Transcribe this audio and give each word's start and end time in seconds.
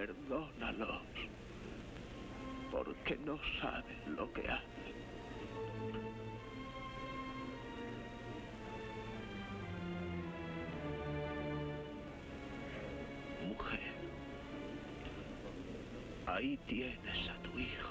perdónalos, 0.00 1.02
porque 2.70 3.18
no 3.26 3.38
saben 3.60 4.16
lo 4.16 4.32
que 4.32 4.40
hacen. 4.48 4.94
Mujer, 13.46 13.92
ahí 16.26 16.58
tienes 16.66 17.28
a 17.28 17.42
tu 17.42 17.58
hijo. 17.58 17.90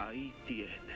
Ahí 0.00 0.34
tienes 0.48 0.87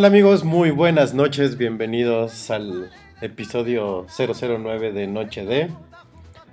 Hola 0.00 0.06
amigos, 0.08 0.44
muy 0.44 0.70
buenas 0.70 1.12
noches, 1.12 1.58
bienvenidos 1.58 2.50
al 2.50 2.90
episodio 3.20 4.06
009 4.08 4.92
de 4.92 5.06
Noche 5.06 5.44
de 5.44 5.68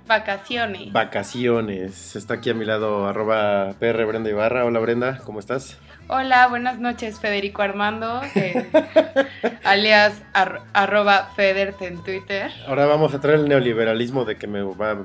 Vacaciones. 0.06 0.92
Vacaciones. 0.92 2.14
Está 2.14 2.34
aquí 2.34 2.50
a 2.50 2.54
mi 2.54 2.66
lado 2.66 3.06
arroba 3.06 3.72
PR 3.80 4.04
Brenda 4.04 4.28
Ibarra. 4.28 4.66
Hola 4.66 4.80
Brenda, 4.80 5.20
¿cómo 5.24 5.40
estás? 5.40 5.78
Hola, 6.08 6.46
buenas 6.48 6.78
noches, 6.78 7.20
Federico 7.20 7.62
Armando, 7.62 8.20
eh, 8.34 8.70
alias 9.64 10.20
ar- 10.34 10.60
arroba 10.74 11.30
Federt 11.34 11.80
en 11.80 12.04
Twitter. 12.04 12.50
Ahora 12.66 12.84
vamos 12.84 13.14
a 13.14 13.20
traer 13.22 13.38
el 13.38 13.48
neoliberalismo 13.48 14.26
de 14.26 14.36
que 14.36 14.46
me 14.46 14.60
va 14.60 14.90
a 14.90 14.96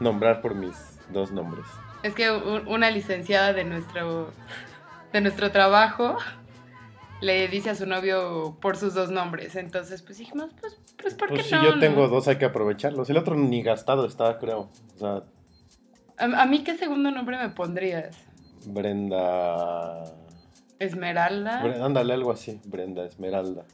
nombrar 0.00 0.42
por 0.42 0.54
mis 0.54 0.76
dos 1.14 1.32
nombres. 1.32 1.64
Es 2.02 2.12
que 2.12 2.30
una 2.30 2.90
licenciada 2.90 3.54
de 3.54 3.64
nuestro, 3.64 4.34
de 5.14 5.22
nuestro 5.22 5.50
trabajo 5.50 6.18
le 7.20 7.48
dice 7.48 7.70
a 7.70 7.74
su 7.74 7.86
novio 7.86 8.58
por 8.60 8.76
sus 8.76 8.94
dos 8.94 9.10
nombres. 9.10 9.56
Entonces, 9.56 10.02
pues 10.02 10.18
dijimos, 10.18 10.50
pues, 10.60 10.78
pues 11.00 11.14
¿por 11.14 11.28
qué 11.28 11.34
Pues 11.36 11.46
si 11.46 11.54
no? 11.54 11.64
yo 11.64 11.74
no? 11.74 11.80
tengo 11.80 12.08
dos 12.08 12.28
hay 12.28 12.36
que 12.36 12.44
aprovecharlos. 12.44 13.08
El 13.10 13.16
otro 13.18 13.34
ni 13.34 13.62
gastado 13.62 14.06
está, 14.06 14.38
creo. 14.38 14.70
O 14.94 14.98
sea, 14.98 15.22
A, 16.18 16.42
a 16.42 16.46
mí, 16.46 16.62
¿qué 16.64 16.76
segundo 16.76 17.10
nombre 17.10 17.38
me 17.38 17.48
pondrías? 17.50 18.16
Brenda... 18.66 20.04
Esmeralda, 20.78 21.62
Bre- 21.64 21.80
Ándale, 21.82 22.12
algo 22.12 22.32
así. 22.32 22.60
Brenda 22.66 23.06
Esmeralda. 23.06 23.64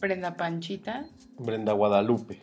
Brenda 0.00 0.36
Panchita, 0.36 1.04
Brenda 1.38 1.72
Guadalupe. 1.72 2.40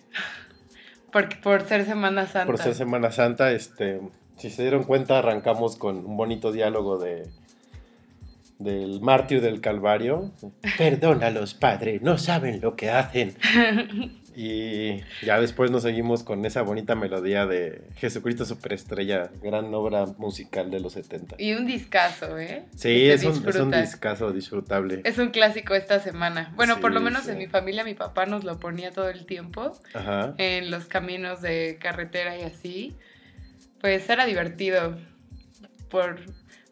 porque 1.11 1.35
por 1.37 1.61
ser 1.67 1.85
Semana 1.85 2.27
Santa. 2.27 2.45
Por 2.45 2.57
ser 2.59 2.75
Semana 2.75 3.11
Santa, 3.11 3.51
este, 3.51 4.01
si 4.37 4.49
se 4.51 4.61
dieron 4.63 4.83
cuenta, 4.83 5.17
arrancamos 5.19 5.77
con 5.77 5.97
un 6.05 6.15
bonito 6.17 6.51
diálogo 6.51 6.97
de 6.99 7.27
del 8.63 9.01
mártir 9.01 9.41
del 9.41 9.61
Calvario. 9.61 10.31
Perdónalos, 10.77 11.53
padre, 11.53 11.99
no 12.01 12.17
saben 12.17 12.61
lo 12.61 12.75
que 12.75 12.89
hacen. 12.89 13.35
Y 14.35 15.01
ya 15.25 15.39
después 15.39 15.71
nos 15.71 15.83
seguimos 15.83 16.23
con 16.23 16.45
esa 16.45 16.61
bonita 16.61 16.95
melodía 16.95 17.45
de 17.45 17.81
Jesucristo 17.95 18.45
Superestrella, 18.45 19.29
gran 19.41 19.73
obra 19.73 20.05
musical 20.17 20.71
de 20.71 20.79
los 20.79 20.93
70. 20.93 21.35
Y 21.37 21.53
un 21.53 21.65
discazo, 21.65 22.37
¿eh? 22.37 22.65
Sí, 22.75 23.09
es 23.09 23.25
un, 23.25 23.47
es 23.47 23.55
un 23.57 23.71
discazo 23.71 24.31
disfrutable. 24.31 25.01
Es 25.03 25.17
un 25.17 25.31
clásico 25.31 25.75
esta 25.75 25.99
semana. 25.99 26.53
Bueno, 26.55 26.79
por 26.79 26.93
lo 26.93 27.01
menos 27.01 27.23
sí. 27.23 27.31
en 27.31 27.39
mi 27.39 27.47
familia 27.47 27.83
mi 27.83 27.93
papá 27.93 28.25
nos 28.25 28.43
lo 28.43 28.59
ponía 28.59 28.91
todo 28.91 29.09
el 29.09 29.25
tiempo 29.25 29.77
Ajá. 29.93 30.33
en 30.37 30.71
los 30.71 30.85
caminos 30.85 31.41
de 31.41 31.77
carretera 31.79 32.37
y 32.37 32.43
así. 32.43 32.95
Pues 33.81 34.09
era 34.09 34.25
divertido. 34.25 34.97
Por, 35.89 36.21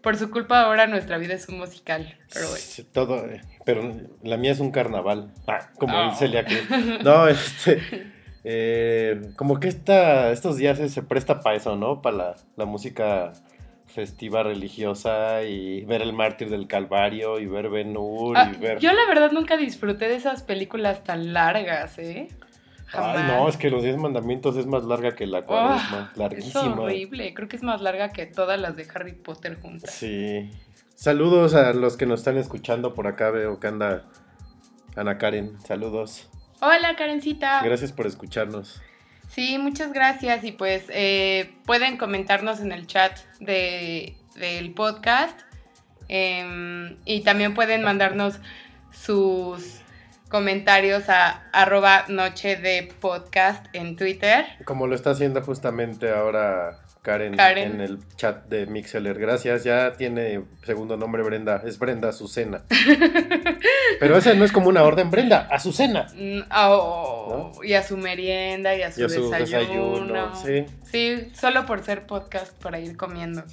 por 0.02 0.16
su 0.18 0.30
culpa 0.32 0.62
ahora 0.62 0.88
nuestra 0.88 1.18
vida 1.18 1.34
es 1.34 1.48
un 1.50 1.58
musical. 1.58 2.18
Pero 2.34 2.46
bueno. 2.50 2.64
Sí, 2.66 2.84
Todo, 2.84 3.26
eh, 3.26 3.42
pero 3.66 3.92
la 4.24 4.38
mía 4.38 4.52
es 4.52 4.60
un 4.60 4.72
carnaval, 4.72 5.32
Ah, 5.48 5.70
como 5.78 5.98
Oh. 5.98 6.06
dice 6.06 6.20
Celia 6.28 6.46
Cruz. 6.46 7.04
No, 7.04 7.28
este, 7.28 7.82
eh, 8.44 9.22
como 9.36 9.60
que 9.60 9.68
esta, 9.68 10.32
estos 10.32 10.58
días 10.58 10.78
se, 10.78 10.90
se 10.90 11.04
presta 11.04 11.42
para 11.42 11.56
eso, 11.58 11.76
¿no? 11.76 12.02
Para 12.02 12.16
la, 12.18 12.36
la 12.56 12.66
música 12.66 13.34
festiva 13.88 14.44
religiosa 14.44 15.42
y 15.44 15.84
ver 15.86 16.02
el 16.04 16.14
mártir 16.14 16.50
del 16.50 16.68
Calvario 16.68 17.40
y 17.40 17.48
ver 17.48 17.70
Ben 17.70 17.96
Hur 17.98 18.38
Ah, 18.38 18.52
y 18.54 18.58
ver... 18.60 18.78
yo 18.80 18.94
la 18.94 19.06
verdad 19.08 19.32
nunca 19.32 19.58
disfruté 19.58 20.08
de 20.08 20.16
esas 20.16 20.44
películas 20.44 21.04
tan 21.04 21.34
largas, 21.34 21.98
¿eh? 21.98 22.28
Ay, 22.94 23.24
no, 23.28 23.48
es 23.48 23.58
que 23.58 23.70
los 23.70 23.84
10 23.84 23.98
mandamientos 23.98 24.58
es 24.58 24.66
más 24.66 24.84
larga 24.84 25.16
que 25.16 25.28
la 25.28 25.46
cuaresma, 25.46 26.10
Es 26.12 26.18
larguísima. 26.18 26.80
horrible. 26.82 27.34
Creo 27.34 27.48
que 27.48 27.56
es 27.56 27.64
más 27.64 27.82
larga 27.82 28.10
que 28.10 28.26
todas 28.26 28.60
las 28.60 28.76
de 28.76 28.88
Harry 28.94 29.14
Potter 29.14 29.60
juntas. 29.62 29.92
Sí. 29.92 30.50
Saludos 30.96 31.54
a 31.54 31.74
los 31.74 31.96
que 31.98 32.06
nos 32.06 32.20
están 32.22 32.38
escuchando 32.38 32.94
por 32.94 33.08
acá, 33.08 33.30
veo 33.32 33.60
que 33.60 33.68
anda 33.68 34.06
Ana 34.96 35.18
Karen, 35.18 35.58
saludos. 35.62 36.30
Hola, 36.62 36.96
Karencita. 36.98 37.62
Gracias 37.64 37.94
por 37.94 38.06
escucharnos. 38.06 38.82
Sí, 39.30 39.58
muchas 39.60 39.94
gracias. 39.94 40.44
Y 40.44 40.52
pues 40.52 40.84
eh, 40.90 41.54
pueden 41.66 41.98
comentarnos 41.98 42.60
en 42.60 42.72
el 42.72 42.86
chat 42.88 43.18
de, 43.40 44.18
del 44.36 44.74
podcast. 44.74 45.40
em, 46.10 46.98
y 47.06 47.22
también 47.22 47.54
pueden 47.54 47.84
mandarnos 47.84 48.40
sus 48.92 49.79
comentarios 50.30 51.10
a 51.10 51.50
arroba 51.52 52.06
noche 52.08 52.56
de 52.56 52.92
podcast 53.00 53.66
en 53.74 53.96
Twitter. 53.96 54.46
Como 54.66 54.88
lo 54.88 54.96
está 54.96 55.12
haciendo 55.12 55.42
justamente 55.42 56.12
ahora 56.12 56.80
Karen, 57.02 57.36
Karen. 57.36 57.72
en 57.76 57.82
el 57.82 58.00
chat 58.16 58.46
de 58.46 58.68
Mixeler. 58.68 59.18
Gracias, 59.18 59.64
ya 59.64 59.94
tiene 59.94 60.42
segundo 60.64 60.98
nombre 60.98 61.24
Brenda. 61.24 61.62
Es 61.66 61.80
Brenda 61.80 62.10
Azucena. 62.10 62.62
Pero 64.00 64.18
esa 64.18 64.34
no 64.36 64.46
es 64.46 64.52
como 64.52 64.70
una 64.70 64.84
orden, 64.84 65.10
Brenda, 65.10 65.48
Azucena. 65.50 66.08
Mm, 66.16 66.42
oh, 66.56 67.52
Y 67.64 67.74
a 67.74 67.84
su 67.84 67.98
merienda 67.98 68.76
y 68.76 68.84
a 68.84 68.92
su, 68.92 69.02
Y 69.02 69.04
a 69.06 69.10
su 69.10 69.32
desayuno. 69.32 70.30
desayuno, 70.30 70.36
sí. 70.36 70.66
Sí, 70.84 71.32
solo 71.34 71.66
por 71.66 71.84
ser 71.84 72.06
podcast 72.06 72.54
para 72.62 72.80
ir 72.80 72.96
comiendo. 72.98 73.44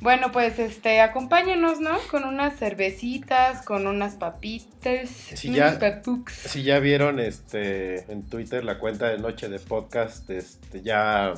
Bueno, 0.00 0.30
pues 0.30 0.58
este, 0.58 1.00
acompáñenos, 1.00 1.80
¿no? 1.80 1.96
Con 2.10 2.24
unas 2.24 2.58
cervecitas, 2.58 3.62
con 3.62 3.86
unas 3.86 4.14
papitas, 4.16 5.08
Sí, 5.08 5.48
unos 5.48 5.58
ya-. 5.58 6.02
Si 6.28 6.62
ya 6.62 6.78
vieron 6.80 7.18
este 7.18 8.10
en 8.12 8.22
Twitter 8.28 8.62
la 8.64 8.78
cuenta 8.78 9.08
de 9.08 9.18
Noche 9.18 9.48
de 9.48 9.58
Podcast, 9.58 10.28
este 10.30 10.82
ya 10.82 11.32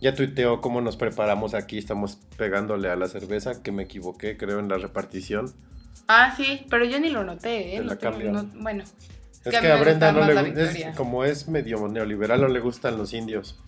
ya 0.00 0.14
tuiteó 0.14 0.60
cómo 0.60 0.80
nos 0.80 0.96
preparamos 0.96 1.54
aquí, 1.54 1.78
estamos 1.78 2.18
pegándole 2.36 2.88
a 2.88 2.96
la 2.96 3.06
cerveza, 3.08 3.62
que 3.62 3.72
me 3.72 3.84
equivoqué, 3.84 4.36
creo 4.36 4.58
en 4.60 4.68
la 4.68 4.78
repartición. 4.78 5.52
Ah, 6.08 6.34
sí, 6.36 6.66
pero 6.70 6.84
yo 6.84 6.98
ni 7.00 7.10
lo 7.10 7.24
noté, 7.24 7.76
¿eh? 7.76 7.80
No 7.80 7.96
tengo- 7.96 8.18
no- 8.32 8.44
bueno, 8.60 8.84
Es 9.44 9.58
que 9.60 9.72
a 9.72 9.76
Brenda 9.76 10.10
gusta 10.10 10.12
no 10.12 10.26
le 10.26 10.34
más 10.34 10.34
la 10.34 10.42
gu- 10.42 10.52
es 10.58 10.74
Victoria. 10.74 10.92
como 10.96 11.24
es 11.24 11.48
medio 11.48 11.88
neoliberal, 11.88 12.40
no 12.40 12.48
le 12.48 12.60
gustan 12.60 12.96
los 12.98 13.12
indios. 13.12 13.58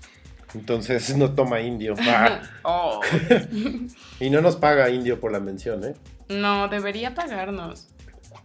Entonces 0.54 1.14
no 1.16 1.32
toma 1.34 1.60
indio. 1.60 1.94
Ah, 2.00 2.40
oh, 2.62 3.00
y 4.20 4.30
no 4.30 4.40
nos 4.40 4.56
paga 4.56 4.90
indio 4.90 5.20
por 5.20 5.32
la 5.32 5.40
mención, 5.40 5.84
¿eh? 5.84 5.94
no, 6.28 6.68
debería 6.68 7.14
pagarnos, 7.14 7.88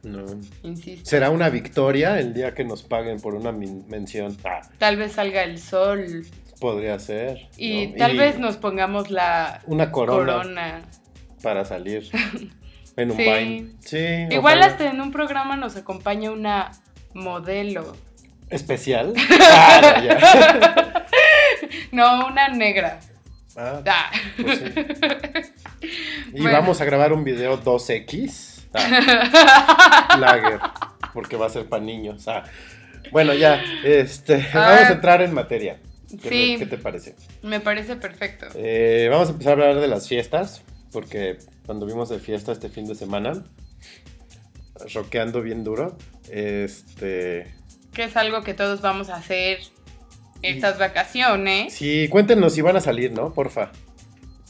No. 0.04 0.25
insisto. 0.63 1.07
Será 1.10 1.30
una 1.30 1.50
victoria 1.50 2.19
el 2.19 2.34
día 2.34 2.54
que 2.56 2.63
nos 2.63 2.81
paguen 2.84 3.19
por 3.19 3.36
una 3.36 3.52
mención. 3.52 4.36
Ah, 4.44 4.62
Tal 4.80 4.98
vez 4.98 5.13
salga 5.13 5.44
el 5.44 5.60
sol 5.60 6.25
podría 6.60 6.98
ser. 7.00 7.50
y 7.57 7.88
¿no? 7.88 7.96
tal 7.98 8.16
Y 8.16 8.18
vez 8.18 8.40
nos 8.40 8.57
pongamos 8.57 9.12
la 9.12 9.62
una 9.68 9.92
corona, 9.92 10.34
corona. 10.38 10.81
para 11.44 11.66
salir 11.66 12.10
en 12.98 13.12
un 13.12 13.18
Sí. 13.18 13.24
Vine. 13.24 13.72
Sí. 13.80 13.98
Igual 14.34 14.57
ojalá. 14.60 14.66
hasta 14.68 14.90
en 14.90 15.02
un 15.02 15.12
programa 15.12 15.57
nos 15.57 15.75
acompaña 15.75 16.31
una 16.31 16.72
modelo. 17.13 17.96
Especial. 18.50 19.13
Ah, 19.42 19.81
no, 19.97 20.03
ya. 20.03 21.06
No, 21.92 22.27
una 22.27 22.50
negra. 22.50 23.00
Ah, 23.57 23.81
Ah. 23.86 24.12
pues 24.42 24.59
sí. 24.59 24.65
Y 26.33 26.42
Bueno. 26.42 26.57
vamos 26.59 26.81
a 26.81 26.86
grabar 26.86 27.13
un 27.13 27.24
video 27.24 27.62
2X. 27.63 28.65
Ah, 28.74 30.18
Lager. 30.19 30.59
Porque 31.13 31.38
va 31.38 31.45
a 31.45 31.50
ser 31.50 31.68
para 31.69 31.81
niños. 31.83 32.27
Ah. 32.27 32.44
Bueno, 33.12 33.33
ya. 33.33 33.62
Este, 33.83 34.45
vamos 34.53 34.89
a 34.89 34.92
entrar 34.94 35.21
en 35.21 35.33
materia. 35.33 35.80
¿Qué, 36.21 36.30
Sí. 36.30 36.56
¿Qué 36.59 36.65
te 36.65 36.77
parece? 36.77 37.15
Me 37.44 37.59
parece 37.59 37.95
perfecto. 37.95 38.47
Eh, 38.56 39.07
vamos 39.12 39.30
a 39.30 39.31
empezar 39.31 39.59
a 39.62 39.63
hablar 39.69 39.80
de 39.81 39.88
las 39.88 40.07
fiestas. 40.07 40.63
Porque 40.92 41.38
cuando 41.65 41.86
vimos 41.86 42.09
de 42.09 42.19
fiesta 42.19 42.51
este 42.51 42.69
fin 42.69 42.86
de 42.88 42.95
semana, 42.95 43.44
roqueando 44.94 45.42
bien 45.42 45.63
duro. 45.63 45.97
Este. 46.30 47.53
Que 47.95 48.03
es 48.03 48.15
algo 48.18 48.42
que 48.44 48.53
todos 48.53 48.81
vamos 48.81 49.09
a 49.09 49.15
hacer 49.15 49.59
estas 50.42 50.77
vacaciones. 50.77 51.74
Sí, 51.74 52.07
cuéntenos 52.09 52.53
si 52.53 52.62
van 52.62 52.75
a 52.75 52.81
salir, 52.81 53.12
¿no? 53.12 53.33
Porfa. 53.33 53.71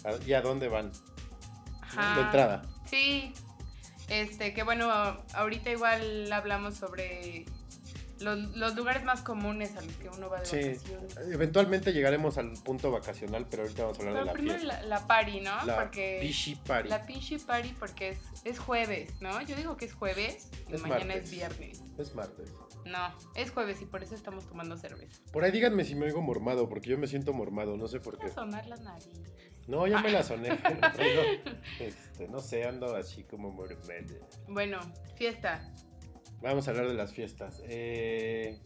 ¿A- 0.03 0.25
¿Y 0.27 0.33
a 0.33 0.41
dónde 0.41 0.67
van? 0.67 0.91
Ajá. 1.81 2.15
De 2.15 2.21
entrada. 2.21 2.61
Sí. 2.89 3.33
Este, 4.09 4.53
que 4.53 4.63
bueno, 4.63 4.91
ahorita 5.33 5.69
igual 5.71 6.31
hablamos 6.33 6.75
sobre 6.75 7.45
los, 8.21 8.39
los 8.55 8.75
lugares 8.75 9.03
más 9.03 9.21
comunes 9.21 9.75
a 9.75 9.81
los 9.81 9.93
que 9.95 10.09
uno 10.09 10.29
va 10.29 10.39
de 10.39 10.45
Sí. 10.45 10.57
vacaciones. 10.57 11.17
Eventualmente 11.31 11.91
llegaremos 11.93 12.37
al 12.37 12.53
punto 12.63 12.91
vacacional, 12.91 13.45
pero 13.49 13.63
ahorita 13.63 13.83
vamos 13.83 13.99
a 13.99 14.01
hablar 14.01 14.13
Pero 14.13 14.25
de 14.25 14.25
la 14.27 14.33
primero 14.33 14.59
fiesta. 14.59 14.81
la, 14.81 14.87
la 14.99 15.07
party, 15.07 15.41
¿no? 15.41 15.65
La 15.65 15.75
porque 15.81 16.33
Party. 16.67 16.89
la 16.89 17.05
pinche 17.05 17.39
party 17.39 17.75
porque 17.79 18.09
es, 18.09 18.17
es 18.43 18.59
jueves, 18.59 19.19
¿no? 19.21 19.41
Yo 19.41 19.55
digo 19.55 19.77
que 19.77 19.85
es 19.85 19.93
jueves 19.93 20.49
y 20.69 20.75
Es 20.75 20.81
mañana 20.81 21.05
martes. 21.05 21.23
es 21.25 21.31
viernes. 21.31 21.83
Es 21.97 22.15
martes. 22.15 22.51
No, 22.85 23.13
es 23.35 23.49
jueves 23.51 23.81
y 23.81 23.85
por 23.85 24.03
eso 24.03 24.13
estamos 24.15 24.47
tomando 24.47 24.77
cerveza. 24.77 25.19
Por 25.31 25.43
ahí 25.43 25.51
díganme 25.51 25.83
si 25.83 25.95
me 25.95 26.05
oigo 26.05 26.21
mormado, 26.21 26.69
porque 26.69 26.89
yo 26.89 26.97
me 26.97 27.07
siento 27.07 27.33
mormado, 27.33 27.75
no 27.77 27.87
sé 27.87 27.99
por 27.99 28.17
qué. 28.19 28.29
sonar 28.29 28.65
la 28.67 28.75
nariz. 28.77 29.07
No, 29.67 29.87
ya 29.87 29.99
me 29.99 30.11
la 30.11 30.21
soné, 30.21 30.55
pero 30.61 30.79
traigo, 30.93 31.21
este, 31.79 32.27
no 32.27 32.39
sé, 32.39 32.65
ando 32.65 32.95
así 32.95 33.23
como 33.23 33.49
mormado. 33.51 33.81
Bueno, 34.47 34.77
fiesta. 35.15 35.73
Vamos 36.41 36.67
a 36.67 36.71
hablar 36.71 36.87
de 36.87 36.93
las 36.93 37.13
fiestas. 37.13 37.61
Eh, 37.67 38.59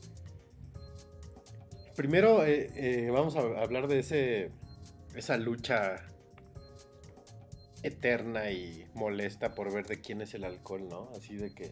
primero, 1.95 2.45
eh, 2.45 2.69
eh, 2.75 3.09
vamos 3.11 3.35
a 3.35 3.39
hablar 3.61 3.87
de 3.87 3.99
ese, 3.99 4.51
esa 5.15 5.37
lucha 5.37 6.05
eterna 7.83 8.51
y 8.51 8.85
molesta 8.93 9.51
por 9.51 9.73
ver 9.73 9.85
de 9.85 10.01
quién 10.01 10.21
es 10.21 10.33
el 10.33 10.43
alcohol, 10.43 10.87
¿no? 10.89 11.09
Así 11.15 11.35
de 11.35 11.53
que, 11.53 11.71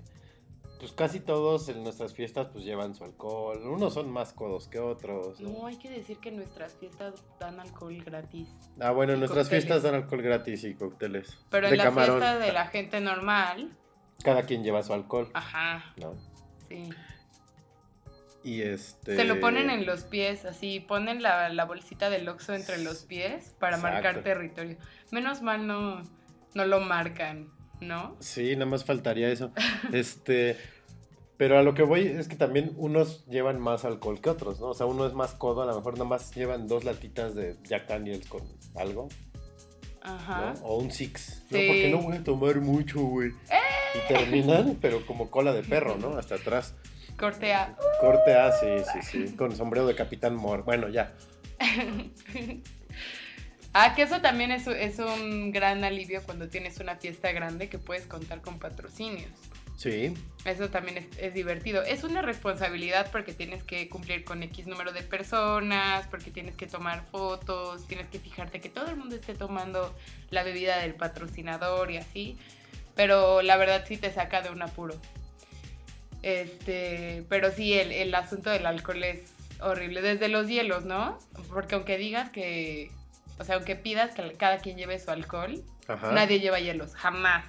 pues 0.79 0.91
casi 0.91 1.19
todos 1.19 1.69
en 1.69 1.83
nuestras 1.83 2.13
fiestas 2.13 2.47
pues 2.47 2.63
llevan 2.63 2.95
su 2.95 3.03
alcohol. 3.03 3.65
Unos 3.67 3.93
son 3.93 4.09
más 4.09 4.31
codos 4.33 4.67
que 4.67 4.79
otros. 4.79 5.39
¿no? 5.39 5.49
No, 5.49 5.65
hay 5.65 5.77
que 5.77 5.89
decir 5.89 6.19
que 6.19 6.31
nuestras 6.31 6.75
fiestas 6.75 7.15
dan 7.39 7.59
alcohol 7.59 8.01
gratis. 8.05 8.49
Ah, 8.79 8.91
bueno, 8.91 9.15
nuestras 9.15 9.45
cócteles. 9.47 9.65
fiestas 9.65 9.83
dan 9.83 9.95
alcohol 9.95 10.21
gratis 10.21 10.63
y 10.63 10.75
cócteles. 10.75 11.37
Pero 11.49 11.67
de 11.67 11.73
en 11.73 11.77
la 11.79 11.83
camarón. 11.85 12.19
fiesta 12.19 12.39
de 12.39 12.53
la 12.53 12.67
gente 12.67 13.01
normal, 13.01 13.75
Cada 14.23 14.43
quien 14.43 14.63
lleva 14.63 14.83
su 14.83 14.93
alcohol, 14.93 15.29
ajá, 15.33 15.93
¿no? 15.97 16.15
sí. 16.67 16.89
Y 18.43 18.61
este... 18.61 19.17
Se 19.17 19.25
lo 19.25 19.41
ponen 19.41 19.69
en 19.69 19.85
los 19.85 20.03
pies, 20.03 20.45
así, 20.45 20.79
ponen 20.79 21.21
la, 21.21 21.49
la 21.49 21.65
bolsita 21.65 22.09
del 22.09 22.29
Oxxo 22.29 22.53
entre 22.53 22.77
los 22.81 23.03
pies 23.03 23.53
para 23.59 23.75
marcar 23.75 24.23
territorio. 24.23 24.77
Menos 25.11 25.41
mal 25.41 25.67
no, 25.67 26.01
no 26.53 26.65
lo 26.65 26.79
marcan, 26.79 27.49
¿no? 27.81 28.15
Sí, 28.19 28.53
nada 28.55 28.67
más 28.67 28.85
faltaría 28.85 29.29
eso. 29.29 29.51
Este, 29.91 30.55
pero 31.37 31.59
a 31.59 31.63
lo 31.63 31.73
que 31.73 31.83
voy 31.83 32.07
es 32.07 32.27
que 32.27 32.35
también 32.35 32.73
unos 32.77 33.25
llevan 33.27 33.59
más 33.59 33.85
alcohol 33.85 34.21
que 34.21 34.29
otros, 34.29 34.59
¿no? 34.59 34.67
O 34.67 34.73
sea, 34.73 34.85
uno 34.85 35.05
es 35.05 35.13
más 35.13 35.33
codo, 35.33 35.61
a 35.61 35.65
lo 35.65 35.75
mejor 35.75 35.93
nada 35.93 36.05
más 36.05 36.33
llevan 36.33 36.67
dos 36.67 36.83
latitas 36.83 37.35
de 37.35 37.57
Jack 37.63 37.87
Daniels 37.87 38.27
con 38.27 38.41
algo, 38.75 39.09
Ajá. 40.07 40.53
¿no? 40.55 40.65
O 40.65 40.77
un 40.77 40.91
six, 40.91 41.43
¿no? 41.49 41.57
Sí. 41.57 41.67
Porque 41.67 41.89
no 41.91 41.97
voy 41.99 42.17
a 42.17 42.23
tomar 42.23 42.61
mucho, 42.61 43.01
güey. 43.01 43.31
Y 43.95 44.07
terminan, 44.07 44.77
pero 44.81 45.05
como 45.05 45.29
cola 45.29 45.53
de 45.53 45.63
perro, 45.63 45.97
¿no? 45.97 46.17
Hasta 46.17 46.35
atrás. 46.35 46.73
Cortea. 47.17 47.75
Corte 47.99 48.35
A, 48.35 48.51
sí, 48.51 48.67
sí, 48.93 49.01
sí. 49.01 49.35
Con 49.35 49.55
sombrero 49.55 49.87
de 49.87 49.95
Capitán 49.95 50.35
Mor. 50.35 50.63
Bueno, 50.63 50.87
ya. 50.89 51.13
Ah, 53.79 53.93
que 53.93 54.01
eso 54.01 54.21
también 54.21 54.49
es, 54.49 54.65
es 54.65 54.97
un 54.97 55.51
gran 55.51 55.83
alivio 55.83 56.23
cuando 56.23 56.49
tienes 56.49 56.79
una 56.79 56.95
fiesta 56.95 57.31
grande 57.31 57.69
que 57.69 57.77
puedes 57.77 58.07
contar 58.07 58.41
con 58.41 58.57
patrocinios. 58.57 59.29
Sí. 59.77 60.13
Eso 60.43 60.69
también 60.69 60.97
es, 60.97 61.05
es 61.19 61.33
divertido. 61.33 61.83
Es 61.83 62.03
una 62.03 62.21
responsabilidad 62.21 63.09
porque 63.11 63.33
tienes 63.33 63.63
que 63.63 63.87
cumplir 63.89 64.23
con 64.23 64.41
X 64.43 64.65
número 64.65 64.91
de 64.91 65.03
personas, 65.03 66.07
porque 66.07 66.31
tienes 66.31 66.55
que 66.55 66.67
tomar 66.67 67.05
fotos, 67.11 67.87
tienes 67.87 68.07
que 68.07 68.19
fijarte 68.19 68.59
que 68.59 68.69
todo 68.69 68.89
el 68.89 68.97
mundo 68.97 69.15
esté 69.15 69.35
tomando 69.35 69.95
la 70.31 70.43
bebida 70.43 70.79
del 70.79 70.95
patrocinador 70.95 71.91
y 71.91 71.97
así. 71.97 72.37
Pero 72.95 73.43
la 73.43 73.55
verdad 73.57 73.85
sí 73.87 73.97
te 73.97 74.11
saca 74.11 74.41
de 74.41 74.49
un 74.49 74.61
apuro. 74.63 74.99
Este, 76.23 77.23
pero 77.29 77.51
sí, 77.51 77.73
el, 77.73 77.91
el 77.91 78.15
asunto 78.15 78.49
del 78.49 78.65
alcohol 78.65 79.03
es 79.03 79.33
horrible. 79.61 80.01
Desde 80.01 80.27
los 80.27 80.47
hielos, 80.47 80.85
¿no? 80.85 81.19
Porque 81.49 81.75
aunque 81.75 81.97
digas 81.97 82.29
que, 82.31 82.89
o 83.37 83.43
sea, 83.43 83.55
aunque 83.55 83.75
pidas 83.75 84.15
que 84.15 84.33
cada 84.33 84.57
quien 84.57 84.77
lleve 84.77 84.99
su 84.99 85.11
alcohol, 85.11 85.63
Ajá. 85.87 86.11
nadie 86.11 86.39
lleva 86.39 86.59
hielos, 86.59 86.95
jamás. 86.95 87.45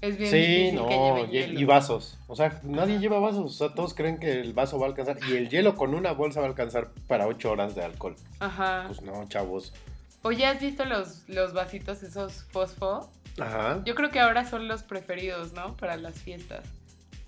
Es 0.00 0.18
bien 0.18 0.30
Sí, 0.30 0.72
no, 0.72 0.86
que 0.86 1.46
y, 1.56 1.64
vasos. 1.64 2.18
O 2.26 2.36
sea, 2.36 2.60
nadie 2.62 2.98
lleva 2.98 3.18
vasos. 3.18 3.44
O 3.44 3.48
sea, 3.48 3.74
todos 3.74 3.94
creen 3.94 4.18
que 4.18 4.40
el 4.40 4.52
vaso 4.52 4.78
va 4.78 4.86
a 4.86 4.88
alcanzar. 4.90 5.18
Y 5.28 5.36
el 5.36 5.48
hielo 5.48 5.74
con 5.74 5.94
una 5.94 6.12
bolsa 6.12 6.40
va 6.40 6.46
a 6.46 6.50
alcanzar 6.50 6.90
para 7.08 7.26
8 7.26 7.50
horas 7.50 7.74
de 7.74 7.84
alcohol. 7.84 8.16
Ajá. 8.40 8.84
Pues 8.88 9.02
no, 9.02 9.26
chavos. 9.28 9.72
Oye, 10.22 10.44
¿has 10.44 10.60
visto 10.60 10.84
los, 10.84 11.28
los 11.28 11.52
vasitos 11.52 12.02
esos 12.02 12.44
fosfo? 12.50 13.10
Ajá. 13.38 13.82
Yo 13.84 13.94
creo 13.94 14.10
que 14.10 14.20
ahora 14.20 14.48
son 14.48 14.68
los 14.68 14.82
preferidos, 14.82 15.52
¿no? 15.52 15.76
Para 15.76 15.96
las 15.96 16.20
fiestas. 16.20 16.64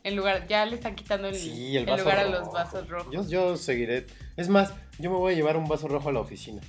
En 0.04 0.16
lugar, 0.16 0.46
ya 0.46 0.64
le 0.64 0.74
están 0.74 0.94
quitando 0.94 1.28
el, 1.28 1.34
Sí, 1.34 1.76
el 1.76 1.88
el 1.88 1.98
lugar 2.00 2.18
a 2.18 2.24
los 2.24 2.52
vasos 2.52 2.88
rojos. 2.88 3.12
Yo, 3.12 3.26
yo 3.28 3.56
seguiré. 3.56 4.06
Es 4.36 4.48
más, 4.48 4.72
yo 4.98 5.10
me 5.10 5.16
voy 5.16 5.34
a 5.34 5.36
llevar 5.36 5.56
un 5.56 5.66
vaso 5.68 5.88
rojo 5.88 6.08
a 6.08 6.12
la 6.12 6.20
oficina. 6.20 6.60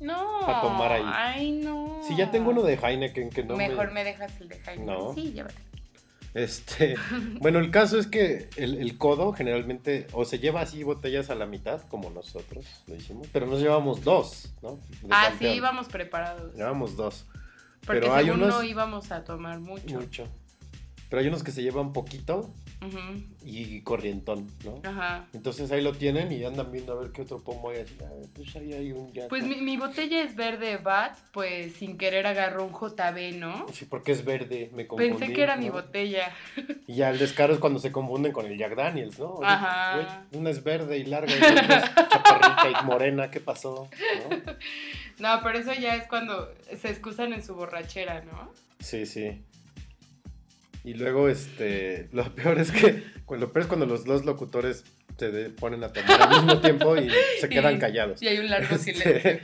No. 0.00 0.40
pa' 0.46 0.62
tomar 0.62 0.92
ahí. 0.92 1.02
Ay, 1.06 1.52
no. 1.52 2.00
Si 2.06 2.16
ya 2.16 2.30
tengo 2.30 2.50
uno 2.50 2.62
de 2.62 2.74
Heineken 2.74 3.30
que 3.30 3.42
no 3.44 3.56
Mejor 3.56 3.88
me... 3.88 3.94
me... 3.94 4.04
dejas 4.04 4.32
el 4.40 4.48
de 4.48 4.58
Jaime. 4.60 4.84
No. 4.84 5.14
Sí, 5.14 5.32
llévate. 5.32 5.54
Este, 6.32 6.94
bueno, 7.40 7.58
el 7.58 7.70
caso 7.70 7.98
es 7.98 8.06
que 8.06 8.48
el, 8.56 8.76
el 8.78 8.96
codo 8.98 9.32
generalmente 9.32 10.06
o 10.12 10.24
se 10.24 10.38
lleva 10.38 10.60
así 10.60 10.82
botellas 10.84 11.28
a 11.30 11.34
la 11.34 11.44
mitad, 11.46 11.82
como 11.88 12.08
nosotros 12.10 12.64
lo 12.86 12.94
hicimos, 12.94 13.26
pero 13.32 13.46
nos 13.46 13.60
llevamos 13.60 14.04
dos, 14.04 14.52
¿no? 14.62 14.76
De 15.02 15.08
Ah, 15.10 15.32
sí, 15.38 15.46
íbamos 15.46 15.88
preparados. 15.88 16.54
Llevamos 16.54 16.96
dos, 16.96 17.26
Porque 17.84 18.00
pero 18.02 18.14
hay 18.14 18.26
según 18.26 18.42
unos- 18.44 18.54
no 18.56 18.62
íbamos 18.62 19.10
a 19.10 19.24
tomar 19.24 19.58
mucho. 19.60 19.98
mucho. 19.98 20.28
Pero 21.08 21.20
hay 21.20 21.26
unos 21.26 21.42
que 21.42 21.50
se 21.50 21.62
llevan 21.62 21.92
poquito 21.92 22.54
Y 23.44 23.82
corrientón, 23.82 24.46
¿no? 24.64 24.80
Ajá. 24.88 25.26
Entonces 25.32 25.70
ahí 25.70 25.82
lo 25.82 25.92
tienen 25.92 26.32
y 26.32 26.44
andan 26.44 26.72
viendo 26.72 26.92
a 26.92 26.96
ver 27.00 27.12
qué 27.12 27.22
otro 27.22 27.38
pomo 27.40 27.70
hay. 27.70 27.80
Así, 27.80 27.94
ah, 28.02 28.08
pues 28.34 28.56
ahí 28.56 28.72
hay 28.72 28.92
un 28.92 29.12
ya. 29.12 29.28
Pues 29.28 29.44
mi, 29.44 29.56
mi 29.56 29.76
botella 29.76 30.22
es 30.22 30.34
verde 30.34 30.78
bat, 30.78 31.16
pues 31.32 31.74
sin 31.74 31.98
querer 31.98 32.26
agarró 32.26 32.64
un 32.64 32.72
JB, 32.72 33.38
¿no? 33.38 33.66
Sí, 33.72 33.84
porque 33.84 34.12
es 34.12 34.24
verde, 34.24 34.70
me 34.74 34.86
confundí. 34.86 35.10
Pensé 35.18 35.32
que 35.32 35.42
era 35.42 35.56
mi 35.56 35.68
botella. 35.68 36.32
Y 36.86 36.94
ya 36.94 37.10
el 37.10 37.18
descaro 37.18 37.52
es 37.52 37.60
cuando 37.60 37.78
se 37.78 37.92
confunden 37.92 38.32
con 38.32 38.46
el 38.46 38.56
Jack 38.56 38.74
Daniels, 38.74 39.18
¿no? 39.18 39.34
Oye, 39.34 39.46
Ajá. 39.46 39.94
güey, 39.94 40.40
una 40.40 40.50
es 40.50 40.64
verde 40.64 40.98
y 40.98 41.04
larga 41.04 41.32
y 41.32 41.36
otra 41.36 41.78
es 41.78 42.08
chaparrita 42.08 42.80
y 42.80 42.86
morena, 42.86 43.30
¿qué 43.30 43.40
pasó? 43.40 43.88
¿No? 44.28 44.36
No, 45.20 45.40
pero 45.42 45.58
eso 45.58 45.74
ya 45.74 45.96
es 45.96 46.06
cuando 46.08 46.50
se 46.80 46.88
excusan 46.88 47.34
en 47.34 47.44
su 47.44 47.54
borrachera, 47.54 48.22
¿no? 48.22 48.50
Sí, 48.78 49.04
sí. 49.04 49.42
Y 50.84 50.94
luego, 50.94 51.28
este, 51.28 52.08
lo 52.12 52.34
peor 52.34 52.58
es 52.58 52.70
que, 52.72 53.02
lo 53.28 53.52
peor 53.52 53.60
es 53.62 53.66
cuando 53.66 53.86
los 53.86 54.04
dos 54.04 54.24
locutores 54.24 54.84
se 55.18 55.30
de- 55.30 55.50
ponen 55.50 55.84
a 55.84 55.92
tomar 55.92 56.22
al 56.22 56.30
mismo 56.30 56.60
tiempo 56.60 56.96
y 56.96 57.10
se 57.40 57.48
quedan 57.50 57.76
Y- 57.76 57.78
callados. 57.78 58.22
Y 58.22 58.28
hay 58.28 58.38
un 58.38 58.48
largo 58.48 58.74
Este, 58.76 58.94
silencio. 58.94 59.40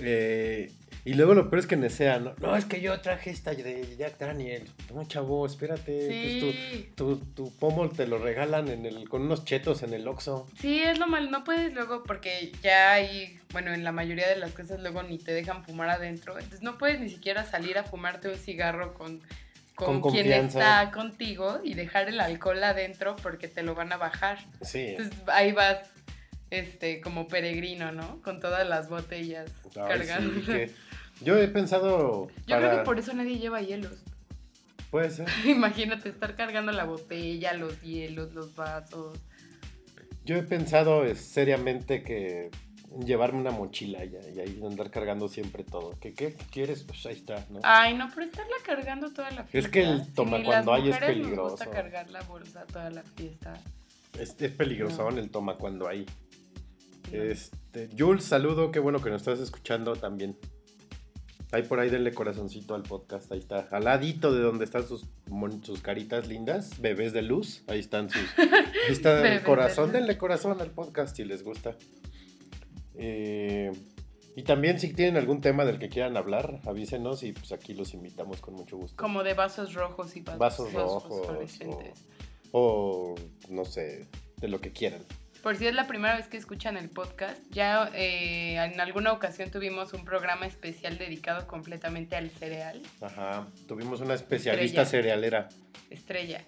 eh, 0.00 0.72
y 1.06 1.14
luego 1.14 1.34
lo 1.34 1.50
peor 1.50 1.60
es 1.60 1.66
que 1.66 1.76
necean, 1.76 2.24
¿no? 2.24 2.34
No, 2.40 2.56
es 2.56 2.64
que 2.64 2.80
yo 2.80 2.98
traje 3.00 3.28
esta 3.30 3.52
de 3.52 3.94
Jack 3.98 4.18
Daniels. 4.18 4.70
No, 4.92 5.04
chavo, 5.04 5.44
espérate. 5.46 6.06
pues 6.08 6.40
tu, 6.40 6.50
Sí. 6.52 6.88
tu, 6.96 7.16
tu 7.34 7.56
pomo 7.58 7.88
te 7.90 8.06
lo 8.06 8.16
regalan 8.18 8.68
en 8.68 8.86
el, 8.86 9.06
con 9.08 9.20
unos 9.22 9.44
chetos 9.44 9.82
en 9.82 9.92
el 9.92 10.08
Oxxo. 10.08 10.46
Sí, 10.58 10.80
es 10.82 10.98
lo 10.98 11.06
mal, 11.06 11.30
no 11.30 11.44
puedes 11.44 11.74
luego 11.74 12.02
porque 12.04 12.50
ya 12.62 12.92
hay, 12.92 13.38
bueno, 13.52 13.72
en 13.74 13.84
la 13.84 13.92
mayoría 13.92 14.26
de 14.28 14.36
las 14.36 14.52
casas 14.52 14.80
luego 14.80 15.02
ni 15.02 15.18
te 15.18 15.32
dejan 15.32 15.62
fumar 15.62 15.90
adentro, 15.90 16.34
entonces 16.38 16.62
no 16.62 16.78
puedes 16.78 16.98
ni 17.00 17.10
siquiera 17.10 17.44
salir 17.44 17.76
a 17.76 17.84
fumarte 17.84 18.28
un 18.28 18.36
cigarro 18.38 18.94
con, 18.94 19.20
con, 19.74 20.00
Con 20.00 20.12
quien 20.12 20.30
está 20.32 20.90
contigo 20.92 21.60
y 21.64 21.74
dejar 21.74 22.08
el 22.08 22.20
alcohol 22.20 22.62
adentro 22.62 23.16
porque 23.22 23.48
te 23.48 23.62
lo 23.62 23.74
van 23.74 23.92
a 23.92 23.96
bajar. 23.96 24.38
Sí. 24.62 24.80
Entonces 24.90 25.14
ahí 25.26 25.52
vas, 25.52 25.78
este, 26.50 27.00
como 27.00 27.26
peregrino, 27.26 27.90
¿no? 27.92 28.22
Con 28.22 28.38
todas 28.40 28.68
las 28.68 28.88
botellas 28.88 29.50
Ay, 29.76 29.82
cargando. 29.88 30.34
sí, 30.40 30.46
que- 30.46 30.70
Yo 31.20 31.38
he 31.38 31.48
pensado. 31.48 32.28
Yo 32.46 32.56
para- 32.56 32.68
creo 32.68 32.78
que 32.78 32.84
por 32.84 32.98
eso 32.98 33.12
nadie 33.14 33.38
lleva 33.38 33.60
hielos. 33.62 34.02
Puede 34.90 35.10
ser. 35.10 35.26
Imagínate 35.44 36.08
estar 36.08 36.36
cargando 36.36 36.70
la 36.72 36.84
botella, 36.84 37.52
los 37.54 37.80
hielos, 37.82 38.32
los 38.32 38.54
vasos. 38.54 39.18
Yo 40.24 40.36
he 40.36 40.42
pensado 40.42 41.04
eh, 41.04 41.14
seriamente 41.16 42.02
que 42.02 42.50
llevarme 43.04 43.40
una 43.40 43.50
mochila 43.50 44.04
ya, 44.04 44.20
y 44.30 44.40
ahí 44.40 44.60
andar 44.64 44.90
cargando 44.90 45.28
siempre 45.28 45.64
todo. 45.64 45.98
¿Qué, 46.00 46.12
quieres? 46.50 46.84
Pues 46.84 47.04
ahí 47.06 47.14
está, 47.14 47.46
¿no? 47.50 47.60
Ay, 47.62 47.94
no, 47.96 48.08
pero 48.14 48.26
estarla 48.26 48.56
cargando 48.64 49.12
toda 49.12 49.30
la 49.30 49.44
fiesta. 49.44 49.70
que 49.70 49.82
el 49.82 50.12
toma 50.14 50.42
cuando 50.42 50.72
hay 50.72 50.88
es 50.88 50.94
mujeres 50.94 51.16
nos 51.16 51.24
peligroso. 51.24 51.50
gusta 51.50 51.70
cargar 51.70 52.10
la 52.10 52.22
bolsa 52.22 52.66
toda 52.66 52.90
la 52.90 53.02
fiesta. 53.02 53.60
Es, 54.18 54.36
es 54.38 54.52
peligroso 54.52 55.10
No. 55.10 55.18
el 55.18 55.30
toma 55.30 55.56
cuando 55.56 55.88
hay. 55.88 56.06
No. 57.12 57.22
Este, 57.22 57.88
Jules, 57.96 58.24
saludo, 58.24 58.70
qué 58.70 58.78
bueno 58.78 59.00
que 59.00 59.10
nos 59.10 59.22
estás 59.22 59.40
escuchando 59.40 59.94
también. 59.96 60.36
Ahí 61.52 61.62
por 61.62 61.78
ahí 61.78 61.88
denle 61.88 62.12
corazoncito 62.12 62.74
al 62.74 62.82
podcast, 62.82 63.30
ahí 63.30 63.38
está. 63.38 63.68
Al 63.70 63.84
ladito 63.84 64.32
de 64.32 64.40
donde 64.40 64.64
están 64.64 64.86
sus, 64.88 65.06
sus 65.62 65.80
caritas 65.82 66.26
lindas, 66.26 66.80
bebés 66.80 67.12
de 67.12 67.22
luz, 67.22 67.62
ahí 67.68 67.78
están 67.78 68.10
sus... 68.10 68.22
Ahí 68.38 68.92
está 68.92 69.34
el 69.34 69.42
corazón, 69.44 69.92
denle 69.92 70.18
corazón 70.18 70.60
al 70.60 70.72
podcast 70.72 71.14
si 71.14 71.24
les 71.24 71.44
gusta. 71.44 71.76
Eh, 72.96 73.72
y 74.36 74.42
también 74.42 74.80
si 74.80 74.92
tienen 74.92 75.16
algún 75.16 75.40
tema 75.40 75.64
del 75.64 75.78
que 75.78 75.88
quieran 75.88 76.16
hablar, 76.16 76.60
avísenos 76.66 77.22
y 77.22 77.32
pues 77.32 77.52
aquí 77.52 77.72
los 77.74 77.94
invitamos 77.94 78.40
con 78.40 78.54
mucho 78.54 78.76
gusto. 78.76 78.96
Como 78.96 79.22
de 79.22 79.34
vasos 79.34 79.74
rojos 79.74 80.16
y 80.16 80.20
vasos, 80.22 80.38
Vasos 80.38 80.72
rojos. 80.72 81.58
O 82.52 83.14
no 83.48 83.64
sé, 83.64 84.06
de 84.38 84.48
lo 84.48 84.60
que 84.60 84.72
quieran. 84.72 85.02
Por 85.42 85.56
si 85.56 85.66
es 85.66 85.74
la 85.74 85.86
primera 85.86 86.16
vez 86.16 86.26
que 86.26 86.38
escuchan 86.38 86.76
el 86.78 86.88
podcast, 86.88 87.38
ya 87.50 87.90
eh, 87.94 88.54
en 88.56 88.80
alguna 88.80 89.12
ocasión 89.12 89.50
tuvimos 89.50 89.92
un 89.92 90.04
programa 90.04 90.46
especial 90.46 90.96
dedicado 90.96 91.46
completamente 91.46 92.16
al 92.16 92.30
cereal, 92.30 92.80
Ajá, 93.02 93.46
tuvimos 93.68 94.00
una 94.00 94.14
especialista 94.14 94.82
Estrella. 94.82 95.02
cerealera. 95.02 95.48
estrella. 95.90 96.44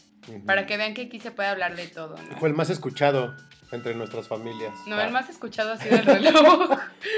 Para 0.46 0.66
que 0.66 0.76
vean 0.76 0.94
que 0.94 1.02
aquí 1.02 1.20
se 1.20 1.30
puede 1.30 1.50
hablar 1.50 1.76
de 1.76 1.86
todo, 1.88 2.16
¿no? 2.16 2.36
Fue 2.38 2.48
el 2.48 2.54
más 2.54 2.70
escuchado 2.70 3.36
entre 3.73 3.94
nuestras 3.94 4.28
familias. 4.28 4.73
No, 4.87 4.96
Ah, 4.96 5.06
el 5.06 5.12
más 5.12 5.28
escuchado 5.28 5.73
ha 5.73 5.76
sido 5.78 5.96
el 5.96 6.04
reloj. 6.04 6.70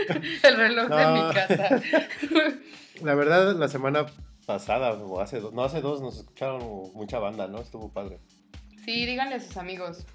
el 0.43 0.57
reloj 0.57 0.89
de 0.89 1.07
mi 1.07 1.35
casa. 1.35 1.81
La 3.03 3.15
verdad, 3.15 3.55
la 3.57 3.69
semana 3.69 4.07
pasada, 4.47 4.93
o 4.95 5.21
hace 5.21 5.41
dos, 5.41 5.53
no, 5.53 5.63
hace 5.65 5.81
dos, 5.81 6.01
nos 6.01 6.19
escucharon 6.19 6.61
mucha 6.95 7.19
banda, 7.19 7.47
¿no? 7.49 7.61
Estuvo 7.61 7.93
padre. 7.93 8.19
Sí, 8.85 9.05
díganle 9.07 9.37
a 9.37 9.41
sus 9.41 9.57
amigos. 9.57 10.07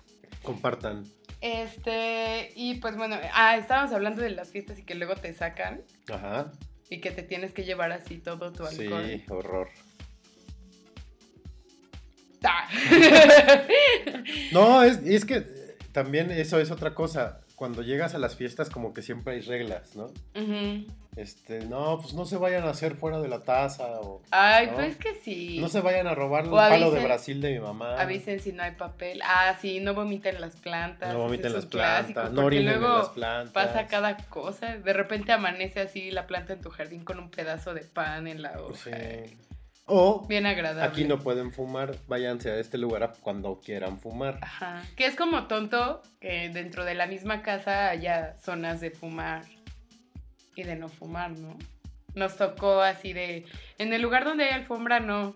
Compartan. 0.42 1.04
Este, 1.42 2.52
y 2.56 2.76
pues 2.76 2.96
bueno, 2.98 3.18
ah, 3.34 3.58
estábamos 3.58 3.92
hablando 3.94 4.22
de 4.22 4.30
las 4.32 4.50
fiestas 4.50 4.80
y 4.80 4.84
que 4.84 4.96
luego 4.96 5.16
te 5.16 5.34
sacan 5.34 5.82
Ajá. 6.10 6.52
y 6.90 7.00
que 7.02 7.12
te 7.12 7.22
tienes 7.22 7.54
que 7.54 7.64
llevar 7.64 7.92
así 7.92 8.18
todo 8.18 8.52
tu 8.54 8.66
alcohol. 8.66 9.06
Sí, 9.06 9.24
horror. 9.30 9.70
Ah. 12.44 12.68
No, 14.52 14.84
es, 14.84 14.98
es 15.00 15.26
que 15.26 15.46
también 15.94 16.32
eso 16.32 16.60
es 16.60 16.72
otra 16.72 16.94
cosa. 16.94 17.40
Cuando 17.56 17.82
llegas 17.84 18.14
a 18.16 18.18
las 18.18 18.36
fiestas, 18.36 18.70
como 18.70 18.94
que 18.94 19.02
siempre 19.02 19.36
hay 19.36 19.42
reglas, 19.42 19.96
¿no? 19.96 20.12
Este, 21.16 21.60
no, 21.66 22.00
pues 22.02 22.16
no 22.16 22.26
se 22.26 22.36
vayan 22.38 22.64
a 22.64 22.72
hacer 22.72 22.96
fuera 22.96 23.22
de 23.22 23.28
la 23.28 23.42
taza 23.44 24.02
o 24.02 24.22
Ay, 24.32 24.68
¿No? 24.68 24.74
pues 24.74 24.98
que 24.98 25.14
sí. 25.24 25.60
no 25.60 25.70
se 25.70 25.80
vayan 25.80 26.08
a 26.08 26.16
robar 26.16 26.46
el 26.46 26.50
palo 26.50 26.90
de 26.90 27.04
Brasil 27.04 27.40
de 27.40 27.54
mi 27.54 27.60
mamá. 27.60 28.02
Avisen 28.02 28.40
si 28.40 28.52
no 28.52 28.64
hay 28.64 28.72
papel. 28.72 29.22
Ah, 29.24 29.56
sí, 29.62 29.80
no 29.80 29.94
vomiten 29.94 30.42
las 30.42 30.56
plantas. 30.56 31.14
No 31.14 31.20
vomiten 31.20 31.46
es 31.48 31.54
las 31.54 31.66
clásico, 31.68 32.14
plantas, 32.14 32.34
no 32.34 32.46
orinen 32.46 32.74
en 32.74 32.82
las 32.82 33.10
plantas. 33.10 33.54
pasa 33.54 33.86
cada 33.86 34.18
cosa. 34.18 34.76
De 34.78 34.92
repente 34.94 35.32
amanece 35.32 35.80
así 35.82 36.10
la 36.10 36.26
planta 36.26 36.54
en 36.54 36.62
tu 36.62 36.72
jardín 36.72 37.06
con 37.06 37.20
un 37.20 37.30
pedazo 37.30 37.76
de 37.76 37.82
pan 37.82 38.28
en 38.28 38.42
la 38.42 38.60
hoja. 38.60 38.74
Sí. 38.76 39.38
O 39.86 40.26
Bien 40.28 40.46
agradable. 40.46 40.90
aquí 40.90 41.04
no 41.04 41.20
pueden 41.20 41.52
fumar, 41.52 41.96
váyanse 42.08 42.50
a 42.52 42.56
este 42.60 42.78
lugar 42.78 43.04
a- 43.04 43.12
cuando 43.12 43.60
quieran 43.60 44.00
fumar. 44.00 44.40
Ajá. 44.42 44.82
Que 44.96 45.06
es 45.06 45.16
como 45.16 45.48
tonto 45.48 46.02
que 46.22 46.50
dentro 46.50 46.86
de 46.86 46.96
la 46.96 47.06
misma 47.06 47.42
casa 47.42 47.90
haya 47.90 48.38
zonas 48.42 48.80
de 48.80 48.92
fumar 48.92 49.44
y 50.56 50.64
de 50.64 50.76
no 50.78 50.88
fumar, 50.88 51.32
¿no? 51.32 51.58
Nos 52.16 52.38
tocó 52.38 52.82
así 52.82 53.12
de. 53.12 53.46
En 53.78 53.92
el 53.92 54.02
lugar 54.02 54.24
donde 54.24 54.46
hay 54.46 54.52
alfombra, 54.54 55.00
no. 55.00 55.36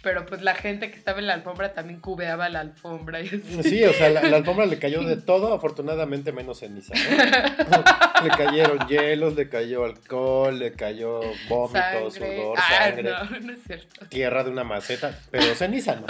Pero 0.00 0.24
pues 0.26 0.42
la 0.42 0.54
gente 0.54 0.92
que 0.92 0.96
estaba 0.96 1.18
en 1.18 1.26
la 1.26 1.34
alfombra 1.34 1.74
también 1.74 1.98
cubeaba 1.98 2.48
la 2.48 2.60
alfombra. 2.60 3.20
Y 3.20 3.26
así. 3.26 3.62
Sí, 3.64 3.84
o 3.84 3.92
sea, 3.92 4.08
la, 4.10 4.22
la 4.22 4.36
alfombra 4.38 4.64
le 4.64 4.78
cayó 4.78 5.02
de 5.02 5.16
todo, 5.16 5.52
afortunadamente 5.52 6.30
menos 6.32 6.60
ceniza. 6.60 6.94
¿no? 6.94 8.22
le 8.24 8.30
cayeron 8.30 8.86
hielos, 8.86 9.34
le 9.34 9.48
cayó 9.48 9.84
alcohol, 9.84 10.56
le 10.58 10.72
cayó 10.72 11.20
vómito, 11.48 12.10
sudor, 12.12 12.56
Ah, 12.58 12.78
sangre, 12.84 13.10
no, 13.10 13.40
no 13.40 13.52
es 13.52 13.58
cierto. 13.66 14.06
tierra 14.06 14.44
de 14.44 14.50
una 14.50 14.62
maceta, 14.62 15.18
pero 15.32 15.52
ceniza 15.56 15.96
no. 15.96 16.06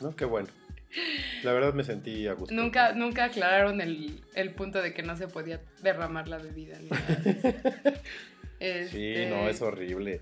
¿No? 0.00 0.16
Qué 0.16 0.24
bueno. 0.24 0.48
La 1.44 1.52
verdad 1.52 1.72
me 1.72 1.84
sentí 1.84 2.26
a 2.26 2.32
gusto. 2.34 2.54
Nunca, 2.54 2.92
nunca 2.94 3.24
aclararon 3.24 3.80
el, 3.80 4.20
el 4.34 4.50
punto 4.50 4.80
de 4.82 4.92
que 4.92 5.02
no 5.04 5.16
se 5.16 5.28
podía 5.28 5.60
derramar 5.82 6.26
la 6.28 6.38
bebida. 6.38 6.78
ni 6.80 6.88
nada. 6.88 7.06
Sí, 8.60 8.66
Este, 8.66 9.26
no, 9.28 9.48
es 9.48 9.60
horrible. 9.60 10.20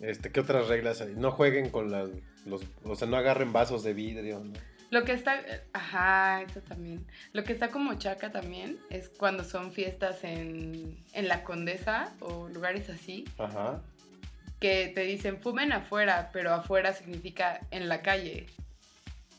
Este, 0.00 0.32
¿qué 0.32 0.40
otras 0.40 0.68
reglas 0.68 1.00
hay? 1.00 1.14
No 1.16 1.30
jueguen 1.30 1.70
con 1.70 1.90
las, 1.90 2.08
los, 2.46 2.62
o 2.84 2.94
sea, 2.94 3.06
no 3.06 3.16
agarren 3.16 3.52
vasos 3.52 3.82
de 3.82 3.92
vidrio, 3.92 4.40
¿no? 4.40 4.52
Lo 4.90 5.04
que 5.04 5.12
está, 5.12 5.40
ajá, 5.72 6.42
eso 6.42 6.60
también. 6.62 7.06
Lo 7.32 7.44
que 7.44 7.52
está 7.52 7.68
como 7.68 7.94
chaca 7.94 8.32
también 8.32 8.78
es 8.90 9.08
cuando 9.08 9.44
son 9.44 9.72
fiestas 9.72 10.24
en, 10.24 10.98
en 11.12 11.28
la 11.28 11.44
Condesa 11.44 12.12
o 12.18 12.48
lugares 12.48 12.90
así, 12.90 13.24
Ajá. 13.38 13.82
que 14.58 14.90
te 14.92 15.02
dicen 15.02 15.38
fumen 15.38 15.72
afuera, 15.72 16.30
pero 16.32 16.52
afuera 16.52 16.92
significa 16.92 17.60
en 17.70 17.88
la 17.88 18.02
calle. 18.02 18.46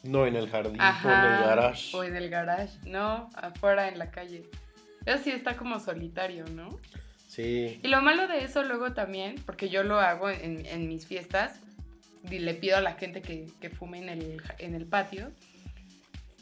No 0.03 0.25
en 0.25 0.37
el 0.37 0.49
jardín, 0.49 0.79
Ajá. 0.79 1.09
o 1.09 1.11
en 1.27 1.33
el 1.33 1.43
garage. 1.43 1.97
O 1.97 2.03
en 2.05 2.15
el 2.15 2.29
garage, 2.29 2.77
no, 2.85 3.29
afuera 3.35 3.89
en 3.89 3.99
la 3.99 4.09
calle. 4.09 4.43
Eso 5.05 5.21
sí 5.23 5.31
está 5.31 5.57
como 5.57 5.79
solitario, 5.81 6.45
¿no? 6.45 6.79
Sí. 7.31 7.79
Y 7.81 7.87
lo 7.87 8.01
malo 8.01 8.27
de 8.27 8.43
eso 8.43 8.61
luego 8.63 8.91
también, 8.91 9.35
porque 9.45 9.69
yo 9.69 9.83
lo 9.83 9.99
hago 9.99 10.29
en, 10.29 10.65
en 10.65 10.89
mis 10.89 11.05
fiestas, 11.07 11.61
y 12.29 12.39
le 12.39 12.53
pido 12.55 12.75
a 12.75 12.81
la 12.81 12.93
gente 12.95 13.21
que, 13.21 13.47
que 13.61 13.69
fume 13.69 13.99
en 13.99 14.09
el, 14.09 14.41
en 14.59 14.75
el 14.75 14.85
patio. 14.85 15.31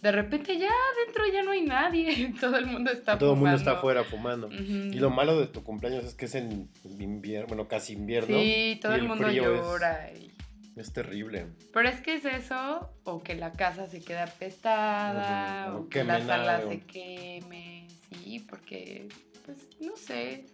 De 0.01 0.11
repente 0.11 0.57
ya 0.57 0.69
adentro 0.95 1.23
ya 1.31 1.43
no 1.43 1.51
hay 1.51 1.61
nadie, 1.61 2.33
todo 2.41 2.57
el 2.57 2.65
mundo 2.65 2.89
está 2.91 3.17
Todo 3.19 3.33
el 3.33 3.39
mundo 3.39 3.55
está 3.55 3.75
fumando. 3.75 3.99
afuera 4.01 4.03
fumando. 4.03 4.47
Ujú. 4.47 4.93
Y 4.95 4.99
lo 4.99 5.09
malo 5.11 5.39
de 5.39 5.45
tu 5.47 5.63
cumpleaños 5.63 6.05
es 6.05 6.15
que 6.15 6.25
es 6.25 6.33
en 6.35 6.69
invierno, 6.99 7.47
bueno, 7.49 7.67
casi 7.67 7.93
invierno. 7.93 8.35
Sí, 8.39 8.79
todo 8.81 8.93
y 8.95 8.99
el 8.99 9.07
mundo 9.07 9.27
frío 9.27 9.53
es- 9.55 9.61
llora. 9.61 10.09
y- 10.17 10.31
Es, 10.75 10.91
terrible. 10.93 11.45
Pero 11.73 11.87
es 11.89 12.01
que 12.01 12.15
es 12.15 12.25
eso, 12.25 12.89
o 13.03 13.21
que 13.21 13.35
la 13.35 13.51
casa 13.51 13.87
se 13.87 14.01
queda 14.01 14.23
apestada, 14.23 15.67
Ujú, 15.69 15.77
o 15.77 15.81
o 15.81 15.89
que 15.89 16.03
la 16.03 16.25
sala 16.25 16.61
se 16.67 16.79
queme, 16.79 17.87
sí, 18.09 18.39
porque, 18.49 19.07
pues, 19.45 19.57
no 19.81 19.95
sé. 19.97 20.45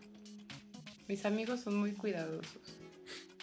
Mis 1.08 1.26
amigos 1.26 1.62
son 1.62 1.78
muy 1.78 1.94
cuidadosos. 1.94 2.58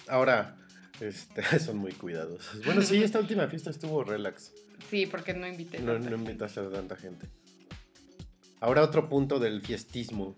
Ahora, 0.08 0.56
este, 1.00 1.42
son 1.60 1.78
muy 1.78 1.92
cuidadosos. 1.92 2.64
Bueno, 2.64 2.82
sí, 2.82 3.02
esta 3.02 3.18
última 3.18 3.46
fiesta 3.48 3.70
estuvo 3.70 4.02
relax. 4.04 4.52
Sí, 4.90 5.06
porque 5.06 5.32
no 5.34 5.46
invité. 5.46 5.78
No, 5.80 5.92
tanta 5.92 6.10
no 6.10 6.16
gente. 6.16 6.30
invitas 6.32 6.58
a 6.58 6.70
tanta 6.70 6.96
gente. 6.96 7.28
Ahora 8.60 8.82
otro 8.82 9.08
punto 9.08 9.38
del 9.38 9.60
fiestismo. 9.62 10.34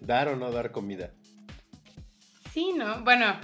¿Dar 0.00 0.28
o 0.28 0.36
no 0.36 0.50
dar 0.52 0.72
comida? 0.72 1.10
Sí, 2.52 2.72
¿no? 2.76 3.02
Bueno, 3.02 3.38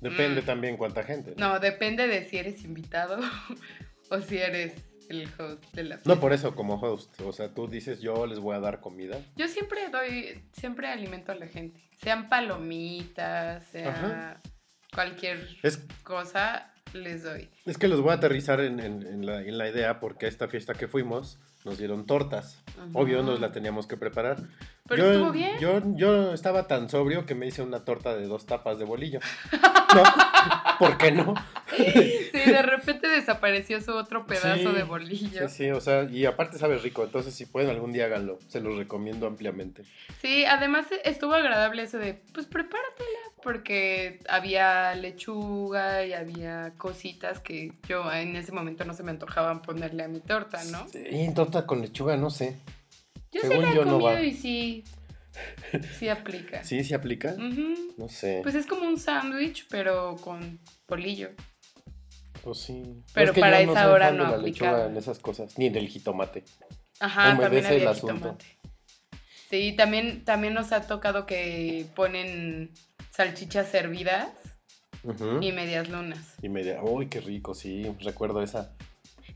Depende 0.00 0.42
Mm. 0.42 0.44
también 0.46 0.76
cuánta 0.76 1.02
gente. 1.02 1.34
¿no? 1.36 1.54
no, 1.54 1.58
depende 1.60 2.06
de 2.06 2.28
si 2.28 2.36
eres 2.38 2.62
invitado 2.62 3.18
o 4.10 4.20
si 4.20 4.38
eres 4.38 4.72
el 5.08 5.28
host 5.38 5.64
de 5.72 5.84
la 5.84 5.96
fiesta. 5.96 6.14
No, 6.14 6.20
por 6.20 6.32
eso, 6.32 6.54
como 6.54 6.74
host. 6.80 7.20
O 7.22 7.32
sea, 7.32 7.52
tú 7.54 7.66
dices, 7.68 8.00
yo 8.00 8.26
les 8.26 8.38
voy 8.38 8.54
a 8.56 8.60
dar 8.60 8.80
comida. 8.80 9.18
Yo 9.36 9.48
siempre 9.48 9.88
doy, 9.90 10.42
siempre 10.52 10.88
alimento 10.88 11.32
a 11.32 11.34
la 11.34 11.46
gente. 11.46 11.80
Sean 12.00 12.28
palomitas, 12.28 13.64
sea 13.68 13.90
Ajá. 13.90 14.40
cualquier 14.94 15.48
Es, 15.62 15.78
cosa, 16.02 16.72
les 16.92 17.22
doy. 17.22 17.48
es 17.66 17.76
que 17.78 17.88
los 17.88 18.00
voy 18.00 18.10
a 18.10 18.14
aterrizar 18.14 18.60
en, 18.60 18.80
en- 18.80 19.02
en 19.06 19.26
la, 19.26 19.40
en 19.42 19.58
la 19.58 19.68
idea 19.68 20.00
porque 20.00 20.26
a 20.26 20.28
esta 20.28 20.48
fiesta 20.48 20.74
que 20.74 20.88
fuimos 20.88 21.38
nos 21.64 21.76
dieron 21.78 22.06
tortas. 22.06 22.62
Ajá. 22.78 22.86
Obvio, 22.94 23.22
nos 23.22 23.40
la 23.40 23.50
teníamos 23.52 23.86
que 23.86 23.96
preparar. 23.96 24.36
Pero 24.86 25.04
yo, 25.04 25.12
estuvo 25.12 25.32
bien. 25.32 25.58
Yo, 25.58 25.82
yo 25.96 26.32
estaba 26.32 26.66
tan 26.66 26.88
sobrio 26.88 27.26
que 27.26 27.34
me 27.34 27.46
hice 27.46 27.62
una 27.62 27.84
torta 27.84 28.16
de 28.16 28.26
dos 28.26 28.46
tapas 28.46 28.78
de 28.78 28.84
bolillo. 28.84 29.20
No, 29.94 30.02
¿Por 30.78 30.96
qué 30.98 31.12
no? 31.12 31.34
Sí, 31.78 32.50
de 32.50 32.62
repente 32.62 33.08
desapareció 33.08 33.80
su 33.80 33.92
otro 33.92 34.26
pedazo 34.26 34.70
Sí, 34.70 34.76
de 34.76 34.82
bolillo. 34.84 35.48
Sí, 35.48 35.54
sí, 35.64 35.70
o 35.70 35.80
sea, 35.80 36.04
y 36.04 36.24
aparte 36.24 36.58
sabe 36.58 36.78
rico, 36.78 37.04
entonces 37.04 37.34
si 37.34 37.46
pueden 37.46 37.68
algún 37.70 37.92
día 37.92 38.06
háganlo, 38.06 38.38
se 38.48 38.60
los 38.60 38.76
recomiendo 38.76 39.26
ampliamente. 39.26 39.82
Sí, 40.22 40.44
además 40.44 40.86
estuvo 41.04 41.34
agradable 41.34 41.82
eso 41.82 41.98
de, 41.98 42.14
pues 42.32 42.46
prepáratela, 42.46 43.18
porque 43.42 44.20
había 44.28 44.94
lechuga 44.94 46.04
y 46.06 46.12
había 46.14 46.72
cositas 46.78 47.40
que 47.40 47.72
yo 47.86 48.10
en 48.12 48.34
ese 48.36 48.52
momento 48.52 48.84
no 48.84 48.94
se 48.94 49.02
me 49.02 49.10
antojaban 49.10 49.60
ponerle 49.62 50.04
a 50.04 50.08
mi 50.08 50.20
torta, 50.20 50.62
¿no? 50.64 50.86
Sí, 50.88 51.30
torta 51.34 51.66
con 51.66 51.80
lechuga, 51.82 52.16
no 52.16 52.30
sé. 52.30 52.56
Yo 53.30 53.42
Según 53.42 53.56
sí 53.58 53.62
la 53.62 53.70
he 53.70 53.74
yo, 53.74 53.84
comido 53.84 54.22
y 54.22 54.32
sí, 54.32 54.84
sí 55.98 56.08
aplica. 56.08 56.64
¿Sí, 56.64 56.82
se 56.84 56.94
aplica? 56.94 57.34
No 57.96 58.08
sé. 58.08 58.40
Pues 58.42 58.54
es 58.54 58.66
como 58.66 58.88
un 58.88 58.98
sándwich, 58.98 59.66
pero 59.70 60.16
con 60.16 60.58
bolillo. 60.88 61.30
Pues 62.42 62.58
sí. 62.58 63.02
Pero 63.14 63.28
Es 63.30 63.32
que 63.34 63.40
para 63.40 63.62
yo 63.62 63.72
esa 63.72 63.90
hora 63.90 64.10
no 64.12 64.36
lechuga 64.36 64.86
en 64.86 64.96
esas 64.96 65.18
cosas, 65.18 65.58
ni 65.58 65.68
del 65.70 65.88
jitomate. 65.88 66.44
Ajá, 67.00 67.24
también 67.30 67.48
Humedece 67.50 67.68
el 67.76 67.80
había 67.82 67.90
asunto. 67.90 68.14
jitomate. 68.14 68.44
Sí, 69.50 69.72
también, 69.76 70.24
también 70.24 70.54
nos 70.54 70.72
ha 70.72 70.86
tocado 70.86 71.24
que 71.26 71.86
ponen 71.94 72.70
salchichas 73.10 73.68
servidas 73.68 74.30
Ujú. 75.04 75.40
y 75.40 75.52
medias 75.52 75.88
lunas. 75.88 76.34
Y 76.42 76.48
media, 76.48 76.82
uy, 76.82 77.08
qué 77.08 77.20
rico, 77.20 77.54
sí, 77.54 77.90
recuerdo 78.00 78.42
esa. 78.42 78.74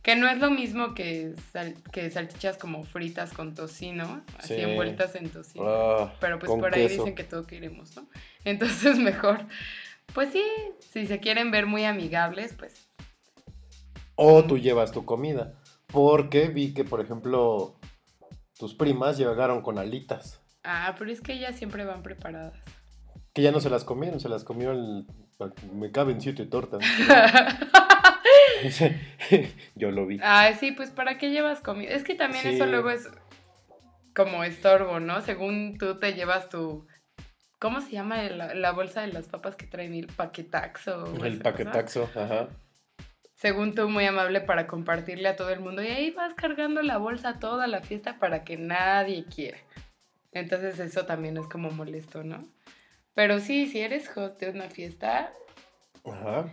Que 0.02 0.16
no 0.16 0.28
es 0.28 0.38
lo 0.38 0.50
mismo 0.50 0.94
que, 0.94 1.34
sal- 1.52 1.76
que 1.92 2.10
salchichas 2.10 2.58
como 2.58 2.82
fritas 2.82 3.32
con 3.32 3.54
tocino, 3.54 4.22
así 4.38 4.56
Sí. 4.56 4.60
envueltas 4.60 5.14
en 5.14 5.30
tocino. 5.30 5.64
Ah, 5.68 6.12
Pero 6.20 6.38
pues 6.40 6.50
por 6.50 6.74
ahí 6.74 6.88
queso. 6.88 7.02
dicen 7.02 7.14
que 7.14 7.22
todo 7.24 7.46
queremos, 7.46 7.94
¿no? 7.96 8.06
Entonces 8.44 8.98
mejor. 8.98 9.46
Pues 10.12 10.30
sí, 10.32 10.42
si 10.92 11.06
se 11.06 11.20
quieren 11.20 11.50
ver 11.52 11.66
muy 11.66 11.84
amigables, 11.84 12.52
pues 12.54 12.88
O 14.16 14.44
tú 14.44 14.58
llevas 14.58 14.90
tu 14.92 15.04
comida. 15.04 15.54
Porque 15.86 16.48
vi 16.48 16.74
que, 16.74 16.84
por 16.84 17.00
ejemplo, 17.00 17.76
tus 18.58 18.74
primas 18.74 19.18
llegaron 19.18 19.62
con 19.62 19.78
alitas. 19.78 20.40
Ah, 20.64 20.94
pero 20.98 21.10
es 21.12 21.20
que 21.20 21.34
ellas 21.34 21.56
siempre 21.56 21.84
van 21.84 22.02
preparadas. 22.02 22.54
Que 23.34 23.42
ya 23.42 23.52
no 23.52 23.60
se 23.60 23.70
las 23.70 23.84
comieron, 23.84 24.18
se 24.20 24.28
las 24.28 24.42
comió 24.44 24.72
el... 24.72 25.06
Me 25.72 25.90
caben 25.92 26.20
siete 26.20 26.44
tortas. 26.46 26.82
Yo 29.74 29.90
lo 29.90 30.06
vi. 30.06 30.18
Ay, 30.22 30.54
sí, 30.54 30.72
pues 30.72 30.90
¿para 30.90 31.18
qué 31.18 31.30
llevas 31.30 31.60
comida? 31.60 31.90
Es 31.90 32.04
que 32.04 32.14
también 32.14 32.42
Sí. 32.44 32.54
eso 32.54 32.66
luego 32.66 32.90
es 32.90 33.08
como 34.14 34.44
estorbo, 34.44 35.00
¿no? 35.00 35.20
Según 35.22 35.78
tú 35.78 35.98
te 35.98 36.14
llevas 36.14 36.48
tu... 36.48 36.86
¿Cómo 37.58 37.80
se 37.80 37.92
llama 37.92 38.22
la, 38.24 38.54
la 38.54 38.72
bolsa 38.72 39.02
de 39.02 39.12
las 39.12 39.28
papas 39.28 39.54
que 39.56 39.66
traen 39.66 39.94
el 39.94 40.06
paquetaxo? 40.08 41.06
El 41.24 41.38
cosa? 41.38 41.42
paquetaxo, 41.42 42.10
ajá. 42.14 42.48
Según 43.34 43.74
tú, 43.74 43.88
muy 43.88 44.04
amable 44.04 44.40
para 44.40 44.66
compartirle 44.66 45.28
a 45.28 45.36
todo 45.36 45.50
el 45.50 45.60
mundo. 45.60 45.82
Y 45.82 45.86
ahí 45.88 46.10
vas 46.10 46.34
cargando 46.34 46.82
la 46.82 46.98
bolsa 46.98 47.38
toda 47.38 47.66
la 47.66 47.80
fiesta 47.80 48.18
para 48.18 48.44
que 48.44 48.56
nadie 48.56 49.24
quiera. 49.24 49.58
Entonces 50.32 50.78
eso 50.80 51.06
también 51.06 51.36
es 51.36 51.46
como 51.46 51.70
molesto, 51.70 52.22
¿no? 52.24 52.44
Pero 53.14 53.40
sí, 53.40 53.66
si 53.66 53.80
eres 53.80 54.10
host 54.16 54.40
de 54.40 54.50
una 54.50 54.68
fiesta, 54.70 55.32
Ajá. 56.04 56.46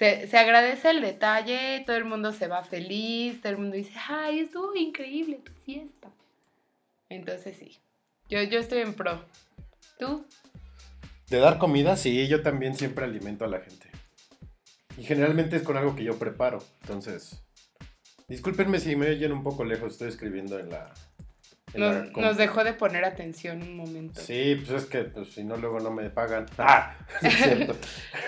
Se, 0.00 0.26
se 0.28 0.38
agradece 0.38 0.88
el 0.88 1.02
detalle, 1.02 1.84
todo 1.84 1.96
el 1.96 2.06
mundo 2.06 2.32
se 2.32 2.48
va 2.48 2.64
feliz, 2.64 3.42
todo 3.42 3.52
el 3.52 3.58
mundo 3.58 3.76
dice, 3.76 3.92
ay, 4.08 4.38
estuvo 4.38 4.74
increíble 4.74 5.42
tu 5.44 5.52
fiesta. 5.52 6.08
Entonces 7.10 7.58
sí, 7.58 7.78
yo, 8.30 8.42
yo 8.44 8.60
estoy 8.60 8.80
en 8.80 8.94
pro. 8.94 9.22
¿Tú? 9.98 10.24
De 11.28 11.36
dar 11.36 11.58
comida, 11.58 11.98
sí, 11.98 12.26
yo 12.28 12.42
también 12.42 12.76
siempre 12.76 13.04
alimento 13.04 13.44
a 13.44 13.48
la 13.48 13.60
gente. 13.60 13.90
Y 14.96 15.04
generalmente 15.04 15.56
es 15.56 15.62
con 15.62 15.76
algo 15.76 15.94
que 15.94 16.04
yo 16.04 16.18
preparo. 16.18 16.64
Entonces, 16.80 17.44
discúlpenme 18.26 18.80
si 18.80 18.96
me 18.96 19.10
oyen 19.10 19.32
un 19.32 19.42
poco 19.42 19.66
lejos, 19.66 19.92
estoy 19.92 20.08
escribiendo 20.08 20.58
en 20.58 20.70
la... 20.70 20.94
en 21.74 22.10
Nos, 22.12 22.38
dejó 22.38 22.64
de 22.64 22.72
poner 22.72 23.04
atención 23.04 23.60
un 23.60 23.76
momento. 23.76 24.18
Sí, 24.18 24.54
pues 24.64 24.82
es 24.84 24.88
que 24.88 25.04
pues, 25.04 25.34
si 25.34 25.44
no, 25.44 25.58
luego 25.58 25.78
no 25.78 25.90
me 25.90 26.08
pagan. 26.08 26.46
¡Ah! 26.56 26.96
Es 27.20 27.34
cierto. 27.34 27.76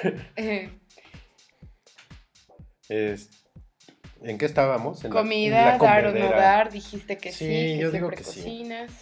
Eh, 0.36 0.70
Es- 2.92 3.30
¿En 4.22 4.38
qué 4.38 4.44
estábamos? 4.46 5.04
En 5.04 5.12
la- 5.12 5.20
en 5.20 5.26
comida, 5.26 5.64
la 5.64 5.78
dar 5.78 6.06
o 6.06 6.12
no 6.12 6.30
dar, 6.30 6.70
dijiste 6.70 7.16
que 7.18 7.32
sí, 7.32 7.38
Sí, 7.38 7.44
que 7.46 7.78
yo 7.78 7.90
digo 7.90 8.08
que 8.10 8.22
sí. 8.22 8.40
cocinas. 8.40 8.92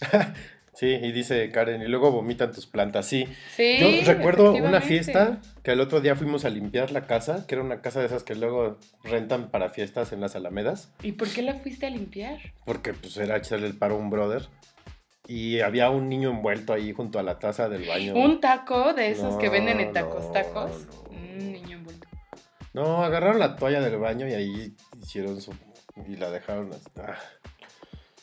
Sí, 0.74 0.86
y 0.86 1.12
dice 1.12 1.50
Karen, 1.50 1.82
y 1.82 1.86
luego 1.86 2.10
vomitan 2.10 2.50
tus 2.50 2.66
plantas, 2.66 3.04
sí. 3.06 3.26
Sí, 3.54 3.76
Yo 3.78 3.90
recuerdo 4.06 4.54
una 4.54 4.80
fiesta 4.80 5.38
que 5.62 5.72
el 5.72 5.80
otro 5.80 6.00
día 6.00 6.16
fuimos 6.16 6.46
a 6.46 6.48
limpiar 6.48 6.90
la 6.92 7.06
casa, 7.06 7.46
que 7.46 7.56
era 7.56 7.62
una 7.62 7.82
casa 7.82 8.00
de 8.00 8.06
esas 8.06 8.22
que 8.24 8.34
luego 8.34 8.78
rentan 9.04 9.50
para 9.50 9.68
fiestas 9.68 10.12
en 10.12 10.22
las 10.22 10.34
Alamedas, 10.34 10.90
¿Y 11.02 11.12
por 11.12 11.28
qué 11.28 11.42
la 11.42 11.56
fuiste 11.56 11.84
a 11.84 11.90
limpiar? 11.90 12.38
porque 12.64 12.94
pues 12.94 13.18
era 13.18 13.36
echarle 13.36 13.66
el 13.66 13.76
paro 13.76 13.96
a 13.96 13.98
un 13.98 14.08
brother. 14.08 14.48
Y 15.28 15.60
había 15.60 15.90
un 15.90 16.08
niño 16.08 16.30
envuelto 16.30 16.72
ahí 16.72 16.92
junto 16.92 17.18
a 17.18 17.22
la 17.22 17.38
taza 17.38 17.68
del 17.68 17.86
baño. 17.86 18.14
Un 18.14 18.40
taco 18.40 18.94
de 18.94 19.10
esos 19.10 19.36
que 19.36 19.50
venden 19.50 19.78
en 19.78 19.92
tacos, 19.92 20.24
no, 20.24 20.32
tacos. 20.32 20.86
no. 20.86 21.02
Un 21.10 21.52
niño. 21.52 21.71
No, 22.74 23.02
agarraron 23.04 23.38
la 23.38 23.56
toalla 23.56 23.80
del 23.80 23.98
baño 23.98 24.26
y 24.28 24.32
ahí 24.34 24.76
hicieron 25.00 25.40
su... 25.40 25.52
y 26.08 26.16
la 26.16 26.30
dejaron... 26.30 26.70
así. 26.72 26.88
Ah. 26.96 27.16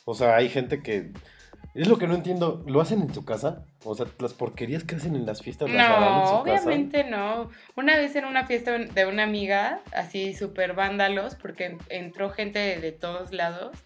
O 0.05 0.13
sea, 0.13 0.35
hay 0.35 0.49
gente 0.49 0.81
que... 0.81 1.11
Es 1.75 1.87
lo 1.87 1.99
que 1.99 2.07
no 2.07 2.15
entiendo, 2.15 2.63
¿lo 2.67 2.81
hacen 2.81 3.01
en 3.01 3.13
su 3.13 3.23
casa? 3.25 3.63
O 3.85 3.93
sea, 3.93 4.07
las 4.19 4.33
porquerías 4.33 4.83
que 4.83 4.95
hacen 4.95 5.15
en 5.15 5.25
las 5.27 5.43
fiestas 5.43 5.69
las 5.69 5.85
harán 5.87 6.03
en 6.03 6.19
No, 6.19 6.27
su 6.27 6.33
obviamente 6.37 7.03
no. 7.03 7.51
Una 7.75 7.95
vez 7.95 8.15
en 8.15 8.25
una 8.25 8.47
fiesta 8.47 8.71
de 8.75 9.05
una 9.05 9.21
amiga, 9.23 9.81
así 9.93 10.33
súper 10.33 10.73
vándalos, 10.73 11.35
porque 11.35 11.65
en- 11.65 11.77
entró 11.89 12.31
gente 12.31 12.57
de, 12.57 12.81
de 12.81 12.91
todos 12.91 13.31
lados, 13.33 13.77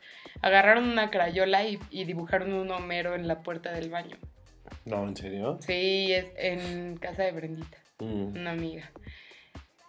agarraron 0.41 0.85
una 0.89 1.11
crayola 1.11 1.65
y, 1.65 1.77
y 1.89 2.05
dibujaron 2.05 2.53
un 2.53 2.71
homero 2.71 3.15
en 3.15 3.27
la 3.27 3.41
puerta 3.43 3.73
del 3.73 3.89
baño. 3.89 4.15
casa. 4.63 4.77
No, 4.85 5.05
¿en 5.05 5.17
serio? 5.17 5.59
Sí, 5.61 6.13
es 6.13 6.27
en 6.37 6.95
casa 6.97 7.23
de 7.23 7.33
Brendita, 7.33 7.77
Mm. 7.99 8.37
una 8.37 8.51
amiga. 8.51 8.89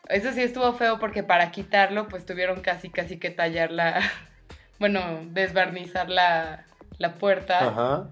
Eso 0.08 0.32
sí 0.32 0.42
estuvo 0.42 0.72
feo 0.74 0.98
porque 0.98 1.22
para 1.22 1.50
quitarlo, 1.50 2.08
pues 2.08 2.26
tuvieron 2.26 2.60
casi, 2.60 2.90
casi 2.90 3.18
que 3.18 3.30
tallar 3.30 3.70
la, 3.70 4.00
bueno, 4.78 5.00
desbarnizar 5.30 6.08
la, 6.10 6.64
la 6.98 7.14
puerta 7.14 7.68
Ajá. 7.68 8.08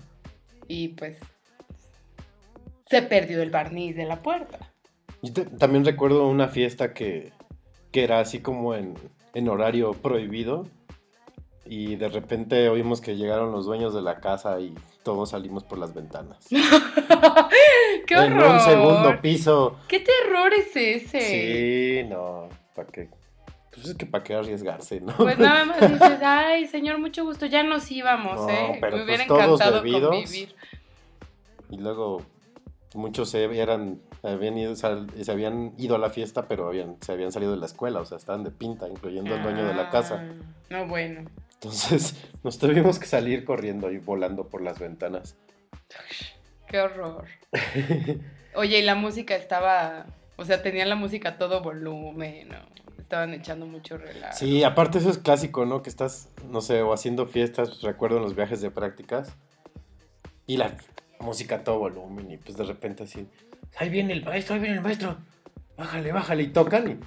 y 0.68 0.88
pues 0.88 1.18
se 2.88 3.02
perdió 3.02 3.42
el 3.42 3.50
barniz 3.50 3.96
de 3.96 4.05
la 4.07 4.22
puerta. 4.22 4.59
Yo 5.22 5.33
te- 5.33 5.44
también 5.44 5.85
recuerdo 5.85 6.26
una 6.28 6.48
fiesta 6.48 6.92
que, 6.94 7.33
que 7.90 8.05
era 8.05 8.20
así 8.20 8.40
como 8.40 8.74
en, 8.74 8.94
en 9.35 9.48
horario 9.48 9.92
prohibido. 9.92 10.66
Y 11.64 11.94
de 11.96 12.09
repente 12.09 12.68
oímos 12.68 13.00
que 13.00 13.16
llegaron 13.16 13.52
los 13.52 13.66
dueños 13.66 13.94
de 13.94 14.02
la 14.02 14.18
casa 14.20 14.59
y 14.61 14.74
todos 15.03 15.31
salimos 15.31 15.65
por 15.65 15.79
las 15.79 15.93
ventanas. 15.95 16.47
¡Qué 18.07 18.15
en 18.15 18.33
horror! 18.35 18.51
un 18.55 18.61
segundo 18.61 19.21
piso. 19.21 19.77
¿Qué 19.88 20.01
terror 20.01 20.53
es 20.55 20.75
ese? 20.77 21.21
Sí, 22.03 22.09
no, 22.09 22.49
¿para 22.75 22.88
qué? 22.88 23.09
Pues 23.73 23.88
es 23.88 23.95
que 23.95 24.05
para 24.07 24.23
qué 24.23 24.35
arriesgarse, 24.35 25.01
¿no? 25.01 25.15
Pues 25.17 25.38
nada 25.38 25.65
más 25.67 25.81
dices, 25.81 26.19
ay, 26.23 26.67
señor, 26.67 26.99
mucho 26.99 27.25
gusto, 27.25 27.47
ya 27.47 27.62
nos 27.62 27.91
íbamos, 27.91 28.37
No, 28.41 28.49
¿eh? 28.51 28.79
pero 28.81 28.99
Me 28.99 29.05
hubiera 29.05 29.25
pues 29.27 29.29
todos 29.41 29.61
encantado 29.61 29.83
bebidos. 29.83 30.11
convivir. 30.11 30.55
Y 31.71 31.77
luego 31.79 32.23
muchos 32.95 33.31
se 33.31 33.45
eran, 33.59 34.01
habían 34.23 34.59
ido, 34.59 34.77
sal- 34.77 35.09
se 35.23 35.33
habían 35.33 35.73
ido 35.79 35.95
a 35.97 35.99
la 35.99 36.11
fiesta, 36.11 36.47
pero 36.47 36.69
habían, 36.69 36.97
se 37.01 37.12
habían 37.12 37.33
salido 37.33 37.53
de 37.53 37.59
la 37.59 37.67
escuela, 37.67 38.01
o 38.01 38.05
sea, 38.05 38.19
estaban 38.19 38.45
de 38.45 38.51
pinta, 38.51 38.88
incluyendo 38.88 39.35
el 39.35 39.43
dueño 39.43 39.65
de 39.67 39.75
la 39.75 39.88
casa. 39.88 40.23
Ah, 40.23 40.35
No, 40.69 40.87
bueno. 40.87 41.23
Entonces 41.62 42.16
nos 42.42 42.59
tuvimos 42.59 42.98
que 42.98 43.07
salir 43.07 43.44
corriendo 43.44 43.90
y 43.90 43.98
volando 43.98 44.48
por 44.48 44.62
las 44.62 44.79
ventanas. 44.79 45.37
Qué 46.66 46.81
horror. 46.81 47.27
Oye, 48.55 48.81
y 48.81 48.83
la 48.83 48.94
música 48.94 49.37
estaba, 49.37 50.07
o 50.37 50.44
sea, 50.44 50.62
tenía 50.62 50.85
la 50.87 50.96
música 50.96 51.31
a 51.31 51.38
todo 51.38 51.62
volumen, 51.62 52.48
¿no? 52.48 52.72
estaban 52.98 53.35
echando 53.35 53.66
mucho 53.66 53.98
relajo. 53.98 54.35
Sí, 54.35 54.64
aparte 54.64 54.96
eso 54.96 55.11
es 55.11 55.18
clásico, 55.18 55.66
¿no? 55.66 55.83
Que 55.83 55.90
estás, 55.90 56.31
no 56.48 56.62
sé, 56.62 56.81
o 56.81 56.94
haciendo 56.94 57.27
fiestas, 57.27 57.83
recuerdo 57.83 58.16
en 58.16 58.22
los 58.22 58.35
viajes 58.35 58.62
de 58.62 58.70
prácticas, 58.70 59.35
y 60.46 60.57
la 60.57 60.75
música 61.20 61.57
a 61.57 61.64
todo 61.64 61.79
volumen, 61.79 62.31
y 62.31 62.38
pues 62.38 62.57
de 62.57 62.64
repente 62.64 63.03
así, 63.03 63.29
ahí 63.77 63.90
viene 63.90 64.14
el 64.14 64.25
maestro, 64.25 64.55
ahí 64.55 64.62
viene 64.62 64.77
el 64.77 64.83
maestro, 64.83 65.18
bájale, 65.77 66.11
bájale, 66.11 66.42
y 66.44 66.48
tocan, 66.48 66.90
y 66.90 67.01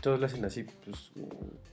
todos 0.00 0.18
lo 0.20 0.26
hacen 0.26 0.44
así, 0.44 0.64
pues 0.84 1.12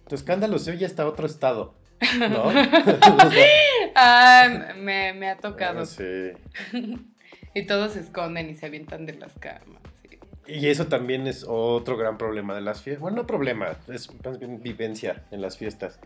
tu 0.07 0.15
escándalo 0.15 0.57
se 0.59 0.71
oye 0.71 0.85
hasta 0.85 1.07
otro 1.07 1.25
estado, 1.25 1.73
¿no? 2.19 2.51
Ah, 3.95 4.73
me, 4.77 5.13
me 5.13 5.29
ha 5.29 5.37
tocado. 5.37 5.85
sí. 5.85 6.31
Y 7.53 7.65
todos 7.65 7.93
se 7.93 8.01
esconden 8.01 8.49
y 8.51 8.55
se 8.55 8.67
avientan 8.67 9.07
de 9.07 9.13
las 9.13 9.33
camas. 9.39 9.81
sí. 10.03 10.19
Y 10.45 10.67
eso 10.67 10.85
también 10.87 11.25
es 11.25 11.43
otro 11.47 11.97
gran 11.97 12.17
problema 12.19 12.53
de 12.53 12.61
las 12.61 12.83
fiestas. 12.83 13.01
Bueno, 13.01 13.17
no 13.17 13.25
problema, 13.27 13.75
es 13.87 14.09
más 14.23 14.37
bien 14.37 14.61
vivencia 14.61 15.23
en 15.31 15.41
las 15.41 15.57
fiestas. 15.57 15.99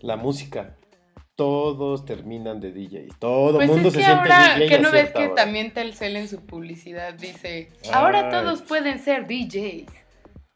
La 0.00 0.16
música. 0.16 0.74
Todos 1.36 2.04
terminan 2.04 2.58
de 2.60 2.72
DJ. 2.72 3.08
Todo 3.20 3.50
el 3.60 3.66
Pues 3.66 3.68
mundo 3.68 3.88
es 3.88 3.94
se 3.94 4.00
que 4.00 4.04
siente 4.06 4.32
ahora, 4.32 4.54
DJ. 4.56 4.68
que 4.68 4.74
a 4.74 4.78
no 4.80 4.90
ves 4.90 5.10
que 5.12 5.24
hora. 5.26 5.34
también 5.36 5.72
Telcel 5.72 6.16
en 6.16 6.26
su 6.28 6.44
publicidad 6.44 7.14
dice, 7.14 7.68
ahora 7.92 8.24
Ay. 8.24 8.30
todos 8.32 8.62
pueden 8.62 8.98
ser 8.98 9.28
DJs. 9.28 9.86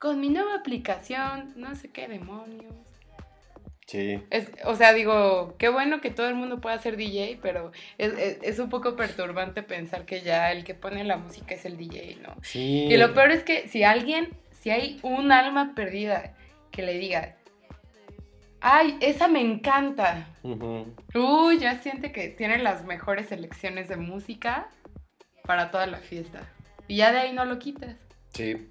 Con 0.03 0.19
mi 0.19 0.31
nueva 0.31 0.57
aplicación, 0.57 1.53
no 1.55 1.77
sé 1.77 1.89
qué 1.93 2.09
demonios. 2.09 2.75
Sí. 3.87 4.21
Es, 4.31 4.51
o 4.65 4.75
sea, 4.75 4.93
digo, 4.95 5.55
qué 5.59 5.69
bueno 5.69 6.01
que 6.01 6.11
todo 6.11 6.29
el 6.29 6.35
mundo 6.35 6.61
pueda 6.61 6.77
ser 6.79 6.97
DJ, 6.97 7.39
pero 7.41 7.71
es, 7.99 8.13
es- 8.15 8.39
es 8.43 8.59
un 8.59 8.69
poco 8.69 8.97
perturbante 8.97 9.63
pensar 9.63 10.05
que 10.05 10.23
ya 10.23 10.51
el 10.51 10.65
que 10.65 10.75
pone 10.75 11.05
la 11.05 11.19
música 11.19 11.55
es 11.55 11.65
el 11.67 11.77
DJ, 11.77 12.17
¿no? 12.21 12.35
Sí. 12.43 12.87
Y 12.91 12.97
lo 12.97 13.15
peor 13.15 13.31
es 13.31 13.45
que 13.45 13.69
si 13.69 13.85
alguien, 13.85 14.31
si 14.61 14.71
hay 14.71 14.99
un 15.05 15.31
alma 15.31 15.73
perdida 15.77 16.35
que 16.73 16.83
le 16.83 16.95
diga, 16.99 17.37
ay, 18.61 18.97
esa 19.01 19.29
me 19.29 19.41
encanta. 19.41 20.27
Ujú. 20.43 20.97
Uy, 21.15 21.59
ya 21.61 21.79
siente 21.81 22.11
que 22.11 22.27
tiene 22.27 22.59
las 22.59 22.85
mejores 22.85 23.29
selecciones 23.29 23.89
de 23.89 23.99
música 23.99 24.67
para 25.45 25.71
toda 25.71 25.87
la 25.87 25.99
fiesta. 25.99 26.41
Y 26.89 26.97
ya 26.97 27.13
de 27.13 27.19
ahí 27.21 27.33
no 27.33 27.45
lo 27.45 27.61
quitas. 27.61 27.97
Sí. 28.33 28.69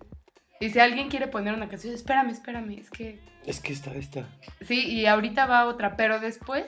Y 0.61 0.69
si 0.69 0.79
alguien 0.79 1.09
quiere 1.09 1.27
poner 1.27 1.53
una 1.53 1.67
canción, 1.67 1.93
espérame, 1.93 2.29
espérame, 2.29 2.79
es 2.79 2.89
que... 2.89 3.19
Es 3.45 3.59
que 3.59 3.73
está 3.73 3.93
esta. 3.95 4.29
Sí, 4.61 4.87
y 4.87 5.05
ahorita 5.07 5.45
va 5.47 5.65
otra, 5.65 5.97
pero 5.97 6.19
después 6.19 6.65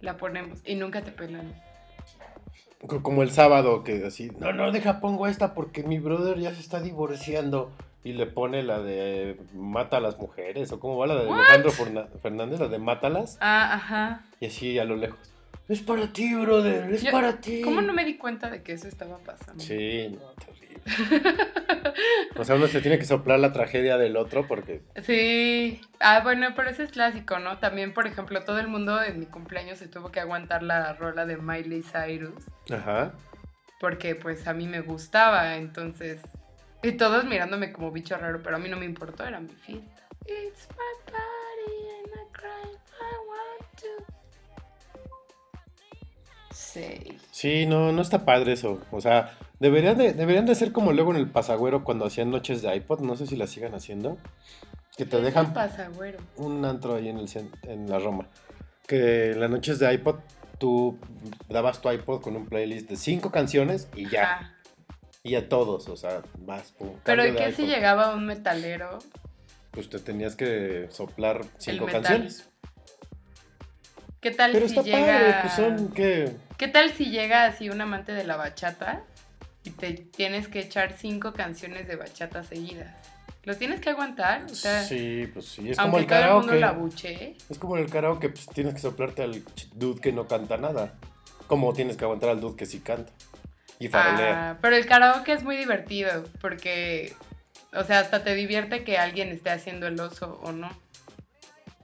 la 0.00 0.16
ponemos 0.16 0.60
y 0.64 0.74
nunca 0.74 1.02
te 1.02 1.12
pelan. 1.12 1.54
Co- 2.86 3.02
Como 3.02 3.22
el 3.22 3.30
sábado 3.30 3.84
que 3.84 4.04
así, 4.06 4.30
no, 4.38 4.52
no, 4.52 4.72
deja, 4.72 5.00
pongo 5.00 5.26
esta 5.26 5.52
porque 5.54 5.82
mi 5.82 5.98
brother 5.98 6.38
ya 6.38 6.54
se 6.54 6.60
está 6.60 6.80
divorciando. 6.80 7.70
Y 8.04 8.12
le 8.12 8.26
pone 8.26 8.62
la 8.62 8.80
de 8.80 9.38
Mata 9.54 9.96
a 9.96 10.00
las 10.00 10.16
mujeres. 10.18 10.70
O 10.72 10.78
cómo 10.80 10.96
va 10.96 11.08
la 11.08 11.16
de 11.16 11.30
Alejandro 11.30 11.72
Fernández, 12.22 12.60
la 12.60 12.68
de 12.68 12.78
Mátalas. 12.78 13.36
Ah, 13.40 13.74
ajá. 13.74 14.22
Y 14.40 14.46
así 14.46 14.78
a 14.78 14.84
lo 14.84 14.96
lejos. 14.96 15.18
Es 15.68 15.82
para 15.82 16.10
ti, 16.12 16.32
brother, 16.34 16.90
es 16.94 17.02
Yo- 17.02 17.10
para 17.10 17.40
ti. 17.40 17.60
¿Cómo 17.60 17.82
no 17.82 17.92
me 17.92 18.04
di 18.06 18.16
cuenta 18.16 18.48
de 18.48 18.62
que 18.62 18.72
eso 18.72 18.86
estaba 18.88 19.18
pasando? 19.18 19.62
Sí, 19.62 20.08
no. 20.12 20.20
O 22.36 22.44
sea, 22.44 22.54
uno 22.56 22.66
se 22.68 22.80
tiene 22.80 22.98
que 22.98 23.04
soplar 23.04 23.40
la 23.40 23.52
tragedia 23.52 23.98
del 23.98 24.16
otro 24.16 24.46
porque. 24.46 24.82
Sí. 25.02 25.80
Ah, 26.00 26.20
bueno, 26.22 26.48
pero 26.54 26.70
ese 26.70 26.84
es 26.84 26.90
clásico, 26.90 27.38
¿no? 27.38 27.58
También, 27.58 27.92
por 27.92 28.06
ejemplo, 28.06 28.44
todo 28.44 28.58
el 28.58 28.68
mundo 28.68 29.02
en 29.02 29.18
mi 29.18 29.26
cumpleaños 29.26 29.78
se 29.78 29.88
tuvo 29.88 30.10
que 30.10 30.20
aguantar 30.20 30.62
la 30.62 30.92
rola 30.94 31.26
de 31.26 31.36
Miley 31.36 31.82
Cyrus. 31.82 32.44
Ajá. 32.70 33.12
Porque 33.80 34.14
pues 34.14 34.46
a 34.46 34.54
mí 34.54 34.66
me 34.66 34.80
gustaba, 34.80 35.56
entonces... 35.56 36.20
Y 36.82 36.92
todos 36.92 37.24
mirándome 37.24 37.72
como 37.72 37.90
bicho 37.90 38.16
raro, 38.16 38.40
pero 38.42 38.56
a 38.56 38.58
mí 38.58 38.68
no 38.68 38.76
me 38.76 38.84
importó, 38.84 39.24
era 39.24 39.40
mi 39.40 39.48
fiesta. 39.48 40.06
It's 40.26 40.68
my 40.70 40.94
party 41.06 41.88
and 41.96 42.12
I 42.14 42.24
cry 42.32 42.70
if 42.74 42.92
I 43.00 43.16
want 43.26 43.80
to. 43.80 44.18
Sí. 46.52 47.18
Sí, 47.30 47.66
no, 47.66 47.92
no 47.92 48.02
está 48.02 48.24
padre 48.24 48.52
eso. 48.52 48.80
O 48.90 49.00
sea, 49.00 49.36
deberían 49.60 49.98
de, 49.98 50.12
deberían 50.12 50.46
de 50.46 50.54
ser 50.54 50.72
como 50.72 50.92
luego 50.92 51.10
en 51.12 51.16
el 51.18 51.28
pasagüero 51.30 51.84
cuando 51.84 52.06
hacían 52.06 52.30
noches 52.30 52.62
de 52.62 52.74
iPod. 52.74 53.00
No 53.00 53.16
sé 53.16 53.26
si 53.26 53.36
la 53.36 53.46
sigan 53.46 53.74
haciendo. 53.74 54.18
Que 54.96 55.04
te 55.04 55.16
¿Qué 55.18 55.22
dejan 55.22 55.52
pasa, 55.54 55.88
güero? 55.88 56.18
un 56.36 56.64
antro 56.64 56.96
ahí 56.96 57.08
en, 57.08 57.18
el, 57.18 57.28
en 57.64 57.88
la 57.88 57.98
Roma. 57.98 58.26
Que 58.86 59.32
en 59.32 59.40
las 59.40 59.50
noches 59.50 59.78
de 59.78 59.92
iPod 59.94 60.16
tú 60.58 60.98
dabas 61.48 61.80
tu 61.80 61.90
iPod 61.90 62.20
con 62.20 62.34
un 62.36 62.46
playlist 62.46 62.88
de 62.88 62.96
cinco 62.96 63.30
canciones 63.30 63.88
y 63.94 64.08
ya. 64.08 64.22
Ajá. 64.22 64.54
Y 65.22 65.34
a 65.34 65.48
todos, 65.48 65.88
o 65.88 65.96
sea, 65.96 66.22
vas, 66.38 66.72
pum. 66.72 66.90
Pero 67.04 67.26
¿y 67.26 67.34
qué 67.34 67.52
si 67.52 67.66
llegaba 67.66 68.14
un 68.14 68.24
metalero? 68.24 68.98
Pues 69.72 69.90
te 69.90 69.98
tenías 69.98 70.36
que 70.36 70.88
soplar 70.90 71.44
cinco 71.58 71.86
canciones. 71.86 72.48
¿Qué 74.20 74.30
tal 74.30 74.52
Pero 74.52 74.68
si 74.68 74.78
está 74.78 74.82
llega... 74.82 75.18
padre, 75.18 75.34
pues 75.42 75.52
son. 75.54 75.92
¿Qué 76.56 76.68
tal 76.68 76.90
si 76.92 77.10
llega 77.10 77.44
así 77.44 77.68
un 77.68 77.80
amante 77.80 78.12
de 78.12 78.24
la 78.24 78.36
bachata 78.36 79.04
y 79.68 79.70
te 79.70 79.92
tienes 79.92 80.48
que 80.48 80.60
echar 80.60 80.96
cinco 80.96 81.32
canciones 81.34 81.86
de 81.86 81.96
bachata 81.96 82.42
seguidas? 82.42 82.94
¿Lo 83.44 83.56
tienes 83.56 83.80
que 83.80 83.90
aguantar? 83.90 84.44
O 84.44 84.54
sea, 84.54 84.82
Sí, 84.82 85.28
pues 85.32 85.46
sí, 85.46 85.70
es 85.70 85.78
como 85.78 85.98
el 85.98 86.04
el 86.04 86.08
karaoke. 86.08 86.58
la 86.58 86.72
buche. 86.72 87.36
Es 87.48 87.58
como 87.58 87.76
el 87.76 87.88
karaoke, 87.90 88.30
pues 88.30 88.46
tienes 88.46 88.74
que 88.74 88.80
soplarte 88.80 89.22
al 89.22 89.42
dude 89.74 90.00
que 90.00 90.12
no 90.12 90.26
canta 90.26 90.56
nada. 90.56 90.94
Como 91.46 91.72
tienes 91.72 91.96
que 91.96 92.04
aguantar 92.04 92.30
al 92.30 92.40
dude 92.40 92.56
que 92.56 92.66
sí 92.66 92.80
canta. 92.80 93.12
Y 93.78 93.88
farolea. 93.88 94.50
Ah, 94.50 94.58
pero 94.60 94.76
el 94.76 94.86
karaoke 94.86 95.32
es 95.32 95.44
muy 95.44 95.56
divertido 95.56 96.24
porque, 96.40 97.14
o 97.72 97.84
sea, 97.84 98.00
hasta 98.00 98.24
te 98.24 98.34
divierte 98.34 98.84
que 98.84 98.98
alguien 98.98 99.28
esté 99.28 99.50
haciendo 99.50 99.86
el 99.86 99.98
oso 100.00 100.40
o 100.42 100.52
no. 100.52 100.70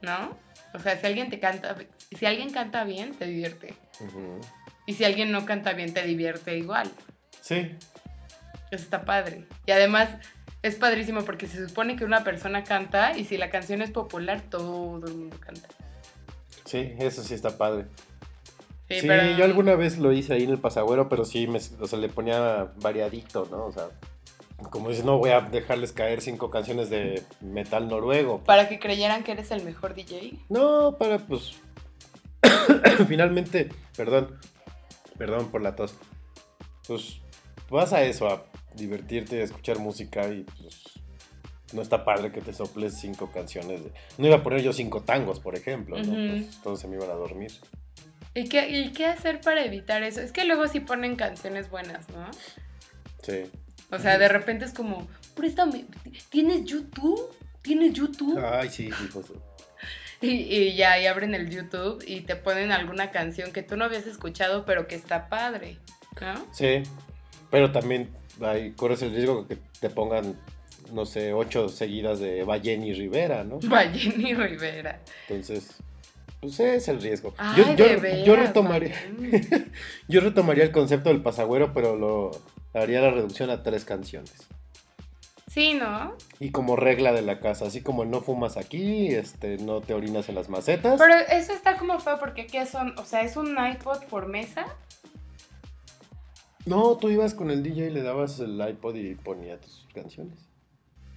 ¿No? 0.02 0.36
O 0.74 0.78
sea, 0.80 0.98
si 1.00 1.06
alguien 1.06 1.30
te 1.30 1.38
canta, 1.38 1.76
si 2.10 2.26
alguien 2.26 2.50
canta 2.50 2.84
bien, 2.84 3.14
te 3.14 3.26
divierte. 3.26 3.74
Y 4.86 4.94
si 4.94 5.04
alguien 5.04 5.32
no 5.32 5.46
canta 5.46 5.72
bien, 5.72 5.94
te 5.94 6.02
divierte 6.02 6.58
igual. 6.58 6.90
Sí, 7.44 7.76
Eso 8.70 8.82
está 8.84 9.04
padre. 9.04 9.44
Y 9.66 9.70
además 9.72 10.08
es 10.62 10.76
padrísimo 10.76 11.24
porque 11.24 11.46
se 11.46 11.68
supone 11.68 11.94
que 11.94 12.04
una 12.06 12.24
persona 12.24 12.64
canta 12.64 13.16
y 13.18 13.24
si 13.26 13.36
la 13.36 13.50
canción 13.50 13.82
es 13.82 13.90
popular, 13.90 14.40
todo 14.48 15.06
el 15.06 15.14
mundo 15.14 15.36
canta. 15.40 15.68
sí, 16.64 16.94
eso 16.98 17.22
sí 17.22 17.34
está 17.34 17.58
padre. 17.58 17.84
Sí, 18.88 19.00
Sí, 19.00 19.06
pero- 19.06 19.36
yo 19.36 19.44
alguna 19.44 19.74
vez 19.74 19.98
lo 19.98 20.10
hice 20.12 20.32
ahí 20.32 20.44
en 20.44 20.50
el 20.50 20.58
pasagüero, 20.58 21.08
pero 21.10 21.24
sí, 21.26 21.46
me, 21.46 21.58
o 21.80 21.86
sea, 21.86 21.98
le 21.98 22.08
ponía 22.08 22.72
variadito, 22.76 23.46
¿no? 23.50 23.66
O 23.66 23.72
sea, 23.72 23.88
como 24.70 24.88
dices, 24.88 25.04
no 25.04 25.18
voy 25.18 25.30
a 25.30 25.40
dejarles 25.42 25.92
caer 25.92 26.22
cinco 26.22 26.50
canciones 26.50 26.88
de 26.88 27.22
metal 27.42 27.88
noruego. 27.88 28.42
Para 28.44 28.68
que 28.68 28.78
creyeran 28.78 29.22
que 29.22 29.32
eres 29.32 29.50
el 29.50 29.62
mejor 29.64 29.94
DJ. 29.94 30.38
No, 30.48 30.96
para, 30.98 31.18
pues, 31.18 31.52
finalmente, 33.08 33.68
perdón, 33.96 34.38
perdón 35.18 35.50
por 35.50 35.60
la 35.62 35.76
tos. 35.76 35.94
Pues 36.86 37.20
vas 37.70 37.92
a 37.92 38.02
eso, 38.02 38.28
a 38.28 38.44
divertirte, 38.74 39.40
a 39.40 39.44
escuchar 39.44 39.78
música 39.78 40.28
y 40.28 40.42
pues 40.60 40.82
no 41.72 41.82
está 41.82 42.04
padre 42.04 42.30
que 42.32 42.40
te 42.40 42.52
soples 42.52 42.94
cinco 42.98 43.30
canciones. 43.32 43.82
de- 43.84 43.92
No 44.18 44.26
iba 44.26 44.36
a 44.36 44.42
poner 44.42 44.62
yo 44.62 44.72
cinco 44.72 45.02
tangos, 45.02 45.40
por 45.40 45.56
ejemplo, 45.56 45.96
¿no? 45.96 46.02
Ujú. 46.12 46.42
Pues 46.44 46.62
todos 46.62 46.80
se 46.80 46.88
me 46.88 46.96
iban 46.96 47.10
a 47.10 47.14
dormir. 47.14 47.52
¿Y 48.34 48.48
qué, 48.48 48.68
¿Y 48.68 48.92
qué 48.92 49.06
hacer 49.06 49.40
para 49.40 49.64
evitar 49.64 50.02
eso? 50.02 50.20
Es 50.20 50.32
que 50.32 50.44
luego 50.44 50.66
sí 50.68 50.80
ponen 50.80 51.14
canciones 51.16 51.70
buenas, 51.70 52.08
¿no? 52.10 52.28
Sí. 53.22 53.44
O 53.90 53.98
sea, 53.98 54.18
de 54.18 54.28
repente 54.28 54.64
es 54.64 54.72
como, 54.72 55.06
préstame, 55.36 55.84
¿tienes 56.30 56.64
YouTube? 56.64 57.30
¿Tienes 57.62 57.92
YouTube? 57.94 58.38
Ay, 58.44 58.68
sí, 58.70 58.86
hijos. 58.88 59.26
Y, 60.20 60.30
y 60.30 60.74
ya, 60.74 60.98
y 61.00 61.06
abren 61.06 61.34
el 61.34 61.48
YouTube 61.50 62.02
y 62.06 62.22
te 62.22 62.34
ponen 62.34 62.72
alguna 62.72 63.10
canción 63.10 63.52
que 63.52 63.62
tú 63.62 63.76
no 63.76 63.84
habías 63.84 64.06
escuchado, 64.06 64.64
pero 64.64 64.86
que 64.88 64.94
está 64.96 65.28
padre, 65.28 65.78
¿no? 66.20 66.34
Sí, 66.52 66.82
pero 67.54 67.70
también 67.70 68.10
ahí 68.42 68.72
corres 68.72 69.00
el 69.02 69.12
riesgo 69.14 69.46
que 69.46 69.56
te 69.78 69.88
pongan, 69.88 70.34
no 70.92 71.06
sé, 71.06 71.32
ocho 71.32 71.68
seguidas 71.68 72.18
de 72.18 72.42
Balleni 72.42 72.92
Rivera, 72.92 73.44
¿no? 73.44 73.60
Valleni 73.62 74.34
Rivera. 74.34 74.98
Entonces, 75.28 75.76
pues 76.40 76.54
ese 76.54 76.74
es 76.74 76.88
el 76.88 77.00
riesgo. 77.00 77.32
Ay, 77.38 77.58
yo, 77.58 77.76
yo- 77.76 78.00
veras, 78.00 78.26
yo 78.26 78.34
retomaría, 78.34 78.96
Valleni. 79.20 79.46
yo 80.08 80.20
retomaría 80.20 80.64
el 80.64 80.72
concepto 80.72 81.10
del 81.10 81.22
pasagüero, 81.22 81.72
pero 81.72 81.94
lo 81.94 82.32
haría 82.72 83.00
la 83.00 83.12
reducción 83.12 83.50
a 83.50 83.62
tres 83.62 83.84
canciones. 83.84 84.34
Sí, 85.46 85.74
¿no? 85.74 86.16
Y 86.40 86.50
como 86.50 86.74
regla 86.74 87.12
de 87.12 87.22
la 87.22 87.38
casa, 87.38 87.66
así 87.66 87.82
como 87.82 88.04
no 88.04 88.20
fumas 88.20 88.56
aquí, 88.56 89.14
este, 89.14 89.58
no 89.58 89.80
te 89.80 89.94
orinas 89.94 90.28
en 90.28 90.34
las 90.34 90.48
macetas. 90.48 90.98
Pero 90.98 91.14
eso 91.30 91.52
está 91.52 91.76
como 91.76 92.00
feo 92.00 92.18
porque 92.18 92.48
¿qué 92.48 92.66
son? 92.66 92.98
O 92.98 93.04
sea, 93.04 93.22
¿es 93.22 93.36
un 93.36 93.56
iPod 93.64 94.02
por 94.10 94.26
mesa? 94.26 94.66
No, 96.66 96.96
tú 96.96 97.10
ibas 97.10 97.34
con 97.34 97.50
el 97.50 97.62
DJ 97.62 97.86
y 97.86 97.90
le 97.90 98.02
dabas 98.02 98.40
el 98.40 98.60
iPod 98.68 98.96
y 98.96 99.14
ponía 99.14 99.60
tus 99.60 99.86
canciones. 99.94 100.38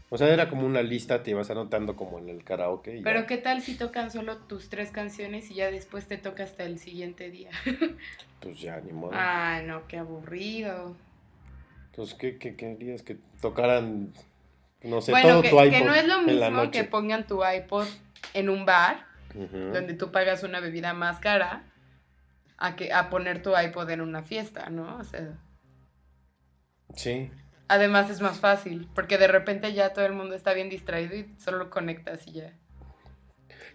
O 0.10 0.18
sea, 0.18 0.30
era 0.30 0.48
como 0.48 0.66
una 0.66 0.82
lista, 0.82 1.22
te 1.22 1.32
ibas 1.32 1.50
anotando 1.52 1.98
como 1.98 2.18
en 2.18 2.30
el 2.30 2.44
karaoke. 2.44 2.96
Y 2.96 2.98
ya. 3.00 3.04
Pero 3.04 3.26
¿qué 3.26 3.38
tal 3.38 3.62
si 3.62 3.76
tocan 3.76 4.10
solo 4.10 4.38
tus 4.38 4.70
tres 4.70 4.90
canciones 4.92 5.52
y 5.52 5.56
ya 5.56 5.70
después 5.70 6.08
te 6.08 6.18
toca 6.18 6.44
hasta 6.44 6.64
el 6.64 6.80
siguiente 6.80 7.30
día? 7.30 7.52
Pues 8.40 8.62
ya, 8.62 8.80
ni 8.82 8.94
modo. 8.94 9.14
Ay, 9.16 9.66
no, 9.66 9.88
qué 9.88 9.98
aburrido. 9.98 10.96
Entonces, 11.90 12.14
¿qué, 12.14 12.38
qué 12.38 12.56
querías? 12.56 13.02
¿Que 13.02 13.18
tocaran 13.42 14.14
No 14.84 15.02
sé, 15.02 15.10
bueno, 15.10 15.30
todo 15.30 15.42
que, 15.42 15.50
tu 15.50 15.60
iPod 15.60 15.72
que 15.72 15.84
no 15.84 15.96
es 15.96 16.08
lo 16.08 16.22
mismo 16.22 16.70
que 16.70 16.84
pongan 16.84 17.26
tu 17.26 17.44
iPod 17.44 17.88
en 18.36 18.50
un 18.50 18.64
bar, 18.68 19.08
donde 19.34 19.96
tú 19.96 20.12
pagas 20.12 20.44
una 20.44 20.60
bebida 20.60 20.94
más 20.94 21.20
cara, 21.20 21.64
a, 22.58 22.76
que, 22.76 22.92
a 22.94 23.10
poner 23.10 23.42
tu 23.42 23.58
iPod 23.58 23.90
en 23.90 24.02
una 24.02 24.24
fiesta, 24.24 24.70
¿no? 24.70 24.98
O 24.98 25.04
sea, 25.04 25.38
Sí. 26.96 27.32
además 27.68 28.10
es 28.10 28.22
más 28.22 28.40
fácil, 28.40 28.88
porque 28.96 29.18
de 29.18 29.28
repente 29.28 29.74
ya 29.74 29.94
todo 29.94 30.06
el 30.06 30.14
mundo 30.14 30.36
está 30.36 30.54
bien 30.54 30.70
distraído 30.70 31.16
y 31.16 31.34
solo 31.40 31.70
conectas 31.70 32.26
y 32.28 32.34
ya. 32.34 32.54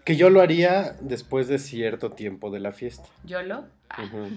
Que 0.03 0.15
yo 0.17 0.29
lo 0.29 0.41
haría 0.41 0.97
después 0.99 1.47
de 1.47 1.59
cierto 1.59 2.11
tiempo 2.11 2.51
de 2.51 2.59
la 2.59 2.73
fiesta. 2.73 3.07
¿Yolo? 3.23 3.65
Ujú. 3.97 4.29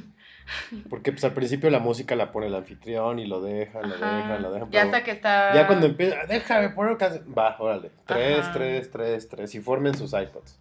Porque 0.88 1.10
pues 1.10 1.24
al 1.24 1.32
principio 1.32 1.70
la 1.70 1.80
música 1.80 2.14
la 2.14 2.30
pone 2.30 2.46
el 2.46 2.54
anfitrión 2.54 3.18
y 3.18 3.26
lo 3.26 3.40
dejan, 3.40 3.88
lo 3.88 3.96
Ajá. 3.96 4.16
dejan, 4.16 4.42
lo 4.42 4.52
dejan. 4.52 4.70
Ya 4.70 4.82
hasta 4.82 5.02
que 5.02 5.10
está... 5.10 5.52
ya 5.54 5.66
cuando 5.66 5.86
empieza, 5.86 6.24
déjame 6.28 6.68
poner. 6.70 6.96
Va, 7.36 7.56
órale. 7.58 7.90
Tres, 8.06 8.40
Ajá. 8.40 8.52
tres, 8.52 8.90
tres, 8.92 9.28
tres. 9.28 9.54
Y 9.56 9.60
formen 9.60 9.96
sus 9.96 10.12
iPods. 10.12 10.60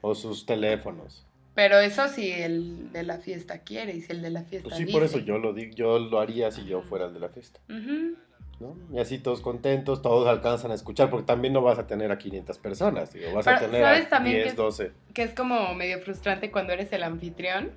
O 0.00 0.14
sus 0.14 0.46
teléfonos. 0.46 1.26
Pero 1.54 1.78
eso 1.80 2.08
si 2.08 2.30
el 2.32 2.90
de 2.92 3.02
la 3.02 3.18
fiesta 3.18 3.58
quiere 3.58 3.94
y 3.94 4.00
si 4.00 4.12
el 4.12 4.22
de 4.22 4.30
la 4.30 4.42
fiesta 4.42 4.68
Pues 4.68 4.76
sí, 4.76 4.84
dice. 4.84 4.92
por 4.92 5.02
eso 5.04 5.18
yo 5.18 5.38
lo 5.38 5.52
digo, 5.52 5.72
yo 5.74 5.98
lo 5.98 6.18
haría 6.18 6.50
si 6.50 6.64
yo 6.64 6.80
fuera 6.82 7.06
el 7.06 7.14
de 7.14 7.20
la 7.20 7.28
fiesta. 7.28 7.60
¿no? 7.68 8.76
Y 8.92 9.00
así 9.00 9.18
todos 9.18 9.40
contentos, 9.40 10.02
todos 10.02 10.28
alcanzan 10.28 10.70
a 10.70 10.74
escuchar, 10.74 11.10
porque 11.10 11.26
también 11.26 11.52
no 11.52 11.62
vas 11.62 11.78
a 11.80 11.86
tener 11.88 12.12
a 12.12 12.18
500 12.18 12.58
personas, 12.58 13.12
digo, 13.12 13.32
vas 13.32 13.46
a 13.48 13.58
tener 13.58 13.82
¿sabes 13.82 14.06
a 14.06 14.10
también 14.10 14.36
que 14.36 14.42
10, 14.42 14.52
es- 14.52 14.56
12. 14.56 14.92
Que 15.12 15.22
es 15.24 15.34
como 15.34 15.74
medio 15.74 15.98
frustrante 16.00 16.50
cuando 16.52 16.72
eres 16.72 16.92
el 16.92 17.02
anfitrión, 17.02 17.72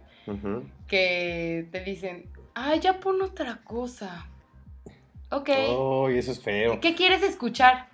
que 0.88 1.68
te 1.72 1.82
dicen, 1.84 2.30
ay, 2.54 2.80
ya 2.80 3.00
pon 3.00 3.22
otra 3.22 3.62
cosa. 3.64 4.28
Ok. 5.32 5.50
Oh, 5.70 6.10
y 6.12 6.18
eso 6.20 6.32
es 6.32 6.40
feo. 6.42 6.80
¿Qué 6.80 6.94
quieres 6.96 7.24
escuchar? 7.24 7.88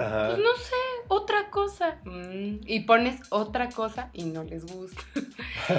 Ajá. 0.00 0.26
Pues 0.28 0.38
no 0.38 0.54
sé, 0.56 0.74
otra 1.08 1.50
cosa. 1.50 1.98
Mm, 2.04 2.60
y 2.66 2.80
pones 2.80 3.20
otra 3.30 3.68
cosa 3.68 4.10
y 4.12 4.24
no 4.24 4.44
les 4.44 4.64
gusta. 4.66 5.02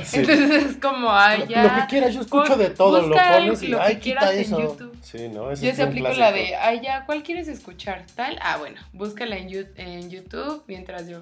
Sí. 0.04 0.20
Entonces 0.20 0.66
es 0.66 0.78
como, 0.78 1.12
ay, 1.12 1.46
ya. 1.50 1.64
Lo 1.64 1.70
que 1.82 1.88
quieras, 1.90 2.14
yo 2.14 2.22
escucho 2.22 2.56
de 2.56 2.70
todo, 2.70 3.02
lo 3.08 3.16
pones 3.16 3.62
y 3.64 3.68
lo 3.68 3.78
que 3.80 3.84
ay, 3.84 3.96
quieras 3.98 4.26
quita 4.26 4.34
en 4.36 4.40
eso. 4.42 4.62
YouTube. 4.62 4.98
Sí, 5.02 5.28
no, 5.28 5.54
Yo 5.54 5.74
se 5.74 5.82
aplico 5.84 6.10
la 6.10 6.32
de, 6.32 6.56
ay, 6.56 6.82
ya, 6.82 7.06
¿cuál 7.06 7.24
quieres 7.24 7.48
escuchar? 7.48 8.06
Tal. 8.16 8.38
Ah, 8.42 8.58
bueno, 8.58 8.80
búscala 8.94 9.38
en, 9.38 9.50
en 9.76 10.10
YouTube 10.10 10.64
mientras 10.68 11.08
yo 11.08 11.22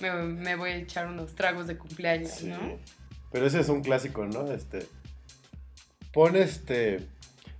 me, 0.00 0.10
me 0.12 0.56
voy 0.56 0.70
a 0.70 0.76
echar 0.76 1.06
unos 1.06 1.34
tragos 1.34 1.66
de 1.66 1.76
cumpleaños, 1.76 2.30
Sí. 2.30 2.46
¿no? 2.46 2.58
Pero 3.32 3.46
ese 3.46 3.60
es 3.60 3.68
un 3.68 3.82
clásico, 3.82 4.24
¿no? 4.26 4.50
Este. 4.52 4.86
Pon 6.12 6.36
este. 6.36 7.06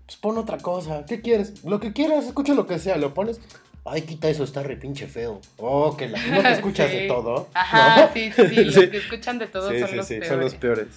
Pues 0.06 0.16
pon 0.18 0.38
otra 0.38 0.58
cosa. 0.58 1.04
¿Qué 1.06 1.20
quieres? 1.20 1.64
Lo 1.64 1.80
que 1.80 1.92
quieras, 1.92 2.24
escucha 2.26 2.54
lo 2.54 2.66
que 2.66 2.78
sea. 2.78 2.96
Lo 2.96 3.12
pones. 3.12 3.40
Ay, 3.86 4.02
quita 4.02 4.28
eso, 4.28 4.44
está 4.44 4.62
re 4.62 4.76
pinche 4.76 5.06
feo. 5.06 5.40
Oh, 5.58 5.96
que 5.96 6.08
la. 6.08 6.18
No 6.26 6.42
te 6.42 6.52
escuchas 6.52 6.90
Sí. 6.90 6.96
de 6.96 7.06
todo. 7.08 7.48
Ajá, 7.54 8.06
¿no? 8.06 8.12
sí, 8.14 8.32
sí, 8.32 8.48
sí, 8.48 8.64
los 8.64 8.74
que 8.88 8.96
escuchan 8.96 9.38
de 9.38 9.46
todo 9.46 9.70
Sí, 9.70 9.80
son 9.80 9.88
sí, 9.90 9.96
los 9.96 10.06
sí, 10.06 10.14
peores. 10.14 10.28
son 10.28 10.40
los 10.40 10.54
peores. 10.54 10.88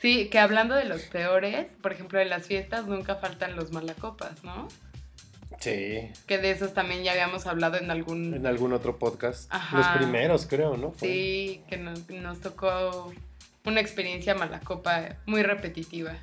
Sí, 0.00 0.28
que 0.28 0.38
hablando 0.38 0.76
de 0.76 0.84
los 0.84 1.02
peores, 1.02 1.66
por 1.82 1.92
ejemplo, 1.92 2.20
en 2.20 2.28
las 2.30 2.46
fiestas 2.46 2.86
nunca 2.86 3.16
faltan 3.16 3.56
los 3.56 3.72
malacopas, 3.72 4.44
¿no? 4.44 4.68
Sí. 5.58 6.08
Que 6.28 6.38
de 6.38 6.52
esos 6.52 6.72
también 6.72 7.02
ya 7.02 7.10
habíamos 7.12 7.46
hablado 7.48 7.78
en 7.78 7.90
algún... 7.90 8.32
En 8.32 8.46
algún 8.46 8.72
otro 8.72 8.96
podcast. 8.96 9.52
Ajá. 9.52 9.76
Los 9.78 9.88
primeros, 9.88 10.46
creo, 10.46 10.76
¿no? 10.76 10.92
Fue. 10.92 11.08
Sí, 11.08 11.62
que 11.68 11.78
nos, 11.78 12.08
nos 12.10 12.40
tocó 12.40 13.12
una 13.64 13.80
experiencia 13.80 14.36
malacopa 14.36 15.16
muy 15.26 15.42
repetitiva. 15.42 16.14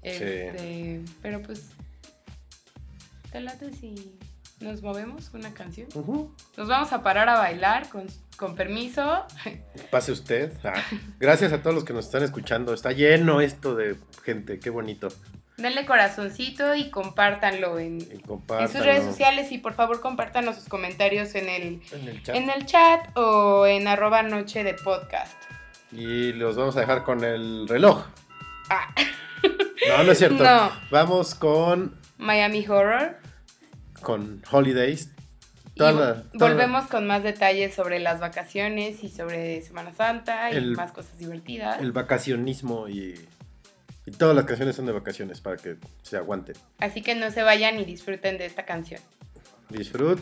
Este, 0.00 1.02
pero 1.20 1.42
pues, 1.42 1.66
¿te 3.30 3.40
late 3.40 3.70
si 3.74 4.16
nos 4.60 4.82
movemos 4.82 5.30
una 5.34 5.52
canción? 5.54 5.88
Nos 6.56 6.68
vamos 6.68 6.92
a 6.92 7.02
parar 7.02 7.28
a 7.28 7.38
bailar 7.38 7.88
con, 7.88 8.06
con 8.36 8.54
permiso. 8.54 9.24
Pase 9.90 10.12
usted. 10.12 10.52
Ah, 10.64 10.74
Gracias 11.18 11.52
a 11.52 11.62
todos 11.62 11.74
los 11.74 11.84
que 11.84 11.92
nos 11.92 12.06
están 12.06 12.22
escuchando. 12.22 12.74
Está 12.74 12.92
lleno 12.92 13.40
esto 13.40 13.74
de 13.74 13.96
gente. 14.22 14.58
Qué 14.60 14.70
bonito. 14.70 15.08
Denle 15.56 15.84
corazoncito 15.84 16.74
y 16.74 16.90
compártanlo 16.90 17.78
en, 17.78 18.00
Y 18.00 18.22
en 18.62 18.68
sus 18.68 18.82
redes 18.84 19.04
sociales 19.04 19.52
y 19.52 19.58
por 19.58 19.74
favor 19.74 20.00
compártanos 20.00 20.56
sus 20.56 20.68
comentarios 20.68 21.34
en 21.34 21.48
el, 21.50 21.82
En 21.92 22.08
el 22.08 22.22
chat. 22.22 22.34
en 22.36 22.50
el 22.50 22.64
chat 22.66 23.16
o 23.16 23.66
en 23.66 23.86
arroba 23.86 24.22
noche 24.22 24.64
de 24.64 24.72
podcast. 24.74 25.34
Y 25.92 26.32
los 26.32 26.56
vamos 26.56 26.76
a 26.76 26.80
dejar 26.80 27.02
con 27.04 27.24
el 27.24 27.66
reloj. 27.68 28.06
Ah, 28.70 28.88
No, 29.88 30.04
no 30.04 30.12
es 30.12 30.18
cierto. 30.18 30.42
No. 30.44 30.70
Vamos 30.90 31.34
con, 31.34 31.94
Miami 32.16 32.66
Horror. 32.66 33.16
Con 34.00 34.42
Holidays. 34.50 35.10
Y 35.74 35.78
Toda 35.78 35.92
vo- 35.92 35.98
la- 36.00 36.22
toda- 36.32 36.48
volvemos 36.50 36.86
con 36.88 37.06
más 37.06 37.22
detalles 37.22 37.74
sobre 37.74 38.00
las 38.00 38.20
vacaciones 38.20 39.02
y 39.04 39.08
sobre 39.08 39.62
Semana 39.62 39.92
Santa 39.94 40.50
y 40.52 40.56
El- 40.56 40.72
más 40.76 40.92
cosas 40.92 41.16
divertidas. 41.18 41.80
El 41.80 41.92
vacacionismo 41.92 42.88
y, 42.88 43.14
y 44.06 44.10
todas 44.10 44.34
las 44.34 44.44
canciones 44.46 44.76
son 44.76 44.86
de 44.86 44.92
vacaciones 44.92 45.40
para 45.40 45.56
que 45.56 45.76
se 46.02 46.16
aguanten. 46.16 46.56
Así 46.78 47.02
que 47.02 47.14
no 47.14 47.30
se 47.30 47.42
vayan 47.42 47.78
y 47.78 47.84
disfruten 47.84 48.36
de 48.38 48.46
esta 48.46 48.64
canción. 48.64 49.00
Disfrut. 49.68 50.20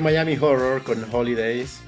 Fue 0.00 0.12
Miami 0.12 0.36
Horror 0.36 0.82
con 0.82 1.06
Holidays. 1.12 1.82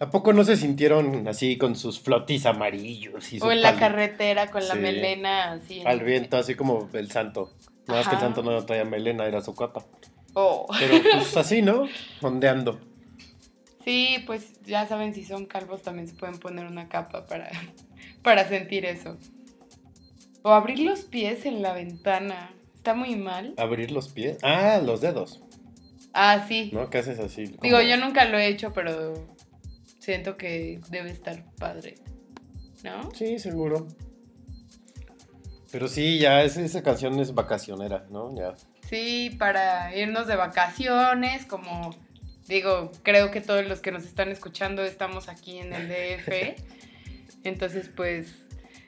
¿A 0.00 0.10
poco 0.10 0.32
no 0.32 0.44
se 0.44 0.56
sintieron 0.56 1.28
así 1.28 1.58
con 1.58 1.76
sus 1.76 2.00
flotis 2.00 2.46
amarillos 2.46 3.32
y 3.32 3.38
su 3.38 3.44
O 3.44 3.52
en 3.52 3.60
la 3.60 3.76
carretera 3.76 4.50
con 4.50 4.66
la 4.66 4.74
melena 4.74 5.52
así. 5.52 5.82
al 5.84 6.00
viento, 6.00 6.36
así 6.36 6.54
como 6.54 6.88
el 6.92 7.10
santo? 7.10 7.52
No 7.86 7.98
es 7.98 8.08
que 8.08 8.14
el 8.14 8.20
santo 8.20 8.42
no 8.42 8.64
traía 8.64 8.84
melena, 8.84 9.26
era 9.26 9.40
su 9.42 9.54
capa. 9.54 9.84
Oh. 10.34 10.66
Pero 10.78 11.02
pues 11.02 11.36
así, 11.36 11.62
¿no? 11.62 11.86
Ondeando. 12.20 12.80
Sí, 13.84 14.22
pues 14.26 14.62
ya 14.64 14.86
saben, 14.86 15.14
si 15.14 15.24
son 15.24 15.46
calvos 15.46 15.82
también 15.82 16.08
se 16.08 16.14
pueden 16.14 16.38
poner 16.38 16.66
una 16.66 16.88
capa 16.88 17.26
para, 17.26 17.50
para 18.22 18.48
sentir 18.48 18.86
eso. 18.86 19.16
O 20.42 20.50
abrir 20.50 20.80
los 20.80 21.04
pies 21.04 21.44
en 21.46 21.62
la 21.62 21.74
ventana. 21.74 22.50
Está 22.74 22.94
muy 22.94 23.16
mal. 23.16 23.54
Abrir 23.58 23.90
los 23.92 24.08
pies. 24.08 24.38
Ah, 24.42 24.80
los 24.82 25.00
dedos, 25.00 25.40
Ah, 26.14 26.44
sí. 26.46 26.70
¿no? 26.72 26.90
¿Qué 26.90 26.98
haces 26.98 27.18
así? 27.18 27.44
Digo, 27.62 27.80
yo 27.80 27.96
nunca 27.96 28.24
lo 28.26 28.38
he 28.38 28.46
hecho, 28.48 28.72
pero 28.72 29.14
siento 29.98 30.36
que 30.36 30.80
debe 30.90 31.10
estar 31.10 31.44
padre. 31.56 31.94
¿No? 32.84 33.10
Sí, 33.12 33.38
seguro. 33.38 33.86
Pero 35.70 35.88
sí, 35.88 36.18
ya 36.18 36.42
es- 36.42 36.56
esa 36.56 36.82
canción 36.82 37.18
es 37.20 37.34
vacacionera, 37.34 38.06
¿no? 38.10 38.34
Ya. 38.36 38.54
Sí, 38.88 39.34
para 39.38 39.96
irnos 39.96 40.26
de 40.26 40.36
vacaciones, 40.36 41.46
como 41.46 41.90
digo, 42.46 42.90
creo 43.02 43.30
que 43.30 43.40
todos 43.40 43.66
los 43.66 43.80
que 43.80 43.90
nos 43.92 44.04
están 44.04 44.28
escuchando 44.30 44.82
estamos 44.84 45.28
aquí 45.28 45.58
en 45.58 45.72
el 45.72 45.88
DF. 45.88 46.56
Entonces, 47.44 47.88
pues, 47.88 48.34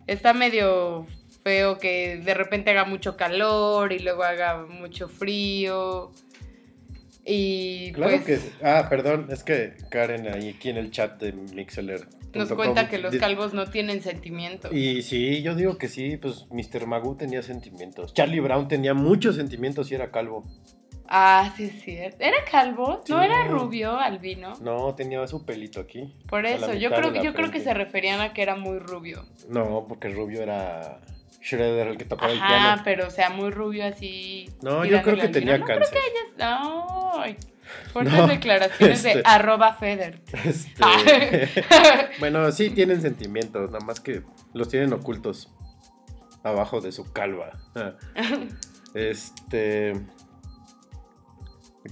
está 0.07 0.35
medio 0.35 1.07
feo 1.43 1.79
que 1.79 2.19
de 2.19 2.35
repente 2.35 2.71
haga 2.71 2.85
mucho 2.85 3.17
calor 3.17 3.93
y 3.93 4.01
luego 4.01 4.23
haga 4.25 4.67
mucho 4.67 5.09
frío. 5.09 6.13
Y 7.25 7.93
Claro 7.93 8.21
pues 8.25 8.41
que. 8.41 8.67
Ah, 8.67 8.87
perdón, 8.91 9.29
es 9.31 9.43
que 9.43 9.75
Karen 9.91 10.29
ahí 10.29 10.51
aquí 10.51 10.71
en 10.71 10.77
el 10.77 10.91
chat 10.91 11.21
de 11.21 11.33
Mixeler. 11.33 12.07
nos 12.35 12.53
cuenta 12.53 12.89
que 12.89 12.99
los 12.99 13.17
calvos 13.17 13.55
no 13.55 13.67
tienen 13.67 14.03
sentimientos. 14.03 14.73
Y 14.73 15.03
sí, 15.03 15.43
yo 15.43 15.55
digo 15.55 15.79
que 15.79 15.89
sí, 15.89 16.17
pues 16.17 16.47
Mr. 16.51 16.87
Magoo 16.87 17.17
tenía 17.17 17.43
sentimientos. 17.43 18.13
Charlie 18.13 18.41
Brown 18.41 18.69
tenía 18.69 18.93
muchos 18.93 19.37
sentimientos 19.37 19.91
y 19.91 19.95
era 19.95 20.11
calvo. 20.11 20.45
Ah, 21.07 21.53
sí, 21.57 21.65
es 21.65 21.83
cierto. 21.83 22.17
¿Era 22.21 22.37
calvo? 22.51 23.03
¿No 23.09 23.23
era 23.23 23.45
rubio, 23.45 23.99
albino? 23.99 24.55
No, 24.61 24.95
tenía 24.95 25.27
su 25.27 25.45
pelito 25.45 25.81
aquí. 25.81 26.15
Por 26.29 26.47
eso, 26.47 26.73
yo 26.75 26.91
creo, 26.91 27.23
yo 27.23 27.35
creo 27.35 27.51
que 27.51 27.61
se 27.61 27.75
referían 27.75 28.21
a 28.21 28.33
que 28.33 28.43
era 28.43 28.57
muy 28.57 28.79
rubio. 28.79 29.25
No, 29.49 29.87
porque 29.87 30.09
Rubio 30.09 30.43
era 30.43 31.01
Shredder 31.45 31.89
el 31.89 31.99
que 31.99 32.07
tocaba 32.07 32.33
el 32.33 32.39
Ajá, 32.39 32.49
piano. 32.49 32.83
pero 32.85 33.07
o 33.07 33.11
sea, 33.11 33.29
muy 33.29 33.51
rubio 33.51 33.85
así. 33.87 34.49
No, 34.63 34.85
yo 34.85 35.03
creo 35.03 35.17
que 35.17 35.29
tenía 35.29 35.55
vino. 35.55 35.67
cáncer. 35.67 35.99
No, 36.39 37.13
ay, 37.21 37.37
fuertes 37.93 38.15
No, 38.15 38.27
declaraciones 38.29 39.03
de 39.03 39.11
este- 39.11 39.23
arroba 39.29 39.75
Feder. 39.75 40.23
Este, 40.45 40.71
Ah. 40.81 42.09
bueno, 42.19 42.51
sí 42.51 42.71
tienen 42.71 43.03
sentimientos, 43.03 43.71
nada 43.71 43.85
más 43.85 44.01
que 44.01 44.23
los 44.55 44.69
tienen 44.71 44.93
ocultos 44.95 45.53
abajo 46.43 46.81
de 46.81 46.93
su 46.93 47.13
calva. 47.13 47.53
Ah. 47.75 47.93
Este. 48.95 49.93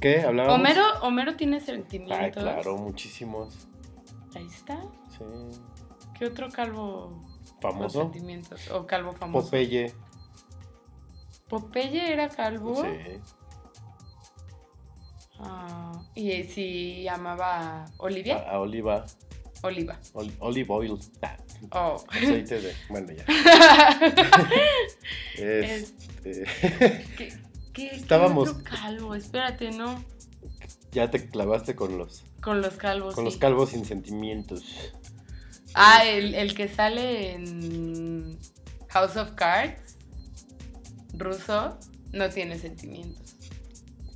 ¿Qué? 0.01 0.23
¿Hablábamos? 0.23 0.59
Homero, 0.59 0.85
Homero 1.03 1.37
tiene 1.37 1.61
sentimientos. 1.61 2.19
Ay, 2.19 2.31
claro, 2.31 2.77
muchísimos. 2.79 3.69
Ahí 4.35 4.47
está. 4.47 4.79
Sí. 5.11 5.25
¿Qué 6.19 6.27
otro 6.27 6.49
calvo 6.51 7.25
Famoso. 7.63 8.03
sentimientos? 8.03 8.71
O 8.71 8.87
calvo 8.87 9.13
famoso. 9.13 9.47
Popeye. 9.47 9.93
Popeye 11.49 12.13
era 12.13 12.29
calvo. 12.29 12.83
Sí. 12.83 12.89
Ah, 15.39 15.93
y 16.15 16.45
si 16.45 17.03
llamaba 17.03 17.87
Olivia. 17.99 18.37
A, 18.39 18.53
a 18.53 18.61
Oliva. 18.61 19.05
Oliva. 19.63 19.99
Ol- 20.15 20.33
olive 20.41 20.67
oil. 20.73 20.99
Ah, 21.23 21.37
Oh. 21.71 22.05
aceite 22.09 22.61
de. 22.61 22.75
Bueno, 22.89 23.13
ya. 23.13 23.25
Este. 25.39 26.45
¿Qué, 26.63 27.05
qué, 27.17 27.39
qué 27.73 27.87
Estábamos- 27.95 28.53
calvo? 28.65 29.15
Espérate, 29.15 29.71
¿no? 29.71 30.03
ya 30.93 31.11
te 31.11 31.27
clavaste 31.29 31.75
con 31.77 31.97
los. 31.99 32.25
Con 32.43 32.61
los 32.61 32.75
calvos. 32.75 33.15
Con 33.15 33.25
sí. 33.25 33.31
los 33.31 33.39
calvos 33.39 33.71
sin 33.71 33.85
sentimientos. 33.85 34.93
Ah, 35.75 36.05
el, 36.05 36.35
el 36.35 36.55
que 36.55 36.69
sale 36.69 37.33
en 37.33 38.39
House 38.89 39.17
of 39.17 39.33
Cards, 39.33 39.97
ruso, 41.15 41.79
no 42.13 42.29
tiene 42.29 42.59
sentimientos. 42.59 43.23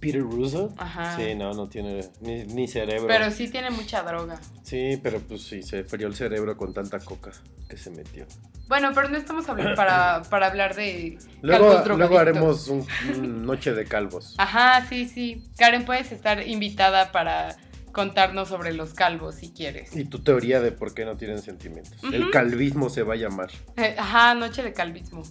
Peter 0.00 0.20
Russo. 0.20 0.74
Ajá. 0.76 1.16
Sí, 1.16 1.34
no, 1.34 1.52
no 1.52 1.68
tiene 1.68 2.00
ni, 2.20 2.44
ni 2.44 2.68
cerebro. 2.68 3.08
Pero 3.08 3.30
sí 3.30 3.48
tiene 3.48 3.70
mucha 3.70 4.02
droga. 4.02 4.38
Sí, 4.62 5.00
pero 5.02 5.20
pues 5.20 5.42
sí, 5.42 5.62
se 5.62 5.84
frió 5.84 6.06
el 6.06 6.14
cerebro 6.14 6.56
con 6.56 6.74
tanta 6.74 6.98
coca 6.98 7.32
que 7.68 7.76
se 7.76 7.90
metió. 7.90 8.26
Bueno, 8.68 8.90
pero 8.94 9.08
no 9.08 9.16
estamos 9.16 9.48
hablando 9.48 9.74
para, 9.74 10.22
para 10.30 10.48
hablar 10.48 10.74
de 10.74 11.18
Luego, 11.40 11.82
luego 11.96 12.18
haremos 12.18 12.68
un, 12.68 12.86
un 13.08 13.42
noche 13.46 13.72
de 13.72 13.84
calvos. 13.86 14.34
Ajá, 14.38 14.86
sí, 14.88 15.08
sí. 15.08 15.44
Karen, 15.56 15.84
puedes 15.84 16.12
estar 16.12 16.46
invitada 16.46 17.10
para 17.10 17.56
contarnos 17.96 18.48
sobre 18.48 18.74
los 18.74 18.92
calvos 18.92 19.36
si 19.36 19.52
quieres. 19.52 19.96
Y 19.96 20.04
tu 20.04 20.18
teoría 20.18 20.60
de 20.60 20.70
por 20.70 20.92
qué 20.92 21.06
no 21.06 21.16
tienen 21.16 21.40
sentimientos. 21.40 21.96
El 22.12 22.30
calvismo 22.30 22.90
se 22.90 23.02
va 23.02 23.14
a 23.14 23.16
llamar. 23.16 23.50
Eh, 23.78 23.96
Ajá, 23.98 24.34
noche 24.34 24.62
de 24.62 24.74
calvismo. 24.74 25.22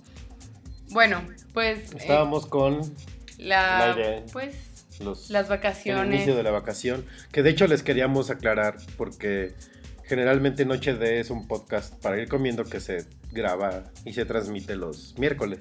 Bueno, 0.89 1.21
pues 1.53 1.91
eh, 1.91 1.97
Estábamos 1.99 2.47
con 2.47 2.81
la, 3.37 3.89
la 3.89 3.95
idea. 3.95 4.23
pues 4.33 4.55
los 4.99 5.29
las 5.29 5.43
el 5.43 5.49
vacaciones. 5.49 6.15
inicio 6.15 6.35
de 6.35 6.41
la 6.41 6.49
vacación. 6.49 7.05
Que 7.31 7.43
de 7.43 7.51
hecho 7.51 7.67
les 7.67 7.83
queríamos 7.83 8.31
aclarar 8.31 8.77
porque 8.97 9.53
generalmente 10.05 10.65
Noche 10.65 10.95
de 10.95 11.19
es 11.19 11.29
un 11.29 11.47
podcast 11.47 11.93
para 12.01 12.19
ir 12.19 12.27
comiendo 12.27 12.63
que 12.65 12.79
se 12.79 13.05
graba 13.31 13.83
y 14.05 14.13
se 14.13 14.25
transmite 14.25 14.75
los 14.75 15.13
miércoles. 15.19 15.59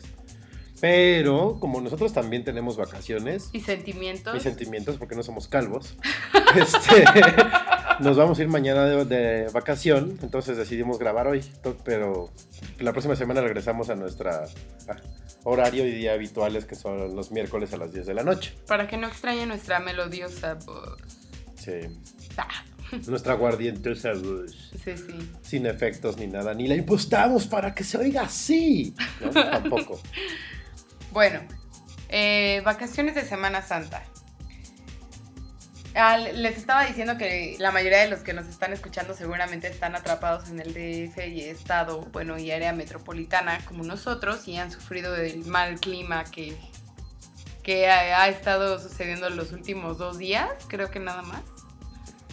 Pero 0.84 1.56
como 1.60 1.80
nosotros 1.80 2.12
también 2.12 2.44
tenemos 2.44 2.76
vacaciones 2.76 3.48
y 3.54 3.60
sentimientos. 3.60 4.36
y 4.36 4.40
sentimientos 4.40 4.98
porque 4.98 5.14
no 5.14 5.22
somos 5.22 5.48
calvos, 5.48 5.96
este, 6.56 7.04
nos 8.00 8.18
vamos 8.18 8.38
a 8.38 8.42
ir 8.42 8.48
mañana 8.48 8.84
de, 8.84 9.06
de 9.06 9.48
vacación, 9.48 10.18
entonces 10.20 10.58
decidimos 10.58 10.98
grabar 10.98 11.26
hoy. 11.26 11.42
Pero 11.84 12.30
la 12.80 12.92
próxima 12.92 13.16
semana 13.16 13.40
regresamos 13.40 13.88
a 13.88 13.94
nuestra 13.94 14.44
ah, 14.86 14.96
horario 15.44 15.86
y 15.86 15.90
día 15.92 16.12
habituales 16.12 16.66
que 16.66 16.74
son 16.74 17.16
los 17.16 17.32
miércoles 17.32 17.72
a 17.72 17.78
las 17.78 17.90
10 17.94 18.04
de 18.04 18.12
la 18.12 18.22
noche. 18.22 18.52
Para 18.66 18.86
que 18.86 18.98
no 18.98 19.06
extrañe 19.06 19.46
nuestra 19.46 19.80
melodiosa 19.80 20.58
voz. 20.66 20.98
Sí. 21.56 21.80
Ah, 22.36 22.46
Nuestra 23.06 23.32
aguardientosa 23.32 24.12
voz. 24.12 24.70
sí, 24.84 24.98
sí. 24.98 25.30
Sin 25.40 25.64
efectos 25.64 26.18
ni 26.18 26.26
nada. 26.26 26.52
Ni 26.52 26.68
la 26.68 26.74
impostamos 26.74 27.46
para 27.46 27.74
que 27.74 27.84
se 27.84 27.96
oiga 27.96 28.24
así. 28.24 28.94
¿no? 29.22 29.30
Tampoco. 29.30 29.98
Bueno, 31.14 31.42
eh, 32.08 32.60
vacaciones 32.64 33.14
de 33.14 33.24
Semana 33.24 33.62
Santa. 33.62 34.02
Les 36.34 36.56
estaba 36.58 36.84
diciendo 36.86 37.16
que 37.16 37.54
la 37.60 37.70
mayoría 37.70 38.00
de 38.00 38.08
los 38.08 38.18
que 38.22 38.32
nos 38.32 38.48
están 38.48 38.72
escuchando 38.72 39.14
seguramente 39.14 39.68
están 39.68 39.94
atrapados 39.94 40.48
en 40.48 40.58
el 40.58 40.74
DF 40.74 41.24
y 41.28 41.42
estado, 41.42 42.00
bueno, 42.06 42.36
y 42.36 42.50
área 42.50 42.72
metropolitana 42.72 43.64
como 43.64 43.84
nosotros 43.84 44.48
y 44.48 44.56
han 44.56 44.72
sufrido 44.72 45.12
del 45.12 45.44
mal 45.44 45.78
clima 45.78 46.24
que, 46.24 46.58
que 47.62 47.86
ha 47.86 48.26
estado 48.26 48.80
sucediendo 48.80 49.30
los 49.30 49.52
últimos 49.52 49.98
dos 49.98 50.18
días, 50.18 50.50
creo 50.66 50.90
que 50.90 50.98
nada 50.98 51.22
más. 51.22 51.53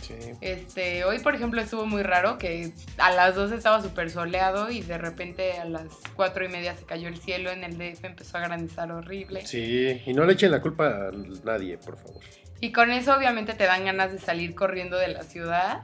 Sí. 0.01 0.15
Este, 0.41 1.03
hoy, 1.05 1.19
por 1.19 1.35
ejemplo, 1.35 1.61
estuvo 1.61 1.85
muy 1.85 2.03
raro 2.03 2.37
que 2.37 2.73
a 2.97 3.11
las 3.11 3.35
2 3.35 3.51
estaba 3.51 3.81
súper 3.81 4.09
soleado 4.09 4.69
y 4.71 4.81
de 4.81 4.97
repente 4.97 5.53
a 5.53 5.65
las 5.65 5.85
4 6.15 6.45
y 6.45 6.49
media 6.49 6.75
se 6.75 6.83
cayó 6.85 7.07
el 7.07 7.17
cielo 7.17 7.51
en 7.51 7.63
el 7.63 7.77
DF, 7.77 8.03
empezó 8.05 8.37
a 8.37 8.41
granizar 8.41 8.91
horrible. 8.91 9.45
Sí. 9.45 10.01
Y 10.05 10.13
no 10.13 10.25
le 10.25 10.33
echen 10.33 10.51
la 10.51 10.61
culpa 10.61 10.87
a 10.87 11.11
nadie, 11.43 11.77
por 11.77 11.97
favor. 11.97 12.21
Y 12.59 12.71
con 12.71 12.91
eso 12.91 13.15
obviamente 13.15 13.53
te 13.53 13.63
dan 13.65 13.85
ganas 13.85 14.11
de 14.11 14.19
salir 14.19 14.53
corriendo 14.55 14.97
de 14.97 15.07
la 15.09 15.23
ciudad. 15.23 15.83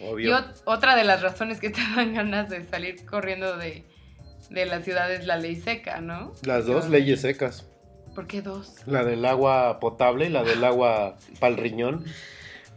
Y 0.00 0.04
Obvio. 0.04 0.36
ot- 0.38 0.62
otra 0.64 0.96
de 0.96 1.04
las 1.04 1.22
razones 1.22 1.60
que 1.60 1.70
te 1.70 1.80
dan 1.96 2.14
ganas 2.14 2.48
de 2.48 2.64
salir 2.66 3.04
corriendo 3.06 3.56
de, 3.56 3.84
de 4.50 4.66
la 4.66 4.82
ciudad 4.82 5.12
es 5.12 5.26
la 5.26 5.36
ley 5.36 5.56
seca, 5.56 6.00
¿no? 6.00 6.32
Las 6.44 6.66
dos 6.66 6.88
leyes 6.88 7.20
secas. 7.20 7.66
¿Por 8.14 8.26
qué 8.26 8.42
dos? 8.42 8.74
La 8.86 9.04
del 9.04 9.24
agua 9.24 9.80
potable 9.80 10.26
y 10.26 10.28
la 10.28 10.42
del 10.42 10.62
agua 10.64 11.16
pa'l 11.40 11.56
riñón. 11.56 12.04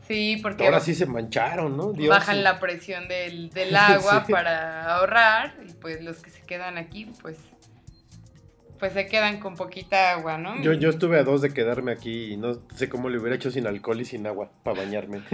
Sí, 0.08 0.38
porque 0.42 0.66
Ahora 0.66 0.80
sí 0.80 0.94
se 0.94 1.06
mancharon, 1.06 1.76
¿no? 1.78 1.92
Dios. 1.94 2.10
bajan 2.10 2.44
la 2.44 2.60
presión 2.60 3.08
del, 3.08 3.50
del 3.50 3.76
agua 3.76 4.24
Sí. 4.26 4.32
para 4.32 4.96
ahorrar 4.96 5.56
y 5.68 5.74
pues 5.74 6.04
los 6.04 6.18
que 6.18 6.30
se 6.30 6.42
quedan 6.42 6.78
aquí 6.78 7.06
pues 7.22 7.38
pues 8.80 8.92
se 8.92 9.08
quedan 9.08 9.40
con 9.40 9.56
poquita 9.56 10.12
agua, 10.12 10.38
¿no? 10.38 10.62
Yo, 10.62 10.74
yo 10.74 10.90
estuve 10.90 11.18
a 11.18 11.24
dos 11.24 11.42
de 11.42 11.54
quedarme 11.54 11.94
aquí 11.94 12.34
y 12.34 12.38
no 12.38 12.60
sé 12.76 12.90
cómo 12.90 13.08
le 13.10 13.18
hubiera 13.18 13.36
hecho 13.38 13.50
sin 13.50 13.66
alcohol 13.68 14.02
y 14.02 14.06
sin 14.06 14.28
agua 14.28 14.52
para 14.64 14.82
bañarme. 14.82 15.22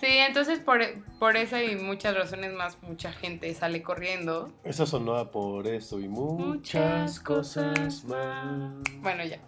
Sí, 0.00 0.06
entonces 0.08 0.60
por, 0.60 0.80
por 1.18 1.36
esa 1.36 1.62
y 1.62 1.76
muchas 1.76 2.14
razones 2.14 2.54
más 2.54 2.78
mucha 2.82 3.12
gente 3.12 3.52
sale 3.52 3.82
corriendo. 3.82 4.50
Eso 4.64 4.86
sonó 4.86 5.16
a 5.16 5.30
por 5.30 5.66
eso 5.66 6.00
y 6.00 6.08
muchas, 6.08 7.20
cosas 7.20 8.04
más. 8.04 8.72
Bueno, 9.00 9.24
ya. 9.26 9.38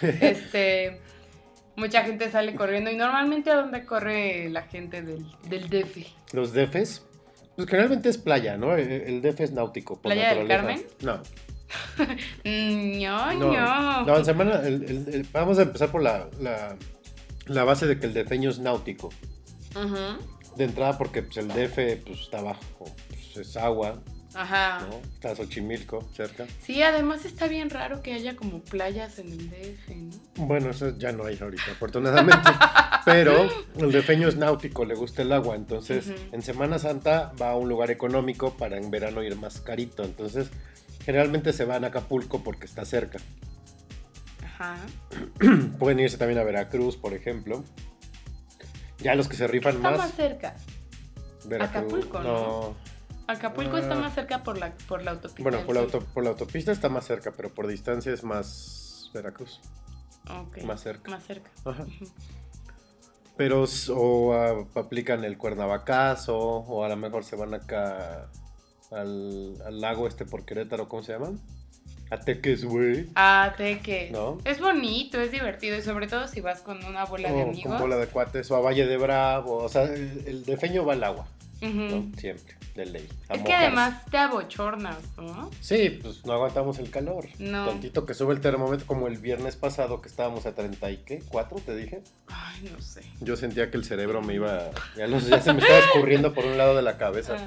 Este 0.20 1.00
mucha 1.76 2.02
gente 2.04 2.30
sale 2.30 2.54
corriendo. 2.54 2.90
¿Y 2.90 2.96
normalmente 2.96 3.50
a 3.50 3.56
dónde 3.56 3.84
corre 3.84 4.48
la 4.50 4.62
gente 4.62 5.02
del, 5.02 5.24
del 5.48 5.68
DF? 5.68 5.98
Los 6.32 6.52
DFs, 6.52 7.02
pues 7.56 7.68
generalmente 7.68 8.08
es 8.08 8.18
playa, 8.18 8.56
¿no? 8.56 8.74
El, 8.74 8.90
el 8.90 9.22
DF 9.22 9.40
es 9.40 9.52
náutico. 9.52 9.94
por 9.94 10.12
¿Playa 10.12 10.34
del 10.34 10.48
naturaleza. 10.48 10.84
No. 11.02 11.20
No, 12.44 13.32
ño. 13.32 14.04
no, 14.04 14.16
en 14.18 14.24
semana, 14.24 14.60
el- 14.66 14.82
el- 15.08 15.26
vamos 15.32 15.58
a 15.58 15.62
empezar 15.62 15.90
por 15.90 16.02
la, 16.02 16.28
la, 16.40 16.76
la 17.46 17.64
base 17.64 17.86
de 17.86 17.98
que 17.98 18.06
el 18.06 18.14
defeño 18.14 18.50
es 18.50 18.58
náutico. 18.58 19.08
Ujú. 19.76 20.56
De 20.56 20.64
entrada 20.64 20.98
porque 20.98 21.22
pues, 21.22 21.36
el 21.36 21.48
DF 21.48 22.02
pues, 22.04 22.20
está 22.22 22.38
abajo, 22.38 22.60
pues, 23.08 23.36
es 23.36 23.56
agua, 23.56 24.02
Ajá. 24.34 24.86
¿no? 24.88 24.96
Está 25.14 25.34
Xochimilco 25.34 26.08
cerca. 26.14 26.46
Sí, 26.62 26.82
además 26.82 27.24
está 27.24 27.48
bien 27.48 27.68
raro 27.70 28.02
que 28.02 28.12
haya 28.12 28.36
como 28.36 28.60
playas 28.60 29.18
en 29.18 29.32
el 29.32 29.50
DF, 29.50 29.88
¿no? 29.96 30.46
Bueno, 30.46 30.70
eso 30.70 30.96
ya 30.96 31.12
no 31.12 31.24
hay 31.24 31.38
ahorita, 31.40 31.72
afortunadamente. 31.72 32.48
Pero 33.04 33.48
el 33.76 33.92
defeño 33.92 34.28
es 34.28 34.36
náutico, 34.36 34.84
le 34.84 34.94
gusta 34.94 35.22
el 35.22 35.32
agua. 35.32 35.56
Entonces, 35.56 36.12
en 36.32 36.42
Semana 36.42 36.78
Santa 36.78 37.32
va 37.40 37.50
a 37.50 37.56
un 37.56 37.68
lugar 37.68 37.90
económico 37.90 38.56
para 38.56 38.76
en 38.76 38.90
verano 38.90 39.22
ir 39.22 39.34
más 39.36 39.60
carito. 39.60 40.04
Entonces, 40.04 40.50
generalmente 41.04 41.52
se 41.52 41.64
van 41.64 41.84
a 41.84 41.88
Acapulco 41.88 42.44
porque 42.44 42.66
está 42.66 42.84
cerca. 42.84 43.18
Ajá. 44.44 44.76
Pueden 45.78 45.98
irse 46.00 46.18
también 46.18 46.38
a 46.38 46.44
Veracruz, 46.44 46.96
por 46.96 47.14
ejemplo. 47.14 47.64
Ya 48.98 49.14
los 49.14 49.28
que 49.28 49.36
se 49.36 49.46
rifan 49.46 49.76
Está 49.76 49.90
más. 49.90 49.98
más 49.98 50.12
cerca. 50.14 50.54
Veracruz. 51.46 51.82
Acapulco, 51.82 52.20
¿no? 52.20 52.76
Acapulco 53.30 53.78
está 53.78 53.94
más 53.94 54.14
cerca 54.14 54.42
por 54.42 54.58
la, 54.58 54.72
por 54.88 55.02
la 55.02 55.12
autopista. 55.12 55.42
Bueno, 55.42 55.64
por 55.66 55.74
la, 55.74 55.82
auto- 55.82 56.04
por 56.14 56.24
la 56.24 56.30
autopista 56.30 56.72
está 56.72 56.88
más 56.88 57.06
cerca, 57.06 57.32
pero 57.32 57.52
por 57.54 57.66
distancia 57.66 58.12
es 58.12 58.22
más 58.24 59.10
Veracruz. 59.14 59.60
Más 60.64 60.80
cerca. 60.82 61.10
Más 61.10 61.24
cerca. 61.24 61.50
Ajá. 61.64 61.84
Pero 63.36 63.64
o 63.94 64.32
ah, 64.34 64.66
aplican 64.78 65.24
el 65.24 65.38
cuernavacazo, 65.38 66.36
o 66.38 66.84
a 66.84 66.88
lo 66.88 66.96
mejor 66.96 67.24
se 67.24 67.36
van 67.36 67.54
acá 67.54 68.28
al, 68.90 69.56
al 69.64 69.80
lago 69.80 70.06
este 70.06 70.26
por 70.26 70.44
Querétaro, 70.44 70.88
¿cómo 70.88 71.02
se 71.02 71.12
llama? 71.12 71.32
A 72.10 72.18
Teques, 72.18 72.64
güey. 72.64 73.08
Ah, 73.14 73.54
Teques. 73.56 74.10
¿No? 74.10 74.38
Es 74.44 74.60
bonito, 74.60 75.18
es 75.20 75.30
divertido 75.30 75.76
y 75.78 75.82
sobre 75.82 76.06
todo 76.06 76.26
si 76.28 76.40
vas 76.40 76.60
con 76.60 76.84
una 76.84 77.04
bola 77.06 77.32
de 77.32 77.42
amigos. 77.42 77.62
con 77.72 77.78
bola 77.78 77.96
de 77.96 78.08
cuates, 78.08 78.50
o 78.50 78.56
a 78.56 78.60
Valle 78.60 78.84
de 78.86 78.96
Bravo. 78.98 79.56
O 79.58 79.68
sea, 79.68 79.84
el, 79.84 80.24
el 80.26 80.44
defeño 80.44 80.84
va 80.84 80.92
al 80.94 81.04
agua, 81.04 81.26
Siempre, 81.60 82.56
de 82.74 82.86
ley. 82.86 83.08
a 83.28 83.34
Es 83.34 83.42
que 83.42 83.52
además 83.52 84.04
te 84.10 84.16
abochornas, 84.16 84.96
¿no? 85.18 85.50
Sí, 85.60 85.98
pues 86.02 86.24
no 86.24 86.32
aguantamos 86.32 86.78
el 86.78 86.90
calor. 86.90 87.26
No. 87.38 87.66
Tantito 87.66 88.06
que 88.06 88.14
sube 88.14 88.32
el 88.32 88.40
termómetro, 88.40 88.86
como 88.86 89.08
el 89.08 89.18
viernes 89.18 89.56
pasado 89.56 90.00
que 90.00 90.08
estábamos 90.08 90.46
a 90.46 90.54
30 90.54 90.90
y 90.90 90.96
qué, 90.98 91.22
4, 91.28 91.58
te 91.66 91.76
dije. 91.76 92.02
Ay, 92.28 92.70
no 92.72 92.80
sé. 92.80 93.02
Yo 93.20 93.36
sentía 93.36 93.70
que 93.70 93.76
el 93.76 93.84
cerebro 93.84 94.22
me 94.22 94.34
iba, 94.34 94.70
ya, 94.96 95.06
no 95.06 95.20
sé, 95.20 95.30
ya 95.30 95.40
se 95.42 95.52
me 95.52 95.60
estaba 95.60 95.80
escurriendo 95.80 96.32
por 96.32 96.46
un 96.46 96.56
lado 96.56 96.74
de 96.74 96.82
la 96.82 96.96
cabeza. 96.96 97.36
Ah, 97.38 97.46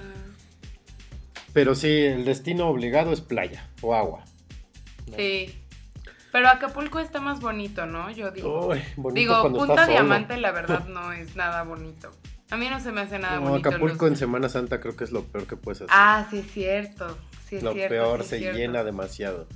Pero 1.54 1.74
sí, 1.74 1.90
el 2.04 2.24
destino 2.26 2.68
obligado 2.68 3.12
es 3.14 3.22
playa 3.22 3.68
o 3.82 3.96
agua. 3.96 4.24
sí. 5.18 5.60
Pero 6.32 6.48
Acapulco 6.50 6.98
está 7.00 7.22
más 7.22 7.42
bonito, 7.42 7.86
¿no? 7.86 8.10
Yo 8.10 8.32
digo. 8.32 8.70
Uy, 8.70 8.82
bonito 8.96 9.20
digo, 9.20 9.44
Punta 9.52 9.74
está 9.74 9.86
solo. 9.86 9.92
Diamante, 10.00 10.36
la 10.38 10.52
verdad, 10.52 10.86
no 10.88 11.12
es 11.14 11.36
nada 11.36 11.62
bonito. 11.62 12.12
A 12.50 12.58
mí 12.58 12.70
no 12.70 12.80
se 12.80 12.92
me 12.92 13.02
hace 13.02 13.18
nada 13.20 13.40
No, 13.40 13.50
bonito. 13.50 13.70
Acapulco 13.70 14.08
en 14.08 14.16
Semana 14.16 14.48
Santa 14.50 14.80
creo 14.80 14.96
que 14.96 15.04
es 15.04 15.12
lo 15.12 15.24
peor 15.26 15.48
que 15.48 15.56
puedes 15.58 15.82
hacer. 15.82 15.90
Ah, 15.92 16.28
sí, 16.30 16.40
es 16.40 16.52
cierto. 16.52 17.18
Sí, 17.48 17.56
es 17.58 17.64
lo 17.64 17.74
cierto, 17.74 17.90
peor, 17.90 18.18
sí 18.20 18.24
es 18.24 18.30
se 18.30 18.38
cierto. 18.40 18.58
llena 18.58 18.84
demasiado. 18.84 19.48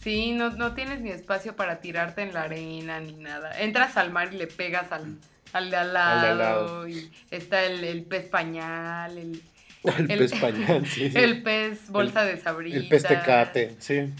Sí, 0.00 0.32
no, 0.32 0.50
no 0.50 0.74
tienes 0.74 1.00
ni 1.00 1.10
espacio 1.10 1.56
para 1.56 1.80
tirarte 1.80 2.22
en 2.22 2.32
la 2.32 2.42
arena 2.42 3.00
ni 3.00 3.12
nada. 3.14 3.58
Entras 3.60 3.96
al 3.96 4.10
mar 4.10 4.32
y 4.32 4.38
le 4.38 4.46
pegas 4.46 4.90
al, 4.92 5.18
al 5.52 5.70
de 5.70 5.76
al 5.76 5.92
lado. 5.92 6.14
Al 6.16 6.22
de 6.22 6.28
al 6.28 6.38
lado. 6.38 6.88
Y 6.88 7.10
está 7.30 7.64
el, 7.64 7.84
el 7.84 8.04
pez 8.04 8.26
pañal, 8.26 9.16
el, 9.18 9.42
El, 9.84 10.10
El- 10.10 10.18
pez 10.18 10.32
pañal, 10.40 10.86
sí. 10.86 11.10
sí. 11.10 11.18
el 11.18 11.42
pez 11.42 11.90
bolsa 11.90 12.24
de 12.24 12.38
sabrita. 12.38 12.76
El 12.78 12.88
pez 12.88 13.02
tecate, 13.02 13.76
sí. 13.78 14.12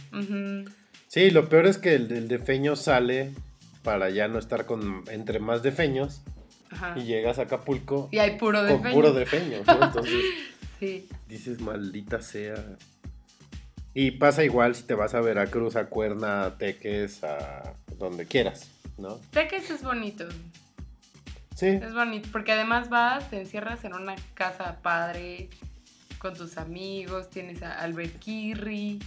Sí, 1.08 1.30
lo 1.30 1.48
peor 1.48 1.66
es 1.66 1.78
que 1.78 1.94
el, 1.94 2.12
el 2.12 2.28
defeño 2.28 2.76
sale 2.76 3.32
para 3.82 4.10
ya 4.10 4.28
no 4.28 4.38
estar 4.38 4.66
con 4.66 5.04
entre 5.10 5.38
más 5.40 5.62
defeños 5.62 6.22
Ajá. 6.70 6.94
y 6.98 7.04
llegas 7.04 7.38
a 7.38 7.42
Acapulco 7.42 8.08
Y 8.12 8.18
hay 8.18 8.36
puro 8.36 8.62
de 8.62 8.78
con 8.78 8.92
puro 8.92 9.12
defeño, 9.12 9.58
¿no? 9.66 9.84
Entonces 9.84 10.14
Sí. 10.78 11.08
dices, 11.28 11.60
maldita 11.60 12.22
sea. 12.22 12.54
Y 13.92 14.12
pasa 14.12 14.44
igual 14.44 14.74
si 14.76 14.84
te 14.84 14.94
vas 14.94 15.14
a 15.14 15.20
Veracruz, 15.20 15.76
a 15.76 15.86
Cuerna, 15.86 16.44
a 16.44 16.56
Teques, 16.58 17.22
a 17.24 17.74
donde 17.98 18.24
quieras, 18.26 18.68
¿no? 18.96 19.16
Teques 19.30 19.68
es 19.70 19.82
bonito. 19.82 20.26
Sí, 21.56 21.66
Es 21.66 21.92
bonito. 21.92 22.28
Porque 22.32 22.52
además 22.52 22.88
vas, 22.88 23.28
te 23.28 23.38
encierras 23.40 23.84
en 23.84 23.92
una 23.94 24.14
casa 24.34 24.78
padre 24.80 25.50
con 26.18 26.34
tus 26.34 26.56
amigos, 26.56 27.28
tienes 27.28 27.62
a 27.62 27.78
alberquirri. 27.80 29.00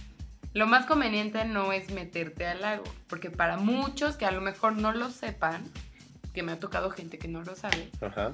Lo 0.52 0.66
más 0.68 0.86
conveniente 0.86 1.44
no 1.46 1.72
es 1.72 1.90
meterte 1.90 2.46
al 2.46 2.60
lago, 2.60 2.84
porque 3.08 3.30
para 3.30 3.56
muchos 3.56 4.16
que 4.16 4.26
a 4.26 4.30
lo 4.30 4.40
mejor 4.40 4.74
no 4.76 4.92
lo 4.92 5.10
sepan, 5.10 5.64
que 6.34 6.42
me 6.42 6.52
ha 6.52 6.58
tocado 6.58 6.90
gente 6.90 7.16
que 7.18 7.28
no 7.28 7.42
lo 7.42 7.54
sabe, 7.56 7.88
ajá. 8.02 8.32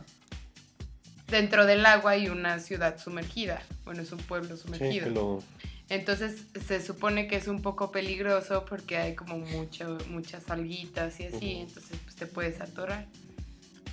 dentro 1.28 1.66
del 1.66 1.86
agua 1.86 2.12
hay 2.12 2.28
una 2.28 2.58
ciudad 2.58 2.98
sumergida. 2.98 3.62
Bueno, 3.84 4.02
es 4.02 4.10
un 4.10 4.18
pueblo 4.18 4.56
sumergido. 4.56 5.08
lo- 5.10 5.42
Entonces 5.88 6.46
se 6.66 6.80
supone 6.84 7.26
que 7.28 7.36
es 7.36 7.46
un 7.48 7.62
poco 7.62 7.92
peligroso 7.92 8.64
porque 8.68 8.96
hay 8.96 9.14
como 9.14 9.38
mucho, 9.38 9.98
muchas 10.08 10.48
alguitas 10.50 11.20
y 11.20 11.26
así, 11.26 11.52
entonces 11.60 11.98
pues, 12.04 12.16
te 12.16 12.26
puedes 12.26 12.60
atorar. 12.60 13.06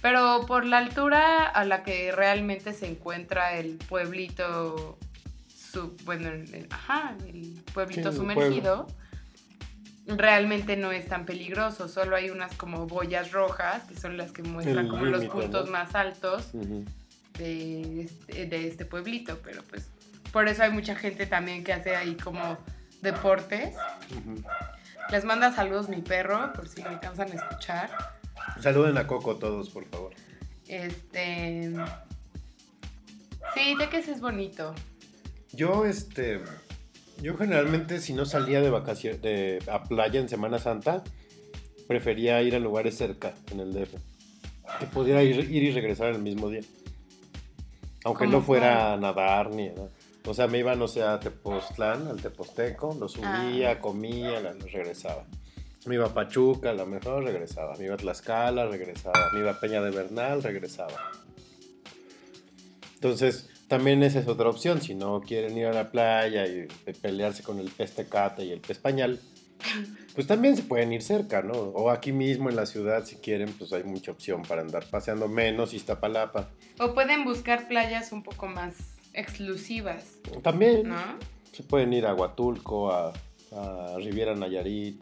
Pero 0.01 0.45
por 0.47 0.63
la 0.65 0.77
altura 0.77 1.45
a 1.47 1.65
la 1.65 1.83
que 1.83 2.11
realmente 2.11 2.73
se 2.73 2.87
encuentra 2.87 3.57
el 3.57 3.77
pueblito, 3.77 4.97
su- 5.47 5.95
bueno, 6.05 6.29
el, 6.29 6.67
ajá, 6.69 7.15
el 7.27 7.61
pueblito 7.73 8.03
Sí, 8.03 8.07
el 8.09 8.15
sumergido, 8.15 8.87
realmente 10.07 10.77
no 10.77 10.91
es 10.91 11.07
tan 11.07 11.25
peligroso, 11.25 11.87
solo 11.87 12.15
hay 12.15 12.29
unas 12.29 12.55
como 12.55 12.87
boyas 12.87 13.31
rojas 13.31 13.83
que 13.83 13.95
son 13.95 14.17
las 14.17 14.31
que 14.31 14.43
muestran 14.43 14.85
El 14.85 14.91
como 14.91 15.05
los 15.05 15.25
puntos 15.25 15.65
¿no? 15.65 15.71
más 15.73 15.95
altos 15.95 16.51
de 17.37 18.01
este, 18.01 18.45
de 18.45 18.67
este 18.67 18.85
pueblito, 18.85 19.39
pero 19.43 19.63
pues 19.63 19.89
por 20.31 20.47
eso 20.47 20.63
hay 20.63 20.71
mucha 20.71 20.95
gente 20.95 21.25
también 21.25 21.63
que 21.63 21.73
hace 21.73 21.95
ahí 21.95 22.15
como 22.15 22.57
deportes. 23.01 23.75
Les 25.09 25.23
manda 25.23 25.51
saludos 25.51 25.89
mi 25.89 26.01
perro, 26.01 26.51
por 26.53 26.67
si 26.67 26.81
me 26.81 26.89
alcanzan 26.89 27.31
a 27.31 27.35
escuchar. 27.35 27.89
Saluden 28.61 28.97
a 28.97 29.07
Coco 29.07 29.37
todos, 29.37 29.69
por 29.69 29.85
favor. 29.85 30.13
Este. 30.67 31.73
Sí, 33.53 33.75
de 33.75 33.89
que 33.89 33.97
es 33.97 34.19
bonito. 34.19 34.75
Yo, 35.53 35.85
este. 35.85 36.41
Yo 37.21 37.35
generalmente, 37.37 37.99
si 37.99 38.13
no 38.13 38.25
salía 38.25 38.61
de 38.61 38.69
vacaciones 38.69 39.21
de, 39.21 39.61
a 39.71 39.83
playa 39.83 40.19
en 40.19 40.29
Semana 40.29 40.59
Santa, 40.59 41.03
prefería 41.87 42.41
ir 42.41 42.55
a 42.55 42.59
lugares 42.59 42.95
cerca, 42.97 43.33
en 43.51 43.59
el 43.59 43.73
DF. 43.73 43.95
Que 44.79 44.85
pudiera 44.87 45.23
ir, 45.23 45.39
ir 45.51 45.63
y 45.63 45.71
regresar 45.71 46.09
el 46.13 46.19
mismo 46.19 46.49
día. 46.49 46.61
Aunque 48.03 48.25
¿Cómo 48.25 48.37
no 48.37 48.43
fuera 48.43 48.93
a 48.93 48.97
nadar 48.97 49.49
ni 49.49 49.69
nada. 49.69 49.89
O 50.25 50.33
sea, 50.33 50.47
me 50.47 50.59
iba, 50.59 50.75
no 50.75 50.87
sé, 50.87 51.03
a 51.03 51.19
Tepoztlán, 51.19 52.07
al 52.07 52.21
Teposteco, 52.21 52.95
lo 52.99 53.07
subía, 53.07 53.71
Ah. 53.71 53.79
comía, 53.79 54.39
la- 54.41 54.53
regresaba. 54.53 55.23
Me 55.85 55.95
iba 55.95 56.05
a 56.07 56.13
Pachuca, 56.13 56.71
a 56.71 56.73
lo 56.73 56.85
mejor 56.85 57.23
regresaba. 57.23 57.75
Me 57.77 57.85
iba 57.85 57.93
a 57.95 57.97
Tlaxcala, 57.97 58.67
regresaba. 58.67 59.31
Me 59.33 59.39
iba 59.39 59.51
a 59.51 59.59
Peña 59.59 59.81
de 59.81 59.89
Bernal, 59.89 60.43
regresaba. 60.43 60.93
Entonces, 62.95 63.49
también 63.67 64.03
esa 64.03 64.19
es 64.19 64.27
otra 64.27 64.49
opción. 64.49 64.81
Si 64.81 64.95
no 64.95 65.21
quieren 65.21 65.57
ir 65.57 65.65
a 65.67 65.73
la 65.73 65.91
playa 65.91 66.45
y 66.47 66.67
pelearse 67.01 67.43
con 67.43 67.59
el 67.59 67.69
pez 67.69 67.93
tecate 67.93 68.45
y 68.45 68.51
el 68.51 68.61
pez 68.61 68.77
pañal, 68.79 69.19
pues 70.15 70.27
también 70.27 70.55
se 70.55 70.63
pueden 70.63 70.93
ir 70.93 71.01
cerca, 71.01 71.41
¿no? 71.41 71.53
O 71.53 71.89
aquí 71.89 72.11
mismo 72.11 72.49
en 72.49 72.55
la 72.55 72.65
ciudad, 72.65 73.05
si 73.05 73.17
quieren, 73.17 73.51
pues 73.53 73.73
hay 73.73 73.83
mucha 73.83 74.11
opción 74.11 74.43
para 74.43 74.61
andar 74.61 74.85
paseando 74.89 75.27
menos 75.27 75.73
Iztapalapa. 75.73 76.49
O 76.79 76.93
pueden 76.93 77.23
buscar 77.23 77.67
playas 77.67 78.11
un 78.11 78.23
poco 78.23 78.47
más 78.47 78.75
exclusivas, 79.13 80.19
También 80.43 80.89
¿no? 80.89 80.95
se 81.51 81.63
pueden 81.63 81.91
ir 81.91 82.05
a 82.05 82.13
Huatulco, 82.13 82.91
a, 82.91 83.13
a 83.51 83.95
Riviera 83.97 84.35
Nayarit. 84.35 85.01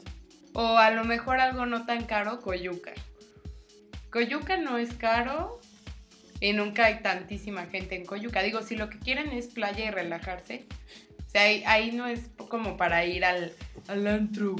O 0.54 0.78
a 0.78 0.90
lo 0.92 1.04
mejor 1.04 1.42
algo 1.42 1.66
no 1.66 1.86
tan 1.86 2.06
caro, 2.06 2.40
Coyuca. 2.40 2.94
Coyuca 4.10 4.56
no 4.56 4.78
es 4.78 4.94
caro 4.94 5.60
y 6.40 6.54
nunca 6.54 6.86
hay 6.86 7.02
tantísima 7.02 7.66
gente 7.66 7.96
en 7.96 8.06
Coyuca. 8.06 8.42
Digo, 8.44 8.62
si 8.62 8.76
lo 8.76 8.90
que 8.90 9.00
quieren 9.00 9.32
es 9.32 9.48
playa 9.48 9.86
y 9.86 9.92
relajarse, 9.92 10.66
o 11.26 11.30
sea, 11.30 11.44
ahí, 11.44 11.64
ahí 11.66 11.92
no 11.92 12.08
es 12.08 12.22
como 12.50 12.78
para 12.78 13.06
ir 13.06 13.26
al, 13.26 13.54
al 13.88 14.08
antro. 14.08 14.56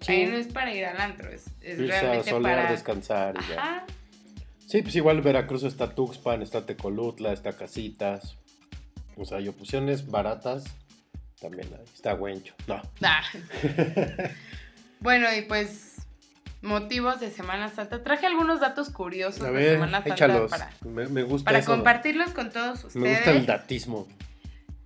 Sí. 0.00 0.12
Ahí 0.12 0.26
no 0.26 0.36
es 0.36 0.48
para 0.48 0.74
ir 0.74 0.84
al 0.84 1.00
antro, 1.00 1.30
es, 1.30 1.46
es 1.60 1.78
Irse 1.78 1.96
a 1.96 2.00
realmente 2.00 2.30
solear, 2.30 2.56
para... 2.56 2.70
descansar 2.72 3.34
y 3.36 3.48
ya. 3.52 3.60
Ajá. 3.60 3.86
Sí, 4.66 4.80
pues 4.80 4.96
igual 4.96 5.20
Veracruz 5.20 5.64
está 5.64 5.94
Tuxpan, 5.94 6.40
está 6.40 6.64
Tecolutla, 6.64 7.32
está 7.32 7.52
Casitas. 7.52 8.38
O 9.16 9.24
sea, 9.26 9.38
hay 9.38 9.48
opciones 9.48 10.10
baratas. 10.10 10.64
También 11.40 11.68
hay. 11.74 11.84
Está 11.92 12.14
Huencho. 12.14 12.54
No. 12.66 12.80
Ah. 13.02 13.22
bueno, 15.00 15.26
y 15.36 15.42
pues 15.42 15.91
motivos 16.62 17.20
de 17.20 17.30
Semana 17.30 17.68
Santa. 17.68 18.02
Traje 18.02 18.26
algunos 18.26 18.60
datos 18.60 18.90
curiosos 18.90 19.42
A 19.42 19.50
de 19.50 19.72
Semana 19.72 19.98
Santa 19.98 20.14
échalos. 20.14 20.50
para, 20.50 20.70
Me, 20.84 21.06
me 21.08 21.22
gusta 21.22 21.44
para 21.46 21.58
eso. 21.58 21.70
compartirlos 21.72 22.30
con 22.30 22.50
todos 22.50 22.84
ustedes. 22.84 22.96
Me 22.96 23.14
gusta 23.14 23.30
el 23.32 23.46
datismo. 23.46 24.08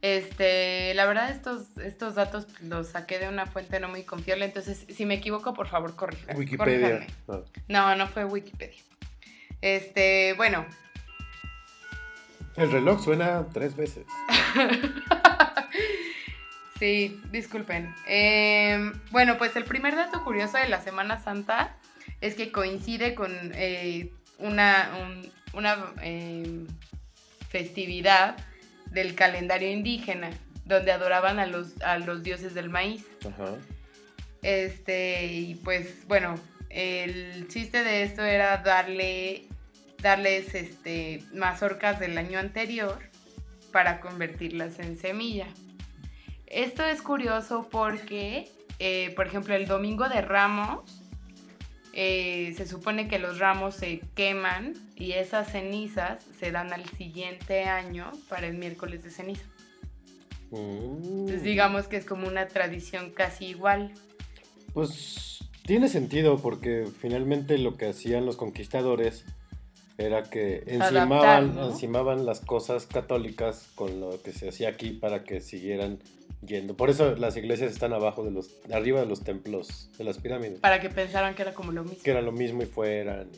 Este, 0.03 0.93
la 0.95 1.07
verdad 1.07 1.31
estos, 1.31 1.77
estos 1.79 2.14
datos 2.14 2.47
los 2.62 2.89
saqué 2.89 3.18
de 3.18 3.29
una 3.29 3.47
fuente 3.47 3.81
no 3.81 3.89
muy 3.89 4.03
confiable, 4.05 4.45
entonces 4.45 4.85
si 4.95 5.05
me 5.07 5.14
equivoco, 5.14 5.53
por 5.55 5.68
favor, 5.68 5.97
corríjanme. 5.97 6.35
Wikipedia. 6.39 7.07
Ah. 7.29 7.41
No, 7.68 7.97
no 7.97 8.07
fue 8.07 8.24
Wikipedia. 8.24 8.81
Este, 9.62 10.35
bueno, 10.35 10.64
El 12.57 12.70
reloj 12.70 13.03
suena 13.03 13.45
tres 13.53 13.74
veces. 13.74 14.05
sí, 16.79 17.20
disculpen. 17.31 17.95
Em, 18.07 18.93
bueno, 19.11 19.39
pues 19.39 19.57
el 19.57 19.64
primer 19.64 19.97
dato 19.97 20.22
curioso 20.24 20.59
de 20.59 20.68
la 20.68 20.81
Semana 20.81 21.22
Santa 21.22 21.77
es 22.20 22.35
que 22.35 22.53
coincide 22.53 23.14
con 23.14 23.33
eh, 23.55 24.12
una, 24.39 24.91
un- 25.03 25.31
una 25.53 25.93
em, 26.03 26.66
festividad 27.49 28.37
del 28.91 29.14
calendario 29.14 29.70
indígena, 29.70 30.31
donde 30.64 30.93
adoraban 30.93 31.39
a 31.39 31.47
los, 31.47 31.81
a 31.83 31.99
los 31.99 32.22
dioses 32.22 32.55
del 32.55 32.68
maíz. 32.68 33.05
Ajá. 33.27 33.55
Este, 34.43 35.24
y 35.27 35.55
pues 35.57 36.07
bueno, 36.07 36.35
el 36.70 37.49
chiste 37.49 37.83
de 37.83 38.03
esto 38.03 38.22
era 38.22 38.59
darle, 38.59 39.45
darles 40.03 40.55
este, 40.55 41.22
mazorcas 41.35 41.99
del 41.99 42.16
año 42.18 42.39
anterior 42.39 42.99
para 43.72 44.01
convertirlas 44.01 44.79
en 44.79 44.99
semilla. 44.99 45.47
Esto 46.47 46.84
es 46.84 47.03
curioso 47.03 47.68
porque, 47.70 48.51
eh, 48.78 49.12
por 49.16 49.26
ejemplo, 49.26 49.55
el 49.55 49.66
domingo 49.66 50.09
de 50.09 50.20
ramos, 50.20 51.03
eh, 51.92 52.53
se 52.57 52.66
supone 52.66 53.09
que 53.09 53.18
los 53.18 53.38
ramos 53.38 53.74
se 53.74 54.01
queman 54.14 54.74
y 54.97 55.12
esas 55.12 55.51
cenizas 55.51 56.24
se 56.38 56.53
dan 56.53 56.72
al 56.72 56.84
siguiente 56.90 57.64
año 57.64 58.12
para 58.28 58.47
el 58.47 58.59
miércoles 58.59 59.03
de 59.03 59.11
ceniza. 59.11 59.47
Entonces 60.53 61.42
digamos 61.42 61.88
que 61.88 61.97
es 61.97 62.05
como 62.05 62.28
una 62.28 62.49
tradición 62.49 63.11
casi 63.11 63.47
igual. 63.47 63.92
Pues 64.72 65.40
tiene 65.64 65.88
sentido 65.88 66.38
porque 66.38 66.86
finalmente 67.01 67.59
lo 67.59 67.76
que 67.76 67.86
hacían 67.86 68.26
los 68.26 68.36
conquistadores 68.36 69.24
era 69.99 70.24
que 70.24 70.64
encimaban, 70.66 71.55
¿no? 71.55 71.70
encimaban 71.70 72.26
las 72.26 72.40
cosas 72.40 72.86
católicas 72.86 73.70
con 73.74 74.01
lo 74.01 74.22
que 74.22 74.32
se 74.32 74.51
hacía 74.51 74.68
aquí 74.68 74.90
para 74.90 75.24
que 75.24 75.40
siguieran 75.40 75.99
yendo. 76.41 76.76
Por 76.76 76.91
eso 76.91 77.14
las 77.16 77.37
iglesias 77.37 77.72
están 77.72 77.93
abajo 77.93 78.24
de 78.24 78.30
los, 78.30 78.51
arriba 78.72 79.01
de 79.01 79.07
los 79.07 79.22
templos, 79.22 79.91
de 79.99 80.05
las 80.05 80.18
pirámides. 80.18 80.61
Para 80.61 80.80
que 80.80 80.89
pensaran 80.91 81.34
que 81.34 81.43
era 81.43 81.55
como 81.55 81.72
lo 81.72 81.82
mismo. 81.84 82.03
Que 82.03 82.11
era 82.11 82.22
lo 82.22 82.32
mismo 82.32 82.62
y 82.62 82.66
fueran. 82.66 83.30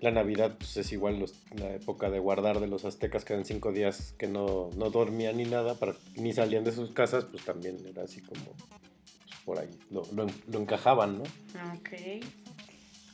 La 0.00 0.10
Navidad 0.10 0.56
pues, 0.58 0.76
es 0.78 0.90
igual 0.92 1.20
los- 1.20 1.34
la 1.54 1.72
época 1.74 2.10
de 2.10 2.18
guardar 2.18 2.58
de 2.58 2.66
los 2.66 2.84
aztecas 2.84 3.24
que 3.24 3.34
eran 3.34 3.44
cinco 3.44 3.70
días 3.70 4.14
que 4.18 4.26
no, 4.26 4.70
no 4.76 4.90
dormían 4.90 5.36
ni 5.36 5.44
nada, 5.44 5.74
para, 5.76 5.94
ni 6.16 6.32
salían 6.32 6.64
de 6.64 6.72
sus 6.72 6.90
casas, 6.90 7.24
pues 7.26 7.44
también 7.44 7.76
era 7.86 8.02
así 8.02 8.20
como 8.20 8.42
pues, 8.44 9.38
por 9.44 9.58
ahí. 9.60 9.70
Lo, 9.90 10.02
lo, 10.12 10.26
lo 10.48 10.58
encajaban, 10.58 11.18
¿no? 11.18 11.22
Ok. 11.78 12.24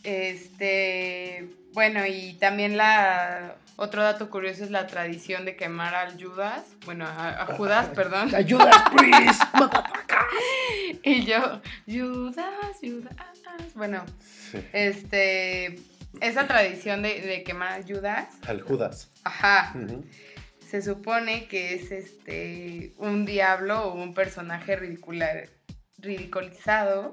Este, 0.04 1.48
bueno, 1.72 2.06
y 2.06 2.34
también 2.34 2.76
la 2.76 3.56
otro 3.76 4.02
dato 4.02 4.28
curioso 4.30 4.64
es 4.64 4.70
la 4.70 4.86
tradición 4.86 5.44
de 5.44 5.54
quemar 5.56 5.94
al 5.94 6.20
Judas, 6.22 6.64
bueno, 6.84 7.06
a, 7.06 7.42
a 7.42 7.46
Judas, 7.56 7.88
perdón. 7.94 8.34
¡Ayudas, 8.34 8.82
please! 8.96 9.38
Y 11.02 11.24
yo, 11.24 11.60
Judas, 11.86 12.76
Judas. 12.80 13.74
Bueno, 13.74 14.04
Sí, 14.50 14.58
este, 14.72 15.76
esa 16.20 16.46
tradición 16.46 17.02
de, 17.02 17.20
de 17.20 17.42
quemar 17.44 17.80
a 17.80 17.82
Judas, 17.86 18.28
Al 18.46 18.60
Judas. 18.62 19.10
ajá, 19.24 19.74
se 20.68 20.82
supone 20.82 21.46
que 21.46 21.74
es 21.74 21.90
este 21.92 22.94
un 22.98 23.24
diablo 23.24 23.84
o 23.86 23.94
un 23.94 24.12
personaje 24.14 24.76
ridicular, 24.76 25.48
ridiculizado 25.98 27.12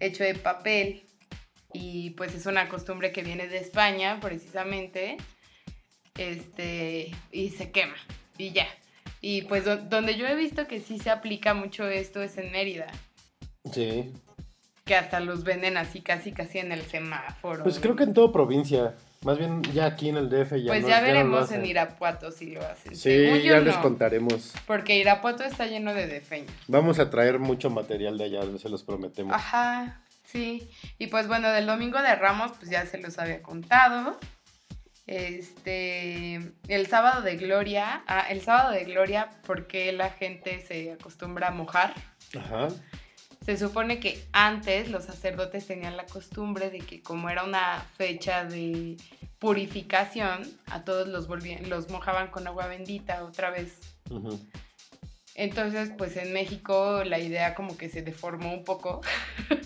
hecho 0.00 0.24
de 0.24 0.34
papel 0.34 1.06
y 1.72 2.10
pues 2.10 2.34
es 2.34 2.46
una 2.46 2.68
costumbre 2.68 3.12
que 3.12 3.22
viene 3.22 3.46
de 3.48 3.58
España 3.58 4.18
precisamente 4.20 5.16
este 6.16 7.10
y 7.30 7.50
se 7.50 7.70
quema 7.70 7.94
y 8.38 8.52
ya 8.52 8.66
y 9.20 9.42
pues 9.42 9.64
do- 9.64 9.76
donde 9.78 10.16
yo 10.16 10.26
he 10.26 10.34
visto 10.34 10.66
que 10.66 10.80
sí 10.80 10.98
se 10.98 11.10
aplica 11.10 11.54
mucho 11.54 11.86
esto 11.88 12.22
es 12.22 12.36
en 12.38 12.52
Mérida 12.52 12.86
Sí. 13.72 14.12
que 14.84 14.96
hasta 14.96 15.20
los 15.20 15.44
venden 15.44 15.76
así 15.76 16.00
casi 16.00 16.32
casi 16.32 16.58
en 16.58 16.72
el 16.72 16.82
semáforo 16.82 17.62
Pues 17.62 17.78
creo 17.78 17.94
que 17.96 18.02
en 18.04 18.12
toda 18.14 18.32
provincia. 18.32 18.94
Más 19.24 19.38
bien 19.38 19.62
ya 19.72 19.86
aquí 19.86 20.08
en 20.08 20.16
el 20.16 20.28
DF 20.28 20.56
ya 20.60 20.66
pues 20.72 20.82
no- 20.82 20.88
ya 20.88 21.00
no 21.00 21.06
veremos 21.06 21.44
hacen. 21.44 21.60
en 21.60 21.66
Irapuato 21.66 22.32
si 22.32 22.50
lo 22.50 22.60
hacen 22.66 22.96
Sí, 22.96 23.02
Según 23.02 23.38
ya 23.38 23.60
les 23.60 23.76
no, 23.76 23.82
contaremos. 23.82 24.52
porque 24.66 24.96
Irapuato 24.98 25.44
está 25.44 25.66
lleno 25.68 25.94
de 25.94 26.08
defeños 26.08 26.50
Vamos 26.66 26.98
a 26.98 27.08
traer 27.08 27.38
mucho 27.38 27.70
material 27.70 28.18
de 28.18 28.24
allá, 28.24 28.40
se 28.58 28.68
los 28.68 28.82
prometemos. 28.82 29.32
Ajá, 29.32 30.02
sí. 30.32 30.70
Y 30.98 31.08
pues 31.08 31.28
bueno, 31.28 31.50
del 31.50 31.66
domingo 31.66 32.00
de 32.00 32.14
Ramos, 32.14 32.52
pues 32.58 32.70
ya 32.70 32.86
se 32.86 32.98
los 32.98 33.18
había 33.18 33.42
contado. 33.42 34.18
Este, 35.06 36.36
el 36.68 36.86
sábado 36.86 37.22
de 37.22 37.36
Gloria, 37.36 38.02
ah, 38.06 38.26
el 38.30 38.40
sábado 38.40 38.70
de 38.70 38.84
Gloria, 38.84 39.28
¿por 39.46 39.66
qué 39.66 39.92
la 39.92 40.10
gente 40.10 40.64
se 40.66 40.92
acostumbra 40.92 41.48
a 41.48 41.50
mojar? 41.50 41.94
Ajá. 42.38 42.68
Se 43.44 43.56
supone 43.56 43.98
que 43.98 44.24
antes 44.32 44.88
los 44.88 45.04
sacerdotes 45.04 45.66
tenían 45.66 45.96
la 45.96 46.06
costumbre 46.06 46.70
de 46.70 46.78
que 46.78 47.02
como 47.02 47.28
era 47.28 47.42
una 47.42 47.84
fecha 47.96 48.44
de 48.44 48.96
purificación, 49.40 50.42
a 50.66 50.84
todos 50.84 51.08
los, 51.08 51.26
volvían, 51.26 51.68
los 51.68 51.90
mojaban 51.90 52.28
con 52.28 52.46
agua 52.46 52.68
bendita 52.68 53.24
otra 53.24 53.50
vez. 53.50 53.80
ujú. 54.08 54.38
Entonces, 55.34 55.90
pues 55.96 56.16
en 56.16 56.32
México 56.32 57.02
la 57.04 57.18
idea 57.18 57.54
como 57.54 57.76
que 57.78 57.88
se 57.88 58.02
deformó 58.02 58.52
un 58.52 58.64
poco. 58.64 59.00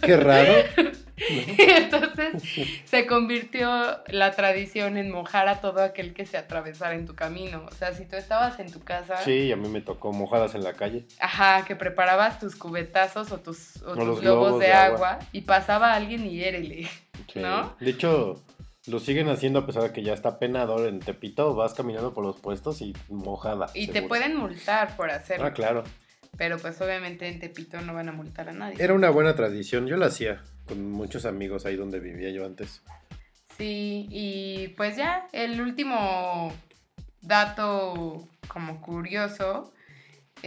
Qué 0.02 0.16
raro. 0.16 0.52
Entonces 1.58 2.42
se 2.84 3.06
convirtió 3.06 3.68
la 4.08 4.30
tradición 4.32 4.96
en 4.96 5.10
mojar 5.10 5.48
a 5.48 5.60
todo 5.60 5.82
aquel 5.82 6.14
que 6.14 6.26
se 6.26 6.36
atravesara 6.36 6.94
en 6.94 7.06
tu 7.06 7.14
camino. 7.14 7.64
O 7.70 7.74
sea, 7.74 7.92
si 7.94 8.04
tú 8.04 8.16
estabas 8.16 8.58
en 8.60 8.70
tu 8.70 8.80
casa, 8.80 9.16
Sí, 9.18 9.50
a 9.52 9.56
mí 9.56 9.68
me 9.68 9.80
tocó 9.80 10.12
mojadas 10.12 10.54
en 10.54 10.62
la 10.64 10.74
calle. 10.74 11.04
ajá, 11.20 11.64
que 11.64 11.74
preparabas 11.76 12.38
tus 12.38 12.54
cubetazos 12.56 13.32
o 13.32 13.38
tus, 13.40 13.82
o 13.82 13.92
O 13.92 13.94
tus 13.94 14.04
los 14.06 14.20
globos, 14.20 14.46
globos 14.48 14.60
de, 14.60 14.66
de 14.66 14.72
agua. 14.72 15.10
agua. 15.14 15.26
y 15.32 15.40
pasaba 15.42 15.94
alguien 15.94 16.26
y 16.26 16.42
érele. 16.42 16.88
Sí. 17.32 17.40
¿No? 17.40 17.74
De 17.80 17.90
hecho, 17.90 18.42
lo 18.86 19.00
siguen 19.00 19.28
haciendo 19.28 19.60
a 19.60 19.66
pesar 19.66 19.82
de 19.82 19.92
que 19.92 20.02
ya 20.02 20.12
está 20.12 20.38
penador 20.38 20.86
en 20.86 21.00
Tepito. 21.00 21.54
Vas 21.54 21.74
caminando 21.74 22.14
por 22.14 22.24
los 22.24 22.40
puestos 22.40 22.80
y 22.82 22.94
mojada. 23.08 23.66
Y 23.74 23.88
te 23.88 24.02
pueden 24.02 24.36
multar 24.36 24.96
por 24.96 25.10
hacerlo. 25.10 25.46
Ah, 25.46 25.52
claro. 25.52 25.84
Pero 26.36 26.58
pues 26.58 26.80
obviamente 26.80 27.28
en 27.28 27.40
Tepito 27.40 27.80
no 27.80 27.94
van 27.94 28.08
a 28.08 28.12
multar 28.12 28.48
a 28.48 28.52
nadie. 28.52 28.76
Era 28.78 28.94
una 28.94 29.10
buena 29.10 29.34
tradición. 29.34 29.86
Yo 29.86 29.96
la 29.96 30.06
hacía 30.06 30.42
con 30.66 30.90
muchos 30.90 31.24
amigos 31.24 31.66
ahí 31.66 31.76
donde 31.76 31.98
vivía 31.98 32.30
yo 32.30 32.44
antes. 32.44 32.82
Sí, 33.56 34.06
y 34.10 34.68
pues 34.76 34.96
ya, 34.96 35.26
el 35.32 35.60
último 35.60 36.52
dato 37.22 38.28
como 38.48 38.80
curioso 38.82 39.72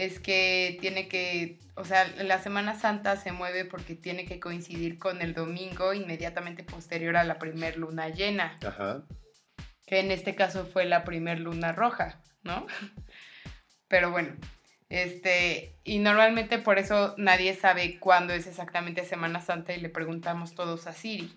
es 0.00 0.18
que 0.18 0.78
tiene 0.80 1.08
que, 1.08 1.58
o 1.74 1.84
sea, 1.84 2.06
la 2.22 2.40
Semana 2.40 2.74
Santa 2.74 3.16
se 3.16 3.32
mueve 3.32 3.66
porque 3.66 3.94
tiene 3.94 4.24
que 4.24 4.40
coincidir 4.40 4.98
con 4.98 5.20
el 5.20 5.34
domingo 5.34 5.92
inmediatamente 5.92 6.64
posterior 6.64 7.18
a 7.18 7.24
la 7.24 7.38
primer 7.38 7.76
luna 7.76 8.08
llena, 8.08 8.56
Ajá. 8.66 9.02
que 9.86 10.00
en 10.00 10.10
este 10.10 10.34
caso 10.34 10.64
fue 10.64 10.86
la 10.86 11.04
primer 11.04 11.40
luna 11.40 11.72
roja, 11.72 12.22
¿no? 12.42 12.66
Pero 13.88 14.10
bueno, 14.10 14.34
este, 14.88 15.76
y 15.84 15.98
normalmente 15.98 16.58
por 16.58 16.78
eso 16.78 17.14
nadie 17.18 17.54
sabe 17.54 17.98
cuándo 17.98 18.32
es 18.32 18.46
exactamente 18.46 19.04
Semana 19.04 19.42
Santa 19.42 19.74
y 19.74 19.82
le 19.82 19.90
preguntamos 19.90 20.54
todos 20.54 20.86
a 20.86 20.94
Siri. 20.94 21.30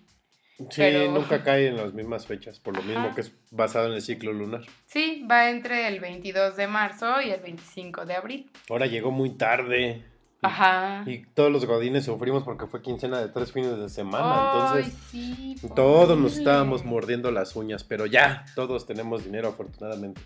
Sí, 0.58 0.64
Pero- 0.76 1.10
nunca 1.10 1.42
cae 1.44 1.66
en 1.68 1.76
las 1.76 1.92
mismas 1.94 2.26
fechas, 2.26 2.60
por 2.60 2.74
lo 2.74 2.80
Ajá. 2.80 2.88
mismo 2.88 3.14
que 3.14 3.22
es 3.22 3.32
basado 3.50 3.86
en 3.88 3.94
el 3.94 4.02
ciclo 4.02 4.32
lunar. 4.32 4.62
Sí, 4.86 5.26
va 5.30 5.50
entre 5.50 5.88
el 5.88 6.00
22 6.00 6.56
de 6.56 6.66
marzo 6.68 7.20
y 7.20 7.30
el 7.30 7.40
25 7.40 8.04
de 8.06 8.14
abril. 8.14 8.50
Ahora 8.70 8.86
llegó 8.86 9.10
muy 9.10 9.30
tarde. 9.36 10.04
Ajá. 10.42 11.04
Y 11.06 11.24
todos 11.32 11.50
los 11.50 11.64
godines 11.64 12.04
sufrimos 12.04 12.44
porque 12.44 12.66
fue 12.66 12.82
quincena 12.82 13.18
de 13.18 13.28
tres 13.28 13.50
fines 13.50 13.78
de 13.78 13.88
semana. 13.88 14.72
Ay, 14.74 14.82
entonces, 14.82 14.98
sí, 15.10 15.56
todos 15.74 16.18
nos 16.18 16.36
estábamos 16.36 16.84
mordiendo 16.84 17.30
las 17.30 17.56
uñas. 17.56 17.82
Pero 17.82 18.04
ya, 18.04 18.44
todos 18.54 18.86
tenemos 18.86 19.24
dinero, 19.24 19.48
afortunadamente. 19.48 20.20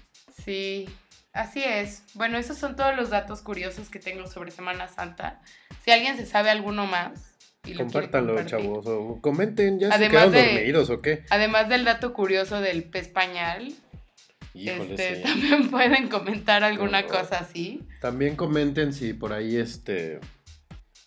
Sí, 0.45 0.89
así 1.33 1.63
es. 1.63 2.03
Bueno, 2.15 2.37
esos 2.37 2.59
son 2.59 2.75
todos 2.75 2.97
los 2.97 3.11
datos 3.11 3.43
curiosos 3.43 3.91
que 3.91 4.01
tengo 4.01 4.27
sobre 4.27 4.51
Semana 4.51 4.89
Santa. 4.89 5.41
Si 5.85 5.93
alguien 5.93 6.17
se 6.17 6.27
sabe 6.27 6.51
alguno 6.51 6.87
más. 6.87 7.28
Y 7.73 7.75
Compártanlo, 7.75 8.43
chavos. 8.45 8.87
O 8.87 9.19
comenten, 9.21 9.79
ya 9.79 9.89
se 9.89 9.95
Además 9.95 10.11
quedaron 10.29 10.33
de- 10.33 10.53
dormidos 10.55 10.91
o 10.91 11.01
qué. 11.01 11.25
Además 11.31 11.69
del 11.69 11.85
dato 11.85 12.13
curioso 12.13 12.61
del 12.61 12.85
pez 12.85 13.09
pañal, 13.09 13.73
Híjole, 14.55 14.91
este, 14.95 15.17
sí. 15.17 15.23
también 15.23 15.71
pueden 15.71 16.09
comentar 16.09 16.65
alguna 16.65 16.99
horror. 17.01 17.21
cosa 17.21 17.39
así. 17.39 17.87
También 18.01 18.37
comenten 18.37 18.93
si 18.93 19.13
por 19.13 19.33
ahí 19.33 19.57
este 19.57 20.21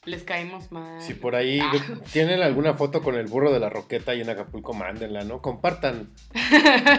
les 0.05 0.23
caemos 0.23 0.71
mal. 0.71 0.99
Si 1.01 1.13
por 1.13 1.35
ahí 1.35 1.59
Ah. 1.61 1.71
tienen 2.11 2.41
alguna 2.41 2.73
foto 2.73 3.01
con 3.03 3.15
el 3.15 3.27
burro 3.27 3.51
de 3.51 3.59
la 3.59 3.69
roqueta 3.69 4.15
y 4.15 4.21
en 4.21 4.29
Acapulco, 4.29 4.73
mándenla, 4.73 5.23
¿no? 5.25 5.41
Compartan. 5.41 6.09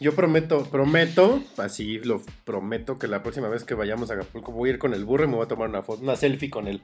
Yo 0.00 0.16
prometo, 0.16 0.64
prometo, 0.64 1.42
así 1.58 1.98
lo 2.00 2.20
prometo, 2.44 2.98
que 2.98 3.06
la 3.06 3.22
próxima 3.22 3.48
vez 3.48 3.62
que 3.64 3.74
vayamos 3.74 4.10
a 4.10 4.14
Acapulco 4.14 4.50
voy 4.50 4.70
a 4.70 4.72
ir 4.72 4.78
con 4.80 4.94
el 4.94 5.04
burro 5.04 5.24
y 5.24 5.28
me 5.28 5.36
voy 5.36 5.44
a 5.44 5.48
tomar 5.48 5.68
una 5.68 5.82
foto, 5.82 6.02
una 6.02 6.16
selfie 6.16 6.50
con 6.50 6.66
él. 6.66 6.80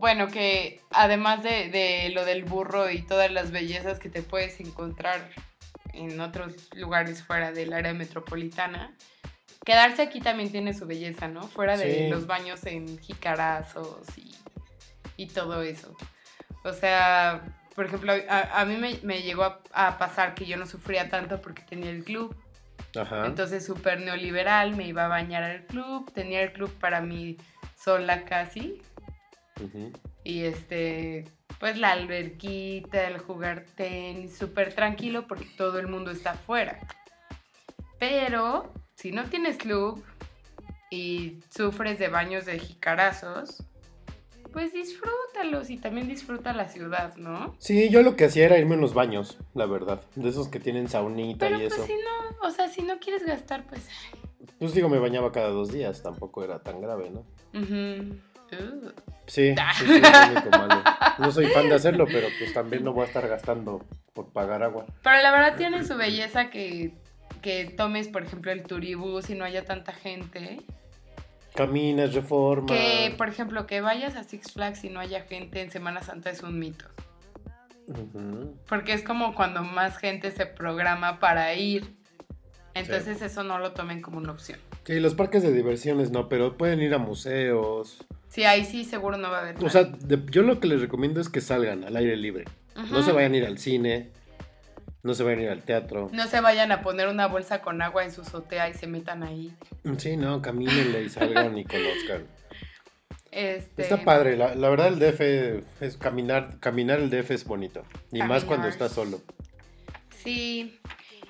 Bueno, 0.00 0.28
que 0.28 0.80
además 0.90 1.42
de, 1.42 1.68
de 1.68 2.08
lo 2.14 2.24
del 2.24 2.44
burro 2.44 2.90
y 2.90 3.02
todas 3.02 3.30
las 3.30 3.50
bellezas 3.50 3.98
que 3.98 4.08
te 4.08 4.22
puedes 4.22 4.58
encontrar 4.58 5.30
en 5.92 6.18
otros 6.20 6.54
lugares 6.74 7.22
fuera 7.22 7.52
del 7.52 7.74
área 7.74 7.92
metropolitana, 7.92 8.96
quedarse 9.62 10.00
aquí 10.00 10.20
también 10.20 10.50
tiene 10.50 10.72
su 10.72 10.86
belleza, 10.86 11.28
¿no? 11.28 11.42
Fuera 11.42 11.76
de 11.76 12.08
los 12.08 12.26
baños 12.26 12.64
en 12.64 12.98
jicarazos 12.98 14.06
y, 14.16 14.34
y 15.16 15.26
todo 15.26 15.62
eso. 15.62 15.94
O 16.64 16.72
sea, 16.72 17.42
por 17.74 17.84
ejemplo, 17.84 18.14
a, 18.26 18.60
a 18.60 18.64
mí 18.64 18.76
me, 18.76 18.98
me 19.02 19.20
llegó 19.20 19.44
a, 19.44 19.60
a 19.72 19.98
pasar 19.98 20.34
que 20.34 20.46
yo 20.46 20.56
no 20.56 20.64
sufría 20.64 21.10
tanto 21.10 21.42
porque 21.42 21.62
tenía 21.62 21.90
el 21.90 22.04
club. 22.04 22.34
Ajá. 22.98 23.26
Entonces, 23.26 23.66
súper 23.66 24.00
neoliberal, 24.00 24.74
me 24.76 24.86
iba 24.86 25.04
a 25.04 25.08
bañar 25.08 25.42
al 25.42 25.66
club, 25.66 26.10
tenía 26.12 26.40
el 26.40 26.52
club 26.54 26.72
para 26.78 27.02
mí 27.02 27.36
sola 27.76 28.24
casi. 28.24 28.80
Ujú. 29.62 29.92
Y 30.24 30.42
este, 30.42 31.24
pues 31.58 31.76
la 31.78 31.92
alberquita, 31.92 33.06
el 33.08 33.18
jugar 33.18 33.64
tenis, 33.76 34.36
súper 34.36 34.74
tranquilo 34.74 35.26
porque 35.26 35.46
todo 35.56 35.78
el 35.78 35.88
mundo 35.88 36.10
está 36.10 36.32
afuera. 36.32 36.78
Pero 37.98 38.72
si 38.96 39.12
no 39.12 39.24
tienes 39.24 39.56
club 39.56 40.02
y 40.90 41.40
sufres 41.50 41.98
de 41.98 42.08
baños 42.08 42.46
de 42.46 42.58
jicarazos, 42.58 43.62
pues 44.52 44.72
disfrútalos 44.72 45.70
y 45.70 45.76
también 45.76 46.08
disfruta 46.08 46.52
la 46.52 46.68
ciudad, 46.68 47.16
¿no? 47.16 47.54
Sí, 47.58 47.88
yo 47.90 48.02
lo 48.02 48.16
que 48.16 48.24
hacía 48.24 48.46
era 48.46 48.58
irme 48.58 48.74
en 48.74 48.80
los 48.80 48.94
baños, 48.94 49.38
la 49.54 49.66
verdad. 49.66 50.00
De 50.16 50.28
esos 50.28 50.48
que 50.48 50.58
tienen 50.60 50.88
saunita 50.88 51.46
Pero 51.46 51.58
y 51.58 51.68
pues 51.68 51.72
eso. 51.74 51.86
si 51.86 51.92
no, 51.92 52.48
o 52.48 52.50
sea, 52.50 52.68
si 52.68 52.82
no 52.82 52.98
quieres 52.98 53.24
gastar, 53.24 53.66
pues... 53.66 53.86
Pues 54.58 54.74
digo, 54.74 54.88
me 54.88 54.98
bañaba 54.98 55.32
cada 55.32 55.48
dos 55.48 55.72
días, 55.72 56.02
tampoco 56.02 56.42
era 56.44 56.62
tan 56.62 56.80
grave, 56.80 57.10
¿no? 57.10 57.24
ujú. 57.58 58.16
Uh. 58.52 58.90
Sí, 59.26 59.54
sí, 59.78 59.86
sí, 59.86 60.00
malo. 60.50 60.82
No 61.18 61.30
soy 61.30 61.46
fan 61.46 61.68
de 61.68 61.76
hacerlo, 61.76 62.06
pero 62.06 62.28
pues 62.38 62.52
también 62.52 62.82
no 62.82 62.92
voy 62.92 63.04
a 63.04 63.06
estar 63.06 63.26
gastando 63.28 63.84
por 64.12 64.32
pagar 64.32 64.62
agua. 64.62 64.86
Pero 65.02 65.22
la 65.22 65.30
verdad 65.30 65.56
tiene 65.56 65.84
su 65.84 65.96
belleza 65.96 66.50
que, 66.50 66.92
que 67.42 67.66
tomes, 67.66 68.08
por 68.08 68.22
ejemplo, 68.22 68.50
el 68.50 68.64
turibús 68.64 69.30
y 69.30 69.34
no 69.34 69.44
haya 69.44 69.64
tanta 69.64 69.92
gente. 69.92 70.60
Caminas, 71.54 72.14
reforma. 72.14 72.66
Que, 72.66 73.14
por 73.16 73.28
ejemplo, 73.28 73.66
que 73.66 73.80
vayas 73.80 74.16
a 74.16 74.24
Six 74.24 74.52
Flags 74.52 74.84
y 74.84 74.88
no 74.88 75.00
haya 75.00 75.22
gente 75.22 75.60
en 75.60 75.70
Semana 75.70 76.02
Santa 76.02 76.30
es 76.30 76.42
un 76.42 76.58
mito. 76.58 76.86
Porque 78.68 78.92
es 78.92 79.02
como 79.02 79.34
cuando 79.34 79.62
más 79.62 79.98
gente 79.98 80.30
se 80.30 80.46
programa 80.46 81.18
para 81.18 81.54
ir. 81.54 81.96
Entonces 82.74 83.20
eso 83.20 83.42
no 83.42 83.58
lo 83.58 83.72
tomen 83.72 84.00
como 84.00 84.18
una 84.18 84.32
opción. 84.32 84.60
Sí, 84.84 85.00
los 85.00 85.14
parques 85.14 85.42
de 85.42 85.52
diversiones 85.52 86.10
no, 86.10 86.28
pero 86.28 86.56
pueden 86.56 86.80
ir 86.80 86.94
a 86.94 86.98
museos. 86.98 88.06
Sí, 88.30 88.44
ahí 88.44 88.64
sí 88.64 88.84
seguro 88.84 89.16
no 89.18 89.30
va 89.30 89.38
a 89.38 89.40
haber 89.42 89.62
O 89.62 89.68
sea, 89.68 89.84
de- 89.84 90.22
yo 90.30 90.42
lo 90.42 90.58
que 90.60 90.68
les 90.68 90.80
recomiendo 90.80 91.20
es 91.20 91.28
que 91.28 91.40
salgan 91.40 91.84
al 91.84 91.96
aire 91.96 92.16
libre. 92.16 92.44
No 92.90 93.02
se 93.02 93.12
vayan 93.12 93.34
a 93.34 93.36
ir 93.36 93.44
al 93.44 93.58
cine, 93.58 94.10
no 95.02 95.12
se 95.14 95.22
vayan 95.24 95.40
a 95.40 95.42
ir 95.42 95.48
al 95.50 95.62
teatro. 95.64 96.08
No 96.12 96.26
se 96.28 96.40
vayan 96.40 96.72
a 96.72 96.80
poner 96.82 97.08
una 97.08 97.26
bolsa 97.26 97.60
con 97.60 97.82
agua 97.82 98.04
en 98.04 98.12
su 98.12 98.22
azotea 98.22 98.68
y 98.70 98.74
se 98.74 98.86
metan 98.86 99.22
ahí. 99.22 99.52
Sí, 99.98 100.16
no, 100.16 100.40
camínenle 100.40 101.02
y 101.02 101.08
salgan 101.10 101.58
y 101.58 101.64
conozcan. 101.64 102.24
Este, 103.32 103.82
Está 103.82 104.02
padre, 104.04 104.36
la, 104.36 104.54
la 104.54 104.68
verdad 104.70 104.88
el 104.88 104.98
DF 104.98 105.20
es 105.84 105.96
caminar, 105.98 106.58
caminar 106.60 106.98
el 107.00 107.10
DF 107.10 107.30
es 107.32 107.44
bonito. 107.44 107.84
Y 108.12 108.22
más 108.22 108.44
cuando 108.44 108.66
estás 108.68 108.92
solo. 108.92 109.20
Sí. 110.22 110.80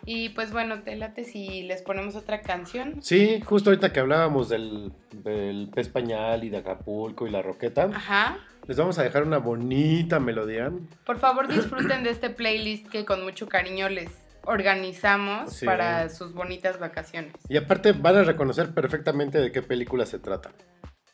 Y 0.06 0.30
pues 0.30 0.52
bueno, 0.52 0.82
te 0.82 0.96
late 0.96 1.24
si 1.24 1.62
les 1.62 1.82
ponemos 1.82 2.16
otra 2.16 2.42
canción. 2.42 3.02
Sí, 3.02 3.40
justo 3.44 3.70
ahorita 3.70 3.92
que 3.92 4.00
hablábamos 4.00 4.48
del, 4.48 4.92
del 5.12 5.68
pez 5.74 5.88
pañal 5.88 6.42
y 6.44 6.50
de 6.50 6.58
Acapulco 6.58 7.26
y 7.26 7.30
la 7.30 7.42
roqueta, 7.42 7.84
Ajá. 7.94 8.38
les 8.66 8.76
vamos 8.76 8.98
a 8.98 9.02
dejar 9.02 9.22
una 9.24 9.38
bonita 9.38 10.18
melodía. 10.20 10.70
Por 11.04 11.18
favor, 11.18 11.48
disfruten 11.48 12.02
de 12.04 12.10
este 12.10 12.30
playlist 12.30 12.88
que 12.88 13.04
con 13.04 13.22
mucho 13.22 13.48
cariño 13.48 13.88
les 13.88 14.10
organizamos 14.44 15.52
Sí. 15.52 15.66
para 15.66 16.08
sus 16.08 16.32
bonitas 16.32 16.78
vacaciones. 16.78 17.32
Y 17.48 17.56
aparte 17.58 17.92
van 17.92 18.16
a 18.16 18.22
reconocer 18.24 18.70
perfectamente 18.72 19.38
de 19.38 19.52
qué 19.52 19.62
película 19.62 20.06
se 20.06 20.18
trata. 20.18 20.50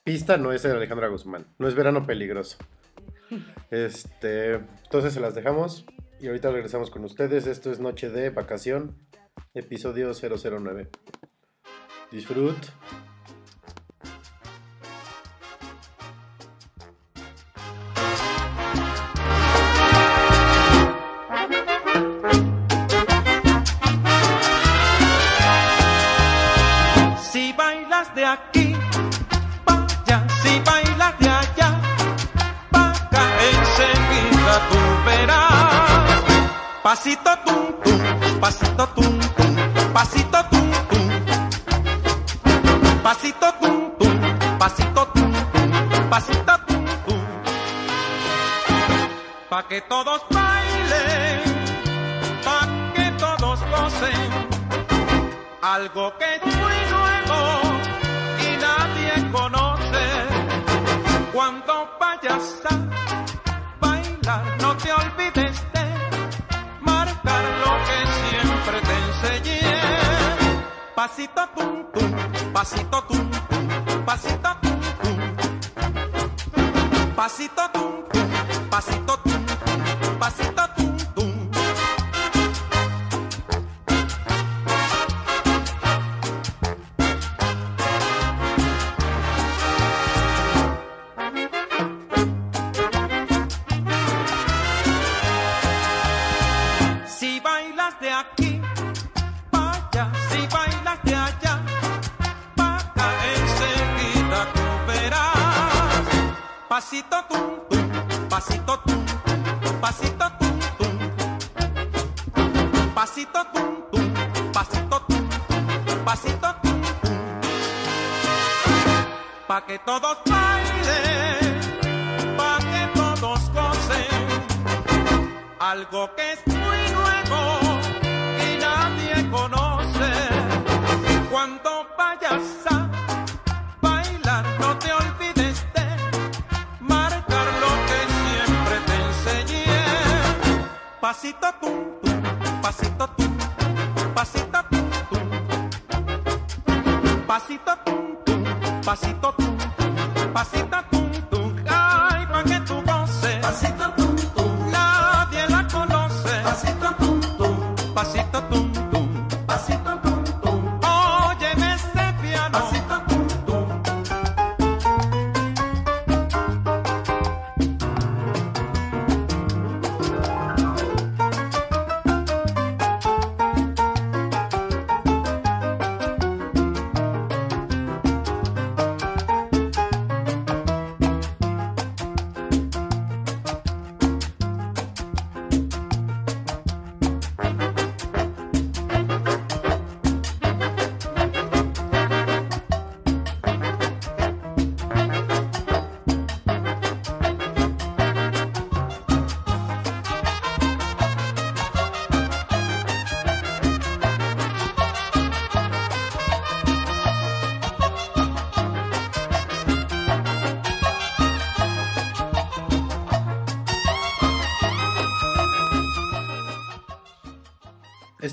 Pista 0.04 0.36
no 0.36 0.52
es 0.52 0.62
de 0.62 0.70
Alejandra 0.70 1.08
Guzmán, 1.08 1.46
no 1.58 1.66
es 1.66 1.74
Verano 1.74 2.06
Peligroso. 2.06 2.56
Este, 3.70 4.54
entonces 4.84 5.12
se 5.12 5.18
las 5.20 5.34
dejamos 5.34 5.84
y 6.20 6.28
ahorita 6.28 6.50
regresamos 6.50 6.90
con 6.90 7.04
ustedes. 7.04 7.46
Esto 7.46 7.70
es 7.70 7.80
Noche 7.80 8.10
de 8.10 8.30
Vacación, 8.30 8.96
episodio 9.54 10.12
009. 10.12 10.88
Disfrut. 12.10 12.56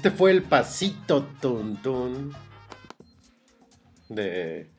Este 0.03 0.17
fue 0.17 0.31
el 0.31 0.41
pasito 0.41 1.23
tun 1.41 2.33
de 4.09 4.69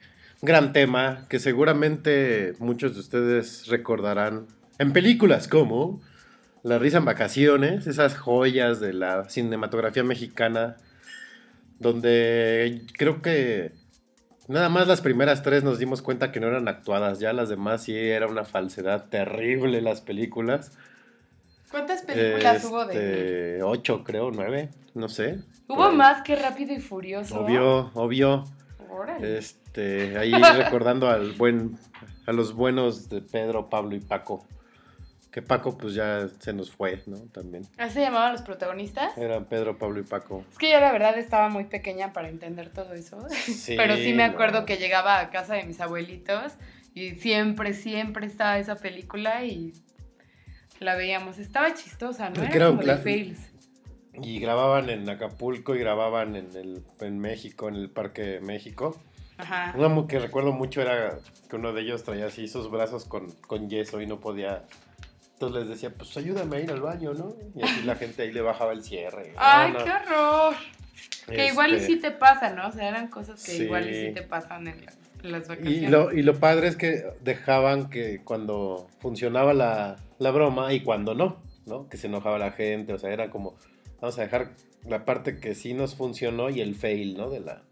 gran 0.42 0.74
tema 0.74 1.24
que 1.30 1.38
seguramente 1.38 2.52
muchos 2.58 2.92
de 2.92 3.00
ustedes 3.00 3.66
recordarán 3.68 4.48
en 4.78 4.92
películas 4.92 5.48
como 5.48 6.02
La 6.62 6.78
risa 6.78 6.98
en 6.98 7.06
vacaciones, 7.06 7.86
esas 7.86 8.18
joyas 8.18 8.80
de 8.80 8.92
la 8.92 9.26
cinematografía 9.30 10.04
mexicana, 10.04 10.76
donde 11.78 12.82
creo 12.98 13.22
que 13.22 13.72
nada 14.46 14.68
más 14.68 14.88
las 14.88 15.00
primeras 15.00 15.42
tres 15.42 15.64
nos 15.64 15.78
dimos 15.78 16.02
cuenta 16.02 16.32
que 16.32 16.40
no 16.40 16.48
eran 16.48 16.68
actuadas, 16.68 17.18
ya 17.18 17.32
las 17.32 17.48
demás 17.48 17.84
sí 17.84 17.96
era 17.96 18.26
una 18.26 18.44
falsedad 18.44 19.06
terrible 19.08 19.80
las 19.80 20.02
películas. 20.02 20.72
¿Cuántas 21.74 22.02
películas 22.02 22.64
hubo 22.66 22.84
de 22.84 23.54
Este, 23.54 23.62
Ocho, 23.64 24.04
creo, 24.04 24.30
nueve, 24.30 24.70
no 24.94 25.08
sé. 25.08 25.40
Hubo 25.66 25.90
más 25.90 26.22
que 26.22 26.36
Rápido 26.36 26.72
y 26.72 26.78
Furioso. 26.78 27.40
Obvio, 27.40 27.90
obvio. 27.94 28.44
Órale. 28.88 29.38
Este, 29.38 30.16
ahí 30.16 30.30
recordando 30.56 31.10
al 31.10 31.32
buen, 31.32 31.76
a 32.28 32.32
los 32.32 32.54
buenos 32.54 33.08
de 33.08 33.22
Pedro, 33.22 33.70
Pablo 33.70 33.96
y 33.96 33.98
Paco. 33.98 34.46
Que 35.32 35.42
Paco 35.42 35.76
pues 35.76 35.94
ya 35.94 36.28
se 36.38 36.52
nos 36.52 36.70
fue, 36.70 37.02
¿no? 37.06 37.16
También. 37.32 37.64
¿Así 37.76 37.94
se 37.94 38.02
llamaban 38.02 38.30
los 38.30 38.42
protagonistas? 38.42 39.18
Eran 39.18 39.46
Pedro, 39.46 39.76
Pablo 39.76 39.98
y 39.98 40.04
Paco. 40.04 40.44
Es 40.52 40.58
que 40.58 40.70
yo 40.70 40.78
la 40.78 40.92
verdad 40.92 41.18
estaba 41.18 41.48
muy 41.48 41.64
pequeña 41.64 42.12
para 42.12 42.28
entender 42.28 42.72
todo 42.72 42.92
eso. 42.92 43.18
Sí, 43.30 43.74
Pero 43.76 43.96
sí 43.96 44.12
me 44.12 44.22
acuerdo 44.22 44.60
no. 44.60 44.66
que 44.66 44.76
llegaba 44.76 45.18
a 45.18 45.30
casa 45.30 45.54
de 45.54 45.64
mis 45.64 45.80
abuelitos 45.80 46.52
y 46.94 47.16
siempre, 47.16 47.74
siempre 47.74 48.26
estaba 48.26 48.58
esa 48.58 48.76
película 48.76 49.44
y 49.44 49.72
la 50.80 50.94
veíamos. 50.96 51.38
Estaba 51.38 51.72
chistosa, 51.74 52.30
¿no? 52.30 52.42
Era 52.42 52.68
como 52.68 52.82
de 52.82 52.96
fails. 52.96 53.38
Y 54.22 54.38
grababan 54.38 54.90
en 54.90 55.08
Acapulco 55.08 55.74
y 55.74 55.78
grababan 55.80 56.36
en, 56.36 56.54
el, 56.56 56.84
en 57.00 57.18
México, 57.18 57.68
en 57.68 57.74
el 57.74 57.90
Parque 57.90 58.38
México. 58.40 58.96
Ajá. 59.38 59.74
Mu- 59.76 60.06
que 60.06 60.20
recuerdo 60.20 60.52
mucho 60.52 60.80
era 60.80 61.18
que 61.50 61.56
uno 61.56 61.72
de 61.72 61.82
ellos 61.82 62.04
traía 62.04 62.26
así 62.26 62.46
sus 62.46 62.70
brazos 62.70 63.04
con, 63.06 63.30
con 63.48 63.68
yeso 63.68 64.00
y 64.00 64.06
no 64.06 64.20
podía. 64.20 64.62
Entonces 65.32 65.62
les 65.62 65.68
decía, 65.68 65.90
pues 65.96 66.16
ayúdame 66.16 66.58
a 66.58 66.60
ir 66.60 66.70
al 66.70 66.80
baño, 66.80 67.12
¿no? 67.14 67.34
Y 67.56 67.62
así 67.64 67.82
la 67.82 67.96
gente 67.96 68.22
ahí 68.22 68.32
le 68.32 68.40
bajaba 68.40 68.72
el 68.72 68.84
cierre. 68.84 69.32
¡Ay, 69.36 69.72
no, 69.72 69.78
qué 69.82 69.90
horror! 69.90 70.54
Que 71.26 71.48
igual 71.48 71.72
y 71.72 71.76
este, 71.76 71.86
sí 71.88 71.96
te 71.96 72.12
pasa, 72.12 72.50
¿no? 72.50 72.68
O 72.68 72.72
sea, 72.72 72.88
eran 72.88 73.08
cosas 73.08 73.42
que 73.44 73.50
Sí. 73.52 73.62
igual 73.64 73.90
y 73.90 73.94
sí 74.08 74.12
te 74.14 74.22
pasan 74.22 74.68
en, 74.68 74.84
la- 74.84 74.92
en 75.24 75.32
las 75.32 75.48
vacaciones. 75.48 75.82
Y 75.82 75.86
lo, 75.88 76.12
y 76.12 76.22
lo 76.22 76.38
padre 76.38 76.68
es 76.68 76.76
que 76.76 77.02
dejaban 77.22 77.90
que 77.90 78.20
cuando 78.22 78.86
funcionaba 79.00 79.52
la, 79.54 79.96
la 80.18 80.30
broma 80.30 80.72
y 80.72 80.80
cuando 80.80 81.14
no, 81.14 81.42
¿no? 81.66 81.88
Que 81.88 81.96
se 81.96 82.06
enojaba 82.06 82.38
la 82.38 82.52
gente, 82.52 82.92
o 82.92 82.98
sea, 82.98 83.10
era 83.10 83.30
como, 83.30 83.54
vamos 84.00 84.18
a 84.18 84.22
dejar 84.22 84.54
la 84.84 85.04
parte 85.04 85.40
que 85.40 85.54
sí 85.54 85.74
nos 85.74 85.94
funcionó 85.94 86.50
y 86.50 86.60
el 86.60 86.74
fail, 86.74 87.16
¿no? 87.16 87.30
De 87.30 87.40
la, 87.40 87.62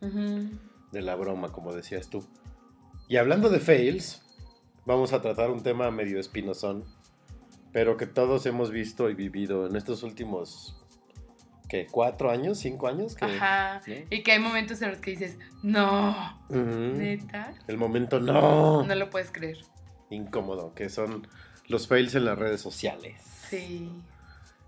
de 0.00 1.02
la 1.02 1.14
broma, 1.14 1.52
como 1.52 1.72
decías 1.72 2.08
tú. 2.08 2.24
Y 3.08 3.16
hablando 3.16 3.48
de 3.50 3.60
fails, 3.60 4.22
vamos 4.84 5.12
a 5.12 5.22
tratar 5.22 5.50
un 5.50 5.62
tema 5.62 5.90
medio 5.90 6.18
espinosón, 6.18 6.84
pero 7.72 7.96
que 7.96 8.06
todos 8.06 8.46
hemos 8.46 8.70
visto 8.70 9.10
y 9.10 9.14
vivido 9.14 9.66
en 9.66 9.76
estos 9.76 10.02
últimos, 10.02 10.76
¿qué? 11.68 11.86
¿Cuatro 11.90 12.30
años? 12.30 12.58
¿Cinco 12.58 12.88
años? 12.88 13.14
Que, 13.14 13.24
Ajá. 13.26 13.80
¿no? 13.86 13.94
Y 14.10 14.22
que 14.22 14.32
hay 14.32 14.38
momentos 14.40 14.82
en 14.82 14.90
los 14.90 14.98
que 14.98 15.12
dices, 15.12 15.38
no, 15.62 16.40
neta, 16.50 17.54
El 17.68 17.78
momento 17.78 18.18
no. 18.20 18.82
no 18.82 18.94
lo 18.94 19.08
puedes 19.10 19.30
creer. 19.30 19.58
incómodo, 20.10 20.74
que 20.74 20.88
son 20.88 21.26
los 21.68 21.86
fails 21.88 22.14
en 22.14 22.24
las 22.24 22.38
redes 22.38 22.60
sociales. 22.60 23.14
Sí. 23.48 23.90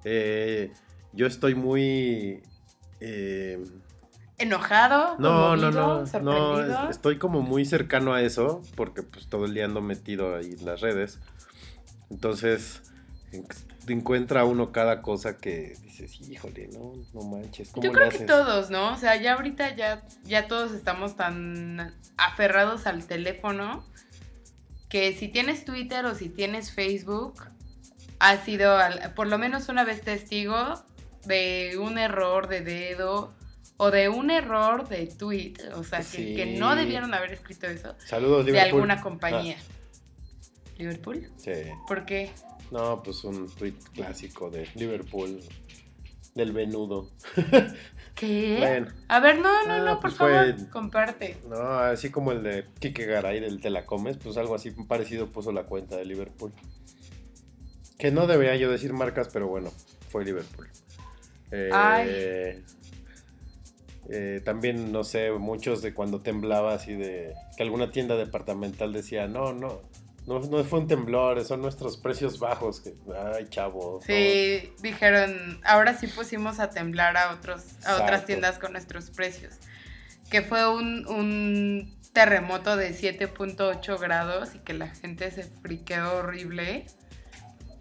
Eh, 0.05 0.73
yo 1.13 1.27
estoy 1.27 1.55
muy... 1.55 2.43
eh, 3.01 3.63
¿Enojado? 4.39 5.17
no, 5.19 5.57
no, 5.57 5.71
no, 5.73 6.91
estoy 6.91 7.19
como 7.19 7.41
muy 7.43 7.65
cercano 7.65 8.15
a 8.15 8.23
eso, 8.23 8.63
porque 8.77 9.03
pues 9.03 9.27
todo 9.29 9.47
el 9.47 9.55
día 9.55 9.65
ando 9.65 9.81
metido 9.81 10.37
ahí 10.37 10.55
en 10.59 10.65
las 10.65 10.81
redes. 10.81 11.19
Entonces, 12.09 12.83
en- 13.33 13.45
encuentra 13.89 14.45
uno 14.45 14.71
cada 14.71 15.03
cosa 15.03 15.39
que 15.39 15.75
dices, 15.83 16.21
híjole, 16.21 16.69
no, 16.69 16.93
no 17.15 17.23
manches, 17.23 17.71
¿cómo 17.71 17.83
Yo 17.85 17.91
le 17.93 17.97
creo 17.99 18.11
que 18.11 18.19
todos, 18.27 18.71
¿no? 18.71 18.93
O 18.93 18.97
sea, 18.97 19.17
ya 19.17 19.35
ahorita 19.35 19.75
ya, 19.75 20.05
ya 20.25 20.47
todos 20.47 20.73
estamos 20.73 21.17
tan 21.17 21.95
aferrados 22.17 22.87
al 22.87 23.07
teléfono 23.07 23.85
que 24.89 25.13
si 25.15 25.29
tienes 25.29 25.65
Twitter 25.65 26.05
o 26.07 26.15
si 26.15 26.29
tienes 26.29 26.73
Facebook, 26.73 27.43
has 28.19 28.45
sido 28.45 28.77
por 29.15 29.27
lo 29.29 29.39
menos 29.39 29.69
una 29.69 29.85
vez 29.85 30.01
testigo 30.03 30.57
de 31.27 31.77
un 31.79 31.99
error 31.99 32.49
de 32.49 32.63
dedo 32.63 33.35
o 33.77 33.91
de 33.91 34.09
un 34.09 34.31
error 34.31 34.89
de 34.89 35.07
tweet. 35.07 35.55
O 35.77 35.85
sea, 35.85 35.99
que, 36.01 36.05
Sí. 36.05 36.35
que 36.35 36.47
no 36.59 36.75
debieron 36.75 37.13
haber 37.15 37.33
escrito 37.33 37.67
eso 37.67 37.95
Saludos, 38.07 38.45
de 38.47 38.53
Liverpool. 38.53 38.81
alguna 38.81 39.01
compañía. 39.03 39.57
¿Liverpool? 40.79 41.29
Ah, 41.29 41.35
sí. 41.39 41.53
¿Por 41.87 42.05
qué? 42.07 42.31
No, 42.71 43.03
pues 43.03 43.25
un 43.25 43.49
tweet 43.55 43.75
clásico 43.95 44.51
de 44.51 44.69
Liverpool, 44.75 45.41
del 46.35 46.53
venudo. 46.53 47.11
¿Qué? 48.19 48.57
Bueno. 48.59 48.89
A 49.09 49.21
ver, 49.21 49.37
no, 49.39 49.67
no, 49.67 49.75
Ah, 49.75 49.79
no, 49.79 49.93
por 49.95 50.01
pues 50.01 50.15
favor, 50.15 50.55
fue- 50.57 50.71
comparte. 50.71 51.37
No, 51.49 51.57
así 51.79 52.11
como 52.11 52.33
el 52.33 52.43
de 52.43 52.67
Kike 52.81 53.07
Garay 53.07 53.41
del 53.41 53.61
Te 53.61 53.71
la 53.71 53.87
comes, 53.87 54.17
pues 54.17 54.37
algo 54.37 54.55
así 54.55 54.71
parecido 54.73 55.29
puso 55.29 55.53
la 55.53 55.65
cuenta 55.65 55.97
de 55.97 56.05
Liverpool. 56.05 56.53
Que 57.99 58.11
no 58.11 58.27
debería 58.27 58.57
yo 58.57 58.71
decir 58.71 58.93
marcas, 58.93 59.29
pero 59.33 59.47
bueno, 59.49 59.71
fue 60.11 60.25
Liverpool. 60.25 60.69
Eh, 61.51 61.71
Ay. 61.73 62.65
eh, 64.11 64.41
también, 64.45 64.91
no 64.93 65.05
sé, 65.05 65.31
muchos 65.33 65.83
de 65.83 65.93
cuando 65.95 66.21
temblaba 66.21 66.75
así 66.75 66.95
de... 66.95 67.35
Que 67.57 67.63
alguna 67.63 67.91
tienda 67.91 68.17
departamental 68.17 68.93
decía, 68.93 69.27
no, 69.29 69.53
no, 69.53 69.81
no, 70.29 70.39
no 70.41 70.63
fue 70.65 70.81
un 70.81 70.87
temblor, 70.87 71.43
son 71.45 71.63
nuestros 71.63 71.97
precios 71.97 72.39
bajos. 72.39 72.81
Que, 72.81 72.95
ay, 73.35 73.47
chavo. 73.49 74.01
Sí, 74.07 74.73
dijeron, 74.83 75.61
ahora 75.65 75.97
sí 75.99 76.07
pusimos 76.07 76.61
a 76.61 76.71
temblar 76.71 77.17
a 77.17 77.33
otros, 77.33 77.65
a 77.85 77.97
otras 77.97 78.25
tiendas 78.27 78.59
con 78.59 78.73
nuestros 78.73 79.11
precios. 79.11 79.55
Que 80.31 80.43
fue 80.43 80.69
un, 80.71 81.07
un 81.09 81.99
terremoto 82.13 82.77
de 82.77 82.91
7.8 82.91 83.99
grados 83.99 84.55
y 84.55 84.59
que 84.59 84.75
la 84.75 84.89
gente 84.89 85.31
se 85.31 85.45
friqueó 85.45 86.17
horrible. 86.19 86.87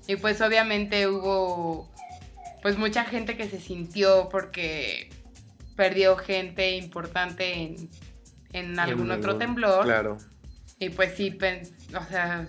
Y 0.08 0.16
pues 0.16 0.40
obviamente 0.42 1.08
hubo 1.08 1.92
pues 2.62 2.78
mucha 2.78 3.04
gente 3.04 3.36
que 3.38 3.50
se 3.50 3.60
sintió 3.60 4.30
porque 4.30 5.10
perdió 5.76 6.16
gente 6.18 6.78
importante 6.78 7.54
en, 7.54 7.90
en 8.54 8.80
algún 8.80 9.12
En 9.12 9.20
otro 9.20 9.32
algún- 9.32 9.40
temblor. 9.40 9.84
Claro. 9.84 10.18
Y 10.80 10.90
pues 10.90 11.14
sí, 11.16 11.32
o 11.96 12.04
sea, 12.10 12.48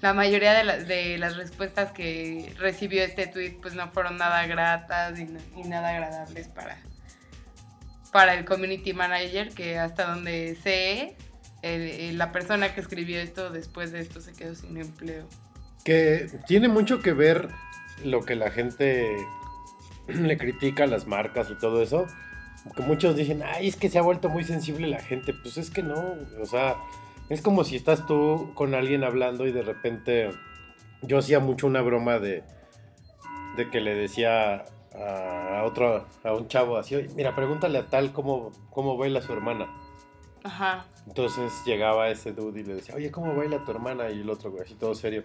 la 0.00 0.14
mayoría 0.14 0.52
de, 0.54 0.64
la- 0.64 0.78
de 0.78 1.18
las 1.18 1.36
respuestas 1.36 1.92
que 1.92 2.52
recibió 2.58 3.02
este 3.02 3.26
tweet 3.26 3.58
pues 3.60 3.74
no 3.74 3.90
fueron 3.90 4.16
nada 4.16 4.46
gratas 4.46 5.18
y, 5.18 5.24
na- 5.24 5.40
y 5.56 5.62
nada 5.68 5.90
agradables 5.90 6.48
para, 6.48 6.78
para 8.12 8.34
el 8.34 8.44
community 8.44 8.92
manager, 8.92 9.50
que 9.50 9.78
hasta 9.78 10.06
donde 10.14 10.56
sé, 10.62 11.16
la 12.14 12.32
persona 12.32 12.74
que 12.74 12.80
escribió 12.80 13.20
esto 13.20 13.50
después 13.50 13.92
de 13.92 14.00
esto 14.00 14.20
se 14.20 14.32
quedó 14.32 14.54
sin 14.54 14.76
empleo. 14.78 15.26
Que 15.84 16.28
tiene 16.46 16.68
mucho 16.68 17.00
que 17.00 17.12
ver 17.12 17.48
lo 18.04 18.22
que 18.22 18.34
la 18.34 18.50
gente 18.50 19.06
le 20.08 20.38
critica 20.38 20.84
a 20.84 20.86
las 20.86 21.06
marcas 21.06 21.48
y 21.50 21.54
todo 21.58 21.82
eso. 21.82 22.06
Que 22.76 22.82
muchos 22.82 23.16
dicen, 23.16 23.42
ay, 23.42 23.68
es 23.68 23.76
que 23.76 23.88
se 23.88 23.98
ha 23.98 24.02
vuelto 24.02 24.28
muy 24.28 24.44
sensible 24.44 24.86
la 24.88 25.00
gente. 25.00 25.32
Pues 25.32 25.56
es 25.56 25.70
que 25.70 25.82
no, 25.82 26.14
o 26.40 26.46
sea, 26.46 26.76
es 27.30 27.40
como 27.40 27.64
si 27.64 27.76
estás 27.76 28.06
tú 28.06 28.50
con 28.54 28.74
alguien 28.74 29.04
hablando 29.04 29.46
y 29.46 29.52
de 29.52 29.62
repente 29.62 30.30
yo 31.02 31.18
hacía 31.18 31.40
mucho 31.40 31.66
una 31.66 31.80
broma 31.80 32.18
de, 32.18 32.44
de 33.56 33.70
que 33.70 33.80
le 33.80 33.94
decía 33.94 34.64
a 34.94 35.62
otro, 35.64 36.04
a 36.24 36.32
un 36.34 36.48
chavo 36.48 36.76
así, 36.76 36.96
"Oye, 36.96 37.08
mira, 37.14 37.34
pregúntale 37.34 37.78
a 37.78 37.86
tal 37.88 38.12
cómo, 38.12 38.50
cómo 38.70 38.96
baila 38.96 39.22
su 39.22 39.32
hermana. 39.32 39.68
Ajá. 40.42 40.86
Entonces 41.06 41.52
llegaba 41.64 42.08
ese 42.08 42.32
dude 42.32 42.60
y 42.60 42.64
le 42.64 42.74
decía, 42.74 42.94
oye, 42.94 43.10
¿cómo 43.10 43.34
baila 43.34 43.64
tu 43.64 43.70
hermana? 43.70 44.10
Y 44.10 44.20
el 44.20 44.30
otro, 44.30 44.50
güey, 44.50 44.64
así 44.64 44.74
todo 44.74 44.94
serio. 44.94 45.22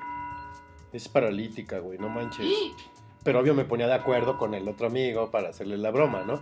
Es 0.92 1.08
paralítica, 1.10 1.80
güey, 1.80 1.98
no 1.98 2.10
manches. 2.10 2.46
Pero 3.24 3.40
obvio 3.40 3.56
me 3.56 3.66
ponía 3.66 3.88
de 3.88 3.94
acuerdo 3.96 4.38
con 4.38 4.54
el 4.54 4.68
otro 4.68 4.88
amigo 4.88 5.32
para 5.32 5.50
hacerle 5.50 5.78
la 5.78 5.90
broma, 5.90 6.24
¿no? 6.24 6.42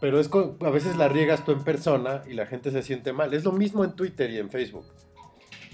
Pero 0.00 0.20
es 0.20 0.28
co- 0.28 0.56
a 0.60 0.70
veces 0.70 0.96
la 0.96 1.08
riegas 1.08 1.44
tú 1.44 1.52
en 1.52 1.64
persona 1.64 2.22
y 2.28 2.34
la 2.34 2.46
gente 2.46 2.70
se 2.70 2.82
siente 2.82 3.12
mal. 3.12 3.34
Es 3.34 3.44
lo 3.44 3.52
mismo 3.52 3.84
en 3.84 3.92
Twitter 3.96 4.30
y 4.30 4.38
en 4.38 4.48
Facebook. 4.50 4.84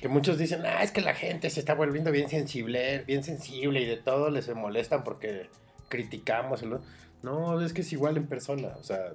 Que 0.01 0.09
muchos 0.09 0.39
dicen, 0.39 0.63
ah, 0.67 0.83
es 0.83 0.91
que 0.93 1.01
la 1.03 1.15
gente 1.15 1.51
se 1.51 1.61
está 1.61 1.75
volviendo 1.75 2.11
bien 2.11 2.29
sensible, 2.29 3.05
bien 3.07 3.23
sensible 3.23 3.81
y 3.83 3.87
de 3.87 3.97
todo 3.97 4.31
les 4.31 4.45
se 4.47 4.55
molestan 4.55 5.05
porque 5.05 5.49
criticamos. 5.89 6.63
y 6.63 6.67
lo-". 6.67 6.81
No, 7.23 7.61
es 7.61 7.73
que 7.73 7.83
es 7.83 7.93
igual 7.93 8.17
en 8.17 8.27
persona. 8.27 8.69
O 8.81 8.83
sea, 8.83 9.13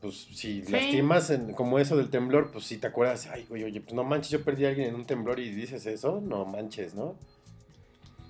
pues 0.00 0.14
si 0.34 0.64
Sí. 0.64 0.72
lastimas 0.72 1.30
en- 1.30 1.52
como 1.52 1.78
eso 1.80 1.96
del 1.96 2.10
temblor, 2.10 2.50
pues 2.52 2.64
si 2.64 2.76
te 2.78 2.86
acuerdas, 2.86 3.28
ay, 3.32 3.46
güey, 3.48 3.64
oye, 3.64 3.80
pues 3.80 3.94
no 3.94 4.04
manches, 4.04 4.30
yo 4.30 4.44
perdí 4.44 4.64
a 4.64 4.68
alguien 4.68 4.88
en 4.88 4.94
un 4.94 5.04
temblor 5.06 5.40
y 5.40 5.50
dices 5.50 5.84
eso, 5.86 6.20
no 6.20 6.44
manches, 6.44 6.94
¿no? 6.94 7.16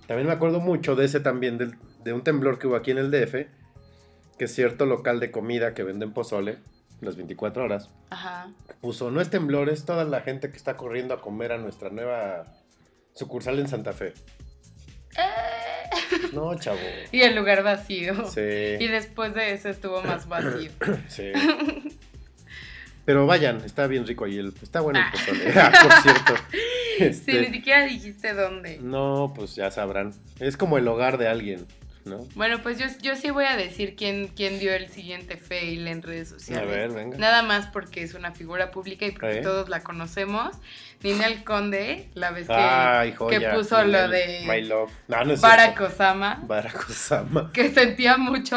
También 0.07 0.27
me 0.29 0.33
acuerdo 0.33 0.61
mucho 0.61 0.95
de 0.95 1.05
ese 1.05 1.20
también, 1.20 1.59
del- 1.59 1.74
de 2.05 2.12
un 2.12 2.22
temblor 2.22 2.59
que 2.59 2.66
hubo 2.66 2.77
aquí 2.77 2.93
en 2.93 2.99
el 2.99 3.11
DF, 3.11 3.49
que 4.39 4.49
cierto 4.49 4.87
local 4.87 5.20
de 5.20 5.30
comida 5.30 5.74
que 5.74 5.82
venden 5.82 6.12
pozole 6.12 6.59
las 7.01 7.16
24 7.16 7.64
horas 7.64 7.91
Ajá. 8.11 8.49
puso, 8.80 9.11
no 9.11 9.20
es 9.20 9.28
temblor, 9.30 9.68
es 9.68 9.84
toda 9.84 10.05
la 10.05 10.20
gente 10.22 10.51
que 10.51 10.57
está 10.57 10.76
corriendo 10.76 11.14
a 11.14 11.20
comer 11.20 11.53
a 11.53 11.59
nuestra 11.59 11.91
nueva 11.91 12.47
sucursal 13.14 13.59
en 13.59 13.68
Santa 13.68 13.93
Fe. 13.93 14.14
No, 16.32 16.55
chavo. 16.59 16.78
Y 17.12 17.22
el 17.22 17.34
lugar 17.34 17.62
vacío. 17.62 18.26
Sí. 18.28 18.41
Y 18.41 18.87
después 18.89 19.34
de 19.34 19.53
eso 19.53 19.68
estuvo 19.70 20.03
más 20.03 20.28
vacío. 20.28 20.70
Sí. 21.09 21.32
Pero 23.05 23.24
vayan, 23.24 23.59
está 23.64 23.87
bien 23.87 24.05
rico 24.07 24.24
ahí. 24.24 24.37
El, 24.39 24.53
está 24.62 24.80
bueno 24.80 24.99
el 24.99 25.05
Ah. 25.07 25.12
pozole. 25.12 25.53
Ah, 25.55 25.72
por 25.82 25.93
cierto. 26.03 26.34
Sí, 26.51 26.59
Este, 27.05 27.41
ni 27.41 27.47
siquiera 27.55 27.84
dijiste 27.87 28.34
dónde. 28.34 28.78
no, 28.82 29.32
pues 29.34 29.55
ya 29.55 29.70
sabrán. 29.70 30.12
Es 30.41 30.57
como 30.57 30.76
el 30.76 30.89
hogar 30.89 31.16
de 31.18 31.28
alguien, 31.28 31.66
¿no? 32.07 32.18
Bueno, 32.34 32.62
pues 32.62 32.78
yo, 32.78 32.86
yo 33.02 33.16
sí 33.16 33.30
voy 33.30 33.44
a 33.44 33.57
decir 33.57 33.96
quién, 33.96 34.28
quién 34.28 34.59
dio 34.59 34.72
el 34.74 34.88
siguiente 34.88 35.36
fail 35.36 35.86
en 35.88 36.02
redes 36.02 36.28
sociales. 36.28 36.62
A 36.62 36.70
ver, 36.70 36.92
venga. 36.92 37.18
Nada 37.18 37.42
más 37.42 37.66
porque 37.66 38.02
es 38.02 38.14
una 38.14 38.32
figura 38.32 38.70
pública 38.70 39.07
y 39.07 39.11
porque 39.12 39.38
¿Eh? 39.38 39.42
todos 39.42 39.68
la 39.68 39.80
conocemos. 39.82 40.57
Ninel 41.02 41.44
Conde, 41.44 42.09
la 42.14 42.30
vez 42.30 42.46
que, 42.46 42.54
Ay, 42.54 43.12
joya. 43.12 43.38
que 43.38 43.57
puso 43.57 43.82
lo 43.84 44.07
Ninel, 44.07 44.46
My 44.46 44.54
de 44.54 44.62
Love. 44.62 44.92
No, 45.09 45.24
no 45.24 45.32
es 45.34 45.40
Barack. 45.40 45.80
Osama, 45.80 46.42
Barack 46.46 46.88
Osama. 46.88 47.50
que 47.52 47.70
sentía 47.70 48.16
mucho. 48.16 48.57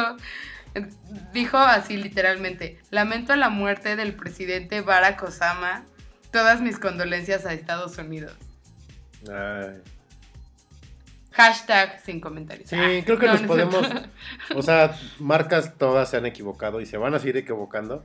Dijo 1.33 1.57
así 1.57 1.97
literalmente, 1.97 2.79
lamento 2.91 3.35
la 3.35 3.49
muerte 3.49 3.95
del 3.95 4.13
presidente 4.13 4.81
Barack 4.81 5.21
Osama. 5.23 5.85
Todas 6.31 6.61
mis 6.61 6.77
condolencias 6.79 7.45
a 7.45 7.53
Estados 7.53 7.97
Unidos. 7.97 8.33
Ay. 9.27 9.81
Hashtag 11.31 11.99
sin 12.01 12.19
comentarios. 12.19 12.69
Sí, 12.69 12.75
Ah, 12.77 13.01
creo 13.05 13.17
que 13.19 13.25
no, 13.27 13.33
nos 13.33 13.41
no 13.43 13.47
podemos. 13.47 13.87
O 14.55 14.61
sea, 14.61 14.95
marcas 15.19 15.77
todas 15.77 16.09
se 16.09 16.17
han 16.17 16.25
equivocado 16.25 16.81
y 16.81 16.85
se 16.85 16.97
van 16.97 17.13
a 17.13 17.19
seguir 17.19 17.37
equivocando. 17.37 18.03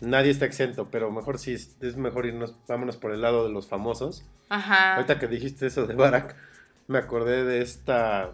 Nadie 0.00 0.30
está 0.30 0.46
exento, 0.46 0.88
pero 0.90 1.10
mejor 1.12 1.38
sí 1.38 1.52
es 1.52 1.76
es 1.80 1.96
mejor 1.96 2.26
irnos, 2.26 2.54
vámonos 2.66 2.96
por 2.96 3.12
el 3.12 3.20
lado 3.22 3.46
de 3.46 3.52
los 3.52 3.68
famosos. 3.68 4.24
Ajá. 4.48 4.96
Ahorita 4.96 5.18
que 5.18 5.28
dijiste 5.28 5.66
eso 5.66 5.86
de 5.86 5.94
Barack, 5.94 6.34
me 6.88 6.98
acordé 6.98 7.44
de 7.44 7.62
esta. 7.62 8.30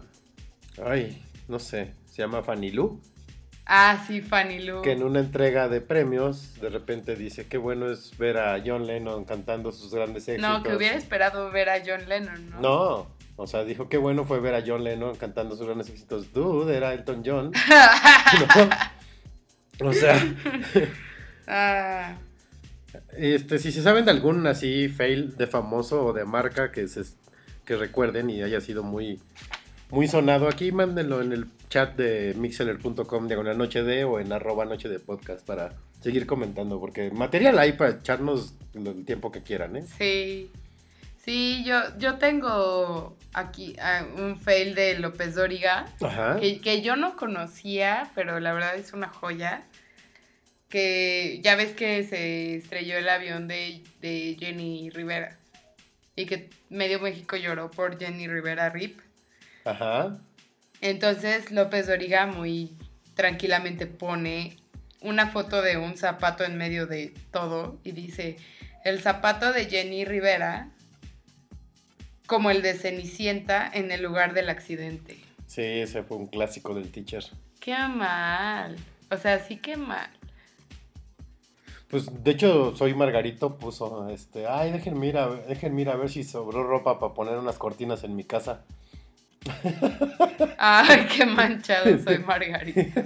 Ay, 0.83 1.23
no 1.47 1.59
sé, 1.59 1.93
se 2.05 2.21
llama 2.21 2.41
Fanny 2.41 2.71
Lu, 2.71 2.99
Ah, 3.71 4.03
sí, 4.07 4.21
Fanny 4.21 4.63
Lu. 4.63 4.81
que 4.81 4.93
en 4.93 5.03
una 5.03 5.19
entrega 5.19 5.67
de 5.69 5.79
premios 5.79 6.55
de 6.59 6.69
repente 6.69 7.15
dice: 7.15 7.45
Qué 7.47 7.57
bueno 7.59 7.91
es 7.91 8.17
ver 8.17 8.37
a 8.39 8.59
John 8.65 8.87
Lennon 8.87 9.25
cantando 9.25 9.71
sus 9.71 9.93
grandes 9.93 10.27
éxitos. 10.27 10.49
No, 10.49 10.63
que 10.63 10.75
hubiera 10.75 10.95
esperado 10.95 11.51
ver 11.51 11.69
a 11.69 11.79
John 11.85 12.09
Lennon, 12.09 12.49
¿no? 12.49 12.59
No, 12.61 13.07
o 13.39 13.47
sea, 13.47 13.63
dijo: 13.63 13.87
Qué 13.87 13.97
bueno 13.97 14.25
fue 14.25 14.41
ver 14.41 14.53
a 14.53 14.63
John 14.65 14.83
Lennon 14.83 15.15
cantando 15.15 15.55
sus 15.55 15.65
grandes 15.65 15.89
éxitos. 15.89 16.33
Dude, 16.33 16.75
era 16.75 16.93
Elton 16.93 17.23
John. 17.25 17.51
¿no? 19.79 19.89
O 19.89 19.93
sea. 19.93 20.19
Ah, 21.51 22.15
Este, 23.17 23.57
si 23.57 23.71
se 23.71 23.81
saben 23.81 24.05
de 24.05 24.11
algún 24.11 24.45
así 24.45 24.87
fail 24.87 25.35
de 25.35 25.47
famoso 25.47 26.05
o 26.05 26.13
de 26.13 26.23
marca 26.23 26.71
que 26.71 26.87
se 26.87 27.01
que 27.65 27.75
recuerden 27.75 28.29
y 28.29 28.43
haya 28.43 28.61
sido 28.61 28.83
muy 28.83 29.19
muy 29.89 30.07
sonado 30.07 30.47
aquí, 30.47 30.71
mándenlo 30.71 31.21
en 31.21 31.33
el 31.33 31.47
chat 31.69 31.95
de 31.95 32.35
mixeler.com 32.37 33.27
diagonal 33.27 33.57
noche 33.57 33.81
de 33.81 34.03
o 34.03 34.19
en 34.19 34.31
arroba 34.31 34.65
noche 34.65 34.89
de 34.89 34.99
podcast 34.99 35.43
para 35.43 35.73
seguir 36.01 36.27
comentando, 36.27 36.79
porque 36.79 37.09
material 37.09 37.57
hay 37.57 37.73
para 37.73 37.91
echarnos 37.91 38.53
el 38.75 39.05
tiempo 39.05 39.31
que 39.31 39.41
quieran, 39.41 39.75
¿eh? 39.75 39.85
sí. 39.97 40.51
Sí, 41.23 41.63
yo, 41.65 41.97
yo 41.97 42.17
tengo 42.17 43.17
aquí 43.33 43.75
ah, 43.81 44.05
un 44.17 44.39
fail 44.39 44.73
de 44.73 44.97
López 44.97 45.35
Dóriga 45.35 45.85
Ajá. 46.01 46.39
que, 46.39 46.59
que 46.61 46.81
yo 46.81 46.95
no 46.95 47.15
conocía, 47.15 48.09
pero 48.15 48.39
la 48.39 48.53
verdad 48.53 48.75
es 48.75 48.93
una 48.93 49.09
joya. 49.09 49.63
Que 50.69 51.39
ya 51.43 51.55
ves 51.55 51.73
que 51.73 52.03
se 52.03 52.55
estrelló 52.55 52.97
el 52.97 53.09
avión 53.09 53.47
de, 53.47 53.83
de 54.01 54.37
Jenny 54.39 54.91
Rivera 54.91 55.39
y 56.15 56.25
que 56.25 56.49
medio 56.69 56.99
México 56.99 57.37
lloró 57.37 57.71
por 57.71 57.97
Jenny 57.97 58.27
Rivera 58.27 58.69
Rip. 58.69 58.99
Ajá. 59.65 60.19
Entonces 60.81 61.51
López 61.51 61.87
Doriga 61.87 62.27
muy 62.27 62.77
tranquilamente 63.15 63.87
pone 63.87 64.57
una 65.01 65.27
foto 65.27 65.61
de 65.61 65.77
un 65.77 65.97
zapato 65.97 66.43
en 66.43 66.57
medio 66.57 66.87
de 66.87 67.13
todo 67.31 67.79
y 67.83 67.91
dice, 67.91 68.37
el 68.85 69.01
zapato 69.01 69.51
de 69.51 69.65
Jenny 69.65 70.05
Rivera 70.05 70.69
como 72.29 72.51
el 72.51 72.61
de 72.61 72.75
Cenicienta 72.75 73.69
en 73.73 73.91
el 73.91 74.03
lugar 74.03 74.33
del 74.35 74.49
accidente. 74.49 75.17
Sí, 75.47 75.63
ese 75.63 76.03
fue 76.03 76.15
un 76.15 76.27
clásico 76.27 76.75
del 76.75 76.91
teacher. 76.91 77.23
Qué 77.59 77.75
mal. 77.75 78.77
O 79.09 79.17
sea, 79.17 79.39
sí 79.39 79.57
que 79.57 79.75
mal. 79.75 80.11
Pues 81.89 82.23
de 82.23 82.31
hecho, 82.31 82.75
soy 82.75 82.93
Margarito 82.93 83.57
puso 83.57 84.07
este, 84.09 84.45
ay, 84.45 84.71
déjenme 84.71 85.07
ir 85.07 85.17
a, 85.17 85.27
déjenme 85.27 85.81
ir 85.81 85.89
a 85.89 85.95
ver 85.95 86.09
si 86.09 86.23
sobró 86.23 86.63
ropa 86.63 86.99
para 86.99 87.15
poner 87.15 87.35
unas 87.35 87.57
cortinas 87.57 88.03
en 88.03 88.15
mi 88.15 88.23
casa. 88.23 88.63
Ay, 90.59 91.07
qué 91.07 91.25
manchado 91.25 91.97
soy 91.97 92.19
Margarita. 92.27 93.05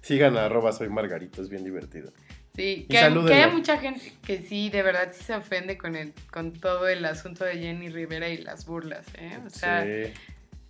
Sigan 0.00 0.38
a 0.38 0.46
arroba 0.46 0.72
soy 0.72 0.88
Margarito, 0.88 1.42
es 1.42 1.50
bien 1.50 1.62
divertido. 1.62 2.12
Sí, 2.54 2.86
que, 2.90 2.98
hay- 2.98 3.04
que 3.04 3.08
salúdenlo. 3.14 3.44
hay 3.44 3.50
mucha 3.52 3.78
gente 3.78 4.12
que 4.26 4.42
sí, 4.42 4.70
de 4.70 4.82
verdad 4.82 5.12
sí 5.14 5.22
se 5.24 5.34
ofende 5.34 5.78
con 5.78 5.94
el, 5.96 6.12
con 6.32 6.52
todo 6.52 6.88
el 6.88 7.04
asunto 7.04 7.44
de 7.44 7.58
Jenny 7.58 7.88
Rivera 7.90 8.28
y 8.28 8.38
las 8.38 8.66
burlas, 8.66 9.06
¿eh? 9.18 9.38
O 9.46 9.50
sea, 9.50 9.84
sí. 9.84 10.12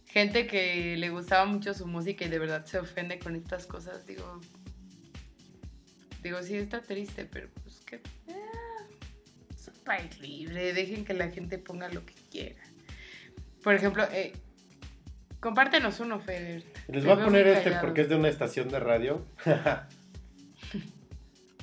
gente 0.06 0.46
que 0.46 0.96
le 0.98 1.08
gustaba 1.10 1.46
mucho 1.46 1.72
su 1.74 1.86
música 1.86 2.24
y 2.24 2.28
de 2.28 2.38
verdad 2.38 2.64
se 2.66 2.78
ofende 2.78 3.18
con 3.18 3.34
estas 3.34 3.66
cosas, 3.66 4.06
digo. 4.06 4.40
Digo, 6.22 6.42
sí 6.42 6.56
está 6.56 6.82
triste, 6.82 7.24
pero 7.24 7.48
pues 7.62 7.80
que. 7.80 7.96
eh, 7.96 8.34
es 9.54 9.68
un 9.68 9.82
país 9.84 10.18
libre, 10.20 10.74
dejen 10.74 11.04
que 11.06 11.14
la 11.14 11.30
gente 11.30 11.56
ponga 11.58 11.88
lo 11.88 12.04
que 12.04 12.14
quiera. 12.30 12.60
Por 13.62 13.74
ejemplo, 13.74 14.04
eh, 14.12 14.32
compártenos 15.40 15.98
uno, 16.00 16.20
Feder. 16.20 16.62
Les 16.88 17.04
voy 17.06 17.14
a 17.18 17.24
poner 17.24 17.46
este 17.46 17.64
callado. 17.64 17.80
porque 17.86 18.02
es 18.02 18.08
de 18.10 18.16
una 18.16 18.28
estación 18.28 18.68
de 18.68 18.80
radio. 18.80 19.24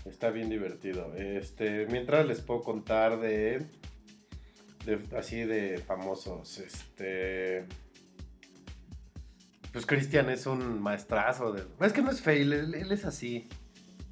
Está 0.10 0.30
bien 0.32 0.50
divertido. 0.50 1.14
Este, 1.16 1.86
mientras 1.88 2.26
les 2.26 2.42
puedo 2.42 2.62
contar 2.62 3.20
de, 3.20 3.66
de 4.86 5.00
así 5.18 5.42
de 5.42 5.78
famosos, 5.80 6.58
este 6.60 7.66
pues 9.72 9.86
Cristian 9.86 10.30
es 10.30 10.46
un 10.48 10.82
maestrazo 10.82 11.52
de, 11.52 11.64
es 11.86 11.94
que 11.94 12.02
no 12.02 12.10
es 12.10 12.22
fail, 12.22 12.52
él, 12.54 12.74
él 12.74 12.92
es 12.92 13.06
así. 13.06 13.48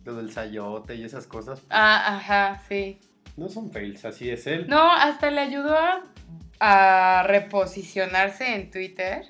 Lo 0.04 0.14
del 0.16 0.32
sayote 0.32 0.94
y 0.96 1.04
esas 1.04 1.26
cosas, 1.26 1.64
Ah, 1.72 2.18
ajá, 2.18 2.62
sí. 2.70 3.00
no 3.38 3.50
son 3.50 3.72
fails, 3.72 4.06
así 4.06 4.30
es 4.30 4.46
él. 4.46 4.68
No, 4.68 4.92
hasta 4.92 5.32
le 5.32 5.42
ayudó 5.42 5.76
a, 5.76 6.04
a 6.60 7.24
reposicionarse 7.24 8.54
en 8.54 8.70
Twitter. 8.70 9.28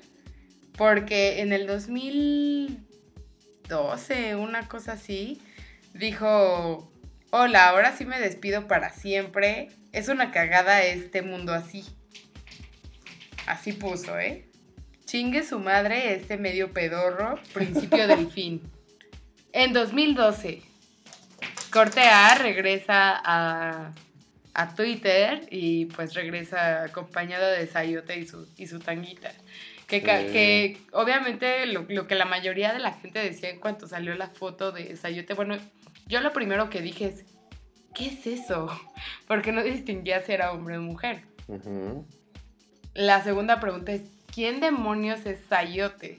Porque 0.76 1.40
en 1.40 1.54
el 1.54 1.66
2012, 1.66 4.36
una 4.36 4.68
cosa 4.68 4.92
así, 4.92 5.40
dijo, 5.98 6.90
hola, 7.30 7.68
ahora 7.68 7.96
sí 7.96 8.04
me 8.04 8.20
despido 8.20 8.66
para 8.66 8.90
siempre. 8.90 9.68
Es 9.92 10.08
una 10.08 10.30
cagada 10.30 10.82
este 10.82 11.22
mundo 11.22 11.52
así. 11.52 11.84
Así 13.46 13.72
puso, 13.72 14.18
¿eh? 14.18 14.46
Chingue 15.04 15.44
su 15.44 15.60
madre 15.60 16.14
este 16.14 16.36
medio 16.36 16.72
pedorro, 16.72 17.38
principio 17.52 18.08
del 18.08 18.30
fin. 18.32 18.60
En 19.52 19.72
2012, 19.72 20.62
Corte 21.70 22.00
A 22.00 22.34
regresa 22.34 23.20
a, 23.24 23.92
a 24.54 24.74
Twitter 24.74 25.46
y 25.50 25.86
pues 25.86 26.14
regresa 26.14 26.82
acompañado 26.84 27.46
de 27.50 27.66
Sayote 27.66 28.18
y 28.18 28.26
su, 28.26 28.48
y 28.56 28.66
su 28.66 28.80
tanguita. 28.80 29.32
Que, 29.86 30.00
Sí. 30.00 30.32
que 30.32 30.78
obviamente 30.90 31.64
lo, 31.66 31.86
lo 31.88 32.08
que 32.08 32.16
la 32.16 32.24
mayoría 32.24 32.72
de 32.72 32.80
la 32.80 32.94
gente 32.94 33.20
decía 33.20 33.50
en 33.50 33.60
cuanto 33.60 33.86
salió 33.86 34.16
la 34.16 34.28
foto 34.28 34.72
de 34.72 34.96
Sayote, 34.96 35.34
bueno, 35.34 35.56
yo 36.06 36.20
lo 36.20 36.32
primero 36.32 36.70
que 36.70 36.80
dije 36.80 37.06
es, 37.06 37.24
¿qué 37.94 38.06
es 38.08 38.26
eso? 38.26 38.68
Porque 39.28 39.52
no 39.52 39.62
distinguía 39.62 40.20
si 40.22 40.32
era 40.32 40.52
hombre 40.52 40.78
o 40.78 40.82
mujer. 40.82 41.22
La 42.94 43.22
segunda 43.22 43.60
pregunta 43.60 43.92
es, 43.92 44.02
¿quién 44.34 44.60
demonios 44.60 45.24
es 45.26 45.38
Sayote? 45.48 46.18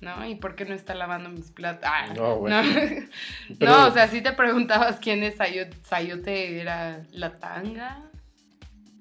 ¿No? 0.00 0.24
¿Y 0.26 0.36
por 0.36 0.54
qué 0.54 0.64
no 0.64 0.74
está 0.74 0.94
lavando 0.94 1.28
mis 1.28 1.50
platos? 1.50 1.84
Ah, 1.92 2.12
No, 2.14 2.36
güey. 2.36 2.52
no. 2.54 2.62
Pero- 3.58 3.70
No, 3.72 3.86
o 3.88 3.90
sea, 3.92 4.06
si 4.08 4.22
te 4.22 4.32
preguntabas 4.32 4.98
quién 5.00 5.22
es 5.24 5.36
Sayote, 5.36 5.76
Sayote 5.82 6.60
era 6.60 7.04
la 7.10 7.38
tanga, 7.38 8.04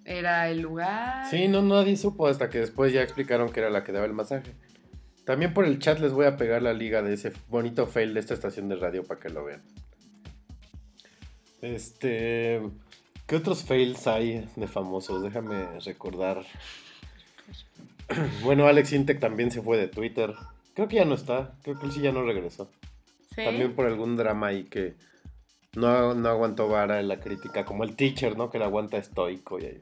era 0.06 0.50
el 0.50 0.62
lugar. 0.62 1.26
Sí, 1.30 1.48
no, 1.48 1.62
nadie 1.62 1.96
supo 1.98 2.28
hasta 2.28 2.50
que 2.50 2.60
después 2.60 2.92
ya 2.94 3.02
explicaron 3.04 3.52
que 3.52 3.60
era 3.60 3.70
la 3.70 3.84
que 3.84 3.92
daba 3.92 4.06
el 4.06 4.14
masaje. 4.14 4.54
También 5.28 5.54
por 5.54 5.66
el 5.66 5.78
chat 5.78 6.00
les 6.00 6.14
voy 6.14 6.26
a 6.26 6.38
pegar 6.38 6.62
la 6.62 6.72
liga 6.72 7.02
de 7.02 7.14
ese 7.14 7.34
bonito 7.50 7.86
fail 7.86 8.14
de 8.14 8.22
esta 8.22 8.34
estación 8.34 8.70
de 8.70 8.78
radio 8.78 9.04
para 9.04 9.20
que 9.20 9.28
lo 9.28 9.44
vean. 9.44 9.62
Este. 11.62 12.62
¿Qué 13.26 13.36
otros 13.36 13.66
fails 13.66 14.08
hay 14.08 14.48
de 14.56 14.68
famosos? 14.68 15.22
Déjame 15.22 15.82
recordar. 15.82 16.46
Bueno, 18.42 18.68
Alex 18.68 18.94
Intec 18.94 19.20
también 19.20 19.52
se 19.52 19.62
fue 19.62 19.76
de 19.76 19.90
Twitter. 19.90 20.34
Creo 20.74 20.88
que 20.88 20.96
ya 20.96 21.04
no 21.04 21.16
está. 21.16 21.56
Creo 21.62 21.78
que 21.78 21.88
él 21.88 21.92
sí 21.92 22.00
ya 22.00 22.14
no 22.14 22.24
regresó. 22.24 22.72
Sí. 23.36 23.44
También 23.44 23.76
por 23.76 23.86
algún 23.86 24.16
drama 24.16 24.48
ahí 24.48 24.64
que 24.64 24.96
no, 25.76 26.14
no 26.14 26.30
aguantó 26.30 26.70
vara 26.70 27.02
en 27.02 27.10
la 27.10 27.20
crítica. 27.20 27.66
Como 27.66 27.84
el 27.84 27.98
teacher, 27.98 28.38
¿no? 28.38 28.50
Que 28.50 28.60
la 28.60 28.68
aguanta 28.68 28.96
estoico 28.96 29.60
y 29.60 29.66
ahí, 29.66 29.82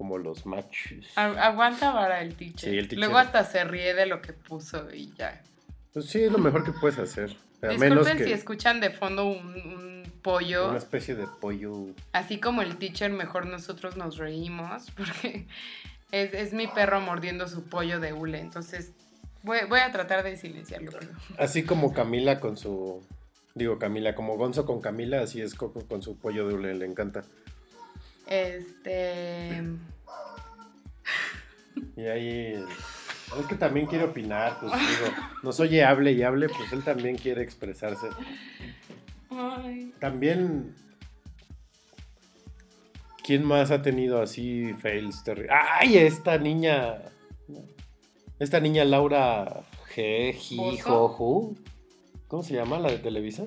como 0.00 0.16
los 0.16 0.46
machos. 0.46 1.04
Aguanta 1.14 1.92
vara 1.92 2.22
el 2.22 2.34
teacher. 2.34 2.70
Sí, 2.70 2.78
el 2.78 2.88
teacher. 2.88 3.00
Luego 3.00 3.18
hasta 3.18 3.44
se 3.44 3.64
ríe 3.64 3.92
de 3.92 4.06
lo 4.06 4.22
que 4.22 4.32
puso 4.32 4.90
y 4.94 5.12
ya. 5.12 5.42
Pues 5.92 6.06
sí, 6.06 6.22
es 6.22 6.32
lo 6.32 6.38
mejor 6.38 6.64
que 6.64 6.72
puedes 6.72 6.98
hacer. 6.98 7.36
A 7.60 7.68
Disculpen 7.68 7.78
menos 7.90 8.08
que 8.08 8.24
si 8.24 8.32
escuchan 8.32 8.80
de 8.80 8.88
fondo 8.88 9.26
un, 9.26 9.36
un 9.46 10.12
pollo. 10.22 10.70
una 10.70 10.78
especie 10.78 11.14
de 11.16 11.26
pollo. 11.26 11.88
Así 12.12 12.40
como 12.40 12.62
el 12.62 12.78
teacher, 12.78 13.10
mejor 13.12 13.44
nosotros 13.44 13.98
nos 13.98 14.16
reímos 14.16 14.90
porque 14.96 15.46
es, 16.12 16.32
es 16.32 16.54
mi 16.54 16.66
perro 16.66 17.02
mordiendo 17.02 17.46
su 17.46 17.64
pollo 17.64 18.00
de 18.00 18.14
hule. 18.14 18.40
Entonces 18.40 18.92
voy, 19.42 19.58
voy 19.68 19.80
a 19.80 19.92
tratar 19.92 20.24
de 20.24 20.38
silenciarlo. 20.38 20.92
pero- 20.98 21.12
Así 21.36 21.62
como 21.64 21.92
Camila 21.92 22.40
con 22.40 22.56
su. 22.56 23.02
Digo 23.54 23.78
Camila, 23.78 24.14
como 24.14 24.38
Gonzo 24.38 24.64
con 24.64 24.80
Camila, 24.80 25.20
así 25.20 25.42
es 25.42 25.54
Coco 25.54 25.84
con 25.86 26.00
su 26.00 26.16
pollo 26.16 26.48
de 26.48 26.54
hule, 26.54 26.74
le 26.74 26.86
encanta. 26.86 27.22
Este. 28.30 29.62
Y 31.96 32.02
ahí. 32.06 32.64
Es 33.38 33.46
que 33.46 33.54
también 33.54 33.86
quiere 33.86 34.04
opinar, 34.04 34.58
pues 34.58 34.72
digo, 34.72 35.12
nos 35.42 35.60
oye, 35.60 35.84
hable 35.84 36.12
y 36.12 36.22
hable, 36.22 36.48
pues 36.48 36.72
él 36.72 36.82
también 36.82 37.16
quiere 37.16 37.42
expresarse. 37.42 38.08
Ay. 39.30 39.92
También. 40.00 40.74
¿Quién 43.22 43.44
más 43.44 43.70
ha 43.70 43.82
tenido 43.82 44.20
así 44.22 44.72
fails 44.74 45.22
terribles? 45.22 45.52
¡Ay! 45.78 45.98
Esta 45.98 46.38
niña. 46.38 47.02
Esta 48.38 48.58
niña 48.58 48.84
Laura 48.84 49.62
G. 49.94 50.36
¿Cómo 52.26 52.42
se 52.42 52.54
llama 52.54 52.78
la 52.78 52.90
de 52.90 52.98
Televisa? 52.98 53.44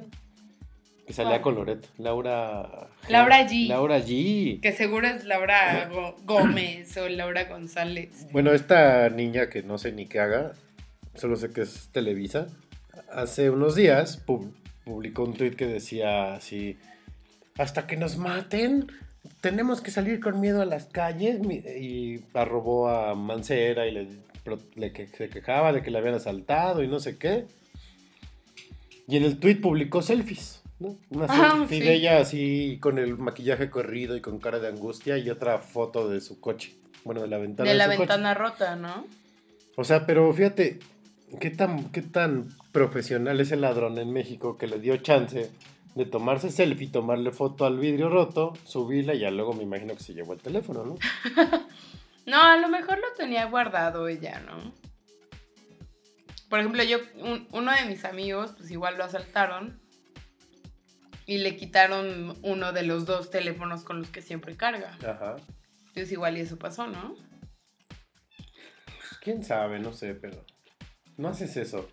Que 1.06 1.14
salía 1.14 1.42
con 1.42 1.56
Loret. 1.56 1.86
Laura. 1.98 2.88
G. 3.04 3.10
Laura 3.10 3.48
G. 3.48 3.68
Laura 3.68 4.00
G. 4.00 4.62
Que 4.62 4.72
seguro 4.72 5.08
es 5.08 5.26
Laura 5.26 5.90
Gómez 6.24 6.96
o 6.98 7.10
Laura 7.10 7.44
González. 7.46 8.28
Bueno, 8.32 8.52
esta 8.54 9.10
niña 9.10 9.50
que 9.50 9.64
no 9.64 9.78
sé 9.78 9.92
ni 9.92 10.06
qué 10.06 10.20
haga, 10.22 10.54
solo 11.16 11.36
sé 11.36 11.52
que 11.52 11.62
es 11.62 11.90
Televisa, 11.92 12.48
hace 13.12 13.50
unos 13.50 13.76
días 13.76 14.18
pub- 14.18 14.56
publicó 14.86 15.24
un 15.24 15.34
tweet 15.34 15.52
que 15.52 15.68
decía 15.68 16.34
así, 16.36 16.78
hasta 17.58 17.86
que 17.86 17.98
nos 17.98 18.18
maten, 18.18 18.88
tenemos 19.42 19.82
que 19.82 19.92
salir 19.92 20.22
con 20.22 20.40
miedo 20.40 20.62
a 20.62 20.66
las 20.66 20.86
calles, 20.86 21.40
y 21.46 22.22
arrobó 22.34 22.88
a 22.90 23.14
Mancera 23.14 23.88
y 23.88 23.92
le 24.76 24.94
que, 24.94 25.08
se 25.08 25.30
quejaba 25.30 25.74
de 25.74 25.82
que 25.84 25.92
le 25.92 25.98
habían 26.00 26.16
asaltado 26.16 26.82
y 26.82 26.88
no 26.88 27.00
sé 27.00 27.18
qué. 27.18 27.46
Y 29.08 29.18
en 29.18 29.24
el 29.24 29.38
tweet 29.40 29.58
publicó 29.58 30.02
selfies, 30.02 30.63
¿no? 30.80 30.98
Una 31.10 31.26
Ah, 31.30 31.66
sí. 31.70 31.80
de 31.80 31.94
ella 31.94 32.20
así 32.20 32.78
con 32.82 32.98
el 33.00 33.18
maquillaje 33.18 33.70
corrido 33.70 34.16
y 34.16 34.22
con 34.22 34.40
cara 34.40 34.60
de 34.60 34.68
angustia 34.68 35.18
y 35.18 35.30
otra 35.30 35.58
foto 35.60 36.10
de 36.10 36.22
su 36.22 36.40
coche. 36.40 36.76
Bueno, 37.04 37.22
de 37.22 37.28
la 37.28 37.38
ventana. 37.38 37.70
De 37.70 37.76
la 37.76 37.86
su 37.86 37.90
coche. 37.92 38.00
ventana 38.00 38.34
rota, 38.34 38.76
¿no? 38.76 39.06
O 39.76 39.84
sea, 39.84 40.06
pero 40.06 40.32
fíjate, 40.34 40.80
¿qué 41.40 41.50
tan, 41.50 41.90
qué 41.92 42.02
tan 42.02 42.50
profesional 42.72 43.40
es 43.40 43.52
el 43.52 43.62
ladrón 43.62 43.98
en 43.98 44.12
México 44.14 44.58
que 44.58 44.68
le 44.68 44.80
dio 44.80 44.96
chance 44.98 45.52
de 45.96 46.06
tomarse 46.06 46.50
selfie, 46.50 46.88
tomarle 46.90 47.32
foto 47.32 47.66
al 47.66 47.78
vidrio 47.78 48.10
roto, 48.10 48.54
subirla 48.66 49.14
y 49.14 49.20
ya 49.20 49.32
luego 49.32 49.54
me 49.54 49.64
imagino 49.64 49.94
que 49.96 50.02
se 50.04 50.14
llevó 50.14 50.34
el 50.34 50.40
teléfono, 50.40 50.84
¿no? 50.86 50.96
No, 52.26 52.42
a 52.42 52.56
lo 52.56 52.70
mejor 52.70 53.00
lo 53.00 53.12
tenía 53.18 53.46
guardado 53.48 54.08
ella, 54.08 54.40
¿no? 54.40 54.72
Por 56.50 56.60
ejemplo, 56.60 56.82
yo, 56.84 57.00
un- 57.18 57.48
uno 57.52 57.72
de 57.74 57.86
mis 57.86 58.06
amigos, 58.06 58.54
pues 58.58 58.72
igual 58.72 58.98
lo 58.98 59.04
asaltaron 59.04 59.80
y 61.26 61.38
le 61.38 61.56
quitaron 61.56 62.38
uno 62.42 62.74
de 62.74 62.84
los 62.84 63.06
dos 63.06 63.30
teléfonos 63.30 63.84
con 63.84 64.00
los 64.00 64.10
que 64.10 64.22
siempre 64.22 64.56
carga. 64.56 64.98
Ajá. 65.08 65.38
Entonces 65.80 66.12
igual 66.12 66.38
y 66.38 66.42
eso 66.42 66.58
pasó, 66.58 66.88
¿no? 66.88 67.16
Pues, 67.88 69.20
quién 69.22 69.44
sabe, 69.44 69.80
no 69.80 69.94
sé, 69.94 70.16
pero 70.16 70.46
no 71.18 71.30
haces 71.30 71.56
eso. 71.58 71.90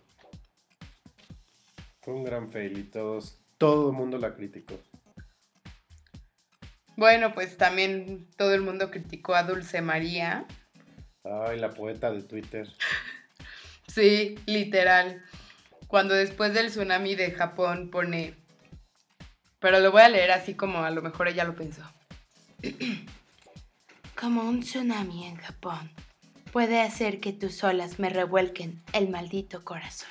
Fue 2.01 2.14
un 2.14 2.24
gran 2.24 2.49
fail 2.49 2.78
y 2.78 2.85
todos, 2.85 3.41
todo 3.59 3.91
el 3.91 3.97
mundo 3.97 4.18
la 4.18 4.35
criticó. 4.35 4.81
Bueno, 6.97 7.33
pues 7.33 7.57
también 7.57 8.28
todo 8.37 8.55
el 8.55 8.61
mundo 8.61 8.91
criticó 8.91 9.35
a 9.35 9.43
Dulce 9.43 9.81
María. 9.81 10.47
Ay, 11.24 11.59
la 11.59 11.70
poeta 11.70 12.11
de 12.11 12.22
Twitter. 12.22 12.68
Sí, 13.87 14.39
literal. 14.47 15.20
Cuando 15.89 16.14
después 16.14 16.55
del 16.55 16.68
tsunami 16.68 17.16
de 17.16 17.33
Japón 17.33 17.91
pone... 17.91 18.37
Pero 19.61 19.78
lo 19.80 19.92
voy 19.92 20.02
a 20.02 20.08
leer 20.08 20.30
así 20.32 20.54
como 20.54 20.82
a 20.84 20.90
lo 20.90 21.02
mejor 21.02 21.28
ella 21.28 21.44
lo 21.44 21.54
pensó. 21.54 21.82
Como 24.18 24.42
un 24.42 24.61
tsunami 24.61 25.26
en 25.26 25.36
Japón 25.36 25.90
puede 26.52 26.82
hacer 26.82 27.20
que 27.20 27.32
tus 27.32 27.64
olas 27.64 27.98
me 27.98 28.11
revuelquen 28.11 28.82
el 28.92 29.08
maldito 29.08 29.64
corazón. 29.64 30.11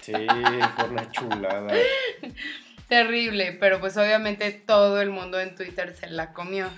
Sí, 0.00 0.12
fue 0.12 0.88
una 0.88 1.10
chulada. 1.10 1.74
Terrible, 2.88 3.56
pero 3.58 3.80
pues 3.80 3.96
obviamente 3.96 4.52
todo 4.52 5.00
el 5.00 5.10
mundo 5.10 5.40
en 5.40 5.56
Twitter 5.56 5.96
se 5.96 6.08
la 6.08 6.32
comió. 6.32 6.70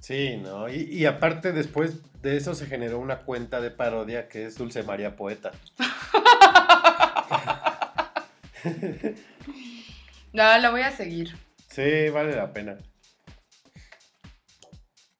Sí, 0.00 0.38
¿no? 0.38 0.70
Y, 0.70 0.88
y 0.90 1.04
aparte 1.04 1.52
después 1.52 1.98
de 2.22 2.38
eso 2.38 2.54
se 2.54 2.64
generó 2.64 2.98
una 2.98 3.18
cuenta 3.18 3.60
de 3.60 3.70
parodia 3.70 4.26
que 4.26 4.46
es 4.46 4.56
Dulce 4.56 4.82
María 4.84 5.16
Poeta. 5.16 5.50
No, 10.32 10.58
la 10.58 10.70
voy 10.70 10.82
a 10.82 10.90
seguir. 10.90 11.36
Sí, 11.68 12.08
vale 12.08 12.34
la 12.34 12.52
pena. 12.52 12.78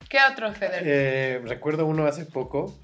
¿Qué 0.08 0.18
otro, 0.30 0.52
Feder? 0.52 0.82
Eh, 0.84 1.42
recuerdo 1.44 1.86
uno 1.86 2.06
hace 2.06 2.24
poco 2.24 2.76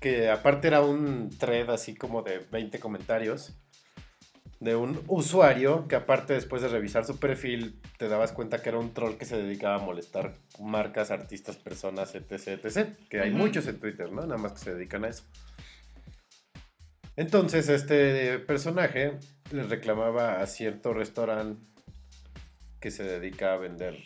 que 0.00 0.30
aparte 0.30 0.68
era 0.68 0.80
un 0.80 1.30
thread 1.38 1.70
así 1.70 1.94
como 1.94 2.22
de 2.22 2.38
20 2.50 2.80
comentarios 2.80 3.54
de 4.62 4.76
un 4.76 5.02
usuario 5.08 5.88
que 5.88 5.96
aparte 5.96 6.34
después 6.34 6.62
de 6.62 6.68
revisar 6.68 7.04
su 7.04 7.18
perfil 7.18 7.80
te 7.98 8.08
dabas 8.08 8.32
cuenta 8.32 8.62
que 8.62 8.68
era 8.68 8.78
un 8.78 8.94
troll 8.94 9.16
que 9.16 9.24
se 9.24 9.36
dedicaba 9.36 9.76
a 9.76 9.78
molestar 9.78 10.34
marcas, 10.60 11.10
artistas, 11.10 11.56
personas, 11.56 12.14
etc, 12.14 12.64
etc. 12.64 12.96
Que 13.08 13.20
hay 13.20 13.30
muchos 13.30 13.66
en 13.66 13.80
Twitter, 13.80 14.12
¿no? 14.12 14.22
Nada 14.22 14.38
más 14.38 14.52
que 14.52 14.58
se 14.58 14.74
dedican 14.74 15.04
a 15.04 15.08
eso. 15.08 15.24
Entonces 17.16 17.68
este 17.68 18.38
personaje 18.38 19.18
le 19.52 19.64
reclamaba 19.64 20.40
a 20.40 20.46
cierto 20.46 20.92
restaurante 20.92 21.60
que 22.80 22.90
se 22.90 23.04
dedica 23.04 23.52
a 23.54 23.58
vender 23.58 23.96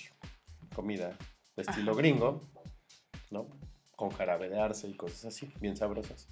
comida 0.75 1.17
de 1.57 1.63
estilo 1.63 1.93
Ajá. 1.93 1.99
gringo, 2.01 2.49
¿no? 3.31 3.49
Con 3.97 4.11
jarabe 4.11 4.49
de 4.51 4.61
arce 4.61 4.89
y 4.89 4.95
cosas 4.95 5.27
así, 5.27 5.51
bien 5.61 5.77
sabrosas. 5.77 6.29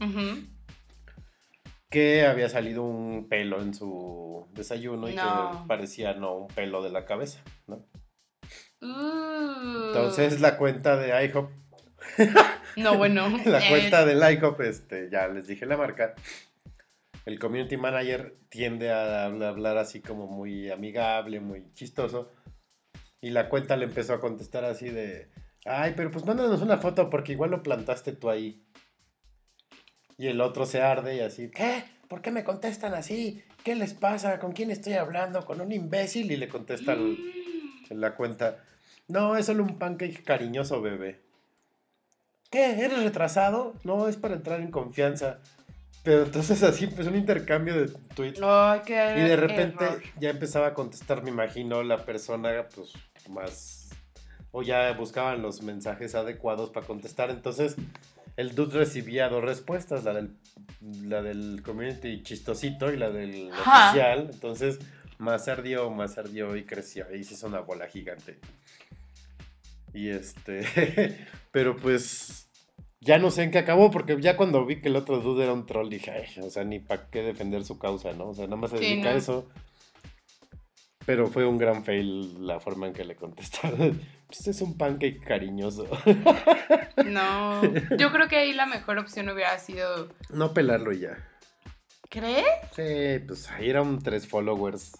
Que 1.88 2.26
había 2.26 2.48
salido 2.48 2.82
un 2.82 3.28
pelo 3.28 3.62
en 3.62 3.72
su 3.72 4.46
desayuno 4.52 5.08
y 5.08 5.14
No. 5.14 5.62
que 5.62 5.68
parecía, 5.68 6.14
no, 6.14 6.34
un 6.36 6.48
pelo 6.48 6.82
de 6.82 6.90
la 6.90 7.04
cabeza, 7.06 7.40
¿no? 7.66 7.86
Uh. 8.82 9.86
Entonces 9.88 10.40
la 10.40 10.58
cuenta 10.58 10.96
de 10.96 11.24
IHOP, 11.26 11.50
No, 12.76 12.98
bueno. 12.98 13.28
la 13.46 13.64
eh, 13.64 13.70
cuenta 13.70 14.04
del 14.04 14.18
IHOP, 14.38 14.60
este, 14.62 15.08
ya 15.10 15.28
les 15.28 15.46
dije 15.46 15.64
la 15.64 15.76
marca, 15.78 16.14
el 17.24 17.38
community 17.38 17.76
manager 17.76 18.36
tiende 18.48 18.92
a 18.92 19.28
habl- 19.28 19.44
hablar 19.44 19.78
así 19.78 20.00
como 20.00 20.26
muy 20.26 20.70
amigable, 20.70 21.40
muy 21.40 21.72
chistoso. 21.74 22.32
Y 23.20 23.30
la 23.30 23.48
cuenta 23.48 23.76
le 23.76 23.86
empezó 23.86 24.12
a 24.14 24.20
contestar 24.20 24.64
así 24.64 24.90
de, 24.90 25.30
ay, 25.64 25.94
pero 25.96 26.10
pues 26.10 26.24
mándanos 26.26 26.60
una 26.60 26.78
foto 26.78 27.08
porque 27.08 27.32
igual 27.32 27.50
lo 27.50 27.62
plantaste 27.62 28.12
tú 28.12 28.28
ahí. 28.28 28.62
Y 30.18 30.28
el 30.28 30.40
otro 30.40 30.66
se 30.66 30.82
arde 30.82 31.16
y 31.16 31.20
así, 31.20 31.50
¿qué? 31.50 31.84
¿Por 32.08 32.20
qué 32.22 32.30
me 32.30 32.44
contestan 32.44 32.94
así? 32.94 33.42
¿Qué 33.64 33.74
les 33.74 33.94
pasa? 33.94 34.38
¿Con 34.38 34.52
quién 34.52 34.70
estoy 34.70 34.92
hablando? 34.92 35.44
¿Con 35.46 35.60
un 35.60 35.72
imbécil? 35.72 36.30
Y 36.30 36.36
le 36.36 36.48
contesta 36.48 36.92
el- 36.92 37.18
en 37.88 38.00
la 38.00 38.14
cuenta, 38.14 38.62
no, 39.08 39.36
es 39.36 39.46
solo 39.46 39.62
un 39.64 39.78
pancake 39.78 40.22
cariñoso, 40.22 40.80
bebé. 40.82 41.20
¿Qué? 42.50 42.84
¿Eres 42.84 43.02
retrasado? 43.02 43.74
No, 43.84 44.06
es 44.06 44.16
para 44.16 44.34
entrar 44.34 44.60
en 44.60 44.70
confianza. 44.70 45.40
Pero 46.04 46.24
entonces 46.24 46.62
así 46.62 46.84
empezó 46.84 47.08
un 47.08 47.16
intercambio 47.16 47.74
de 47.74 47.88
tweets. 48.14 48.38
Y 48.38 49.20
de 49.20 49.36
repente 49.36 49.84
error. 49.84 50.02
ya 50.20 50.30
empezaba 50.30 50.68
a 50.68 50.74
contestar, 50.74 51.22
me 51.22 51.30
imagino, 51.30 51.82
la 51.82 52.04
persona 52.04 52.66
pues 52.74 52.92
más... 53.30 53.88
O 54.52 54.62
ya 54.62 54.92
buscaban 54.92 55.42
los 55.42 55.62
mensajes 55.62 56.14
adecuados 56.14 56.70
para 56.70 56.86
contestar. 56.86 57.30
Entonces 57.30 57.76
el 58.36 58.54
dude 58.54 58.78
recibía 58.78 59.28
dos 59.30 59.42
respuestas, 59.42 60.04
la 60.04 60.12
del, 60.12 60.36
la 61.02 61.22
del 61.22 61.62
community 61.64 62.22
chistosito 62.22 62.92
y 62.92 62.98
la 62.98 63.10
del 63.10 63.50
oficial. 63.50 64.28
Entonces 64.30 64.80
más 65.18 65.48
ardió, 65.48 65.90
más 65.90 66.18
ardió 66.18 66.54
y 66.54 66.64
creció. 66.64 67.06
Y 67.14 67.24
se 67.24 67.34
hizo 67.34 67.46
una 67.46 67.60
bola 67.60 67.88
gigante. 67.88 68.38
Y 69.94 70.10
este... 70.10 71.16
pero 71.50 71.76
pues 71.76 72.43
ya 73.04 73.18
no 73.18 73.30
sé 73.30 73.42
en 73.44 73.50
qué 73.50 73.58
acabó, 73.58 73.90
porque 73.90 74.20
ya 74.20 74.36
cuando 74.36 74.64
vi 74.66 74.80
que 74.80 74.88
el 74.88 74.96
otro 74.96 75.20
dude 75.20 75.44
era 75.44 75.52
un 75.52 75.66
troll, 75.66 75.88
dije, 75.90 76.10
"Ay, 76.10 76.42
o 76.42 76.50
sea, 76.50 76.64
ni 76.64 76.78
para 76.80 77.08
qué 77.10 77.22
defender 77.22 77.64
su 77.64 77.78
causa, 77.78 78.12
¿no? 78.12 78.28
O 78.30 78.34
sea, 78.34 78.46
nada 78.46 78.56
más 78.56 78.70
se 78.70 78.78
Sí, 78.78 78.84
dedica 78.86 79.10
a 79.10 79.14
eso. 79.14 79.48
Pero 81.06 81.26
fue 81.26 81.44
un 81.46 81.58
gran 81.58 81.84
fail 81.84 82.46
la 82.46 82.60
forma 82.60 82.86
en 82.86 82.94
que 82.94 83.04
le 83.04 83.14
contestaron. 83.16 84.00
Pues 84.26 84.48
es 84.48 84.62
un 84.62 84.76
pancake 84.76 85.20
cariñoso. 85.20 85.86
No, 87.06 87.62
yo 87.96 88.10
creo 88.10 88.26
que 88.26 88.36
ahí 88.36 88.52
la 88.52 88.66
mejor 88.66 88.98
opción 88.98 89.28
hubiera 89.28 89.56
sido, 89.58 90.08
no 90.30 90.52
pelarlo 90.54 90.92
y 90.92 91.00
ya. 91.00 91.18
¿crees? 92.08 92.44
Sí, 92.74 93.22
pues 93.26 93.48
ahí 93.50 93.70
era 93.70 93.82
un 93.82 94.00
tres 94.02 94.26
followers 94.26 94.92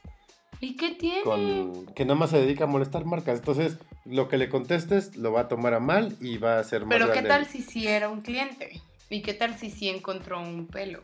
¿Y 0.65 0.77
qué 0.77 0.93
tiene? 0.93 1.23
con 1.23 1.87
que 1.95 2.07
nada 2.07 2.19
más 2.19 2.31
se 2.31 2.39
dedica 2.39 2.65
a 2.65 2.67
molestar 2.67 3.05
marcas. 3.05 3.41
Entonces, 3.41 3.77
lo 4.07 4.29
que 4.29 4.39
le 4.39 4.49
contestes 4.49 5.15
lo 5.15 5.31
va 5.31 5.43
a 5.43 5.49
tomar 5.49 5.75
a 5.75 5.81
mal 5.81 6.17
y 6.23 6.39
va 6.39 6.59
a 6.59 6.65
ser 6.65 6.87
más 6.87 6.99
Pero 6.99 7.13
¿qué 7.13 7.21
tal 7.21 7.45
si 7.45 7.61
sí 7.61 7.87
era 7.87 8.09
un 8.09 8.23
cliente? 8.23 8.81
¿Y 9.11 9.21
qué 9.21 9.35
tal 9.35 9.59
si 9.59 9.71
sí 9.71 9.91
encontró 9.91 10.41
un 10.41 10.67
pelo? 10.67 11.03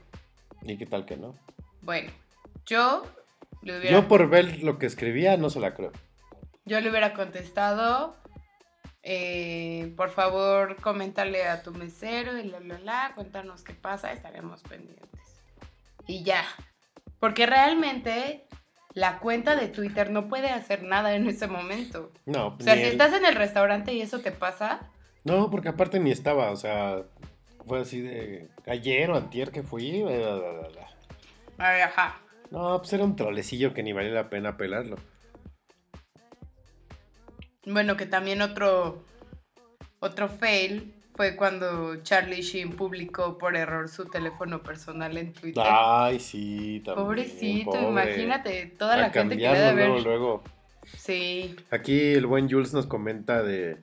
¿Y 0.63 0.79
qué 0.79 0.87
tal 0.87 1.05
que 1.05 1.19
no? 1.19 1.35
Bueno, 1.83 2.11
yo 2.65 3.03
le 3.61 3.79
hubiera, 3.79 4.01
Yo 4.01 4.09
por 4.09 4.31
ver 4.31 4.63
lo 4.63 4.79
que 4.79 4.87
escribía 4.87 5.37
no 5.37 5.51
se 5.51 5.61
la 5.61 5.75
creo. 5.75 5.93
yo 6.65 6.81
le 6.81 6.89
hubiera 6.89 7.13
contestado, 7.13 8.17
eh, 9.03 9.93
por 9.95 10.09
favor, 10.09 10.77
coméntale 10.81 11.45
a 11.47 11.63
tu 11.63 11.73
mesero 11.73 12.39
y 12.39 12.45
la, 12.45 12.61
la, 12.61 12.79
la, 12.79 13.13
cuéntanos 13.15 13.63
qué 13.63 13.75
pasa, 13.75 14.11
estaremos 14.13 14.63
pendientes. 14.63 15.43
Y 16.07 16.23
ya, 16.25 16.45
porque 17.19 17.45
realmente 17.45 18.47
la 18.95 19.19
cuenta 19.21 19.55
de 19.57 19.69
Twitter 19.69 20.11
no 20.11 20.29
puede 20.29 20.49
hacer 20.51 20.83
nada 20.83 21.15
en 21.15 21.27
ese 21.29 21.47
momento. 21.47 22.13
No, 22.27 22.57
O 22.59 22.61
sea, 22.61 22.75
si 22.75 22.83
estás 22.83 23.13
en 23.15 23.25
el 23.25 23.35
restaurante 23.37 23.93
y 23.95 24.01
eso 24.01 24.21
te 24.21 24.33
pasa, 24.33 24.91
No, 25.25 25.51
porque 25.51 25.69
aparte 25.69 26.01
ni 26.01 26.11
estaba, 26.11 26.51
o 26.51 26.57
sea, 26.57 27.03
fue 27.67 27.81
así 27.81 28.01
de 28.01 28.49
ayer 28.67 29.11
o 29.11 29.17
antier 29.17 29.51
que 29.53 29.63
fui. 29.63 30.03
bla, 30.03 30.37
bla, 30.37 30.69
bla. 30.69 30.89
ay, 31.59 31.83
ajá. 31.83 32.19
No, 32.51 32.79
pues 32.79 32.93
era 32.93 33.05
un 33.05 33.15
trolecillo 33.15 33.73
que 33.75 33.83
ni 33.85 33.93
valía 33.93 34.11
la 34.13 34.29
pena 34.31 34.57
pelarlo. 34.57 34.97
Bueno, 37.67 37.97
que 37.97 38.07
también 38.07 38.43
otro, 38.43 39.05
otro 40.01 40.29
fail 40.29 40.95
fue 41.15 41.37
cuando 41.37 41.97
Charlie 42.03 42.43
Sheen 42.43 42.77
publicó 42.77 43.37
por 43.39 43.57
error 43.57 43.89
su 43.89 44.07
teléfono 44.07 44.63
personal 44.63 45.17
en 45.17 45.33
Twitter. 45.33 45.63
Ay, 45.67 46.19
sí, 46.21 46.83
también. 46.85 47.07
Pobrecito, 47.07 47.71
pobre. 47.71 47.89
imagínate 47.89 48.67
toda 48.79 48.97
la 48.97 49.07
A 49.07 49.11
gente 49.11 49.37
que 49.37 49.49
debe 49.49 49.87
luego, 49.87 50.01
luego. 50.01 50.43
Sí, 50.97 51.57
Aquí 51.71 52.13
el 52.13 52.27
buen 52.27 52.51
Jules 52.51 52.73
nos 52.73 52.87
comenta 52.87 53.43
de. 53.43 53.79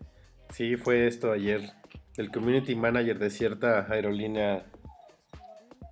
Sí, 0.50 0.78
fue 0.78 1.08
esto 1.08 1.32
ayer. 1.32 1.72
El 2.18 2.32
community 2.32 2.76
manager 2.76 3.20
de 3.20 3.30
cierta 3.30 3.86
aerolínea 3.92 4.66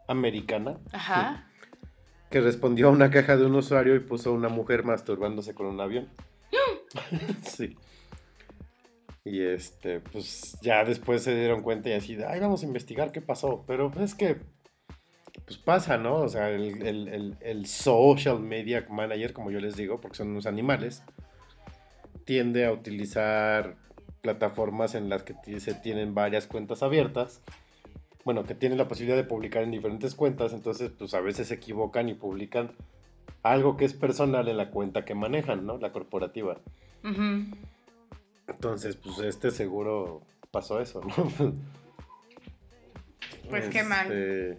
americana 0.08 0.78
ajá. 0.92 1.48
que 2.32 2.42
respondió 2.42 2.88
a 2.88 2.92
una 2.92 3.12
caja 3.12 3.38
de 3.38 3.46
un 3.46 3.56
usuario 3.56 3.96
y 3.96 4.00
puso 4.00 4.32
a 4.32 4.34
una 4.34 4.50
mujer 4.50 4.84
masturbándose 4.84 5.54
con 5.54 5.68
un 5.68 5.80
avión. 5.82 6.10
sí. 7.44 7.76
Y 9.26 9.42
este, 9.42 10.00
pues 10.02 10.56
ya 10.62 10.86
después 10.86 11.24
se 11.24 11.36
dieron 11.36 11.64
cuenta 11.64 11.90
y 11.90 11.94
así, 11.94 12.16
ay, 12.28 12.40
vamos 12.40 12.62
a 12.62 12.68
investigar 12.68 13.12
qué 13.12 13.22
pasó. 13.22 13.64
Pero 13.66 13.92
es 14.00 14.14
que, 14.14 14.38
pues 15.46 15.58
pasa, 15.58 15.98
¿no? 15.98 16.18
O 16.18 16.30
sea, 16.30 16.50
el, 16.52 16.86
el- 16.86 17.36
el- 17.42 17.66
social 17.66 18.40
media 18.40 18.86
manager, 18.88 19.34
como 19.34 19.50
yo 19.50 19.60
les 19.60 19.76
digo, 19.76 20.00
porque 20.00 20.18
son 20.18 20.30
unos 20.30 20.46
animales, 20.46 21.04
tiende 22.26 22.66
a 22.66 22.72
utilizar 22.72 23.76
plataformas 24.22 24.96
en 24.96 25.10
las 25.10 25.24
que 25.24 25.36
se 25.60 25.74
tienen 25.74 26.14
varias 26.16 26.46
cuentas 26.48 26.84
abiertas. 26.84 27.42
Bueno, 28.24 28.44
que 28.44 28.56
tienen 28.56 28.78
la 28.78 28.88
posibilidad 28.88 29.18
de 29.18 29.24
publicar 29.24 29.64
en 29.64 29.72
diferentes 29.72 30.16
cuentas, 30.16 30.54
entonces 30.54 30.92
pues 30.98 31.14
a 31.14 31.20
veces 31.22 31.48
se 31.50 31.56
equivocan 31.56 32.10
y 32.10 32.14
publican 32.16 32.72
algo 33.44 33.78
que 33.78 33.86
es 33.86 33.94
personal 33.94 34.48
en 34.48 34.58
la 34.58 34.72
cuenta 34.72 35.06
que 35.06 35.14
manejan, 35.14 35.66
¿no? 35.66 35.78
La 35.78 35.92
corporativa. 35.92 36.58
Entonces, 38.48 38.96
pues 38.96 39.20
este 39.20 39.52
seguro 39.52 40.22
pasó 40.52 40.80
eso, 40.80 41.02
¿no? 41.02 41.54
Pues 43.50 43.70
qué 43.70 43.84
mal. 43.84 44.12
Este, 44.12 44.58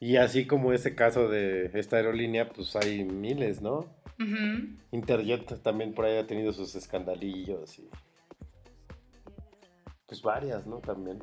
Y 0.00 0.16
así 0.16 0.46
como 0.46 0.72
ese 0.72 0.94
caso 0.94 1.28
de 1.28 1.70
esta 1.74 1.96
aerolínea, 1.96 2.48
pues 2.48 2.74
hay 2.76 3.04
miles, 3.04 3.60
¿no? 3.62 3.86
Interjet 4.90 5.62
también 5.62 5.94
por 5.94 6.04
ahí 6.04 6.18
ha 6.18 6.26
tenido 6.26 6.52
sus 6.52 6.74
escandalillos 6.74 7.78
y... 7.78 7.88
Pues 10.06 10.22
varias, 10.22 10.66
¿no? 10.66 10.78
También. 10.78 11.22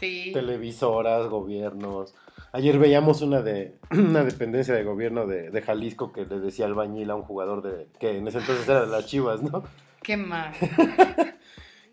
Sí. 0.00 0.30
Televisoras, 0.32 1.28
gobiernos. 1.28 2.14
Ayer 2.52 2.78
veíamos 2.78 3.22
una 3.22 3.42
de 3.42 3.78
una 3.90 4.24
dependencia 4.24 4.74
de 4.74 4.82
gobierno 4.82 5.26
de, 5.26 5.50
de 5.50 5.62
Jalisco 5.62 6.12
que 6.12 6.24
le 6.24 6.40
decía 6.40 6.66
albañil 6.66 7.10
a 7.10 7.14
un 7.14 7.22
jugador 7.22 7.62
de 7.62 7.88
que 8.00 8.18
en 8.18 8.26
ese 8.26 8.38
entonces 8.38 8.68
era 8.68 8.80
de 8.86 8.92
las 8.92 9.06
Chivas, 9.06 9.42
¿no? 9.42 9.64
Qué 10.04 10.16
mal. 10.16 10.52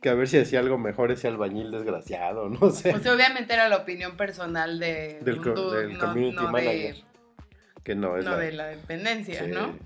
Que 0.01 0.09
a 0.09 0.15
ver 0.15 0.27
si 0.27 0.39
hacía 0.39 0.61
algo 0.61 0.79
mejor 0.79 1.11
ese 1.11 1.27
albañil 1.27 1.69
desgraciado, 1.69 2.49
no 2.49 2.71
sé. 2.71 2.97
Sea, 2.99 3.13
obviamente 3.13 3.53
era 3.53 3.69
la 3.69 3.77
opinión 3.77 4.17
personal 4.17 4.79
de 4.79 5.19
Del 5.21 5.37
co- 5.43 5.51
dude, 5.51 5.81
del 5.87 5.93
no, 5.93 5.99
community 5.99 6.35
no 6.37 6.51
manager. 6.51 6.95
de, 6.95 7.03
que 7.83 7.93
no 7.93 8.17
es 8.17 8.25
no 8.25 8.31
la- 8.31 8.37
de 8.37 8.51
la 8.51 8.65
dependencia, 8.69 9.45
sí. 9.45 9.51
¿no? 9.51 9.77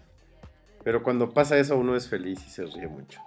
Pero 0.85 1.03
cuando 1.03 1.31
pasa 1.33 1.57
eso 1.57 1.77
uno 1.77 1.97
es 1.97 2.07
feliz 2.07 2.39
y 2.47 2.49
se 2.49 2.65
ríe 2.65 2.87
mucho. 2.87 3.19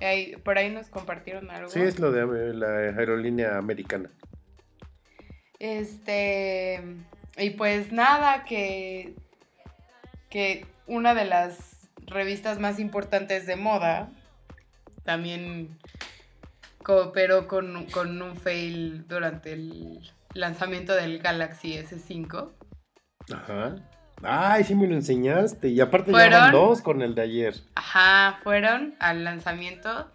Ahí- 0.00 0.36
por 0.36 0.56
ahí 0.56 0.70
nos 0.70 0.86
compartieron 0.88 1.50
algo. 1.50 1.68
Sí, 1.68 1.80
es 1.80 1.98
lo 1.98 2.12
de 2.12 2.20
eh, 2.50 2.54
la 2.54 2.68
aerolínea 2.96 3.58
americana. 3.58 4.10
Este, 5.58 6.80
y 7.38 7.50
pues 7.50 7.90
nada, 7.90 8.44
que, 8.44 9.14
que 10.30 10.64
una 10.86 11.12
de 11.14 11.24
las 11.24 11.75
revistas 12.06 12.58
más 12.58 12.78
importantes 12.78 13.46
de 13.46 13.56
moda 13.56 14.10
también 15.04 15.78
cooperó 16.82 17.48
con, 17.48 17.86
con 17.86 18.20
un 18.20 18.36
fail 18.36 19.06
durante 19.08 19.52
el 19.52 20.12
lanzamiento 20.34 20.94
del 20.94 21.18
Galaxy 21.20 21.74
S5. 21.74 22.52
Ajá. 23.32 23.76
Ay, 24.22 24.64
sí 24.64 24.74
me 24.74 24.86
lo 24.86 24.94
enseñaste. 24.94 25.68
Y 25.68 25.80
aparte 25.80 26.12
ya 26.12 26.28
van 26.28 26.52
dos 26.52 26.82
con 26.82 27.02
el 27.02 27.14
de 27.14 27.22
ayer. 27.22 27.54
Ajá, 27.74 28.38
fueron 28.42 28.94
al 28.98 29.24
lanzamiento. 29.24 30.10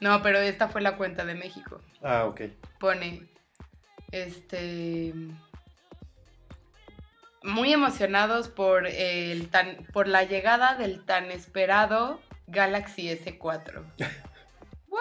No, 0.00 0.22
pero 0.22 0.38
esta 0.38 0.68
fue 0.68 0.80
la 0.80 0.96
cuenta 0.96 1.24
de 1.24 1.34
México. 1.34 1.80
Ah, 2.02 2.24
ok. 2.26 2.42
pone 2.78 3.22
este 4.12 5.14
muy 7.44 7.72
emocionados 7.72 8.48
por 8.48 8.86
el 8.88 9.48
tan 9.50 9.86
por 9.92 10.08
la 10.08 10.24
llegada 10.24 10.74
del 10.74 11.04
tan 11.04 11.30
esperado 11.30 12.20
Galaxy 12.48 13.08
S4. 13.08 13.82
What? 14.88 15.00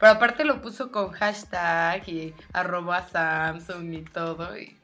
Pero 0.00 0.12
aparte 0.12 0.44
lo 0.44 0.60
puso 0.60 0.90
con 0.90 1.10
hashtag 1.12 2.08
y 2.08 2.34
arroba 2.52 3.06
Samsung 3.08 3.92
y 3.94 4.02
todo. 4.04 4.56
y- 4.58 4.76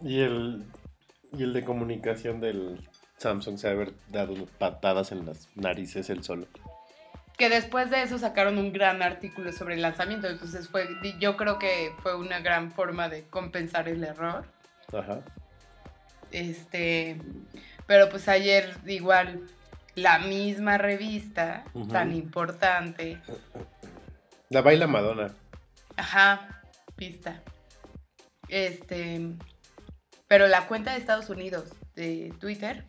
Y 0.00 0.20
el, 0.20 0.64
y 1.32 1.42
el 1.44 1.52
de 1.52 1.64
comunicación 1.64 2.40
del 2.40 2.88
Samsung 3.18 3.56
se 3.58 3.68
ha 3.68 3.70
haber 3.70 3.92
dado 4.08 4.46
patadas 4.58 5.12
en 5.12 5.24
las 5.26 5.48
narices 5.54 6.10
el 6.10 6.22
solo. 6.24 6.46
que 7.38 7.48
después 7.48 7.90
de 7.90 8.02
eso 8.02 8.18
sacaron 8.18 8.58
un 8.58 8.72
gran 8.72 9.02
artículo 9.02 9.52
sobre 9.52 9.74
el 9.76 9.82
lanzamiento. 9.82 10.28
Entonces 10.28 10.68
fue, 10.68 10.86
yo 11.18 11.36
creo 11.36 11.58
que 11.58 11.92
fue 12.02 12.14
una 12.16 12.40
gran 12.40 12.70
forma 12.72 13.08
de 13.08 13.24
compensar 13.24 13.88
el 13.88 14.04
error. 14.04 14.44
Ajá. 14.92 15.20
Este, 16.32 17.18
pero 17.86 18.08
pues 18.08 18.26
ayer 18.28 18.74
igual 18.86 19.46
la 19.94 20.18
misma 20.18 20.78
revista 20.78 21.64
tan 21.90 22.12
importante, 22.14 23.20
La 24.48 24.62
baila 24.62 24.86
Madonna. 24.86 25.34
ajá, 25.96 26.62
pista. 26.96 27.42
Este, 28.48 29.20
pero 30.28 30.46
la 30.48 30.66
cuenta 30.66 30.92
de 30.92 30.98
Estados 30.98 31.28
Unidos 31.30 31.70
de 31.94 32.32
Twitter 32.40 32.84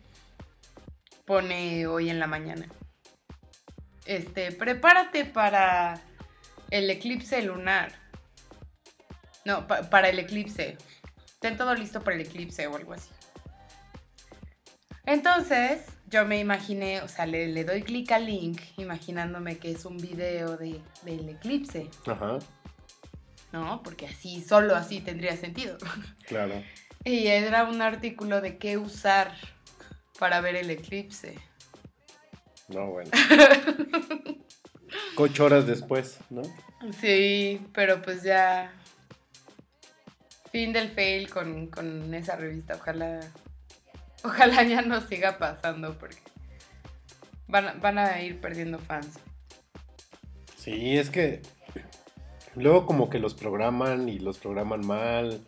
pone 1.26 1.86
hoy 1.86 2.10
en 2.10 2.18
la 2.18 2.26
mañana. 2.26 2.66
Este, 4.06 4.52
prepárate 4.52 5.24
para 5.24 6.00
el 6.70 6.90
eclipse 6.90 7.42
lunar. 7.42 7.92
No, 9.44 9.66
pa- 9.66 9.82
para 9.90 10.08
el 10.08 10.18
eclipse. 10.18 10.76
Ten 11.40 11.56
todo 11.58 11.74
listo 11.74 12.02
para 12.02 12.16
el 12.16 12.22
eclipse 12.22 12.66
o 12.66 12.76
algo 12.76 12.94
así. 12.94 13.10
Entonces, 15.06 15.82
yo 16.08 16.24
me 16.24 16.38
imaginé, 16.38 17.02
o 17.02 17.08
sea, 17.08 17.26
le, 17.26 17.48
le 17.48 17.64
doy 17.64 17.82
clic 17.82 18.12
al 18.12 18.26
link, 18.26 18.60
imaginándome 18.76 19.58
que 19.58 19.70
es 19.72 19.84
un 19.84 19.98
video 19.98 20.56
de, 20.56 20.80
del 21.02 21.28
eclipse, 21.28 21.90
Ajá. 22.06 22.38
¿no? 23.52 23.82
Porque 23.82 24.06
así, 24.06 24.42
solo 24.42 24.74
así 24.76 25.00
tendría 25.00 25.36
sentido. 25.36 25.76
Claro. 26.26 26.62
Y 27.04 27.26
era 27.26 27.64
un 27.64 27.82
artículo 27.82 28.40
de 28.40 28.56
qué 28.56 28.78
usar 28.78 29.34
para 30.18 30.40
ver 30.40 30.56
el 30.56 30.70
eclipse. 30.70 31.34
No, 32.68 32.86
bueno. 32.86 33.10
Ocho 35.16 35.44
horas 35.44 35.66
después, 35.66 36.18
¿no? 36.30 36.40
Sí, 36.98 37.60
pero 37.74 38.00
pues 38.00 38.22
ya. 38.22 38.72
Fin 40.50 40.72
del 40.72 40.88
fail 40.90 41.28
con, 41.28 41.66
con 41.66 42.14
esa 42.14 42.36
revista. 42.36 42.76
Ojalá. 42.76 43.20
Ojalá 44.24 44.62
ya 44.64 44.82
no 44.82 45.00
siga 45.02 45.38
pasando 45.38 45.96
porque 45.98 46.18
van, 47.46 47.68
a- 47.68 47.72
van 47.74 47.98
a 47.98 48.20
ir 48.22 48.40
perdiendo 48.40 48.78
fans. 48.78 49.18
Sí, 50.56 50.96
es 50.96 51.10
que 51.10 51.42
luego 52.56 52.86
como 52.86 53.10
que 53.10 53.18
los 53.18 53.34
programan 53.34 54.08
y 54.08 54.18
los 54.18 54.38
programan 54.38 54.86
mal. 54.86 55.40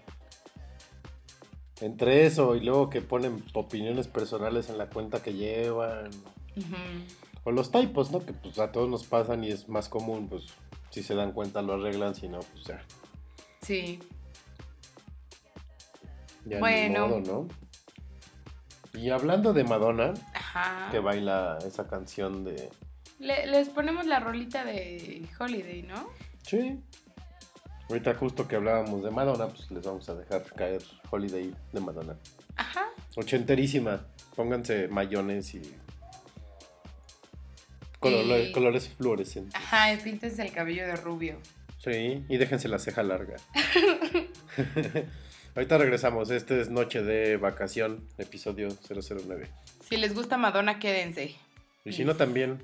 Entre 1.81 2.25
eso 2.27 2.55
y 2.55 2.61
luego 2.61 2.89
que 2.89 3.03
ponen 3.03 3.45
opiniones 3.53 4.09
personales 4.09 4.69
en 4.71 4.79
la 4.79 4.89
cuenta 4.89 5.23
que 5.23 5.35
llevan. 5.35 6.11
O 7.45 7.51
los 7.51 7.71
typos, 7.71 8.11
¿no? 8.11 8.25
Que 8.25 8.33
pues 8.33 8.59
a 8.59 8.73
todos 8.73 8.89
nos 8.89 9.05
pasan 9.05 9.45
y 9.45 9.51
es 9.51 9.69
más 9.69 9.89
común, 9.89 10.29
pues 10.29 10.45
si 10.91 11.03
se 11.03 11.15
dan 11.15 11.33
cuenta 11.33 11.61
lo 11.63 11.75
arreglan, 11.75 12.15
si 12.15 12.29
no, 12.29 12.41
pues 12.41 12.65
ya. 12.65 12.83
Sí. 13.63 14.01
Ya 16.47 16.59
Bueno. 16.61 17.09
modo, 17.09 17.21
¿no? 17.21 17.49
Y 18.97 19.11
hablando 19.11 19.53
de 19.53 19.65
Madonna, 19.65 20.15
Ajá. 20.35 20.89
que 20.91 20.99
baila 20.99 21.59
esa 21.67 21.87
canción 21.87 22.45
de... 22.45 22.71
Le- 23.19 23.47
les 23.47 23.69
ponemos 23.69 24.07
la 24.07 24.21
rolita 24.21 24.65
de 24.65 25.27
Holiday, 25.39 25.83
¿no? 25.83 26.09
Sí. 26.43 26.81
Ahorita 27.89 28.15
justo 28.15 28.49
que 28.49 28.57
hablábamos 28.57 29.03
de 29.05 29.11
Madonna, 29.11 29.49
pues 29.49 29.71
les 29.71 29.85
vamos 29.85 30.09
a 30.09 30.15
dejar 30.15 30.43
caer 30.55 30.83
Holiday 31.11 31.55
de 31.73 31.81
Madonna. 31.81 32.17
Ajá. 32.57 32.87
Ochenterísima. 33.17 34.07
Pónganse 34.35 34.89
mayones 34.89 35.55
y... 35.55 35.63
color- 38.01 38.49
Y- 38.49 38.53
colores 38.53 38.89
fluorescentes. 38.89 39.55
Ajá, 39.55 39.93
y 39.93 39.97
píntense 39.99 40.43
el 40.43 40.53
cabello 40.53 40.87
de 40.87 40.97
rubio. 40.97 41.39
Sí, 41.79 42.25
y 42.29 42.37
déjense 42.39 42.69
la 42.69 42.79
ceja 42.79 43.03
larga. 43.03 43.37
Ahorita 45.57 45.79
regresamos. 45.79 46.29
Este 46.29 46.61
es 46.61 46.69
Noche 46.69 47.03
de 47.03 47.39
Vacación, 47.39 48.07
episodio 48.19 48.69
009. 48.91 49.49
Si 49.89 49.97
les 49.97 50.15
gusta 50.15 50.37
Madonna, 50.37 50.79
quédense. 50.79 51.35
Y 51.83 51.93
si 51.95 52.05
no, 52.05 52.15
también. 52.15 52.63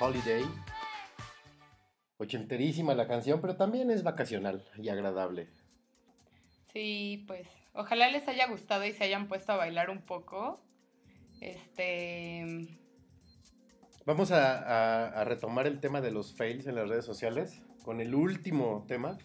Holiday. 0.00 0.44
Ochenterísima 2.18 2.94
la 2.94 3.06
canción, 3.06 3.40
pero 3.40 3.56
también 3.56 3.90
es 3.90 4.02
vacacional 4.02 4.64
y 4.76 4.88
agradable. 4.88 5.48
Sí, 6.72 7.24
pues 7.26 7.48
ojalá 7.72 8.08
les 8.10 8.26
haya 8.28 8.46
gustado 8.48 8.84
y 8.84 8.92
se 8.92 9.04
hayan 9.04 9.26
puesto 9.28 9.52
a 9.52 9.56
bailar 9.56 9.90
un 9.90 10.02
poco. 10.02 10.60
Este, 11.40 12.68
Vamos 14.06 14.32
a, 14.32 14.58
a- 14.58 15.20
a 15.20 15.24
retomar 15.24 15.66
el 15.66 15.78
tema 15.80 16.00
de 16.00 16.10
los 16.10 16.34
fails 16.34 16.66
en 16.66 16.74
las 16.74 16.88
redes 16.88 17.04
sociales 17.04 17.62
con 17.84 18.00
el 18.00 18.14
último 18.14 18.84
tema, 18.88 19.18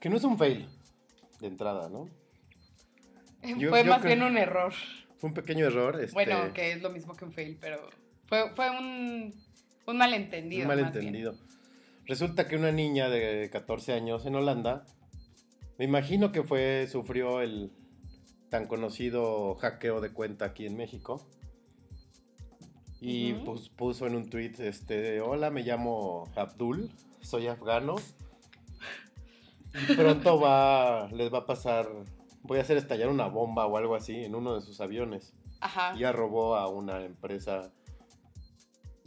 que 0.00 0.08
no 0.08 0.16
es 0.16 0.24
un 0.24 0.38
fail 0.38 0.68
de 1.40 1.46
entrada, 1.48 1.88
¿no? 1.88 2.08
Yo- 3.42 3.70
fue 3.70 3.84
yo 3.84 3.90
más 3.90 4.02
bien 4.04 4.22
un 4.22 4.38
error. 4.38 4.72
Fue 5.18 5.28
un 5.28 5.34
pequeño 5.34 5.66
error. 5.66 6.00
Este, 6.00 6.14
Bueno, 6.14 6.52
que 6.52 6.72
es 6.72 6.82
lo 6.82 6.90
mismo 6.90 7.14
que 7.14 7.24
un 7.24 7.32
fail, 7.32 7.58
pero 7.60 7.88
fue, 8.26 8.50
fue 8.54 8.70
un, 8.70 9.32
un 9.86 9.96
malentendido. 9.98 10.62
Un 10.62 10.68
malentendido. 10.68 11.34
Resulta 12.06 12.46
que 12.46 12.56
una 12.56 12.72
niña 12.72 13.08
de 13.08 13.48
14 13.50 13.92
años 13.92 14.26
en 14.26 14.34
Holanda, 14.36 14.84
me 15.78 15.84
imagino 15.84 16.30
que 16.32 16.42
fue, 16.42 16.86
sufrió 16.90 17.40
el 17.40 17.72
tan 18.48 18.66
conocido 18.66 19.56
hackeo 19.56 20.00
de 20.00 20.12
cuenta 20.12 20.44
aquí 20.46 20.66
en 20.66 20.76
México. 20.76 21.26
Y 23.00 23.34
pus- 23.44 23.68
puso 23.70 24.06
en 24.06 24.16
un 24.16 24.30
tweet, 24.30 24.54
este, 24.58 25.20
hola, 25.20 25.50
me 25.50 25.62
llamo 25.62 26.24
Abdul, 26.34 26.90
soy 27.20 27.46
afgano. 27.46 27.96
Y 29.88 29.94
pronto 29.94 30.40
va, 30.40 31.08
les 31.12 31.32
va 31.32 31.38
a 31.38 31.46
pasar, 31.46 31.88
voy 32.42 32.58
a 32.58 32.62
hacer 32.62 32.76
estallar 32.78 33.08
una 33.08 33.26
bomba 33.26 33.66
o 33.66 33.76
algo 33.76 33.94
así 33.94 34.24
en 34.24 34.34
uno 34.34 34.54
de 34.54 34.60
sus 34.62 34.80
aviones. 34.80 35.34
Ajá. 35.60 35.94
Ya 35.98 36.12
robó 36.12 36.56
a 36.56 36.68
una 36.68 37.02
empresa, 37.04 37.72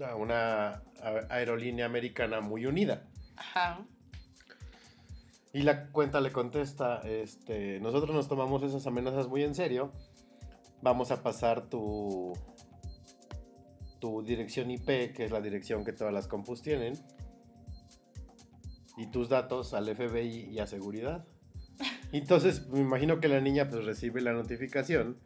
a 0.01 0.15
una 0.15 0.84
aerolínea 1.30 1.85
americana 1.85 2.41
muy 2.41 2.65
unida. 2.65 3.07
Ajá. 3.35 3.85
Y 5.53 5.63
la 5.63 5.88
cuenta 5.88 6.21
le 6.21 6.31
contesta, 6.31 7.01
este, 7.07 7.80
nosotros 7.80 8.15
nos 8.15 8.27
tomamos 8.27 8.61
esas 8.63 8.85
amenazas 8.85 9.27
muy 9.27 9.43
en 9.43 9.55
serio. 9.55 9.91
Vamos 10.81 11.11
a 11.11 11.23
pasar 11.23 11.67
tu 11.69 12.34
tu 13.99 14.23
dirección 14.23 14.71
IP, 14.71 15.13
que 15.13 15.26
es 15.26 15.31
la 15.31 15.41
dirección 15.41 15.84
que 15.84 15.93
todas 15.93 16.13
las 16.13 16.27
compus 16.27 16.61
tienen, 16.61 16.93
y 18.97 19.07
tus 19.07 19.30
datos 19.30 19.73
al 19.73 19.93
FBI 19.95 20.49
y 20.51 20.59
a 20.59 20.67
seguridad. 20.67 21.26
Entonces, 22.11 22.67
me 22.69 22.80
imagino 22.80 23.19
que 23.19 23.27
la 23.27 23.39
niña 23.39 23.69
pues 23.69 23.85
recibe 23.85 24.21
la 24.21 24.34
notificación 24.34 25.17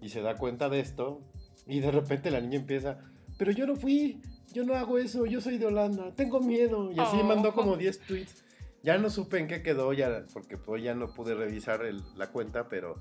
y 0.00 0.08
se 0.08 0.22
da 0.22 0.36
cuenta 0.36 0.68
de 0.68 0.80
esto 0.80 1.20
y 1.66 1.80
de 1.80 1.90
repente 1.90 2.30
la 2.30 2.40
niña 2.40 2.56
empieza, 2.56 2.98
pero 3.38 3.52
yo 3.52 3.66
no 3.66 3.76
fui, 3.76 4.20
yo 4.52 4.64
no 4.64 4.74
hago 4.74 4.98
eso, 4.98 5.24
yo 5.24 5.40
soy 5.40 5.56
de 5.58 5.66
Holanda, 5.66 6.14
tengo 6.14 6.40
miedo. 6.40 6.90
Y 6.92 6.98
así 7.00 7.16
Oh. 7.20 7.24
mandó 7.24 7.54
como 7.54 7.76
10 7.76 8.00
tweets. 8.00 8.44
Ya 8.82 8.98
no 8.98 9.08
supe 9.10 9.38
en 9.38 9.46
qué 9.48 9.62
quedó, 9.62 9.92
ya, 9.92 10.24
porque 10.32 10.56
pues 10.56 10.82
ya 10.82 10.94
no 10.94 11.12
pude 11.14 11.34
revisar 11.34 11.84
el- 11.84 12.02
la 12.16 12.28
cuenta, 12.28 12.68
pero 12.68 12.96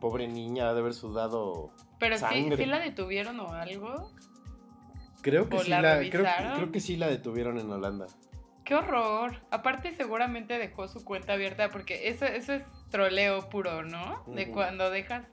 pobre 0.00 0.28
niña 0.28 0.68
ha 0.70 0.74
de 0.74 0.80
haber 0.80 0.94
sudado 0.94 1.70
Pero 1.98 2.16
sí, 2.16 2.20
sangre. 2.22 2.56
sí 2.56 2.66
la 2.66 2.78
detuvieron 2.78 3.40
o 3.40 3.52
algo. 3.52 4.10
Creo 5.22 5.48
que 5.48 5.56
¿O 5.56 5.60
sí 5.60 5.70
la 5.70 5.80
la, 5.80 5.98
creo, 5.98 6.22
revisaron? 6.22 6.56
creo 6.56 6.72
que 6.72 6.80
sí 6.80 6.96
la 6.96 7.08
detuvieron 7.08 7.58
en 7.58 7.70
Holanda. 7.70 8.06
Qué 8.64 8.74
horror. 8.74 9.42
Aparte 9.50 9.94
seguramente 9.94 10.58
dejó 10.58 10.88
su 10.88 11.04
cuenta 11.04 11.34
abierta 11.34 11.70
porque 11.70 12.08
eso, 12.08 12.24
eso 12.26 12.52
es 12.54 12.62
troleo 12.90 13.48
puro, 13.48 13.84
¿no? 13.84 14.24
De 14.26 14.50
cuando 14.50 14.90
dejas 14.90 15.26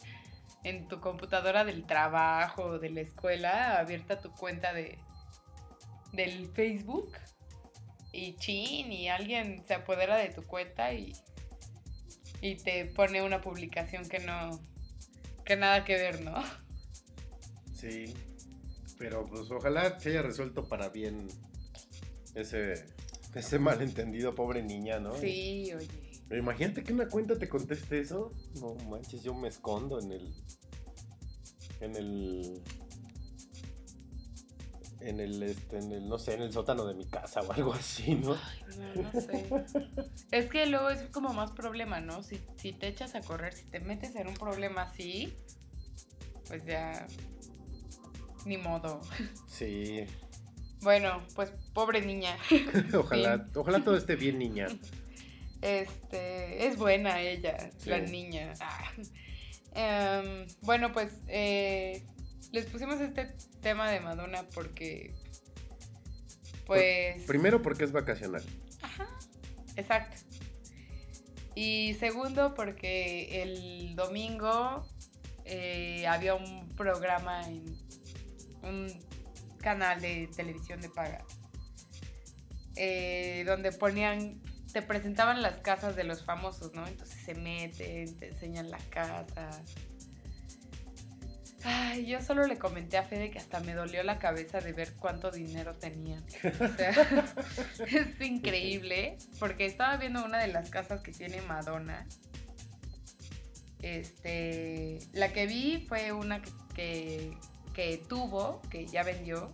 en 0.63 0.87
tu 0.87 0.99
computadora 0.99 1.65
del 1.65 1.85
trabajo 1.85 2.63
o 2.63 2.79
de 2.79 2.89
la 2.89 3.01
escuela 3.01 3.79
abierta 3.79 4.19
tu 4.19 4.31
cuenta 4.31 4.73
de 4.73 4.97
del 6.11 6.47
Facebook 6.49 7.11
y 8.11 8.35
chin 8.35 8.91
y 8.91 9.09
alguien 9.09 9.63
se 9.65 9.73
apodera 9.73 10.17
de 10.17 10.29
tu 10.29 10.43
cuenta 10.43 10.93
y 10.93 11.13
y 12.41 12.55
te 12.55 12.85
pone 12.85 13.21
una 13.21 13.41
publicación 13.41 14.07
que 14.07 14.19
no 14.19 14.59
que 15.45 15.55
nada 15.55 15.83
que 15.83 15.95
ver, 15.95 16.21
¿no? 16.21 16.41
Sí. 17.73 18.13
Pero 18.97 19.25
pues 19.25 19.49
ojalá 19.51 19.99
se 19.99 20.09
haya 20.09 20.21
resuelto 20.21 20.67
para 20.67 20.89
bien 20.89 21.27
ese, 22.35 22.85
ese 23.35 23.59
malentendido, 23.59 24.35
pobre 24.35 24.63
niña, 24.63 24.99
¿no? 24.99 25.15
Sí, 25.15 25.73
oye. 25.73 26.02
Pero 26.27 26.41
imagínate 26.41 26.83
que 26.83 26.93
una 26.93 27.07
cuenta 27.07 27.37
te 27.37 27.49
conteste 27.49 27.99
eso. 27.99 28.33
No 28.59 28.75
manches, 28.89 29.23
yo 29.23 29.33
me 29.33 29.47
escondo 29.47 29.99
en 29.99 30.11
el. 30.11 30.33
En 31.79 31.95
el. 31.95 32.61
En 35.01 35.19
el, 35.19 35.43
este, 35.43 35.79
en 35.79 35.91
el, 35.91 36.07
no 36.07 36.17
sé, 36.17 36.35
en 36.35 36.43
el 36.43 36.53
sótano 36.53 36.85
de 36.85 36.93
mi 36.93 37.05
casa 37.05 37.41
o 37.41 37.51
algo 37.51 37.73
así, 37.73 38.15
¿no? 38.15 38.35
Ay, 38.35 38.95
no, 38.95 39.03
no 39.03 39.21
sé. 39.21 39.49
Es 40.31 40.49
que 40.49 40.65
luego 40.65 40.89
es 40.89 41.01
como 41.09 41.33
más 41.33 41.51
problema, 41.51 41.99
¿no? 41.99 42.23
Si, 42.23 42.39
si 42.55 42.71
te 42.71 42.87
echas 42.87 43.13
a 43.15 43.21
correr, 43.21 43.53
si 43.53 43.65
te 43.65 43.81
metes 43.81 44.15
en 44.15 44.27
un 44.27 44.33
problema 44.35 44.83
así, 44.83 45.33
pues 46.47 46.65
ya. 46.65 47.05
Ni 48.45 48.57
modo. 48.57 49.01
Sí. 49.47 50.05
Bueno, 50.81 51.21
pues 51.35 51.51
pobre 51.73 52.01
niña. 52.01 52.37
Ojalá, 52.93 53.47
ojalá 53.55 53.83
todo 53.83 53.95
esté 53.95 54.15
bien, 54.15 54.37
niña. 54.37 54.67
Este. 55.63 56.67
Es 56.67 56.77
buena 56.77 57.21
ella, 57.21 57.69
Sí. 57.77 57.89
la 57.89 57.99
niña. 57.99 58.53
Ah. 58.59 58.91
Em, 59.75 60.45
bueno, 60.61 60.91
pues. 60.91 61.11
eh, 61.27 62.03
les 62.51 62.65
pusimos 62.65 62.99
este 63.01 63.33
tema 63.61 63.89
de 63.89 63.99
Madonna 64.01 64.43
porque. 64.53 65.13
Pues. 66.65 67.23
Primero 67.23 67.61
porque 67.61 67.85
es 67.85 67.91
vacacional. 67.91 68.43
Exacto. 69.75 70.17
Y 71.55 71.95
segundo, 71.99 72.53
porque 72.53 73.41
el 73.41 73.95
domingo 73.95 74.87
eh, 75.45 76.05
había 76.07 76.35
un 76.35 76.69
programa 76.75 77.41
en 77.47 77.63
un 78.63 78.87
canal 79.59 80.01
de 80.01 80.29
televisión 80.35 80.81
de 80.81 80.89
paga 80.89 81.23
eh, 82.75 83.43
donde 83.45 83.71
ponían, 83.71 84.41
te 84.73 84.81
presentaban 84.81 85.41
las 85.41 85.59
casas 85.59 85.95
de 85.95 86.03
los 86.03 86.23
famosos, 86.23 86.73
¿no? 86.73 86.85
Entonces 86.87 87.21
se 87.23 87.35
meten, 87.35 88.17
te 88.17 88.29
enseñan 88.29 88.71
la 88.71 88.79
casa. 88.89 89.49
Ay, 91.63 92.07
yo 92.07 92.19
solo 92.21 92.45
le 92.45 92.57
comenté 92.57 92.97
a 92.97 93.03
Fede 93.03 93.29
que 93.31 93.37
hasta 93.37 93.59
me 93.61 93.73
dolió 93.73 94.03
la 94.03 94.19
cabeza 94.19 94.59
de 94.59 94.73
ver 94.73 94.93
cuánto 94.95 95.31
dinero 95.31 95.75
tenían. 95.75 96.25
O 96.59 96.67
sea, 96.75 96.91
es 97.87 98.19
increíble 98.19 99.17
porque 99.39 99.65
estaba 99.65 99.95
viendo 99.97 100.25
una 100.25 100.39
de 100.39 100.47
las 100.47 100.69
casas 100.69 101.01
que 101.01 101.11
tiene 101.11 101.41
Madonna. 101.43 102.05
Este, 103.81 104.99
la 105.13 105.31
que 105.31 105.45
vi 105.45 105.85
fue 105.87 106.11
una 106.11 106.41
que, 106.41 106.51
que, 106.73 107.37
que 107.73 107.97
tuvo, 108.09 108.61
que 108.69 108.87
ya 108.87 109.03
vendió 109.03 109.53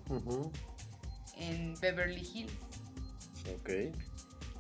en 1.38 1.76
Beverly 1.80 2.28
Hills. 2.34 2.54
Ok. 3.54 3.70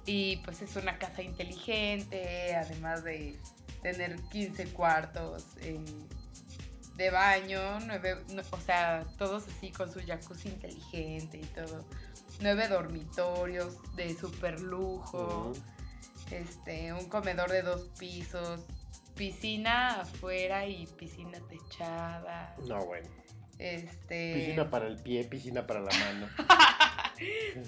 Y 0.05 0.37
pues 0.37 0.61
es 0.61 0.75
una 0.75 0.97
casa 0.97 1.21
inteligente, 1.21 2.55
además 2.55 3.03
de 3.03 3.37
tener 3.81 4.15
15 4.31 4.67
cuartos 4.73 5.45
eh, 5.61 5.79
de 6.95 7.09
baño, 7.11 7.79
nueve, 7.85 8.17
no- 8.33 8.41
o 8.51 8.59
sea, 8.59 9.05
todos 9.17 9.47
así 9.47 9.71
con 9.71 9.91
su 9.91 9.99
jacuzzi 10.05 10.49
inteligente 10.49 11.37
y 11.37 11.45
todo. 11.45 11.85
Nueve 12.41 12.67
dormitorios 12.67 13.77
de 13.95 14.15
super 14.17 14.59
lujo, 14.61 15.53
este, 16.31 16.91
un 16.93 17.07
comedor 17.09 17.51
de 17.51 17.61
dos 17.61 17.89
pisos, 17.99 18.61
piscina 19.15 20.01
afuera 20.01 20.65
y 20.65 20.87
piscina 20.87 21.39
techada. 21.49 22.55
No, 22.67 22.83
bueno. 22.85 23.07
Este, 23.59 24.35
Piscina 24.35 24.69
para 24.69 24.87
el 24.87 24.95
pie, 24.97 25.25
piscina 25.25 25.67
para 25.67 25.81
la 25.81 25.91
mano. 25.91 26.27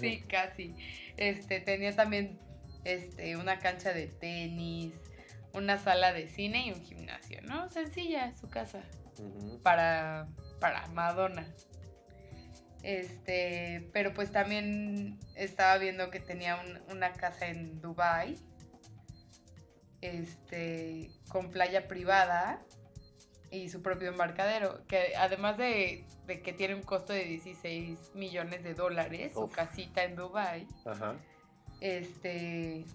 Sí, 0.00 0.22
casi. 0.26 0.74
Este, 1.16 1.60
tenía 1.60 1.94
también 1.94 2.38
este, 2.84 3.36
una 3.36 3.58
cancha 3.58 3.92
de 3.92 4.06
tenis, 4.08 4.94
una 5.52 5.78
sala 5.78 6.12
de 6.12 6.28
cine 6.28 6.66
y 6.66 6.72
un 6.72 6.82
gimnasio, 6.82 7.40
¿no? 7.42 7.68
Sencilla 7.68 8.34
su 8.34 8.48
casa 8.48 8.82
para, 9.62 10.26
para 10.60 10.86
Madonna. 10.88 11.46
Este, 12.82 13.88
pero 13.92 14.12
pues 14.12 14.32
también 14.32 15.20
estaba 15.36 15.78
viendo 15.78 16.10
que 16.10 16.18
tenía 16.18 16.56
un- 16.56 16.80
una 16.90 17.12
casa 17.12 17.46
en 17.46 17.80
Dubai, 17.80 18.36
este, 20.00 21.10
con 21.28 21.50
playa 21.50 21.86
privada 21.86 22.60
y 23.52 23.68
su 23.68 23.82
propio 23.82 24.08
embarcadero, 24.08 24.84
que 24.88 25.14
además 25.16 25.58
de, 25.58 26.06
de 26.26 26.40
que 26.40 26.52
tiene 26.54 26.74
un 26.74 26.82
costo 26.82 27.12
de 27.12 27.24
16 27.24 28.12
millones 28.14 28.64
de 28.64 28.74
dólares, 28.74 29.34
su 29.34 29.42
Uf. 29.42 29.54
casita 29.54 30.02
en 30.02 30.16
Dubai, 30.16 30.66
Ajá. 30.86 31.14
este, 31.80 32.86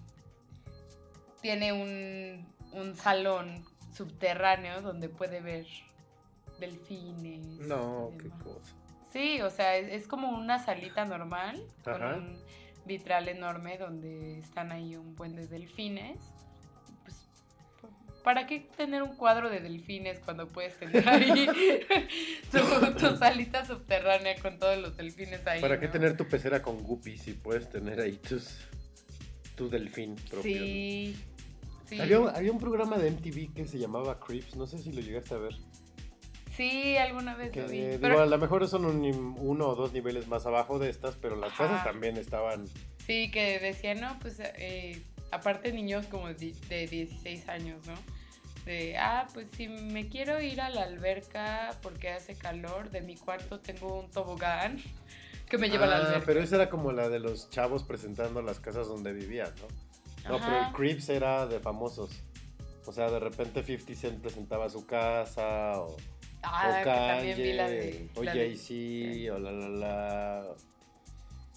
tiene 1.40 1.72
un, 1.72 2.44
un 2.72 2.96
salón 2.96 3.64
subterráneo 3.94 4.82
donde 4.82 5.08
puede 5.08 5.40
ver 5.40 5.66
delfines. 6.58 7.46
No, 7.60 8.10
qué 8.20 8.28
cosa. 8.42 8.74
Sí, 9.12 9.40
o 9.40 9.50
sea, 9.50 9.76
es, 9.76 9.88
es 10.02 10.08
como 10.08 10.30
una 10.30 10.58
salita 10.58 11.04
normal 11.04 11.62
con 11.84 12.02
un 12.02 12.38
vitral 12.84 13.28
enorme 13.28 13.78
donde 13.78 14.38
están 14.38 14.72
ahí 14.72 14.96
un 14.96 15.14
buen 15.14 15.36
de 15.36 15.46
delfines. 15.46 16.18
¿Para 18.28 18.46
qué 18.46 18.60
tener 18.76 19.02
un 19.02 19.16
cuadro 19.16 19.48
de 19.48 19.58
delfines 19.58 20.18
cuando 20.20 20.46
puedes 20.48 20.78
tener 20.78 21.08
ahí 21.08 21.46
tu, 22.52 22.92
tu 22.92 23.16
salita 23.16 23.64
subterránea 23.64 24.38
con 24.42 24.58
todos 24.58 24.76
los 24.76 24.98
delfines 24.98 25.46
ahí? 25.46 25.62
¿Para 25.62 25.80
qué 25.80 25.86
no? 25.86 25.92
tener 25.92 26.14
tu 26.14 26.26
pecera 26.28 26.60
con 26.60 26.82
guppies 26.82 27.22
si 27.22 27.32
puedes 27.32 27.70
tener 27.70 27.98
ahí 28.00 28.18
tus, 28.18 28.58
tu 29.54 29.70
delfín 29.70 30.14
propio? 30.16 30.42
Sí. 30.42 31.16
Sí. 31.86 31.98
Había, 32.02 32.18
había 32.18 32.52
un 32.52 32.58
programa 32.58 32.98
de 32.98 33.12
MTV 33.12 33.54
que 33.54 33.66
se 33.66 33.78
llamaba 33.78 34.20
Creeps, 34.20 34.56
no 34.56 34.66
sé 34.66 34.76
si 34.76 34.92
lo 34.92 35.00
llegaste 35.00 35.32
a 35.34 35.38
ver. 35.38 35.54
Sí, 36.54 36.98
alguna 36.98 37.34
vez 37.34 37.50
Que, 37.50 37.62
lo 37.62 37.68
vi. 37.70 37.96
Pero- 37.98 38.20
a 38.20 38.26
lo 38.26 38.36
mejor 38.36 38.68
son 38.68 38.84
un- 38.84 39.36
uno 39.38 39.68
o 39.68 39.74
dos 39.74 39.94
niveles 39.94 40.28
más 40.28 40.44
abajo 40.44 40.78
de 40.78 40.90
estas, 40.90 41.14
pero 41.16 41.34
las 41.34 41.52
Ajá. 41.52 41.66
casas 41.68 41.84
también 41.84 42.18
estaban. 42.18 42.66
Sí, 43.06 43.30
que 43.30 43.58
decían, 43.58 44.02
no, 44.02 44.18
pues 44.18 44.38
eh, 44.38 45.02
aparte 45.30 45.72
niños 45.72 46.04
como 46.08 46.28
de, 46.28 46.52
de 46.68 46.86
16 46.86 47.48
años, 47.48 47.86
¿no? 47.86 47.94
De, 48.68 48.98
ah, 48.98 49.26
pues 49.32 49.48
si 49.56 49.66
me 49.66 50.10
quiero 50.10 50.42
ir 50.42 50.60
a 50.60 50.68
la 50.68 50.82
alberca 50.82 51.70
porque 51.82 52.10
hace 52.10 52.34
calor, 52.36 52.90
de 52.90 53.00
mi 53.00 53.16
cuarto 53.16 53.60
tengo 53.60 54.00
un 54.00 54.10
tobogán 54.10 54.76
que 55.48 55.56
me 55.56 55.70
lleva 55.70 55.86
a 55.86 55.88
la 55.88 55.96
Ah, 55.96 56.00
alberca. 56.08 56.26
pero 56.26 56.40
esa 56.42 56.56
era 56.56 56.68
como 56.68 56.92
la 56.92 57.08
de 57.08 57.18
los 57.18 57.48
chavos 57.48 57.82
presentando 57.82 58.42
las 58.42 58.60
casas 58.60 58.86
donde 58.86 59.14
vivían, 59.14 59.54
¿no? 59.56 60.28
No, 60.28 60.36
Ajá. 60.36 60.46
pero 60.46 60.66
el 60.66 60.72
Creeps 60.74 61.08
era 61.08 61.46
de 61.46 61.60
famosos. 61.60 62.10
O 62.84 62.92
sea, 62.92 63.10
de 63.10 63.18
repente 63.20 63.62
50 63.62 63.94
Cent 63.94 64.20
presentaba 64.20 64.68
su 64.68 64.84
casa, 64.86 65.80
o, 65.80 65.96
Ah, 66.42 66.68
o 66.70 66.78
que 66.78 66.90
también 66.90 67.36
vi 67.38 67.52
la 67.54 67.64
Kanye, 67.64 67.76
de... 67.78 68.10
o 68.16 68.20
de- 68.20 68.26
Jay-Z, 68.28 69.34
o 69.34 69.38
la 69.38 69.50
la 69.52 69.68
la. 69.70 70.46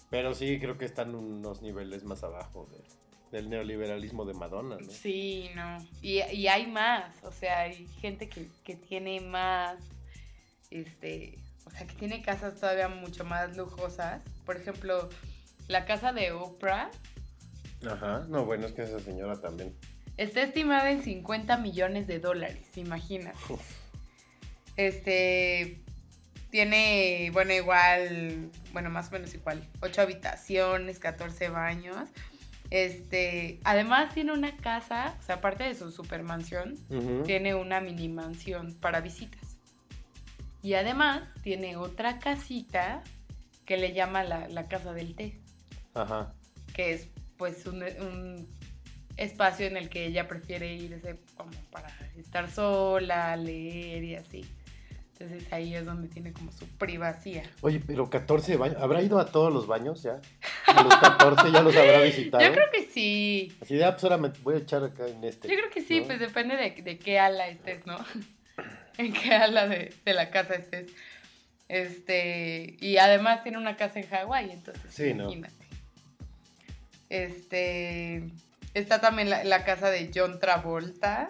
Pero 0.08 0.34
sí, 0.34 0.58
creo 0.58 0.78
que 0.78 0.86
están 0.86 1.14
unos 1.14 1.60
niveles 1.60 2.04
más 2.04 2.24
abajo 2.24 2.66
de- 2.70 3.01
del 3.32 3.48
neoliberalismo 3.50 4.24
de 4.24 4.34
Madonna, 4.34 4.76
¿no? 4.78 4.90
Sí, 4.90 5.50
no. 5.56 5.78
Y, 6.02 6.20
y 6.22 6.46
hay 6.46 6.66
más, 6.66 7.12
o 7.24 7.32
sea, 7.32 7.60
hay 7.62 7.88
gente 8.00 8.28
que, 8.28 8.46
que 8.62 8.76
tiene 8.76 9.20
más, 9.20 9.78
este, 10.70 11.38
o 11.64 11.70
sea, 11.70 11.86
que 11.86 11.94
tiene 11.94 12.22
casas 12.22 12.60
todavía 12.60 12.88
mucho 12.88 13.24
más 13.24 13.56
lujosas. 13.56 14.22
Por 14.44 14.56
ejemplo, 14.58 15.08
la 15.66 15.86
casa 15.86 16.12
de 16.12 16.32
Oprah 16.32 16.90
Ajá, 17.90 18.24
no, 18.28 18.44
bueno, 18.44 18.66
es 18.66 18.72
que 18.72 18.82
esa 18.82 19.00
señora 19.00 19.40
también. 19.40 19.74
está 20.16 20.42
estimada 20.42 20.90
en 20.90 21.02
50 21.02 21.56
millones 21.56 22.06
de 22.06 22.20
dólares, 22.20 22.66
imagínate. 22.76 23.38
Este, 24.76 25.80
tiene, 26.50 27.30
bueno, 27.32 27.52
igual, 27.52 28.50
bueno, 28.72 28.90
más 28.90 29.08
o 29.08 29.12
menos 29.12 29.34
igual, 29.34 29.66
8 29.80 30.02
habitaciones, 30.02 30.98
14 30.98 31.48
baños. 31.48 32.08
Este, 32.72 33.60
además 33.64 34.14
tiene 34.14 34.32
una 34.32 34.56
casa, 34.56 35.14
o 35.20 35.22
sea, 35.22 35.34
aparte 35.36 35.62
de 35.64 35.74
su 35.74 35.90
supermansión, 35.92 36.74
Ujú. 36.88 37.22
tiene 37.22 37.54
una 37.54 37.82
mini 37.82 38.08
mansión 38.08 38.72
para 38.80 39.02
visitas. 39.02 39.58
Y 40.62 40.72
además 40.72 41.28
tiene 41.42 41.76
otra 41.76 42.18
casita 42.18 43.02
que 43.66 43.76
le 43.76 43.92
llama 43.92 44.24
la, 44.24 44.48
la 44.48 44.68
casa 44.68 44.94
del 44.94 45.14
té, 45.14 45.38
Ajá. 45.92 46.32
que 46.72 46.94
es 46.94 47.08
pues 47.36 47.66
un, 47.66 47.82
un 47.82 48.48
espacio 49.18 49.66
en 49.66 49.76
el 49.76 49.90
que 49.90 50.06
ella 50.06 50.26
prefiere 50.26 50.72
irse 50.74 51.20
como 51.36 51.50
para 51.70 51.90
estar 52.16 52.50
sola, 52.50 53.36
leer 53.36 54.02
y 54.02 54.14
así. 54.14 54.46
Entonces 55.22 55.52
ahí 55.52 55.74
es 55.76 55.86
donde 55.86 56.08
tiene 56.08 56.32
como 56.32 56.50
su 56.50 56.66
privacidad. 56.66 57.44
Oye, 57.60 57.80
pero 57.86 58.10
14 58.10 58.56
baños. 58.56 58.76
¿Habrá 58.80 59.02
ido 59.02 59.20
a 59.20 59.26
todos 59.26 59.52
los 59.52 59.68
baños 59.68 60.02
ya? 60.02 60.20
A 60.66 60.82
los 60.82 60.96
14 60.96 61.52
ya 61.52 61.62
los 61.62 61.76
habrá 61.76 62.00
visitado. 62.02 62.44
Yo 62.44 62.52
creo 62.52 62.66
que 62.72 62.82
sí. 62.92 63.56
Así 63.60 63.76
de, 63.76 63.84
ah, 63.84 63.92
pues 63.92 64.02
ahora 64.02 64.16
me 64.16 64.30
voy 64.42 64.56
a 64.56 64.58
echar 64.58 64.82
acá 64.82 65.06
en 65.06 65.22
este. 65.22 65.46
Yo 65.48 65.54
creo 65.54 65.70
que 65.70 65.80
sí, 65.82 66.00
¿no? 66.00 66.06
pues 66.06 66.18
depende 66.18 66.56
de, 66.56 66.82
de 66.82 66.98
qué 66.98 67.20
ala 67.20 67.46
estés, 67.46 67.86
¿no? 67.86 67.98
en 68.98 69.12
qué 69.12 69.32
ala 69.32 69.68
de, 69.68 69.94
de 70.04 70.12
la 70.12 70.30
casa 70.30 70.54
estés. 70.54 70.88
Este, 71.68 72.76
y 72.80 72.96
además 72.96 73.44
tiene 73.44 73.58
una 73.58 73.76
casa 73.76 74.00
en 74.00 74.08
Hawái, 74.08 74.50
entonces 74.50 74.82
Sí, 74.92 75.14
¿no? 75.14 75.30
imagínate. 75.30 75.54
Este, 77.10 78.24
está 78.74 79.00
también 79.00 79.30
la, 79.30 79.44
la 79.44 79.64
casa 79.64 79.88
de 79.88 80.10
John 80.12 80.40
Travolta. 80.40 81.28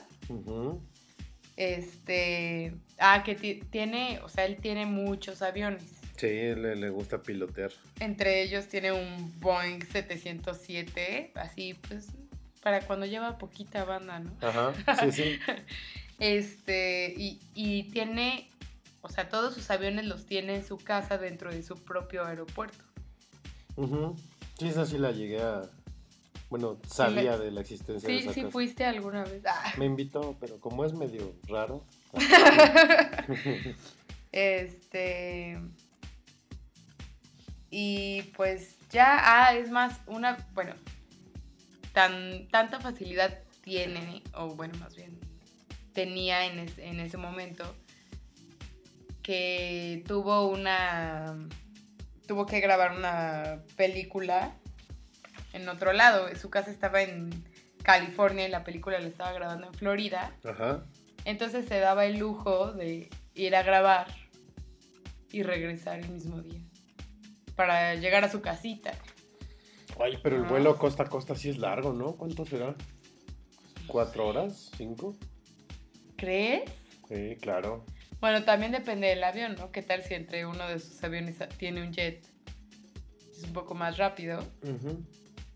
Este, 1.56 2.72
ah, 3.02 3.22
que 3.24 3.34
ti- 3.34 3.60
tiene, 3.70 4.20
o 4.24 4.28
sea, 4.28 4.44
él 4.46 4.56
tiene 4.56 4.86
muchos 4.86 5.42
aviones. 5.42 5.82
Sí, 6.16 6.26
le, 6.28 6.76
le 6.76 6.88
gusta 6.90 7.20
pilotear. 7.22 7.72
Entre 8.00 8.42
ellos 8.42 8.68
tiene 8.68 8.92
un 8.92 9.32
Boeing 9.40 9.80
707, 9.82 11.32
así 11.34 11.74
pues 11.88 12.08
para 12.62 12.80
cuando 12.86 13.06
lleva 13.06 13.38
poquita 13.38 13.84
banda, 13.84 14.20
¿no? 14.20 14.30
Ajá, 14.40 14.72
sí, 15.00 15.10
sí. 15.12 15.38
Este, 16.20 17.12
y, 17.16 17.40
y 17.54 17.84
tiene, 17.90 18.48
o 19.00 19.08
sea, 19.08 19.28
todos 19.28 19.54
sus 19.54 19.68
aviones 19.72 20.04
los 20.06 20.24
tiene 20.26 20.54
en 20.54 20.64
su 20.64 20.76
casa 20.78 21.18
dentro 21.18 21.50
de 21.50 21.64
su 21.64 21.74
propio 21.74 22.24
aeropuerto. 22.24 22.84
Ujú. 23.74 24.14
Sí, 24.56 24.68
esa 24.68 24.86
sí 24.86 24.98
la 24.98 25.10
llegué 25.10 25.40
a... 25.42 25.62
Bueno, 26.48 26.78
sabía 26.86 27.38
de 27.38 27.50
la 27.50 27.62
existencia 27.62 28.08
de 28.08 28.14
Sí, 28.14 28.22
esa 28.22 28.34
sí 28.34 28.40
casa. 28.42 28.52
fuiste 28.52 28.84
alguna 28.84 29.24
vez. 29.24 29.42
Ah, 29.46 29.72
Me 29.78 29.86
invitó, 29.86 30.36
pero 30.38 30.60
como 30.60 30.84
es 30.84 30.92
medio 30.92 31.34
raro. 31.48 31.82
este. 34.32 35.58
Y 37.70 38.22
pues 38.36 38.76
ya, 38.90 39.18
ah, 39.46 39.54
es 39.54 39.70
más, 39.70 39.98
una, 40.06 40.36
bueno, 40.52 40.74
tan, 41.92 42.48
tanta 42.48 42.80
facilidad 42.80 43.38
tiene, 43.62 44.22
o 44.34 44.48
bueno, 44.54 44.76
más 44.78 44.94
bien, 44.94 45.18
tenía 45.94 46.44
en, 46.46 46.58
es- 46.58 46.78
en 46.78 47.00
ese 47.00 47.16
momento, 47.16 47.64
que 49.22 50.04
tuvo 50.06 50.48
una, 50.48 51.34
tuvo 52.26 52.44
que 52.44 52.60
grabar 52.60 52.92
una 52.96 53.62
película 53.76 54.52
en 55.54 55.66
otro 55.68 55.92
lado. 55.94 56.28
Su 56.36 56.50
casa 56.50 56.70
estaba 56.70 57.00
en 57.02 57.30
California 57.82 58.46
y 58.46 58.50
la 58.50 58.64
película 58.64 58.98
la 59.00 59.08
estaba 59.08 59.32
grabando 59.32 59.68
en 59.68 59.74
Florida. 59.74 60.32
Ajá. 60.44 60.84
Entonces 61.24 61.66
se 61.66 61.78
daba 61.78 62.06
el 62.06 62.18
lujo 62.18 62.72
de 62.72 63.10
ir 63.34 63.56
a 63.56 63.62
grabar 63.62 64.08
y 65.30 65.42
regresar 65.42 66.00
el 66.00 66.08
mismo 66.08 66.40
día 66.42 66.60
para 67.56 67.94
llegar 67.94 68.24
a 68.24 68.30
su 68.30 68.40
casita. 68.40 68.92
Oye, 69.96 70.18
pero 70.22 70.36
el 70.36 70.42
vuelo 70.42 70.76
costa 70.78 71.04
a 71.04 71.08
costa 71.08 71.34
sí 71.36 71.50
es 71.50 71.58
largo, 71.58 71.92
¿no? 71.92 72.16
¿Cuánto 72.16 72.44
será? 72.44 72.74
¿Cuatro 73.86 74.26
horas? 74.26 74.70
¿Cinco? 74.76 75.14
¿Crees? 76.16 76.70
Sí, 77.08 77.36
claro. 77.40 77.84
Bueno, 78.20 78.44
también 78.44 78.72
depende 78.72 79.08
del 79.08 79.22
avión, 79.24 79.56
¿no? 79.56 79.70
¿Qué 79.70 79.82
tal 79.82 80.02
si 80.02 80.14
entre 80.14 80.46
uno 80.46 80.66
de 80.68 80.78
sus 80.78 81.02
aviones 81.02 81.36
tiene 81.58 81.82
un 81.82 81.92
jet? 81.92 82.24
Es 83.36 83.44
un 83.44 83.52
poco 83.52 83.74
más 83.74 83.98
rápido. 83.98 84.38
Ujú. 84.62 85.04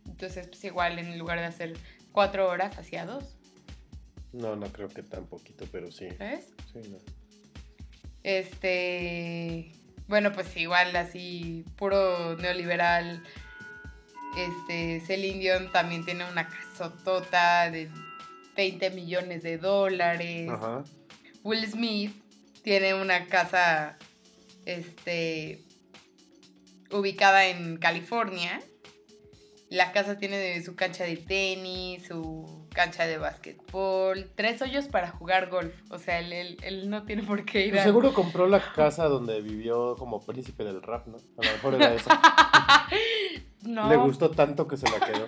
Entonces, 0.07 0.49
pues 0.49 0.65
igual 0.65 0.99
en 0.99 1.19
lugar 1.19 1.39
de 1.39 1.47
hacer 1.47 1.75
cuatro 2.13 2.49
horas, 2.49 2.77
hacía 2.79 3.07
dos. 3.07 3.36
No, 4.37 4.55
no 4.55 4.71
creo 4.71 4.89
que 4.89 5.03
tan 5.03 5.27
poquito, 5.27 5.65
pero 5.73 5.91
sí. 5.91 6.09
¿Sabes? 6.19 6.53
Sí, 6.73 6.81
no. 6.91 6.99
Este, 8.23 9.73
bueno, 10.09 10.33
pues 10.33 10.55
igual 10.57 10.95
así, 10.95 11.65
puro 11.77 12.37
neoliberal. 12.37 13.23
Este, 14.37 15.01
Celine 15.07 15.39
Dion 15.39 15.73
también 15.73 16.05
tiene 16.05 16.31
una 16.31 16.49
casotota 16.49 17.71
de 17.71 17.89
20 18.57 18.91
millones 18.91 19.43
de 19.43 19.57
dólares. 19.57 20.51
Ajá. 20.51 20.85
Will 21.43 21.67
Smith 21.67 22.13
tiene 22.63 22.93
una 22.95 23.27
casa, 23.29 23.97
este, 24.67 25.65
ubicada 26.91 27.47
en 27.47 27.79
California. 27.79 28.61
La 29.71 29.93
casa 29.93 30.19
tiene 30.19 30.63
su 30.63 30.77
cancha 30.77 31.05
de 31.05 31.17
tenis, 31.17 32.07
su 32.07 32.66
cancha 32.77 33.07
de 33.07 33.17
básquetbol, 33.19 34.31
tres 34.37 34.61
hoyos 34.63 34.87
para 34.87 35.11
jugar 35.11 35.49
golf. 35.49 35.75
O 35.91 35.99
sea, 35.99 36.21
él, 36.21 36.33
él- 36.33 36.59
él 36.63 36.91
no 36.91 37.03
tiene 37.05 37.23
por 37.25 37.45
qué 37.45 37.65
ir 37.67 37.71
Pues 37.71 37.81
a... 37.81 37.85
seguro 37.85 38.13
compró 38.15 38.47
la 38.47 38.61
casa 38.75 39.07
donde 39.09 39.41
vivió 39.41 39.97
como 39.97 40.25
príncipe 40.25 40.63
del 40.63 40.83
rap, 40.83 41.07
¿no? 41.09 41.17
A 41.39 41.45
lo 41.45 41.51
mejor 41.53 41.75
era 41.75 41.95
esa. 41.95 42.21
No, 43.63 43.89
Le 43.89 43.97
gustó 43.97 44.31
tanto 44.31 44.69
que 44.69 44.77
se 44.77 44.89
la 44.89 45.05
quedó. 45.05 45.27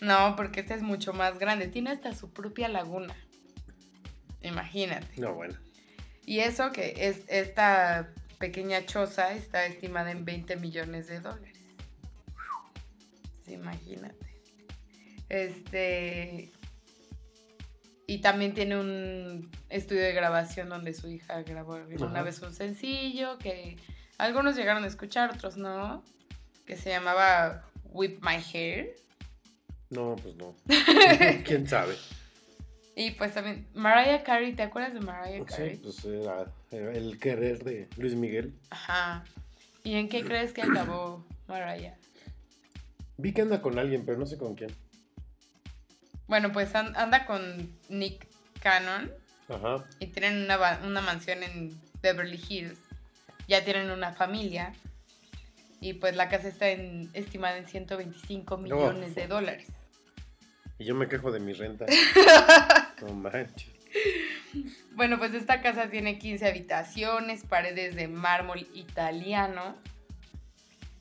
no, 0.00 0.36
porque 0.36 0.60
este 0.60 0.74
es 0.74 0.82
mucho 0.82 1.12
más 1.12 1.40
grande. 1.40 1.66
Tiene 1.66 1.90
hasta 1.90 2.14
su 2.14 2.32
propia 2.32 2.68
laguna. 2.68 3.16
Imagínate. 4.42 5.20
No, 5.20 5.34
bueno. 5.34 5.54
Y 6.24 6.38
eso 6.38 6.70
que 6.70 6.94
es 7.08 7.24
esta 7.26 8.10
pequeña 8.38 8.86
choza 8.86 9.32
está 9.32 9.66
estimada 9.66 10.12
en 10.12 10.24
20 10.24 10.54
millones 10.56 11.08
de 11.08 11.18
dólares. 11.18 11.58
Imagínate. 13.48 14.14
Este. 15.28 16.52
Y 18.10 18.22
también 18.22 18.54
tiene 18.54 18.80
un 18.80 19.50
estudio 19.68 20.00
de 20.00 20.14
grabación 20.14 20.70
donde 20.70 20.94
su 20.94 21.10
hija 21.10 21.42
grabó 21.42 21.78
una 22.00 22.22
vez 22.22 22.40
un 22.40 22.54
sencillo 22.54 23.36
que 23.36 23.76
Algunos 24.16 24.56
llegaron 24.56 24.82
a 24.84 24.86
escuchar, 24.86 25.34
otros 25.34 25.58
no. 25.58 26.02
Que 26.64 26.78
se 26.78 26.88
llamaba 26.88 27.68
Whip 27.84 28.22
My 28.22 28.36
Hair. 28.36 28.96
No, 29.90 30.16
pues 30.16 30.36
no. 30.36 30.56
¿Quién 31.44 31.68
sabe? 31.68 31.96
Y 32.96 33.10
pues 33.10 33.34
también 33.34 33.68
Mariah 33.74 34.22
Carey, 34.22 34.54
¿te 34.54 34.62
acuerdas 34.62 34.94
de 34.94 35.00
Mariah 35.00 35.44
Carey? 35.44 35.74
Sí, 35.74 35.80
pues 35.82 36.02
era, 36.06 36.46
era 36.70 36.92
el 36.92 37.18
querer 37.18 37.62
de 37.62 37.88
Luis 37.98 38.14
Miguel. 38.14 38.54
Ajá. 38.70 39.22
¿Y 39.84 39.96
en 39.96 40.08
qué 40.08 40.24
crees 40.24 40.54
que 40.54 40.62
acabó 40.62 41.26
Mariah? 41.46 41.98
Vi 43.18 43.34
que 43.34 43.42
anda 43.42 43.60
con 43.60 43.78
alguien, 43.78 44.06
pero 44.06 44.16
no 44.16 44.24
sé 44.24 44.38
con 44.38 44.54
quién. 44.54 44.70
Bueno, 46.28 46.52
pues 46.52 46.74
an- 46.74 46.94
anda 46.96 47.26
con 47.26 47.72
Nick 47.88 48.26
Cannon 48.62 49.10
Ajá. 49.48 49.84
y 49.98 50.06
tienen 50.08 50.42
una, 50.44 50.78
una 50.84 51.00
mansión 51.00 51.42
en 51.42 51.76
Beverly 52.02 52.40
Hills. 52.48 52.78
Ya 53.48 53.64
tienen 53.64 53.90
una 53.90 54.12
familia. 54.12 54.72
Y 55.80 55.94
pues 55.94 56.14
la 56.16 56.28
casa 56.28 56.48
está 56.48 56.68
en- 56.68 57.08
estimada 57.14 57.56
en 57.56 57.66
125 57.66 58.58
millones 58.58 59.14
de 59.14 59.26
dólares. 59.26 59.68
Y 60.78 60.84
yo 60.84 60.94
me 60.94 61.08
quejo 61.08 61.32
de 61.32 61.40
mi 61.40 61.52
renta. 61.54 61.86
no 63.02 63.14
manches. 63.14 63.70
Bueno, 64.92 65.18
pues 65.18 65.32
esta 65.34 65.62
casa 65.62 65.88
tiene 65.88 66.18
15 66.18 66.46
habitaciones, 66.46 67.44
paredes 67.44 67.94
de 67.96 68.06
mármol 68.08 68.66
italiano, 68.74 69.76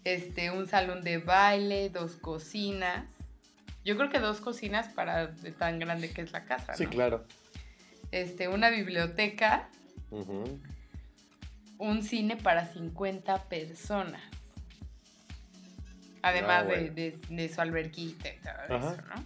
este, 0.03 0.51
un 0.51 0.67
salón 0.67 1.03
de 1.03 1.17
baile, 1.17 1.89
dos 1.89 2.13
cocinas. 2.15 3.05
Yo 3.87 3.95
creo 3.95 4.09
que 4.09 4.19
dos 4.19 4.41
cocinas 4.41 4.89
para 4.89 5.27
de 5.27 5.51
tan 5.53 5.79
grande 5.79 6.11
que 6.11 6.19
es 6.21 6.33
la 6.33 6.43
casa, 6.43 6.73
Sí, 6.73 6.83
¿no? 6.83 6.89
claro. 6.89 7.25
Este, 8.11 8.49
una 8.49 8.69
biblioteca, 8.69 9.69
un 11.77 12.03
cine 12.03 12.35
para 12.35 12.65
50 12.65 13.45
personas. 13.45 14.21
Además 16.21 16.63
Ah, 16.63 16.65
bueno. 16.65 16.93
de, 16.93 17.11
de- 17.11 17.17
de 17.29 17.47
su 17.47 17.61
alberquita 17.61 18.27
y 18.27 18.37
todo 18.41 18.75
Ajá. 18.77 18.93
eso, 18.93 19.01
¿no? 19.07 19.23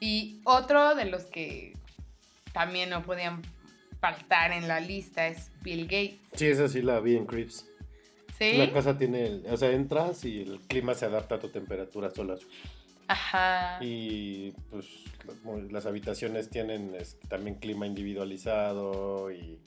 Y 0.00 0.40
otro 0.44 0.96
de 0.96 1.04
los 1.04 1.26
que 1.26 1.76
también 2.52 2.90
no 2.90 3.02
podían 3.04 3.42
faltar 4.00 4.50
en 4.50 4.66
la 4.66 4.80
lista 4.80 5.28
es 5.28 5.52
Bill 5.62 5.84
Gates. 5.84 6.18
Sí, 6.34 6.46
esa 6.46 6.66
sí 6.68 6.82
la 6.82 6.98
vi 6.98 7.14
en 7.16 7.26
Crips. 7.26 7.64
¿Sí? 8.38 8.54
La 8.54 8.72
casa 8.72 8.98
tiene, 8.98 9.24
el- 9.26 9.46
o 9.48 9.56
sea, 9.56 9.70
entras 9.70 10.24
y 10.24 10.40
el 10.40 10.58
clima 10.62 10.94
se 10.94 11.04
adapta 11.04 11.36
a 11.36 11.38
tu 11.38 11.50
temperatura 11.50 12.10
sola. 12.10 12.34
Ajá. 13.10 13.78
Y 13.82 14.52
pues 14.70 14.86
las 15.70 15.84
habitaciones 15.86 16.48
tienen 16.48 16.96
también 17.28 17.56
clima 17.56 17.84
individualizado 17.84 19.32
y 19.32 19.58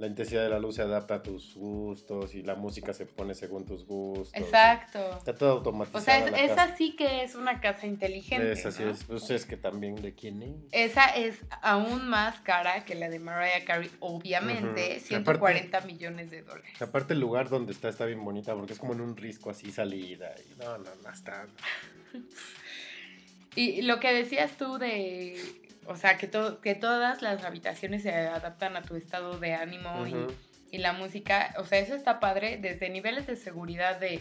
la 0.00 0.06
intensidad 0.06 0.42
de 0.42 0.48
la 0.48 0.58
luz 0.58 0.76
se 0.76 0.82
adapta 0.82 1.16
a 1.16 1.22
tus 1.22 1.54
gustos 1.54 2.34
y 2.34 2.42
la 2.42 2.54
música 2.54 2.94
se 2.94 3.04
pone 3.06 3.34
según 3.34 3.66
tus 3.66 3.84
gustos. 3.86 4.32
Exacto. 4.34 4.98
Está 5.18 5.34
todo 5.34 5.50
automatizado. 5.52 5.98
O 5.98 6.00
sea, 6.00 6.18
es- 6.44 6.50
esa 6.50 6.76
sí 6.76 6.96
que 6.96 7.22
es 7.22 7.34
una 7.34 7.60
casa 7.60 7.86
inteligente. 7.86 8.50
Esa 8.50 8.72
sí 8.72 8.82
¿no? 8.82 8.90
es, 8.90 9.04
pues 9.04 9.28
es 9.30 9.44
que 9.44 9.56
también 9.58 9.96
de 9.96 10.14
quién 10.14 10.42
es. 10.42 10.56
Esa 10.72 11.04
es 11.10 11.36
aún 11.62 12.08
más 12.08 12.40
cara 12.40 12.84
que 12.84 12.94
la 12.94 13.10
de 13.10 13.18
Mariah 13.18 13.64
Carey, 13.66 13.90
obviamente, 14.00 14.96
Ujú. 14.96 15.06
140 15.06 15.80
millones 15.82 16.30
de 16.30 16.42
dólares. 16.42 16.80
Aparte 16.80 17.12
el 17.12 17.20
lugar 17.20 17.50
donde 17.50 17.72
está 17.72 17.88
está 17.90 18.06
bien 18.06 18.24
bonita 18.24 18.54
porque 18.54 18.72
es 18.72 18.78
como 18.78 18.94
en 18.94 19.02
un 19.02 19.16
risco 19.16 19.50
así 19.50 19.70
salida 19.70 20.34
y 20.50 20.58
no, 20.58 20.78
no, 20.78 20.90
no 21.04 21.10
está. 21.12 21.46
Y 23.56 23.82
lo 23.82 23.98
que 23.98 24.12
decías 24.12 24.52
tú 24.56 24.78
de, 24.78 25.36
o 25.90 25.96
sea, 25.96 26.16
que, 26.18 26.26
to- 26.26 26.60
que 26.60 26.74
todas 26.74 27.20
las 27.22 27.44
habitaciones 27.44 28.02
se 28.02 28.12
adaptan 28.12 28.76
a 28.76 28.82
tu 28.82 28.96
estado 28.96 29.38
de 29.38 29.54
ánimo 29.54 30.06
y- 30.06 30.78
la 30.78 30.92
música, 30.92 31.52
o 31.58 31.64
sea, 31.64 31.80
eso 31.80 31.94
está 31.96 32.20
padre 32.20 32.56
desde 32.56 32.88
niveles 32.90 33.26
de 33.26 33.34
seguridad 33.36 33.98
de 33.98 34.20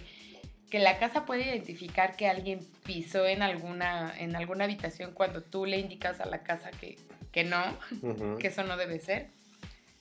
que 0.71 0.79
la 0.79 0.97
casa 0.97 1.25
puede 1.25 1.43
identificar 1.47 2.15
que 2.15 2.27
alguien 2.27 2.59
pisó 2.85 3.25
en 3.27 3.41
alguna, 3.43 4.13
en 4.17 4.35
alguna 4.35 4.63
habitación 4.65 5.13
cuando 5.13 5.41
tú 5.43 5.65
le 5.67 5.77
indicas 5.79 6.19
a 6.19 6.25
la 6.25 6.41
casa 6.43 6.71
que, 6.71 6.97
que 7.31 7.43
no, 7.43 7.61
que 8.39 8.47
eso 8.47 8.63
no 8.63 8.77
debe 8.77 8.99
ser. 8.99 9.27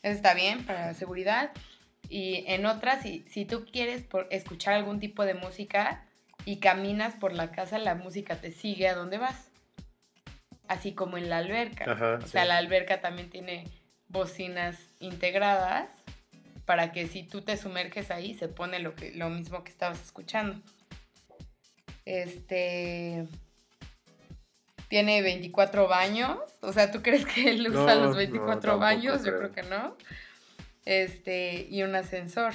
Eso 0.02 0.14
está 0.16 0.32
bien 0.34 0.64
para 0.64 0.86
la 0.86 0.94
seguridad. 0.94 1.50
Y 2.08 2.44
en 2.46 2.64
otras, 2.64 3.02
si, 3.02 3.24
si 3.30 3.44
tú 3.44 3.66
quieres 3.70 4.02
por 4.04 4.26
escuchar 4.30 4.72
algún 4.74 5.00
tipo 5.00 5.24
de 5.26 5.34
música 5.34 6.04
y 6.46 6.60
caminas 6.60 7.14
por 7.14 7.34
la 7.34 7.50
casa, 7.50 7.78
la 7.78 7.94
música 7.94 8.36
te 8.36 8.52
sigue 8.52 8.88
a 8.88 8.94
donde 8.94 9.18
vas. 9.18 9.47
Así 10.68 10.92
como 10.92 11.16
en 11.16 11.28
la 11.28 11.38
alberca. 11.38 11.90
Ajá, 11.90 12.18
o 12.22 12.26
sea, 12.26 12.44
la 12.44 12.58
alberca 12.58 13.00
también 13.00 13.30
tiene 13.30 13.64
bocinas 14.08 14.76
integradas 15.00 15.90
para 16.64 16.92
que 16.92 17.06
si 17.06 17.22
tú 17.22 17.40
te 17.42 17.56
sumerges 17.56 18.10
ahí 18.10 18.34
se 18.34 18.48
pone 18.48 18.78
lo, 18.78 18.94
que, 18.94 19.12
lo 19.12 19.30
mismo 19.30 19.64
que 19.64 19.70
estabas 19.70 20.02
escuchando. 20.02 20.60
Este... 22.04 23.26
Tiene 24.88 25.20
24 25.20 25.88
baños. 25.88 26.38
O 26.60 26.72
sea, 26.72 26.90
¿tú 26.90 27.02
crees 27.02 27.26
que 27.26 27.50
él 27.50 27.68
usa 27.68 27.94
No, 27.94 28.02
los 28.02 28.10
no, 28.10 28.16
24 28.16 28.60
tampoco 28.60 28.78
baños? 28.78 29.24
Yo 29.24 29.36
creo 29.36 29.52
que 29.52 29.62
no. 29.62 29.96
Este, 30.84 31.66
y 31.70 31.82
un 31.82 31.94
ascensor. 31.94 32.54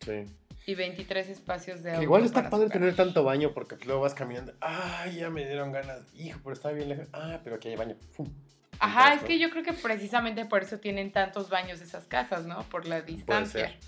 Sí. 0.00 0.26
Y 0.66 0.74
23 0.74 1.28
espacios 1.28 1.82
de 1.82 1.90
auto 1.90 2.02
igual 2.02 2.24
está 2.24 2.48
padre 2.48 2.70
tener 2.70 2.96
tanto 2.96 3.22
baño 3.22 3.52
porque 3.52 3.76
luego 3.84 4.00
vas 4.00 4.14
caminando. 4.14 4.54
Ay, 4.60 5.16
ya 5.16 5.28
me 5.30 5.44
dieron 5.44 5.72
ganas. 5.72 6.02
Hijo, 6.14 6.40
pero 6.42 6.54
está 6.54 6.70
bien 6.72 6.88
lejos. 6.88 7.06
Ah, 7.12 7.40
pero 7.44 7.56
aquí 7.56 7.68
hay 7.68 7.76
baño. 7.76 7.96
Fum. 8.12 8.32
Ajá, 8.78 9.14
es 9.14 9.22
que 9.22 9.38
yo 9.38 9.50
creo 9.50 9.62
que 9.62 9.72
precisamente 9.74 10.46
por 10.46 10.62
eso 10.62 10.78
tienen 10.78 11.12
tantos 11.12 11.48
baños 11.50 11.80
esas 11.80 12.06
casas, 12.06 12.44
¿no? 12.46 12.62
Por 12.70 12.86
la 12.86 13.02
distancia. 13.02 13.68
ser. 13.68 13.78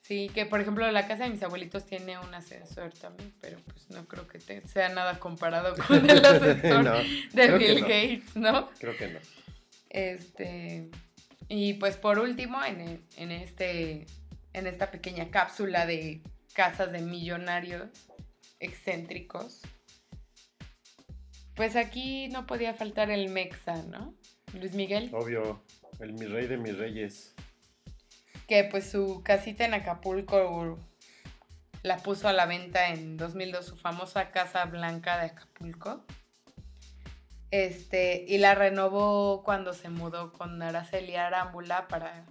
Sí, 0.00 0.30
que 0.34 0.46
por 0.46 0.60
ejemplo 0.60 0.90
la 0.90 1.06
casa 1.06 1.24
de 1.24 1.30
mis 1.30 1.42
abuelitos 1.42 1.86
tiene 1.86 2.18
un 2.18 2.34
ascensor 2.34 2.92
también, 2.92 3.32
pero 3.40 3.58
pues 3.66 3.88
no 3.90 4.04
creo 4.06 4.26
que 4.26 4.38
te- 4.38 4.66
sea 4.68 4.88
nada 4.88 5.18
comparado 5.18 5.74
con 5.86 6.08
el 6.08 6.24
ascensor 6.24 6.84
No, 6.84 6.94
de 7.32 7.58
Bill 7.58 7.80
no. 7.80 7.86
Gates, 7.86 8.36
¿no? 8.36 8.68
Creo 8.78 8.96
que 8.96 9.08
no. 9.08 9.18
Este, 9.90 10.88
y 11.48 11.74
pues 11.74 11.96
por 11.96 12.18
último, 12.18 12.62
en, 12.64 13.04
en, 13.16 13.30
este, 13.30 14.06
en 14.52 14.66
esta 14.66 14.90
pequeña 14.90 15.30
cápsula 15.30 15.86
de 15.86 16.22
casas 16.54 16.92
de 16.92 17.00
millonarios 17.00 17.88
excéntricos, 18.60 19.62
pues 21.54 21.76
aquí 21.76 22.28
no 22.28 22.46
podía 22.46 22.74
faltar 22.74 23.10
el 23.10 23.28
Mexa, 23.28 23.82
¿no? 23.82 24.14
Luis 24.54 24.74
Miguel, 24.74 25.10
Obvio, 25.14 25.62
el 26.00 26.12
mi 26.12 26.26
rey 26.26 26.46
de 26.46 26.58
mis 26.58 26.76
reyes. 26.76 27.34
que 28.46 28.64
pues 28.64 28.90
su 28.90 29.22
casita 29.24 29.64
en 29.64 29.74
Acapulco 29.74 30.78
la 31.82 31.96
puso 31.98 32.28
a 32.28 32.32
la 32.32 32.46
venta 32.46 32.90
en 32.90 33.16
2002, 33.16 33.66
su 33.66 33.76
famosa 33.76 34.30
Casa 34.30 34.64
Blanca 34.66 35.18
de 35.18 35.26
Acapulco. 35.26 36.04
Este, 37.50 38.24
y 38.26 38.38
la 38.38 38.54
renovó 38.54 39.42
cuando 39.42 39.74
se 39.74 39.90
mudó 39.90 40.32
con 40.32 40.62
Araceli 40.62 41.16
Arámbula 41.16 41.86
para, 41.86 42.24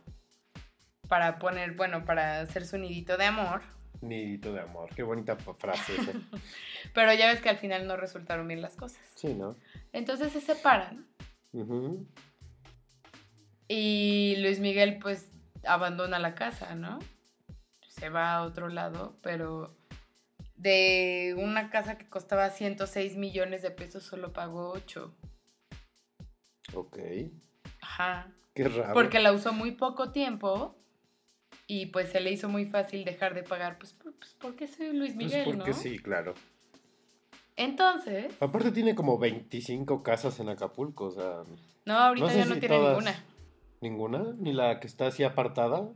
para 1.12 1.40
poner, 1.40 1.74
bueno, 1.76 2.06
para 2.06 2.40
hacer 2.40 2.66
su 2.66 2.78
nidito 2.78 3.18
de 3.18 3.26
amor. 3.26 3.64
Nidito 4.00 4.54
de 4.54 4.62
amor. 4.62 4.96
Qué 4.96 5.04
bonita 5.04 5.36
frase 5.36 5.94
esa. 5.94 6.14
Pero 6.94 7.14
ya 7.14 7.28
ves 7.28 7.42
que 7.42 7.50
al 7.50 7.58
final 7.58 7.86
no 7.86 7.98
resultaron 7.98 8.48
bien 8.48 8.62
las 8.62 8.78
cosas. 8.78 9.02
Sí, 9.16 9.34
¿no? 9.34 9.58
Entonces 9.92 10.32
se 10.32 10.40
separan 10.40 11.06
Ujú. 11.52 12.08
y 13.68 14.38
Luis 14.38 14.62
Miguel 14.62 15.00
pues 15.00 15.30
abandona 15.66 16.18
la 16.18 16.34
casa, 16.34 16.76
¿no? 16.76 17.00
Se 17.90 18.08
va 18.08 18.36
a 18.36 18.44
otro 18.44 18.70
lado, 18.70 19.20
pero 19.22 19.76
de 20.56 21.36
una 21.38 21.70
casa 21.72 21.98
que 21.98 22.08
costaba 22.08 22.52
106 22.52 23.18
millones 23.18 23.62
de 23.64 23.72
pesos 23.72 24.04
solo 24.04 24.32
pagó 24.32 24.70
8. 24.72 25.14
Ok. 26.74 27.00
Ajá. 27.82 28.32
Qué 28.54 28.70
raro. 28.70 28.94
Porque 28.94 29.20
la 29.20 29.34
usó 29.34 29.52
muy 29.52 29.72
poco 29.72 30.14
tiempo 30.14 30.78
y 31.74 31.86
pues 31.86 32.10
se 32.10 32.20
le 32.20 32.32
hizo 32.32 32.50
muy 32.50 32.66
fácil 32.66 33.06
dejar 33.06 33.34
de 33.34 33.44
pagar, 33.44 33.78
pues, 33.78 33.94
por- 33.94 34.14
pues 34.16 34.36
porque 34.42 34.68
soy 34.68 34.92
Luis 34.92 35.14
Pues 35.14 35.26
Miguel, 35.28 35.44
porque 35.46 35.70
¿no? 35.72 35.74
sí, 35.78 35.98
claro. 36.00 36.34
Entonces, 37.56 38.34
Aparte 38.42 38.72
tiene 38.72 38.94
como 38.94 39.18
25 39.18 40.04
casas 40.04 40.38
en 40.42 40.50
Acapulco, 40.50 41.06
o 41.06 41.12
sea, 41.12 41.44
no, 41.86 41.98
ahorita 41.98 42.28
No 42.28 42.32
sé 42.34 42.40
ya 42.40 42.46
no 42.46 42.54
si 42.56 42.60
tiene 42.60 42.76
todas. 42.76 42.98
ninguna. 42.98 43.24
ninguna, 43.80 44.34
ni 44.38 44.52
la 44.52 44.82
que 44.82 44.88
está 44.88 45.08
así 45.08 45.24
apartada. 45.24 45.88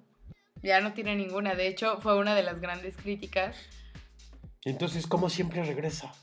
Ya 0.64 0.80
no 0.80 0.94
tiene 0.94 1.14
ninguna. 1.18 1.56
De 1.56 1.68
hecho, 1.68 2.00
fue 2.00 2.18
una 2.18 2.36
de 2.36 2.44
las 2.44 2.62
grandes 2.62 2.96
críticas. 2.96 3.58
Entonces, 4.64 5.08
como 5.08 5.30
siempre 5.30 5.62
regresa. 5.64 6.14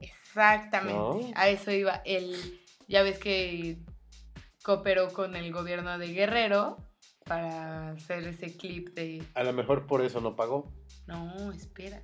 Exactamente. 0.00 0.98
¿No? 0.98 1.30
A 1.36 1.48
eso 1.48 1.70
iba. 1.70 2.02
El, 2.04 2.60
ya 2.88 3.02
ves 3.04 3.18
que 3.20 3.78
cooperó 4.64 5.12
con 5.12 5.36
el 5.36 5.52
gobierno 5.52 5.96
de 5.98 6.08
Guerrero 6.12 6.76
para 7.24 7.90
hacer 7.92 8.26
ese 8.26 8.56
clip 8.56 8.94
de... 8.94 9.22
A 9.34 9.42
lo 9.42 9.52
mejor 9.52 9.86
por 9.86 10.02
eso 10.02 10.20
no 10.20 10.36
pagó. 10.36 10.72
No, 11.06 11.52
espera. 11.52 12.02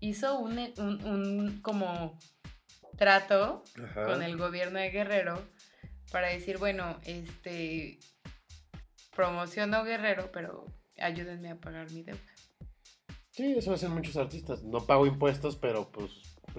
Hizo 0.00 0.38
un, 0.38 0.58
un, 0.78 1.04
un 1.04 1.60
como 1.62 2.18
trato 2.96 3.62
Ajá. 3.82 4.04
con 4.04 4.22
el 4.22 4.36
gobierno 4.36 4.78
de 4.78 4.90
Guerrero 4.90 5.42
para 6.10 6.28
decir, 6.28 6.58
bueno, 6.58 6.98
este, 7.04 7.98
promociono 9.14 9.84
Guerrero, 9.84 10.30
pero 10.32 10.66
ayúdenme 10.98 11.50
a 11.50 11.56
pagar 11.56 11.90
mi 11.90 12.02
deuda. 12.02 12.20
Sí, 13.30 13.54
eso 13.56 13.74
hacen 13.74 13.90
muchos 13.90 14.16
artistas. 14.16 14.62
No 14.62 14.86
pago 14.86 15.06
impuestos, 15.06 15.56
pero 15.56 15.90
pues 15.90 16.10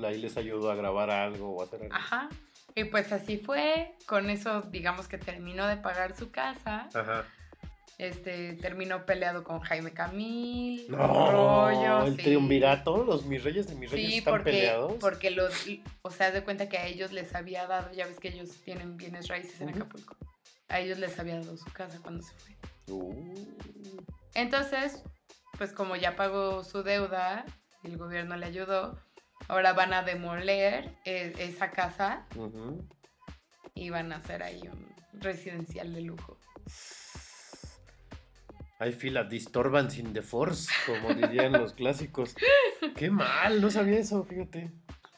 ahí 0.04 0.20
les 0.20 0.38
ayudo 0.38 0.70
a 0.70 0.76
grabar 0.76 1.10
algo 1.10 1.56
o 1.56 1.62
a 1.62 1.66
hacer 1.66 1.82
algo. 1.82 1.96
Ajá. 1.96 2.30
Y 2.76 2.84
pues 2.84 3.12
así 3.12 3.38
fue. 3.38 3.96
Con 4.06 4.30
eso, 4.30 4.62
digamos 4.62 5.08
que 5.08 5.18
terminó 5.18 5.66
de 5.66 5.78
pagar 5.78 6.16
su 6.16 6.30
casa. 6.30 6.88
Ajá. 6.94 7.26
Este, 7.98 8.54
terminó 8.54 9.06
peleado 9.08 9.44
con 9.44 9.60
Jaime 9.62 9.92
Camil. 9.92 10.86
No, 10.90 11.32
rollo, 11.32 12.04
el 12.06 12.16
sí. 12.16 12.24
triunvirato, 12.24 13.04
los 13.04 13.26
mis 13.26 13.44
reyes 13.44 13.68
de 13.68 13.76
mis 13.76 13.90
reyes 13.90 14.10
Sí, 14.12 14.18
están 14.20 14.34
porque, 14.36 14.52
peleados. 14.52 14.94
porque 15.00 15.32
los, 15.32 15.54
o 16.04 16.12
sea, 16.12 16.30
de 16.32 16.44
cuenta 16.44 16.70
que 16.70 16.78
a 16.78 16.86
ellos 16.86 17.12
les 17.12 17.34
había 17.34 17.66
dado, 17.66 17.92
ya 17.94 18.06
ves 18.06 18.20
que 18.20 18.28
ellos 18.28 18.52
tienen 18.64 18.98
bienes 18.98 19.28
raíces 19.28 19.60
en. 19.62 19.70
Acapulco. 19.70 20.16
A 20.70 20.80
ellos 20.80 21.00
les 21.00 21.18
había 21.18 21.40
dado 21.40 21.58
su 21.58 21.72
casa 21.72 21.98
cuando 22.04 22.22
se 22.24 22.34
fue. 22.36 22.56
Uh, 22.94 23.34
Entonces, 24.36 25.02
pues 25.58 25.72
como 25.72 25.96
ya 25.96 26.16
pagó 26.16 26.64
su 26.64 26.84
deuda, 26.84 27.46
el 27.84 27.98
gobierno 27.98 28.38
le 28.38 28.46
ayudó, 28.46 29.00
ahora 29.48 29.74
van 29.74 29.94
a 29.94 30.04
demoler 30.04 30.92
eh, 31.06 31.34
esa 31.40 31.72
casa 31.72 32.28
y 33.74 33.90
van 33.90 34.12
a 34.14 34.18
hacer 34.18 34.44
ahí 34.44 34.62
un 34.72 34.88
residencial 35.20 35.94
de 35.94 36.02
lujo. 36.02 36.38
I 38.80 38.92
feel 38.92 39.18
a 39.18 39.24
disturbance 39.24 40.00
in 40.00 40.14
the 40.14 40.22
force, 40.22 40.72
como 40.86 41.14
dirían 41.14 41.52
los 41.54 41.74
clásicos. 41.74 42.36
Qué 42.96 43.10
mal, 43.10 43.60
no 43.62 43.72
sabía 43.72 43.98
eso, 44.00 44.24
fíjate. 44.24 44.72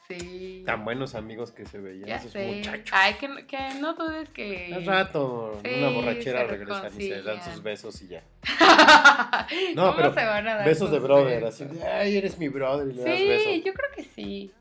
Sí. 0.08 0.62
Tan 0.66 0.84
buenos 0.84 1.14
amigos 1.14 1.52
que 1.52 1.64
se 1.66 1.78
veían 1.78 2.08
Ya 2.08 2.16
esos 2.16 2.32
sé. 2.32 2.46
muchachos. 2.46 2.90
Ay, 2.92 3.14
que, 3.14 3.28
no- 3.28 3.46
que 3.46 3.74
no 3.80 3.94
dudes 3.94 4.28
que... 4.30 4.74
Al 4.74 4.84
rato, 4.84 5.60
Sí, 5.64 5.70
una 5.78 5.90
borrachera 5.90 6.44
regresan 6.44 6.90
y 7.00 7.08
se 7.08 7.22
dan 7.22 7.40
sus 7.44 7.62
besos 7.62 8.02
y 8.02 8.08
ya. 8.08 8.24
no, 9.76 9.94
pero 9.96 10.12
se 10.14 10.24
van 10.24 10.48
a 10.48 10.54
dar 10.56 10.64
Besos 10.66 10.90
de 10.90 10.98
brother, 10.98 11.42
besos? 11.42 11.60
así 11.62 11.76
de, 11.76 11.84
ay, 11.86 12.16
eres 12.16 12.38
mi 12.38 12.48
brother 12.48 12.88
y 12.88 12.94
le 12.94 13.04
das 13.04 13.18
Sí, 13.18 13.26
beso. 13.28 13.50
yo 13.64 13.72
creo 13.74 13.90
que 13.94 14.02
sí. 14.02 14.52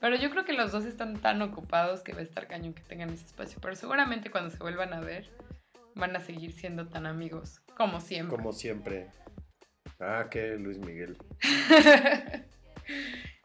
Pero 0.00 0.16
yo 0.16 0.30
creo 0.30 0.44
que 0.44 0.52
los 0.52 0.72
dos 0.72 0.84
están 0.84 1.18
tan 1.20 1.40
ocupados 1.42 2.02
que 2.02 2.12
va 2.12 2.20
a 2.20 2.22
estar 2.22 2.46
cañón 2.46 2.74
que 2.74 2.82
tengan 2.82 3.08
ese 3.10 3.24
espacio. 3.24 3.58
Pero 3.62 3.76
seguramente 3.76 4.30
cuando 4.30 4.50
se 4.50 4.58
vuelvan 4.58 4.92
a 4.92 5.00
ver, 5.00 5.30
van 5.94 6.14
a 6.16 6.20
seguir 6.20 6.52
siendo 6.52 6.86
tan 6.86 7.06
amigos 7.06 7.60
como 7.78 8.00
siempre. 8.00 8.36
Como 8.36 8.52
siempre. 8.52 9.06
Ah, 10.00 10.26
que 10.30 10.56
Luis 10.56 10.78
Miguel. 10.78 11.16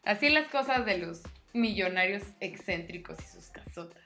Así 0.04 0.30
las 0.30 0.50
cosas 0.50 0.86
de 0.86 0.98
los 0.98 1.22
millonarios 1.54 2.24
excéntricos 2.40 3.18
y 3.20 3.24
sus 3.24 3.50
casotas. 3.50 4.02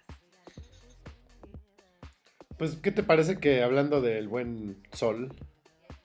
Pues, 2.57 2.75
¿qué 2.75 2.91
te 2.91 3.03
parece 3.03 3.39
que 3.39 3.63
hablando 3.63 4.01
del 4.01 4.27
buen 4.27 4.83
sol, 4.91 5.33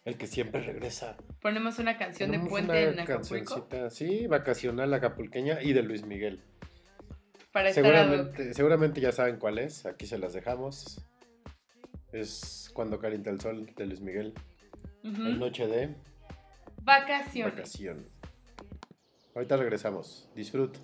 el 0.04 0.16
que 0.16 0.28
siempre 0.28 0.60
regresa? 0.62 1.16
Ponemos 1.40 1.80
una 1.80 1.98
canción 1.98 2.30
de 2.30 2.38
puente 2.38 2.70
una 2.70 2.80
en 2.80 3.00
Acapulco 3.00 3.44
cancioncita, 3.44 3.90
sí, 3.90 4.28
vacacional 4.28 4.94
acapulqueña 4.94 5.60
y 5.62 5.72
de 5.72 5.82
Luis 5.82 6.06
Miguel. 6.06 6.44
para 7.50 7.70
estar. 7.70 7.82
Seguramente, 7.84 8.54
seguramente 8.54 9.00
ya 9.00 9.10
saben 9.10 9.38
cuál 9.38 9.58
es, 9.58 9.84
aquí 9.84 10.06
se 10.06 10.18
las 10.18 10.32
dejamos. 10.32 11.04
Es 12.12 12.70
Cuando 12.74 12.98
calienta 12.98 13.30
el 13.30 13.40
sol 13.40 13.66
de 13.74 13.86
Luis 13.86 14.00
Miguel. 14.00 14.34
En 15.02 15.38
noche 15.38 15.66
de 15.66 15.94
Vacaciones. 16.82 17.54
vacación. 17.56 18.06
Ahorita 19.34 19.56
regresamos. 19.56 20.28
Disfrut. 20.34 20.76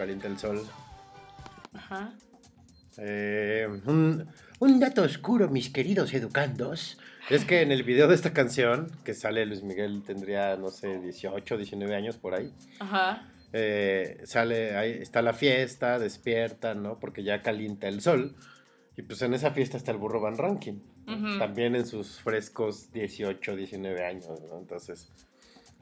Calienta 0.00 0.28
el 0.28 0.38
sol. 0.38 0.62
Ajá. 1.74 2.14
Eh, 2.96 3.68
un, 3.84 4.26
un 4.58 4.80
dato 4.80 5.02
oscuro, 5.02 5.50
mis 5.50 5.68
queridos 5.68 6.14
educandos, 6.14 6.98
es 7.28 7.44
que 7.44 7.60
en 7.60 7.70
el 7.70 7.82
video 7.82 8.08
de 8.08 8.14
esta 8.14 8.32
canción, 8.32 8.90
que 9.04 9.12
sale 9.12 9.44
Luis 9.44 9.62
Miguel, 9.62 10.02
tendría, 10.02 10.56
no 10.56 10.70
sé, 10.70 10.98
18, 11.00 11.58
19 11.58 11.94
años 11.94 12.16
por 12.16 12.34
ahí, 12.34 12.50
Ajá. 12.78 13.30
eh, 13.52 14.22
sale, 14.24 14.74
ahí 14.74 14.92
está 14.92 15.20
la 15.20 15.34
fiesta, 15.34 15.98
despierta, 15.98 16.74
¿no? 16.74 16.98
Porque 16.98 17.22
ya 17.22 17.42
calienta 17.42 17.86
el 17.86 18.00
sol. 18.00 18.34
Y 18.96 19.02
pues 19.02 19.20
en 19.20 19.34
esa 19.34 19.50
fiesta 19.50 19.76
está 19.76 19.92
el 19.92 19.98
burro 19.98 20.20
Van 20.22 20.38
Ranking. 20.38 20.78
Ujú. 21.06 21.38
También 21.38 21.76
en 21.76 21.86
sus 21.86 22.20
frescos 22.20 22.90
18, 22.92 23.54
19 23.54 24.04
años, 24.04 24.40
¿no? 24.48 24.58
Entonces, 24.58 25.08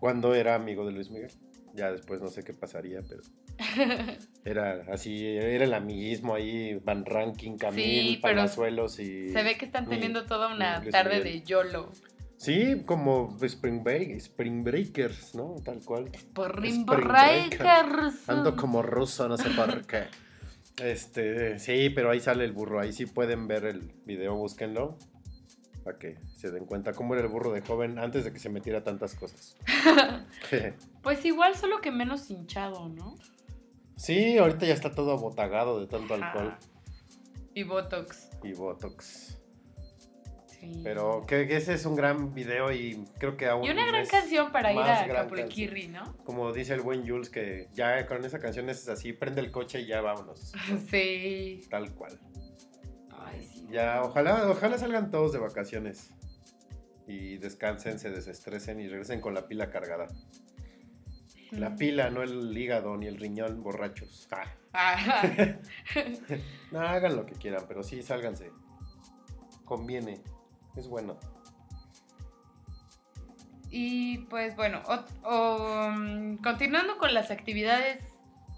cuando 0.01 0.35
era 0.35 0.55
amigo 0.55 0.87
de 0.87 0.93
Luis 0.93 1.11
Miguel? 1.11 1.31
Ya 1.75 1.93
después 1.93 2.21
no 2.21 2.29
sé 2.29 2.43
qué 2.43 2.55
pasaría, 2.55 3.03
pero 3.09 3.23
era 4.45 4.85
así, 4.93 5.25
era 5.27 5.65
el 5.65 5.75
amiguismo 5.75 6.35
ahí, 6.35 6.75
Van 6.85 7.05
Ranking, 7.05 7.57
Camil, 7.57 8.09
Sí, 8.15 8.19
Palazuelos 8.21 8.99
y... 8.99 9.33
Se 9.33 9.43
ve 9.43 9.57
que 9.59 9.65
están 9.67 9.85
y- 9.85 9.89
teniendo 9.89 10.25
toda 10.27 10.55
una 10.55 10.83
tarde 10.91 11.19
Miguel. 11.19 11.41
de 11.41 11.43
YOLO. 11.43 11.91
Sí, 12.37 12.83
como 12.87 13.37
Spring, 13.43 13.83
Break, 13.83 14.11
Spring 14.13 14.63
Breakers, 14.65 15.35
¿no? 15.35 15.57
Tal 15.65 15.81
cual. 15.85 16.09
Spring 16.15 16.87
Breakers. 16.87 18.29
Ando 18.29 18.55
como 18.57 18.83
ruso, 18.83 19.29
no 19.29 19.37
sé 19.37 19.51
por 19.51 19.87
qué. 19.87 20.05
Este, 20.81 21.59
sí, 21.59 21.91
pero 21.91 22.09
ahí 22.13 22.21
sale 22.21 22.45
el 22.45 22.53
burro. 22.53 22.79
Ahí 22.79 22.93
sí 22.93 23.07
pueden 23.07 23.49
ver 23.49 23.65
el 23.65 23.81
video, 24.07 24.37
búsquenlo. 24.37 24.97
Para 25.89 25.99
que 25.99 26.19
se 26.37 26.51
den 26.51 26.67
cuenta 26.67 26.93
cómo 26.93 27.15
era 27.15 27.23
el 27.23 27.29
burro 27.31 27.51
de 27.51 27.63
joven 27.63 27.99
antes 27.99 28.23
de 28.23 28.31
que 28.31 28.39
se 28.39 28.51
metiera 28.51 28.85
tantas 28.85 29.15
cosas. 29.15 29.57
Pues 31.03 31.25
igual, 31.25 31.55
solo 31.55 31.81
que 31.81 31.91
menos 31.91 32.31
hinchado, 32.31 32.91
¿no? 32.91 33.15
sí, 33.97 34.37
ahorita 34.37 34.67
ya 34.67 34.75
está 34.75 34.95
todo 34.95 35.13
abotagado 35.13 35.81
de 35.81 35.87
tanto 35.87 36.13
Ajá. 36.13 36.27
alcohol 36.27 36.55
Y 37.55 37.63
Botox. 37.63 38.29
y 38.45 38.53
botox. 38.53 39.39
Sí. 40.47 40.83
Pero 40.85 41.25
que, 41.27 41.49
que 41.49 41.57
ese 41.57 41.73
es 41.73 41.87
un 41.87 41.97
gran 41.97 42.35
video 42.35 42.71
y 42.71 43.03
creo 43.19 43.39
que 43.39 43.47
aún 43.47 43.65
Y 43.65 43.71
una 43.71 43.87
gran 43.87 44.05
canción 44.07 44.53
para 44.53 44.71
ir 44.75 44.79
a 44.81 45.07
Capulquirri, 45.07 45.89
¿no? 45.89 46.19
Como 46.25 46.53
dice 46.53 46.75
el 46.75 46.83
buen 46.83 47.09
Jules, 47.09 47.31
que 47.31 47.69
ya 47.73 48.05
con 48.05 48.23
esa 48.27 48.39
canción 48.41 48.69
es 48.69 48.87
así, 48.91 49.15
prende 49.15 49.41
el 49.41 49.51
coche 49.51 49.81
y 49.81 49.87
ya 49.87 50.03
vámonos. 50.03 50.53
Sí. 50.91 51.63
Tal 51.71 51.95
cual. 51.95 52.19
Ay, 53.31 53.43
sí. 53.43 53.67
Ya, 53.71 54.03
ojalá, 54.03 54.49
ojalá 54.49 54.79
salgan 54.79 55.11
todos 55.11 55.33
de 55.33 55.39
vacaciones. 55.39 56.11
Y 57.07 57.39
descansen, 57.39 57.99
se 57.99 58.11
desestresen 58.11 58.81
y 58.81 58.89
regresen 58.89 59.21
con 59.21 59.35
la 59.35 59.47
pila 59.47 59.71
cargada. 59.71 60.09
La 61.51 61.77
pila, 61.77 62.11
no 62.11 62.23
el 62.23 62.57
hígado 62.57 62.97
ni 62.97 63.07
el 63.07 63.17
riñón 63.17 63.63
borrachos. 63.63 64.29
Ah, 64.73 65.23
no, 66.71 66.81
hagan 66.81 67.17
lo 67.17 67.25
que 67.25 67.35
quieran, 67.35 67.65
pero 67.67 67.83
sí, 67.83 68.03
sálganse. 68.03 68.53
Conviene. 69.65 70.21
Es 70.77 70.89
bueno. 70.89 71.19
Y 73.71 74.19
pues 74.27 74.57
bueno, 74.57 74.83
o, 75.25 75.91
mm, 75.91 76.37
continuando 76.39 76.99
con 76.99 77.13
las 77.13 77.31
actividades 77.31 78.03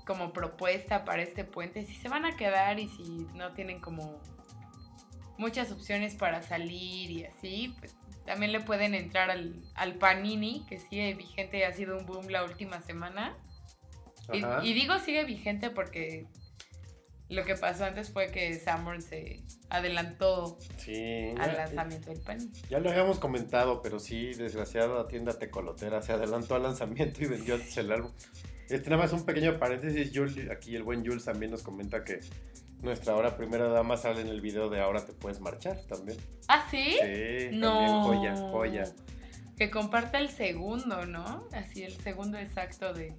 como 0.07 0.33
propuesta 0.33 1.05
para 1.05 1.23
este 1.23 1.45
puente, 1.45 1.85
si 1.85 1.95
se 1.95 2.09
van 2.09 2.25
a 2.25 2.37
quedar 2.37 2.79
y 2.79 2.89
si 2.89 3.27
no 3.35 3.53
tienen 3.53 3.81
como 3.81 4.21
muchas 5.41 5.73
opciones 5.73 6.15
para 6.15 6.43
salir 6.43 7.11
y 7.11 7.25
así, 7.25 7.75
pues 7.81 7.97
también 8.27 8.53
le 8.53 8.61
pueden 8.61 8.95
entrar 8.95 9.31
al, 9.31 9.55
al 9.75 9.95
Panini, 9.95 10.65
que 10.69 10.79
sigue 10.79 11.15
vigente 11.15 11.65
ha 11.65 11.73
sido 11.73 11.97
un 11.99 12.07
boom 12.07 12.29
la 12.29 12.45
última 12.45 12.81
semana. 12.83 13.37
Y, 14.63 14.75
digo 14.75 14.97
sigue 15.01 15.25
vigente 15.25 15.71
porque 15.71 16.27
lo 17.29 17.45
que 17.45 17.57
pasó 17.57 17.85
antes 17.85 18.11
fue 18.13 18.31
que 18.31 18.55
Sanborn 18.61 19.03
se 19.03 19.43
adelantó 19.71 20.57
Sí. 20.77 21.33
al 21.39 21.57
lanzamiento 21.57 22.11
del 22.11 22.21
Panini. 22.21 22.53
Ya 22.69 22.79
lo 22.79 22.91
habíamos 22.91 23.19
comentado, 23.19 23.83
pero 23.83 23.99
sí, 23.99 24.35
desgraciado 24.35 25.03
la 25.03 25.09
tienda 25.09 25.37
tecolotera 25.39 26.01
se 26.03 26.13
adelantó 26.13 26.55
al 26.55 26.63
lanzamiento 26.63 27.25
y 27.25 27.27
vendió 27.27 27.55
antes 27.57 27.77
el 27.79 27.91
álbum. 27.91 28.13
Este 28.71 28.89
nada 28.91 29.03
más 29.03 29.13
un 29.13 29.25
pequeño 29.25 29.59
paréntesis, 29.59 30.11
Jules, 30.15 30.49
aquí 30.51 30.77
el 30.77 30.83
buen 30.85 31.05
Jules 31.05 31.25
también 31.25 31.51
nos 31.51 31.63
comenta 31.63 32.05
que 32.05 32.21
nuestra 32.83 33.13
ahora 33.15 33.37
primera 33.37 33.67
dama 33.69 33.97
sale 33.97 34.21
en 34.21 34.29
el 34.29 34.41
video 34.41 34.71
de 34.71 34.81
ahora 34.81 35.05
te 35.05 35.13
puedes 35.13 35.41
marchar 35.41 35.81
también. 35.89 36.17
¿Ah, 36.49 36.67
sí? 36.71 36.97
Sí, 37.01 37.49
No. 37.53 37.75
también 37.75 38.03
joya, 38.03 38.37
joya. 38.51 38.85
Que 39.59 39.71
comparta 39.71 40.19
el 40.19 40.31
segundo, 40.31 41.05
¿no? 41.05 41.47
Así, 41.53 41.83
el 41.83 41.93
segundo 42.01 42.39
exacto 42.39 42.95
de 42.95 43.13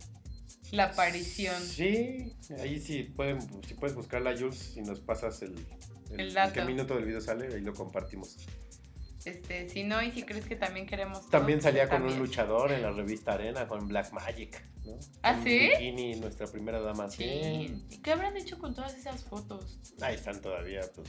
la 0.72 0.86
aparición. 0.86 1.62
Sí, 1.62 2.34
ahí 2.60 2.80
sí 2.80 3.04
pueden, 3.04 3.42
si 3.64 3.74
puedes 3.76 3.96
buscarla 3.96 4.36
Jules, 4.38 4.58
si 4.58 4.82
nos 4.82 5.00
pasas 5.02 5.42
el, 5.44 5.54
El 6.12 6.30
en 6.30 6.34
dato. 6.34 6.54
qué 6.54 6.64
minuto 6.66 6.96
del 6.96 7.06
video 7.06 7.22
sale, 7.22 7.54
ahí 7.54 7.62
lo 7.62 7.74
compartimos. 7.74 8.38
Este, 9.26 9.70
si 9.70 9.84
no, 9.84 10.02
y 10.02 10.12
si 10.12 10.24
crees 10.24 10.46
que 10.46 10.56
también 10.56 10.88
queremos. 10.88 11.30
También 11.30 11.62
salía 11.62 11.88
pues, 11.88 12.02
con 12.02 12.12
un 12.12 12.18
luchador 12.18 12.72
en 12.72 12.82
la 12.82 12.92
revista 12.92 13.34
Arena 13.34 13.68
con 13.68 13.88
Black 13.88 14.12
Magic, 14.14 14.64
¿no? 14.84 14.94
¿Ah, 15.22 15.34
Con 15.36 15.44
sí? 15.44 15.70
Bikini, 15.70 16.16
nuestra 16.16 16.48
primera 16.48 16.80
dama. 16.82 17.10
Sí. 17.10 17.84
¿Y 17.90 17.98
qué 18.02 18.12
habrán 18.14 18.36
hecho 18.36 18.58
con 18.58 18.74
todas 18.74 18.96
esas 18.96 19.24
fotos? 19.24 19.80
Ahí 20.02 20.16
están 20.16 20.42
todavía, 20.42 20.82
pues. 20.96 21.08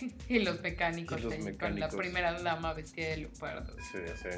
Y 0.28 0.40
los 0.40 0.60
mecánicos, 0.62 1.20
Y 1.20 1.22
los 1.22 1.32
ahí, 1.34 1.56
con 1.56 1.78
la 1.78 1.88
primera 1.88 2.32
dama 2.42 2.72
vestida 2.74 3.08
de 3.10 3.18
leopardo. 3.18 3.76
Sí, 3.78 3.98
sí. 4.20 4.36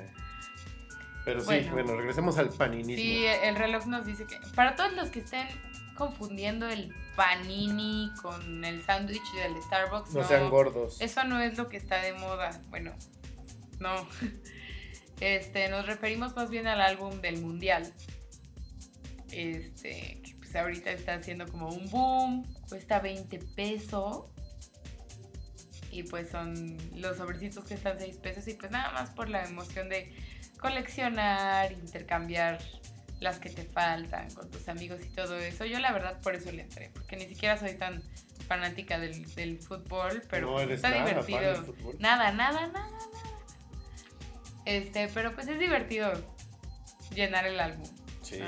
Pero 1.24 1.40
sí, 1.40 1.46
Bueno. 1.46 1.72
bueno, 1.72 1.96
regresemos 1.96 2.36
al 2.36 2.50
paninismo. 2.50 3.02
Sí, 3.02 3.24
el 3.42 3.56
reloj 3.56 3.86
nos 3.86 4.04
dice 4.04 4.26
que 4.26 4.38
para 4.54 4.76
todos 4.76 4.92
los 4.92 5.08
que 5.08 5.20
estén 5.20 5.48
confundiendo 5.94 6.68
el 6.68 6.94
panini 7.16 8.10
con 8.20 8.64
el 8.64 8.82
sándwich 8.82 9.32
del 9.34 9.62
Starbucks, 9.62 10.14
no 10.14 10.24
sean 10.24 10.50
gordos. 10.50 11.00
Eso 11.00 11.24
no 11.24 11.40
es 11.40 11.56
lo 11.56 11.68
que 11.68 11.76
está 11.76 12.00
de 12.02 12.12
moda. 12.14 12.60
Bueno, 12.70 12.94
no. 13.80 14.06
Este, 15.20 15.68
nos 15.68 15.86
referimos 15.86 16.34
más 16.34 16.50
bien 16.50 16.66
al 16.66 16.80
álbum 16.80 17.20
del 17.20 17.40
mundial. 17.40 17.90
Este, 19.30 20.20
que 20.22 20.34
pues 20.38 20.56
ahorita 20.56 20.90
está 20.90 21.14
haciendo 21.14 21.46
como 21.46 21.68
un 21.68 21.88
boom. 21.88 22.54
Cuesta 22.68 22.98
20 22.98 23.38
pesos. 23.54 24.24
Y 25.92 26.02
pues 26.02 26.30
son 26.30 26.76
los 26.96 27.16
sobrecitos 27.16 27.64
que 27.64 27.74
están 27.74 27.98
6 27.98 28.16
pesos. 28.16 28.48
Y 28.48 28.54
pues 28.54 28.72
nada 28.72 28.90
más 28.90 29.10
por 29.10 29.28
la 29.28 29.44
emoción 29.44 29.88
de 29.88 30.12
coleccionar, 30.58 31.70
intercambiar 31.72 32.58
las 33.20 33.38
que 33.38 33.50
te 33.50 33.64
faltan 33.64 34.30
con 34.34 34.50
tus 34.50 34.68
amigos 34.68 35.00
y 35.04 35.08
todo 35.08 35.38
eso. 35.38 35.64
Yo 35.64 35.78
la 35.78 35.92
verdad 35.92 36.20
por 36.20 36.34
eso 36.34 36.50
le 36.52 36.62
entré. 36.62 36.90
Porque 36.92 37.16
ni 37.16 37.26
siquiera 37.26 37.56
soy 37.58 37.74
tan 37.74 38.02
fanática 38.46 38.98
del, 38.98 39.24
del 39.34 39.58
fútbol. 39.58 40.22
Pero 40.30 40.48
No 40.48 40.52
pues, 40.54 40.70
está 40.70 40.90
nada 40.90 41.06
divertido. 41.06 41.40
Nada, 41.98 42.32
nada, 42.32 42.66
nada, 42.66 42.66
nada. 42.68 42.88
Este, 44.64 45.08
pero 45.12 45.34
pues 45.34 45.46
es 45.48 45.58
divertido 45.58 46.12
llenar 47.14 47.46
el 47.46 47.60
álbum. 47.60 47.86
Sí. 48.22 48.40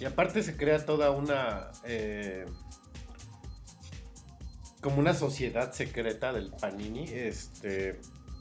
Y 0.00 0.04
aparte 0.04 0.42
se 0.42 0.56
crea 0.56 0.84
toda 0.84 1.10
una. 1.10 1.70
eh, 1.84 2.44
como 4.80 4.98
una 4.98 5.14
sociedad 5.14 5.72
secreta 5.72 6.32
del 6.32 6.50
Panini. 6.50 7.04
Este. 7.04 8.00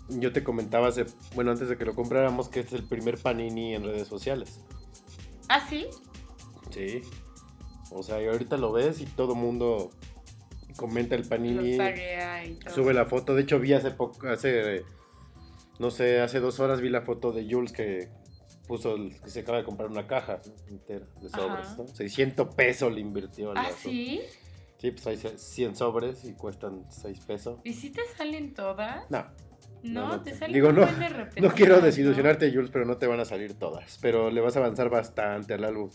Yo 0.10 0.34
te 0.34 0.44
comentaba 0.44 0.90
hace. 0.90 1.06
Bueno, 1.36 1.52
antes 1.52 1.70
de 1.70 1.78
que 1.78 1.86
lo 1.86 1.96
compráramos, 1.96 2.50
que 2.50 2.60
este 2.60 2.76
es 2.76 2.82
el 2.82 2.88
primer 2.90 3.18
Panini 3.18 3.74
en 3.76 3.84
redes 3.86 4.10
sociales. 4.10 4.60
¿Ah, 5.50 5.66
sí? 5.70 5.88
Sí. 6.72 7.02
O 7.92 8.02
sea, 8.04 8.22
y 8.22 8.28
ahorita 8.28 8.58
lo 8.58 8.72
ves 8.72 9.02
y 9.02 9.06
todo 9.06 9.36
mundo 9.36 9.92
comenta 10.78 11.16
el 11.16 11.28
Panini. 11.28 11.78
Sube 12.74 12.94
la 12.94 13.06
foto. 13.06 13.36
De 13.36 13.44
hecho, 13.44 13.60
vi 13.60 13.74
hace 13.74 13.92
poco, 13.92 14.28
hace, 14.30 14.84
no 15.80 15.92
sé, 15.92 16.20
hace 16.22 16.40
dos 16.40 16.60
horas 16.60 16.82
vi 16.82 16.90
la 16.90 17.02
foto 17.02 17.32
de 17.32 17.48
Jules 17.50 17.72
que 17.72 18.10
puso, 18.68 18.96
el- 18.96 19.20
que 19.22 19.30
se 19.30 19.42
acaba 19.42 19.58
de 19.60 19.64
comprar 19.66 19.90
una 19.90 20.08
caja 20.08 20.40
entera 20.70 21.06
de 21.22 21.30
sobres, 21.30 21.68
Ajá. 21.68 21.76
¿no? 21.80 21.88
600 21.88 22.56
pesos 22.56 22.92
le 22.94 23.02
invirtió. 23.02 23.54
¿Ah, 23.56 23.70
sí? 23.78 24.22
Sí, 24.80 24.92
pues 24.92 25.06
hay 25.08 25.18
100 25.38 25.76
sobres 25.76 26.26
y 26.26 26.34
cuestan 26.34 26.86
6 26.90 27.20
pesos. 27.26 27.60
¿Y 27.64 27.74
si 27.74 27.90
te 27.92 28.02
salen 28.18 28.54
todas? 28.54 29.10
No, 29.12 29.24
No, 29.84 30.08
no, 30.10 30.22
te 30.22 30.32
no. 30.32 30.38
salen 30.38 30.54
Digo, 30.54 30.72
no, 30.72 30.86
de 30.86 31.10
repetidas, 31.10 31.50
no 31.50 31.56
quiero 31.56 31.82
desilusionarte, 31.82 32.52
Jules, 32.52 32.70
pero 32.72 32.86
no 32.86 32.98
te 32.98 33.06
van 33.08 33.20
a 33.20 33.26
salir 33.26 33.54
todas. 33.54 34.00
Pero 34.02 34.32
le 34.32 34.42
vas 34.42 34.56
a 34.56 34.60
avanzar 34.60 34.90
bastante 34.90 35.54
al 35.54 35.64
álbum. 35.66 35.90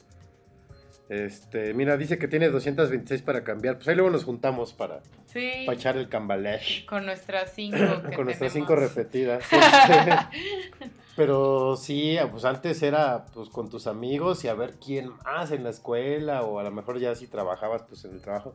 Este, 1.08 1.72
mira, 1.72 1.96
dice 1.96 2.18
que 2.18 2.28
tiene 2.28 2.50
226 2.50 3.22
para 3.22 3.42
cambiar. 3.42 3.76
Pues 3.76 3.88
ahí 3.88 3.94
luego 3.94 4.10
nos 4.10 4.24
juntamos 4.24 4.74
para, 4.74 5.00
Sí. 5.24 5.62
para 5.64 5.76
echar 5.76 5.96
el 5.96 6.08
cambalache. 6.10 6.84
Con 6.84 7.06
nuestras 7.06 7.52
cinco 7.54 7.78
que 8.10 8.14
con 8.14 8.26
nuestras 8.26 8.52
cinco 8.52 8.76
repetidas. 8.76 9.42
Este, 9.50 10.90
Pero 11.16 11.76
sí, 11.76 12.16
pues 12.30 12.44
antes 12.44 12.80
era 12.82 13.24
pues 13.34 13.48
con 13.48 13.68
tus 13.70 13.86
amigos 13.88 14.44
y 14.44 14.48
a 14.48 14.54
ver 14.54 14.74
quién 14.84 15.10
más 15.24 15.50
en 15.50 15.64
la 15.64 15.70
escuela 15.70 16.42
o 16.42 16.58
a 16.60 16.62
lo 16.62 16.70
mejor 16.70 17.00
ya 17.00 17.14
si 17.16 17.26
trabajabas 17.26 17.82
pues 17.88 18.04
en 18.04 18.12
el 18.12 18.20
trabajo. 18.20 18.54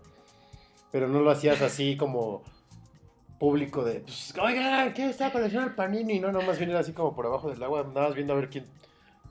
Pero 0.91 1.07
no 1.09 1.19
lo 1.21 1.31
hacías 1.31 1.61
así 1.61 1.97
como 1.97 2.43
público 3.43 3.83
de, 3.83 3.99
pues, 3.99 4.33
oigan, 4.41 4.93
¿qué 4.93 5.09
está 5.09 5.29
coleccionando 5.29 5.71
el 5.71 5.75
Panini? 5.75 6.17
No, 6.17 6.31
nomás 6.31 6.57
bien 6.57 6.69
era 6.69 6.79
así 6.79 6.93
como 6.93 7.13
por 7.13 7.25
abajo 7.25 7.49
del 7.49 7.61
agua, 7.61 7.83
nada 7.93 8.07
más 8.07 8.15
viendo 8.15 8.31
a 8.31 8.37
ver 8.37 8.49
quién 8.49 8.65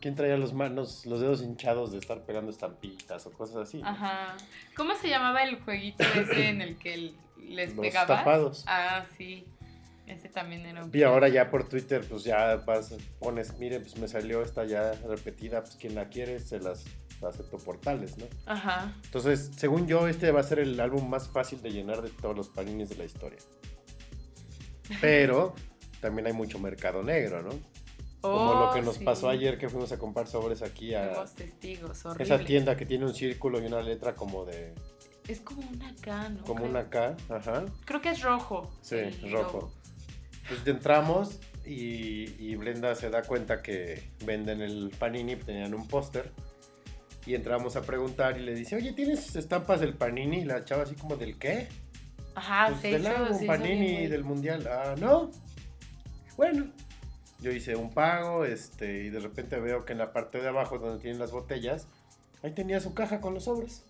¿Quién 0.03 0.17
traía 0.17 0.37
los 0.37 0.53
manos, 0.53 1.07
los 1.07 1.21
dedos 1.21 1.43
hinchados 1.43 1.93
de 1.93 1.99
estar 1.99 2.23
pegando 2.23 2.51
estampitas 2.51 3.25
o 3.25 3.31
cosas 3.33 3.57
así? 3.57 3.81
¿no? 3.81 3.89
Ajá. 3.89 4.37
¿Cómo 4.77 4.97
se 4.97 5.09
llamaba 5.09 5.45
el 5.45 5.61
jueguito 5.63 6.03
ese 6.03 6.49
en 6.49 6.61
el 6.61 6.77
que 6.77 7.13
les 7.39 7.75
Los 7.75 7.87
pegabas? 7.87 8.19
tapados. 8.19 8.65
Ah, 8.67 9.05
sí. 9.17 9.47
Ese 10.09 10.29
también 10.29 10.67
era 10.67 10.85
un 10.85 10.91
Y 10.93 11.05
ahora 11.05 11.29
ya 11.29 11.49
por 11.51 11.69
Twitter, 11.69 12.05
pues 12.07 12.25
ya 12.25 12.57
vas, 12.57 12.93
pones, 13.21 13.57
mire, 13.61 13.79
pues 13.79 13.97
me 13.97 14.09
salió 14.09 14.43
esta 14.43 14.65
ya 14.65 14.93
repetida, 15.09 15.63
pues 15.63 15.77
quien 15.77 15.95
la 15.95 16.09
quiere 16.09 16.41
se 16.41 16.59
las 16.59 16.85
acepto 17.25 17.59
por 17.59 17.81
tales, 17.81 18.19
¿no? 18.19 18.27
Ajá. 18.45 18.93
Entonces, 19.05 19.53
según 19.57 19.87
yo, 19.87 20.09
este 20.09 20.33
va 20.33 20.41
a 20.41 20.43
ser 20.43 20.59
el 20.59 20.79
álbum 20.81 21.09
más 21.09 21.29
fácil 21.29 21.63
de 21.63 21.71
llenar 21.71 22.03
de 22.03 22.11
todos 22.11 22.37
los 22.37 22.49
paninis 22.49 22.89
de 22.89 22.97
la 22.97 23.05
historia. 23.05 23.39
Pero 25.01 25.55
también 26.01 26.27
hay 26.27 26.33
mucho 26.33 26.59
mercado 26.59 27.03
negro, 27.03 27.43
¿no? 27.43 27.51
Como 28.21 28.55
lo 28.55 28.71
Oh, 28.71 28.73
que 28.75 28.83
nos 28.83 28.97
sí. 28.97 29.05
pasó 29.05 29.29
ayer 29.29 29.59
que 29.59 29.69
fuimos 29.69 29.91
a 29.93 29.99
comprar 29.99 30.29
sobres 30.29 30.63
aquí 30.63 30.95
a 30.95 31.09
Fuimos 31.09 31.35
testigos, 31.35 32.05
horrible. 32.07 32.25
esa 32.35 32.45
tienda 32.45 32.77
que 32.77 32.87
tiene 32.87 33.05
un 33.05 33.15
círculo 33.15 33.61
y 33.61 33.67
una 33.67 33.83
letra 33.83 34.15
como 34.15 34.45
de 34.45 34.75
Es 35.27 35.41
como 35.41 35.63
una 35.69 35.93
K, 36.01 36.29
¿no? 36.29 36.45
como 36.45 36.61
Creo. 36.61 36.71
una 36.71 36.89
K, 36.89 37.17
ajá. 37.29 37.65
Creo 37.85 38.01
que 38.01 38.11
es 38.11 38.23
rojo. 38.23 38.71
Sí, 38.81 39.01
rojo. 39.33 39.73
Pues 40.49 40.65
entramos 40.67 41.41
y, 41.65 42.31
y 42.45 42.55
Brenda 42.57 42.95
se 42.95 43.11
da 43.11 43.23
cuenta 43.23 43.61
que 43.63 44.11
venden 44.25 44.61
el 44.61 44.91
panini, 44.99 45.37
tenían 45.37 45.75
un 45.75 45.87
póster. 45.89 46.31
Y 47.27 47.35
entramos 47.37 47.77
a 47.77 47.83
preguntar 47.83 48.37
y 48.39 48.43
le 48.43 48.53
dice, 48.55 48.75
oye, 48.77 48.93
¿tienes 48.93 49.35
estampas 49.37 49.81
del 49.81 49.95
panini? 49.95 50.39
Y 50.41 50.45
la 50.45 50.65
chava 50.65 50.83
así 50.83 50.95
como, 50.97 51.17
¿del 51.17 51.39
qué? 51.39 51.69
Ajá, 52.35 52.69
Pues 52.69 52.81
se 52.81 52.91
del 52.93 53.03
hizo, 53.03 53.27
se 53.35 53.35
hizo 53.45 53.47
panini 53.47 53.79
bien, 53.81 53.95
güey. 53.97 54.07
del 54.09 54.25
mundial. 54.25 54.67
Ah, 54.71 54.95
no. 54.99 55.31
Bueno. 56.37 56.73
Yo 57.41 57.51
hice 57.51 57.75
un 57.77 57.91
pago, 57.93 58.45
este, 58.45 59.03
y 59.05 59.11
de 59.11 59.19
repente 59.19 59.59
veo 59.59 59.85
que 59.85 59.93
en 59.93 59.99
la 59.99 60.13
parte 60.13 60.41
de 60.41 60.49
abajo 60.49 60.79
donde 60.79 61.01
tienen 61.03 61.19
las 61.19 61.33
botellas, 61.33 61.89
ahí 62.43 62.53
tenía 62.53 62.79
su 62.81 62.95
caja 62.95 63.21
con 63.21 63.35
los 63.35 63.45
sobres. 63.45 63.85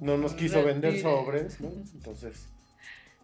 No 0.00 0.18
nos 0.18 0.34
quiso 0.34 0.64
vender 0.64 0.94
Retire. 0.94 1.08
sobres, 1.10 1.60
¿no? 1.60 1.68
Entonces, 1.94 2.48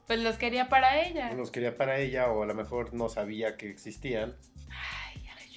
Pues 0.06 0.20
los 0.20 0.36
quería 0.36 0.68
para 0.68 1.02
ella. 1.05 1.32
los 1.35 1.51
quería 1.51 1.77
para 1.77 1.98
ella 1.98 2.28
o 2.31 2.43
a 2.44 2.47
lo 2.47 2.55
mejor 2.55 2.94
no 2.94 3.09
sabía 3.09 3.56
que 3.56 3.68
existían. 3.68 4.36
Ay, 4.70 5.24
ay. 5.36 5.51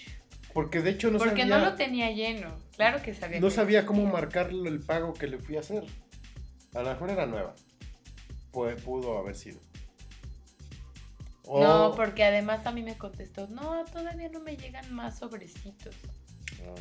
Porque 0.53 0.81
de 0.81 0.89
hecho 0.89 1.11
no 1.11 1.19
Porque 1.19 1.41
sabía, 1.41 1.57
no 1.59 1.65
lo 1.65 1.75
tenía 1.75 2.09
lleno. 2.11 2.55
Claro 2.75 3.03
que 3.03 3.13
sabía. 3.13 3.39
no 3.39 3.47
que 3.49 3.53
sabía 3.53 3.85
cómo 3.85 3.99
existía. 4.01 4.19
marcar 4.21 4.49
el 4.49 4.79
pago 4.79 5.13
que 5.13 5.27
le 5.27 5.37
fui 5.37 5.57
a 5.57 5.59
hacer. 5.59 5.83
A 6.73 6.81
lo 6.81 6.89
mejor 6.89 7.11
era 7.11 7.27
nueva. 7.27 7.53
Pu- 8.53 8.75
pudo 8.83 9.17
haber 9.17 9.35
sido. 9.35 9.59
O- 11.45 11.61
No, 11.61 11.93
porque 11.95 12.23
además 12.23 12.65
a 12.65 12.71
mí 12.71 12.81
me 12.83 12.97
contestó, 12.97 13.47
no, 13.47 13.83
todavía 13.91 14.29
no 14.29 14.39
me 14.39 14.55
llegan 14.55 14.93
más 14.93 15.19
sobrecitos. 15.19 15.93
Ah, 16.65 16.75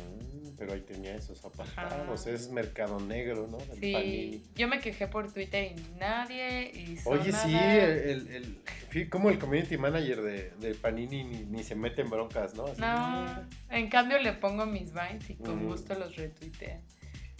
pero 0.57 0.71
ahí 0.73 0.79
tenía 0.81 1.15
esos 1.15 1.43
apartados. 1.43 2.21
Ajá. 2.25 2.31
Es 2.33 2.49
mercado 2.49 2.99
negro, 3.01 3.47
¿no? 3.51 3.57
El 3.73 3.79
Sí, 3.81 3.91
panini. 3.91 4.43
yo 4.55 4.67
me 4.69 4.79
quejé 4.79 5.07
por 5.07 5.33
Twitter 5.33 5.73
y 5.75 5.97
nadie 5.99 6.71
hizo 6.73 7.09
Oye, 7.09 7.33
sí, 7.33 7.53
el, 7.53 8.61
el, 8.93 9.09
como 9.09 9.29
el 9.29 9.39
community 9.39 9.77
manager 9.77 10.21
de, 10.21 10.51
de 10.51 10.75
Panini 10.75 11.25
ni, 11.25 11.43
ni 11.43 11.63
se 11.63 11.75
mete 11.75 12.01
en 12.01 12.09
broncas, 12.09 12.53
¿no? 12.55 12.67
Así, 12.67 12.79
No, 12.79 13.45
en 13.71 13.89
cambio 13.89 14.17
le 14.19 14.31
pongo 14.31 14.65
mis 14.65 14.93
vines 14.93 15.29
y 15.29 15.35
con 15.35 15.65
gusto 15.65 15.95
los 15.95 16.15
retuitea. 16.15 16.79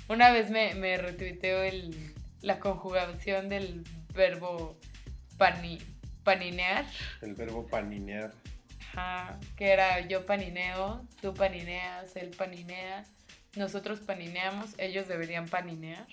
Una 0.10 0.32
vez 0.32 0.50
me, 0.50 0.74
me 0.76 0.98
retuiteó 0.98 1.62
el, 1.64 1.96
la 2.42 2.60
conjugación 2.60 3.48
del 3.48 3.86
verbo 4.14 4.78
pani, 5.38 5.80
paninear, 6.24 6.86
El 7.22 7.36
verbo 7.36 7.66
paninear. 7.68 8.34
ajá, 8.80 9.40
que 9.58 9.72
era 9.72 10.08
yo 10.08 10.26
panineo, 10.26 11.06
tú 11.22 11.34
panineas, 11.34 12.16
él 12.16 12.30
paninea, 12.38 13.04
nosotros 13.56 14.00
panineamos, 14.00 14.72
ellos 14.78 15.08
deberían 15.08 15.48
paninear. 15.48 16.08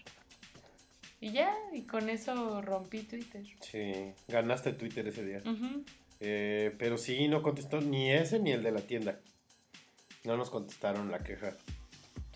Y 1.23 1.33
ya, 1.33 1.53
y 1.75 1.83
con 1.83 2.09
eso 2.09 2.63
rompí 2.63 3.03
Twitter. 3.03 3.43
Sí, 3.61 4.13
ganaste 4.29 4.73
Twitter 4.73 5.07
ese 5.07 5.23
día. 5.25 5.41
Eh, 6.21 6.75
pero 6.79 6.97
sí, 6.97 7.29
no 7.29 7.43
contestó 7.43 7.81
ni 7.83 8.11
ese 8.11 8.39
ni 8.39 8.53
el 8.53 8.63
de 8.63 8.73
la 8.73 8.81
tienda. 8.81 9.21
No 10.25 10.37
nos 10.39 10.49
contestaron 10.49 11.11
la 11.11 11.19
queja. 11.21 11.57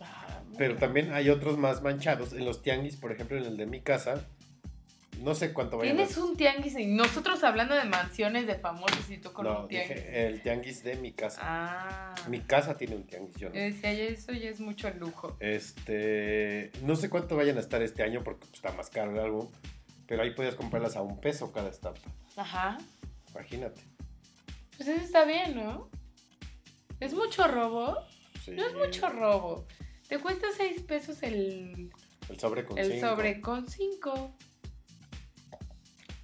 Ah, 0.00 0.42
Pero 0.58 0.76
también 0.76 1.12
hay 1.14 1.30
otros 1.30 1.56
más 1.56 1.82
manchados. 1.82 2.34
En 2.34 2.44
los 2.44 2.60
tianguis, 2.62 2.96
por 2.96 3.10
ejemplo, 3.12 3.38
en 3.38 3.44
el 3.44 3.56
de 3.56 3.64
mi 3.66 3.80
casa. 3.80 4.26
No 5.20 5.34
sé 5.34 5.52
cuánto 5.52 5.78
vayan 5.78 5.96
Tienes 5.96 6.16
un 6.18 6.36
tianguis 6.36 6.78
y 6.78 6.86
nosotros 6.86 7.42
hablando 7.44 7.74
de 7.74 7.84
mansiones 7.84 8.46
de 8.46 8.56
famosos 8.56 9.08
y 9.10 9.18
tú 9.18 9.32
con 9.32 9.46
No, 9.46 9.62
un 9.62 9.68
tianguis. 9.68 9.96
dije 9.96 10.26
el 10.26 10.42
tianguis 10.42 10.82
de 10.82 10.96
mi 10.96 11.12
casa. 11.12 11.40
Ah. 11.42 12.14
Mi 12.28 12.40
casa 12.40 12.76
tiene 12.76 12.96
un 12.96 13.06
tianguis, 13.06 13.36
yo 13.36 13.48
no. 13.48 13.54
Decía, 13.54 13.92
eso 13.92 14.32
ya 14.32 14.50
es 14.50 14.60
mucho 14.60 14.90
lujo. 14.90 15.36
Este, 15.40 16.70
no 16.82 16.96
sé 16.96 17.08
cuánto 17.08 17.36
vayan 17.36 17.56
a 17.56 17.60
estar 17.60 17.82
este 17.82 18.02
año 18.02 18.22
porque 18.22 18.40
pues, 18.46 18.54
está 18.54 18.72
más 18.72 18.90
caro 18.90 19.12
el 19.12 19.18
álbum, 19.20 19.48
pero 20.06 20.22
ahí 20.22 20.32
podías 20.32 20.54
comprarlas 20.56 20.96
a 20.96 21.02
un 21.02 21.20
peso 21.20 21.52
cada 21.52 21.70
estampa. 21.70 22.00
Ajá. 22.36 22.78
Imagínate. 23.30 23.80
Pues 24.76 24.88
eso 24.88 25.02
está 25.04 25.24
bien, 25.24 25.54
¿no? 25.54 25.88
¿Es 27.00 27.14
mucho 27.14 27.46
robo? 27.46 27.96
Sí. 28.44 28.50
No 28.52 28.66
es 28.66 28.74
mucho 28.74 29.08
robo. 29.08 29.66
Te 30.08 30.18
cuesta 30.18 30.46
6 30.56 30.82
pesos 30.82 31.22
el, 31.22 31.90
El 32.28 32.38
sobre 32.38 32.64
con 32.64 32.78
el 32.78 32.92
cinco. 32.92 33.06
sobre 33.08 33.40
con 33.40 33.68
5. 33.68 34.36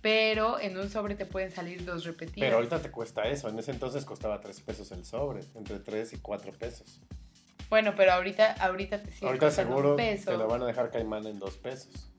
Pero 0.03 0.59
en 0.59 0.79
un 0.79 0.89
sobre 0.89 1.15
te 1.15 1.27
pueden 1.27 1.51
salir 1.51 1.85
dos 1.85 2.05
repetidas. 2.05 2.47
Pero 2.47 2.57
ahorita 2.57 2.81
te 2.81 2.91
cuesta 2.91 3.25
eso. 3.25 3.49
En 3.49 3.59
ese 3.59 3.71
entonces 3.71 4.05
costaba 4.05 4.41
3 4.41 4.61
pesos 4.63 4.91
el 4.93 5.05
sobre, 5.05 5.43
entre 5.55 5.79
3 5.79 6.15
y 6.15 6.19
4 6.19 6.53
pesos. 6.53 7.01
Bueno, 7.69 7.95
pero 7.95 8.13
ahorita, 8.13 8.53
ahorita 8.55 9.03
te 9.03 9.13
sigue 9.13 9.27
ahorita 9.27 9.51
seguro 9.51 9.91
un 9.91 9.97
peso. 9.97 10.31
te 10.31 10.37
lo 10.37 10.49
van 10.49 10.63
a 10.63 10.67
dejar 10.67 10.91
caimán 10.91 11.27
en 11.27 11.39
2 11.39 11.57
pesos, 11.59 12.11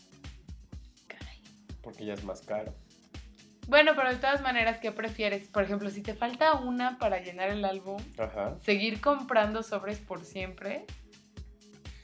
Caray. 1.07 1.41
porque 1.81 2.05
ya 2.05 2.13
es 2.13 2.23
más 2.23 2.41
caro. 2.41 2.73
Bueno, 3.67 3.93
pero 3.95 4.09
de 4.09 4.15
todas 4.15 4.41
maneras, 4.41 4.79
¿qué 4.79 4.91
prefieres? 4.91 5.47
Por 5.47 5.63
ejemplo, 5.63 5.89
si 5.89 6.01
te 6.01 6.13
falta 6.13 6.53
una 6.53 6.97
para 6.99 7.19
llenar 7.19 7.49
el 7.49 7.63
álbum, 7.65 8.01
Ajá. 8.17 8.57
seguir 8.63 9.01
comprando 9.01 9.61
sobres 9.63 9.99
por 9.99 10.23
siempre 10.23 10.85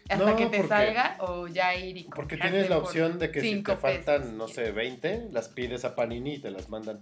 hasta 0.09 0.17
No, 0.31 0.35
que 0.35 0.45
te 0.47 0.57
porque- 0.57 0.67
salga 0.69 1.17
o 1.19 1.47
ya 1.47 1.75
ir 1.75 1.97
y 1.97 2.03
Porque 2.05 2.37
tienes 2.37 2.69
la 2.69 2.77
por 2.77 2.85
opción 2.85 3.19
de 3.19 3.31
que 3.31 3.41
si 3.41 3.61
te 3.63 3.75
faltan, 3.77 4.37
no 4.37 4.47
sé, 4.47 4.71
20, 4.71 5.27
las 5.31 5.49
pides 5.49 5.83
a 5.85 5.95
Panini 5.95 6.35
y 6.35 6.39
te 6.39 6.51
las 6.51 6.69
mandan. 6.69 7.01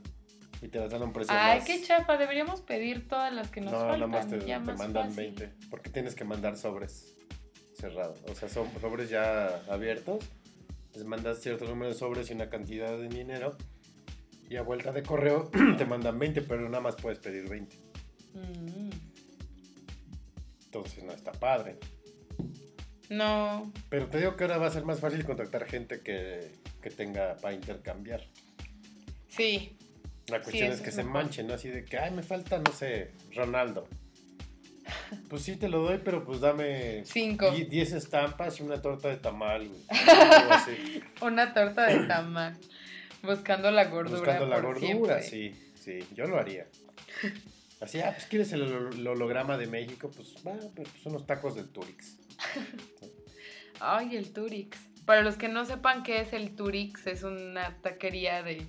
Y 0.61 0.69
te 0.69 0.79
las 0.79 0.89
dan 0.89 1.01
a 1.01 1.05
un 1.05 1.13
precio 1.13 1.33
Ay, 1.37 1.59
más. 1.59 1.67
qué 1.67 1.81
chafa, 1.83 2.17
deberíamos 2.17 2.61
pedir 2.61 3.07
todas 3.07 3.31
las 3.33 3.51
que 3.51 3.61
nos 3.61 3.73
no, 3.73 3.79
faltan. 3.79 3.99
nada 3.99 4.07
más 4.07 4.29
te, 4.29 4.37
te 4.39 4.59
más 4.59 4.77
mandan 4.79 5.09
fácil. 5.09 5.33
20. 5.35 5.51
Porque 5.69 5.89
tienes 5.89 6.15
que 6.15 6.23
mandar 6.23 6.57
sobres 6.57 7.13
cerrados. 7.77 8.19
O 8.31 8.33
sea, 8.35 8.49
son 8.49 8.67
sobres 8.81 9.09
ya 9.09 9.61
abiertos. 9.69 10.23
Les 10.95 11.03
mandas 11.03 11.41
cierto 11.41 11.65
número 11.65 11.91
de 11.91 11.97
sobres 11.97 12.29
y 12.29 12.33
una 12.33 12.49
cantidad 12.49 12.97
de 12.97 13.09
dinero. 13.09 13.55
Y 14.49 14.55
a 14.55 14.61
vuelta 14.61 14.91
de 14.93 15.03
correo 15.03 15.51
te 15.77 15.85
mandan 15.85 16.17
20, 16.17 16.41
pero 16.43 16.67
nada 16.69 16.81
más 16.81 16.95
puedes 16.95 17.19
pedir 17.19 17.47
20. 17.49 17.75
Mm. 18.33 18.89
Entonces 20.65 21.03
no 21.03 21.11
está 21.11 21.31
padre. 21.33 21.77
No, 23.09 23.71
Pero 23.89 24.07
te 24.07 24.17
digo 24.17 24.35
que 24.35 24.43
ahora 24.45 24.57
va 24.57 24.67
a 24.67 24.71
ser 24.71 24.83
más 24.85 24.99
fácil 24.99 25.23
contactar 25.25 25.65
gente 25.65 26.01
que, 26.01 26.51
que 26.81 26.89
tenga 26.89 27.35
para 27.37 27.53
intercambiar. 27.53 28.21
sí. 29.27 29.77
La 30.27 30.41
cuestión 30.41 30.71
es 30.71 30.81
que 30.81 30.89
es 30.89 30.95
se 30.95 31.03
mejor. 31.03 31.21
manchen, 31.21 31.45
¿no? 31.45 31.53
Así 31.53 31.69
de 31.69 31.85
que, 31.85 31.99
ay, 31.99 32.09
me 32.09 32.23
falta, 32.23 32.57
no 32.57 32.71
sé, 32.73 33.11
Ronaldo. 33.35 33.87
Pues 35.29 35.43
sí, 35.43 35.55
te 35.55 35.67
lo 35.69 35.81
doy, 35.83 35.99
pero 36.03 36.25
pues 36.25 36.39
dame 36.41 37.03
Cinco. 37.05 37.51
die- 37.51 37.65
10 37.65 37.93
estampas 37.93 38.59
y 38.59 38.63
una 38.63 38.81
torta 38.81 39.07
de 39.09 39.17
tamal, 39.17 39.67
güey. 39.67 39.81
Algo 39.89 40.51
así. 40.53 41.01
Una 41.21 41.53
torta 41.53 41.85
de 41.85 42.07
tamal. 42.07 42.57
Buscando 43.21 43.69
la 43.71 43.85
gordura. 43.85 44.17
Buscando 44.19 44.45
la 44.47 44.55
por 44.61 44.79
gordura, 44.79 45.21
siempre. 45.21 45.53
sí, 45.53 45.71
sí, 45.79 46.07
yo 46.15 46.25
lo 46.25 46.39
haría. 46.39 46.65
Así, 47.81 47.99
ah, 47.99 48.11
pues 48.15 48.25
quieres 48.25 48.51
el, 48.53 48.63
holo- 48.63 48.93
el 48.95 49.07
holograma 49.07 49.57
de 49.57 49.67
México, 49.67 50.09
pues 50.15 50.33
va, 50.45 50.53
pues 50.75 50.87
unos 51.05 51.25
tacos 51.27 51.55
del 51.55 51.67
Turix. 51.69 52.17
Ay, 53.79 54.15
el 54.15 54.31
Turix. 54.33 54.77
Para 55.05 55.21
los 55.21 55.35
que 55.37 55.47
no 55.49 55.65
sepan 55.65 56.03
qué 56.03 56.21
es 56.21 56.33
el 56.33 56.55
Turix, 56.55 57.05
es 57.07 57.23
una 57.23 57.77
taquería 57.81 58.41
de, 58.41 58.65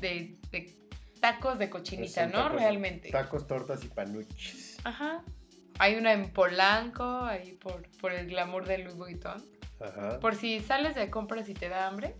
de, 0.00 0.36
de 0.50 0.74
tacos 1.20 1.58
de 1.58 1.68
cochinita, 1.70 2.26
¿no? 2.26 2.38
tacos- 2.48 2.52
Realmente. 2.58 3.10
Tacos, 3.10 3.46
tortas 3.46 3.84
y 3.84 3.88
panuchis. 3.88 4.78
Ajá. 4.84 5.22
Hay 5.78 5.96
una 5.96 6.12
en 6.12 6.30
Polanco, 6.30 7.24
ahí 7.24 7.52
por, 7.52 7.82
por 7.98 8.12
el 8.12 8.28
glamour 8.28 8.64
de 8.66 8.78
Louis 8.78 8.96
Vuitton. 8.96 9.44
Ajá. 9.80 10.20
Por 10.20 10.36
si 10.36 10.60
sales 10.60 10.94
de 10.94 11.10
compras 11.10 11.48
y 11.48 11.54
te 11.54 11.68
da 11.68 11.88
hambre. 11.88 12.14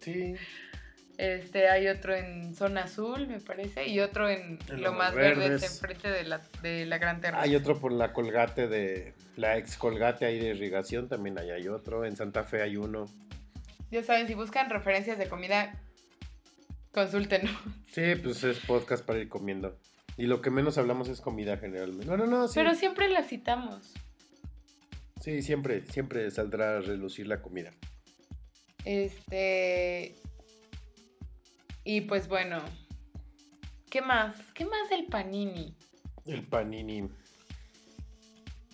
Sí, 0.00 0.34
Este, 1.18 1.68
hay 1.68 1.88
otro 1.88 2.14
en 2.14 2.54
Zona 2.54 2.84
Azul, 2.84 3.26
me 3.26 3.40
parece, 3.40 3.88
y 3.88 3.98
otro 3.98 4.28
en, 4.30 4.56
En 4.68 4.82
Lo 4.82 4.92
Más 4.92 5.12
Verdes. 5.12 5.64
enfrente 5.64 6.08
de 6.08 6.22
la, 6.22 6.40
de 6.62 6.86
la 6.86 6.98
Gran 6.98 7.20
Terraza. 7.20 7.42
hay 7.42 7.56
otro 7.56 7.80
por 7.80 7.90
la 7.90 8.12
colgate 8.12 8.68
de, 8.68 9.14
la 9.36 9.58
ex 9.58 9.76
colgate 9.76 10.26
ahí 10.26 10.38
de 10.38 10.50
irrigación, 10.50 11.08
también 11.08 11.36
ahí 11.36 11.50
hay 11.50 11.66
otro. 11.66 12.04
En 12.04 12.16
Santa 12.16 12.44
Fe 12.44 12.62
hay 12.62 12.76
uno. 12.76 13.06
Ya 13.90 14.04
saben, 14.04 14.28
si 14.28 14.34
buscan 14.34 14.70
referencias 14.70 15.18
de 15.18 15.28
comida, 15.28 15.74
consúltenos. 16.92 17.50
Sí, 17.90 18.14
pues 18.22 18.44
es 18.44 18.60
podcast 18.60 19.04
para 19.04 19.18
ir 19.18 19.28
comiendo. 19.28 19.76
Y 20.16 20.26
lo 20.26 20.40
que 20.40 20.50
menos 20.50 20.78
hablamos 20.78 21.08
es 21.08 21.20
comida 21.20 21.56
generalmente. 21.56 22.06
No, 22.06 22.16
no, 22.16 22.26
no, 22.26 22.46
sí. 22.46 22.54
Pero 22.54 22.74
siempre 22.74 23.08
la 23.08 23.24
citamos. 23.24 23.92
Sí, 25.20 25.42
siempre, 25.42 25.84
siempre 25.86 26.30
saldrá 26.30 26.76
a 26.76 26.80
relucir 26.80 27.26
la 27.26 27.42
comida. 27.42 27.72
Este. 28.84 30.14
Y 31.88 32.02
pues 32.02 32.28
bueno. 32.28 32.60
¿Qué 33.88 34.02
más? 34.02 34.34
¿Qué 34.52 34.66
más 34.66 34.90
del 34.90 35.06
panini? 35.06 35.74
El 36.26 36.46
panini. 36.46 37.08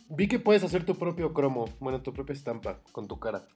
Vi 0.08 0.26
que 0.26 0.40
puedes 0.40 0.64
hacer 0.64 0.84
tu 0.84 0.96
propio 0.96 1.32
cromo, 1.32 1.66
bueno, 1.78 2.02
tu 2.02 2.12
propia 2.12 2.32
estampa 2.32 2.80
con 2.90 3.06
tu 3.06 3.20
cara. 3.20 3.46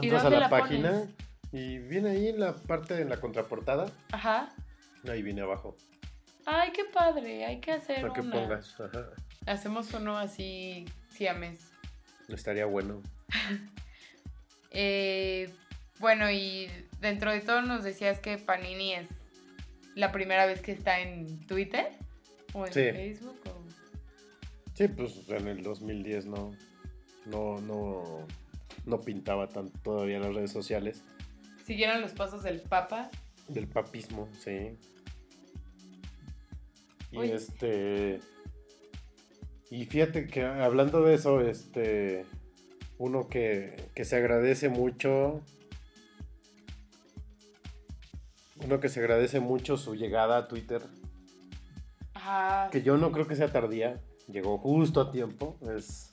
¿Y 0.00 0.06
Entras 0.06 0.24
a 0.24 0.30
la, 0.30 0.40
la 0.40 0.48
página 0.48 0.92
pones? 0.92 1.08
y 1.52 1.78
viene 1.80 2.08
ahí 2.08 2.28
en 2.28 2.40
la 2.40 2.56
parte, 2.56 2.98
en 3.02 3.10
la 3.10 3.20
contraportada. 3.20 3.92
Ajá. 4.12 4.48
Ahí 5.06 5.20
viene 5.20 5.42
abajo. 5.42 5.76
Ay, 6.46 6.72
qué 6.72 6.86
padre. 6.86 7.44
Hay 7.44 7.60
que 7.60 7.72
hacer 7.72 8.00
Para 8.00 8.14
que 8.14 8.22
una. 8.22 8.32
pongas. 8.32 8.80
Ajá. 8.80 9.10
Hacemos 9.46 9.92
uno 9.92 10.16
así 10.16 10.86
siames. 11.10 11.70
Estaría 12.28 12.64
bueno. 12.64 13.02
Eh, 14.72 15.52
bueno, 16.00 16.30
y 16.30 16.68
dentro 17.00 17.30
de 17.30 17.40
todo 17.40 17.62
nos 17.62 17.84
decías 17.84 18.18
que 18.18 18.36
Panini 18.38 18.94
es 18.94 19.06
la 19.94 20.10
primera 20.12 20.46
vez 20.46 20.60
que 20.62 20.72
está 20.72 21.00
en 21.00 21.38
Twitter 21.46 21.86
o 22.52 22.66
en 22.66 22.72
Sí. 22.72 22.80
Facebook. 22.90 23.38
o- 23.46 23.60
Sí, 24.74 24.88
pues 24.88 25.28
en 25.28 25.46
el 25.46 25.62
2010 25.62 26.24
no, 26.26 26.52
no, 27.26 27.60
no, 27.60 28.26
no 28.86 29.00
pintaba 29.02 29.46
tanto 29.48 29.78
todavía 29.80 30.18
las 30.20 30.34
redes 30.34 30.50
sociales. 30.52 31.02
Siguieron 31.66 32.00
los 32.00 32.12
pasos 32.12 32.42
del 32.42 32.60
Papa. 32.62 33.10
Del 33.48 33.68
papismo, 33.68 34.28
sí. 34.42 34.78
Y 37.12 37.30
este. 37.30 38.20
Y 39.70 39.84
fíjate 39.84 40.26
que 40.26 40.44
hablando 40.44 41.02
de 41.02 41.14
eso, 41.14 41.40
este. 41.40 42.24
Uno 42.98 43.28
que, 43.28 43.76
que 43.94 44.04
se 44.04 44.16
agradece 44.16 44.68
mucho. 44.68 45.42
Uno 48.64 48.80
que 48.80 48.88
se 48.88 49.00
agradece 49.00 49.40
mucho 49.40 49.76
su 49.76 49.94
llegada 49.94 50.36
a 50.38 50.48
Twitter. 50.48 50.82
Ajá. 52.14 52.68
Que 52.70 52.82
yo 52.82 52.96
no 52.96 53.12
creo 53.12 53.26
que 53.26 53.36
sea 53.36 53.50
tardía. 53.52 54.00
Llegó 54.28 54.58
justo 54.58 55.00
a 55.00 55.10
tiempo. 55.12 55.58
Es 55.76 56.12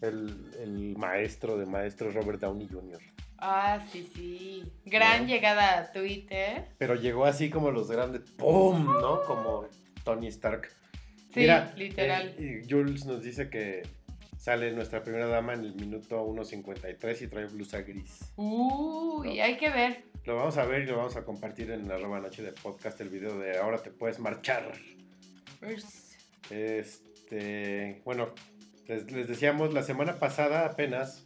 el, 0.00 0.50
el 0.60 0.96
maestro 0.96 1.56
de 1.56 1.66
maestros 1.66 2.14
Robert 2.14 2.40
Downey 2.40 2.68
Jr. 2.68 3.00
Ah, 3.38 3.84
sí, 3.92 4.10
sí. 4.14 4.72
Gran 4.84 5.22
¿No? 5.22 5.28
llegada 5.28 5.78
a 5.78 5.92
Twitter. 5.92 6.68
Pero 6.78 6.94
llegó 6.94 7.24
así 7.24 7.50
como 7.50 7.70
los 7.70 7.90
grandes. 7.90 8.22
¡Pum! 8.32 8.84
¿No? 8.84 9.22
Como 9.24 9.66
Tony 10.04 10.28
Stark. 10.28 10.68
Sí, 11.32 11.40
Mira, 11.40 11.72
literal. 11.76 12.34
eh, 12.38 12.62
y 12.64 12.70
Jules 12.70 13.04
nos 13.06 13.22
dice 13.22 13.50
que 13.50 13.82
sale 14.44 14.72
nuestra 14.72 15.02
primera 15.02 15.26
dama 15.26 15.54
en 15.54 15.60
el 15.60 15.74
minuto 15.74 16.22
1.53 16.22 17.22
y 17.22 17.28
trae 17.28 17.46
blusa 17.46 17.80
gris. 17.80 18.30
Uy, 18.36 19.40
hay 19.40 19.56
que 19.56 19.70
ver. 19.70 20.04
Lo 20.24 20.36
vamos 20.36 20.58
a 20.58 20.66
ver 20.66 20.82
y 20.82 20.86
lo 20.86 20.98
vamos 20.98 21.16
a 21.16 21.24
compartir 21.24 21.70
en 21.70 21.88
la 21.88 21.94
arroba 21.94 22.20
noche 22.20 22.42
de 22.42 22.52
podcast 22.52 23.00
el 23.00 23.08
video 23.08 23.38
de 23.38 23.56
ahora 23.56 23.78
te 23.78 23.90
puedes 23.90 24.18
marchar. 24.18 24.70
Este, 26.50 28.02
bueno, 28.04 28.34
les, 28.86 29.10
les 29.10 29.28
decíamos 29.28 29.72
la 29.72 29.82
semana 29.82 30.18
pasada 30.18 30.66
apenas 30.66 31.24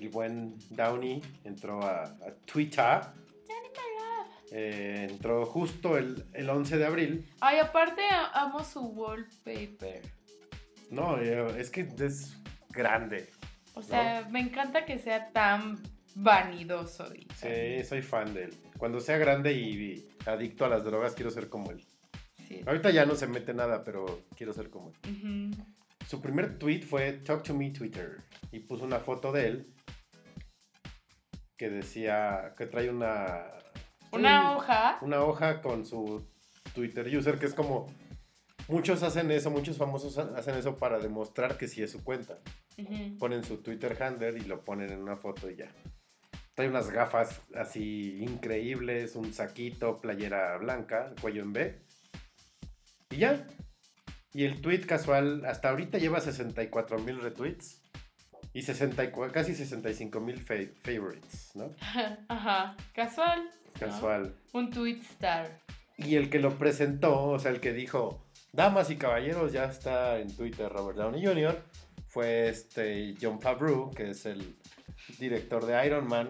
el 0.00 0.08
buen 0.08 0.56
Downey 0.70 1.20
entró 1.44 1.82
a, 1.82 2.04
a 2.04 2.34
Twitter. 2.46 3.00
Eh, 4.50 5.08
entró 5.10 5.44
justo 5.44 5.98
el, 5.98 6.24
el 6.32 6.48
11 6.48 6.78
de 6.78 6.86
abril. 6.86 7.30
Ay, 7.40 7.58
aparte 7.58 8.00
amo 8.32 8.64
su 8.64 8.80
wallpaper. 8.80 10.17
No, 10.90 11.18
es 11.18 11.70
que 11.70 11.88
es 11.98 12.36
grande. 12.70 13.30
O 13.74 13.82
sea, 13.82 14.26
me 14.30 14.40
encanta 14.40 14.84
que 14.84 14.98
sea 14.98 15.30
tan 15.32 15.78
vanidoso. 16.14 17.14
y 17.14 17.26
Sí, 17.36 17.84
soy 17.84 18.02
fan 18.02 18.34
de 18.34 18.44
él. 18.44 18.54
Cuando 18.76 19.00
sea 19.00 19.18
grande 19.18 19.52
y, 19.52 20.08
adicto 20.26 20.64
a 20.64 20.68
las 20.68 20.84
drogas, 20.84 21.14
quiero 21.14 21.30
ser 21.30 21.48
como 21.48 21.70
él. 21.70 21.84
sí. 22.48 22.60
Ahorita 22.66 22.90
ya 22.90 23.06
no 23.06 23.14
se 23.14 23.26
mete 23.26 23.54
nada, 23.54 23.84
pero 23.84 24.24
quiero 24.36 24.52
ser 24.52 24.70
como 24.70 24.90
él. 24.90 25.56
Su 26.08 26.22
primer 26.22 26.58
tweet 26.58 26.82
fue 26.82 27.12
Talk 27.12 27.42
to 27.42 27.54
me 27.54 27.70
Twitter. 27.70 28.22
Y 28.50 28.60
puso 28.60 28.84
una 28.84 28.98
foto 28.98 29.30
de 29.30 29.46
él 29.46 29.74
que 31.58 31.68
decía 31.68 32.54
que 32.56 32.66
trae 32.66 32.88
una. 32.88 33.44
Una 34.12 34.52
hoja. 34.52 34.98
Una 35.02 35.20
hoja 35.20 35.60
con 35.60 35.84
su 35.84 36.26
Twitter 36.74 37.14
user, 37.14 37.38
que 37.38 37.46
es 37.46 37.54
como. 37.54 37.86
Muchos 38.68 39.02
hacen 39.02 39.30
eso, 39.30 39.50
muchos 39.50 39.76
famosos 39.78 40.18
ha- 40.18 40.36
hacen 40.36 40.54
eso 40.56 40.76
para 40.76 40.98
demostrar 40.98 41.56
que 41.56 41.68
sí 41.68 41.82
es 41.82 41.90
su 41.90 42.04
cuenta. 42.04 42.38
Ponen 43.18 43.42
su 43.42 43.58
Twitter 43.58 44.00
handler 44.02 44.36
y 44.36 44.42
lo 44.42 44.64
ponen 44.64 44.90
en 44.92 45.00
una 45.02 45.16
foto 45.16 45.50
y 45.50 45.56
ya. 45.56 45.72
Trae 46.54 46.68
unas 46.68 46.90
gafas 46.90 47.40
así 47.54 48.18
increíbles, 48.22 49.16
un 49.16 49.32
saquito, 49.32 49.98
playera 49.98 50.56
blanca, 50.58 51.14
cuello 51.20 51.42
en 51.42 51.52
B. 51.52 51.78
Y 53.10 53.16
ya. 53.18 53.46
Y 54.34 54.44
el 54.44 54.60
tweet 54.60 54.80
casual 54.86 55.44
hasta 55.46 55.70
ahorita 55.70 55.98
lleva 55.98 56.20
64 56.20 56.98
mil 56.98 57.20
retweets 57.20 57.80
y 58.52 58.62
64, 58.62 59.32
casi 59.32 59.54
65 59.54 60.20
mil 60.20 60.38
fa- 60.42 60.54
favorites, 60.82 61.52
¿no? 61.54 61.74
Ajá. 62.28 62.76
Casual. 62.94 63.44
¿no? 63.44 63.80
Casual. 63.80 64.34
Un 64.52 64.70
tweet 64.70 65.00
star. 65.12 65.60
Y 65.96 66.16
el 66.16 66.28
que 66.30 66.38
lo 66.38 66.58
presentó, 66.58 67.24
o 67.30 67.38
sea, 67.38 67.50
el 67.50 67.60
que 67.60 67.72
dijo, 67.72 68.24
damas 68.58 68.90
y 68.90 68.96
caballeros, 68.96 69.52
ya 69.52 69.66
está 69.66 70.18
en 70.18 70.34
Twitter 70.34 70.68
Robert 70.68 70.98
Downey 70.98 71.24
Jr., 71.24 71.62
fue 72.08 72.48
este 72.48 73.14
John 73.22 73.40
Favreau, 73.40 73.88
que 73.92 74.10
es 74.10 74.26
el 74.26 74.56
director 75.20 75.64
de 75.64 75.86
Iron 75.86 76.08
Man, 76.08 76.28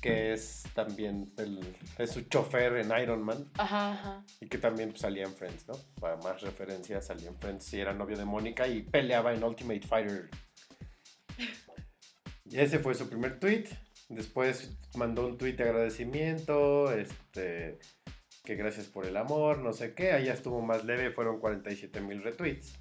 que 0.00 0.32
es 0.32 0.62
también 0.74 1.30
el, 1.36 1.76
es 1.98 2.12
su 2.12 2.22
chofer 2.22 2.78
en 2.78 2.98
Iron 2.98 3.22
Man, 3.22 3.50
Ajá, 3.58 3.92
ajá. 3.92 4.24
y 4.40 4.48
que 4.48 4.56
también 4.56 4.88
pues, 4.88 5.02
salía 5.02 5.24
en 5.24 5.34
Friends, 5.34 5.68
¿no? 5.68 5.74
Para 6.00 6.16
más 6.16 6.40
referencias, 6.40 7.08
salía 7.08 7.28
en 7.28 7.38
Friends, 7.38 7.74
y 7.74 7.80
era 7.80 7.92
novio 7.92 8.16
de 8.16 8.24
Mónica 8.24 8.66
y 8.66 8.80
peleaba 8.80 9.34
en 9.34 9.44
Ultimate 9.44 9.86
Fighter. 9.86 10.30
Y 12.46 12.58
ese 12.58 12.78
fue 12.78 12.94
su 12.94 13.06
primer 13.06 13.38
tweet. 13.38 13.64
Después 14.08 14.78
mandó 14.94 15.26
un 15.26 15.36
tweet 15.36 15.56
de 15.56 15.64
agradecimiento, 15.64 16.90
este, 16.90 17.80
que 18.46 18.54
gracias 18.54 18.86
por 18.86 19.04
el 19.04 19.18
amor, 19.18 19.58
no 19.58 19.74
sé 19.74 19.92
qué. 19.92 20.22
Ya 20.24 20.32
estuvo 20.32 20.62
más 20.62 20.84
leve, 20.84 21.10
fueron 21.10 21.38
47 21.38 22.00
mil 22.00 22.22
retweets. 22.22 22.78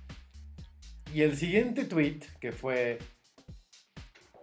Y 1.14 1.24
el 1.24 1.36
siguiente 1.36 1.84
tweet, 1.84 2.22
que 2.40 2.54
fue, 2.54 3.00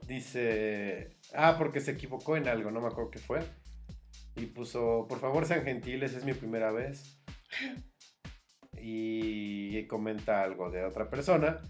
dice, 0.06 1.16
ah, 1.32 1.54
porque 1.56 1.80
se 1.80 1.92
equivocó 1.92 2.36
en 2.36 2.48
algo, 2.48 2.70
no 2.70 2.80
me 2.80 2.88
acuerdo 2.88 3.10
qué 3.10 3.18
fue. 3.20 3.40
Y 4.36 4.46
puso, 4.46 5.06
por 5.08 5.20
favor 5.20 5.46
sean 5.46 5.64
gentiles, 5.64 6.12
es 6.14 6.24
mi 6.24 6.34
primera 6.34 6.72
vez. 6.72 7.18
Y 8.78 9.86
comenta 9.86 10.42
algo 10.42 10.70
de 10.70 10.84
otra 10.84 11.08
persona. 11.08 11.60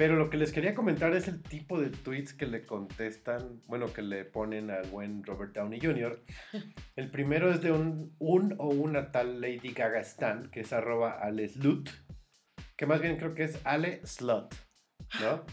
Pero 0.00 0.16
lo 0.16 0.30
que 0.30 0.38
les 0.38 0.50
quería 0.50 0.74
comentar 0.74 1.12
es 1.12 1.28
el 1.28 1.42
tipo 1.42 1.78
de 1.78 1.90
tweets 1.90 2.32
que 2.32 2.46
le 2.46 2.64
contestan, 2.64 3.60
bueno, 3.66 3.92
que 3.92 4.00
le 4.00 4.24
ponen 4.24 4.70
al 4.70 4.88
buen 4.88 5.22
Robert 5.22 5.54
Downey 5.54 5.78
Jr. 5.78 6.24
El 6.96 7.10
primero 7.10 7.52
es 7.52 7.60
de 7.60 7.70
un, 7.70 8.16
un 8.18 8.54
o 8.56 8.68
una 8.68 9.12
tal 9.12 9.42
Lady 9.42 9.74
Gaga 9.74 10.00
Stan, 10.00 10.50
que 10.50 10.60
es 10.60 10.72
arroba 10.72 11.18
aleslut, 11.20 11.90
que 12.78 12.86
más 12.86 13.02
bien 13.02 13.18
creo 13.18 13.34
que 13.34 13.44
es 13.44 13.60
Ale 13.64 14.00
Slut, 14.06 14.54
¿no? 15.20 15.44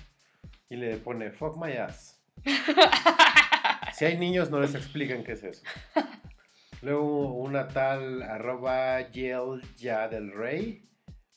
Y 0.69 0.77
le 0.77 0.95
pone, 0.95 1.31
fuck 1.31 1.57
my 1.57 1.73
ass. 1.73 2.23
Si 3.91 4.05
hay 4.05 4.17
niños, 4.17 4.49
no 4.49 4.61
les 4.61 4.75
explican 4.75 5.25
qué 5.25 5.33
es 5.33 5.43
eso. 5.43 5.63
Luego 6.81 7.33
una 7.33 7.67
tal 7.67 8.23
arroba 8.23 9.11
Yel 9.11 9.61
Ya 9.75 10.07
del 10.07 10.31
Rey 10.31 10.87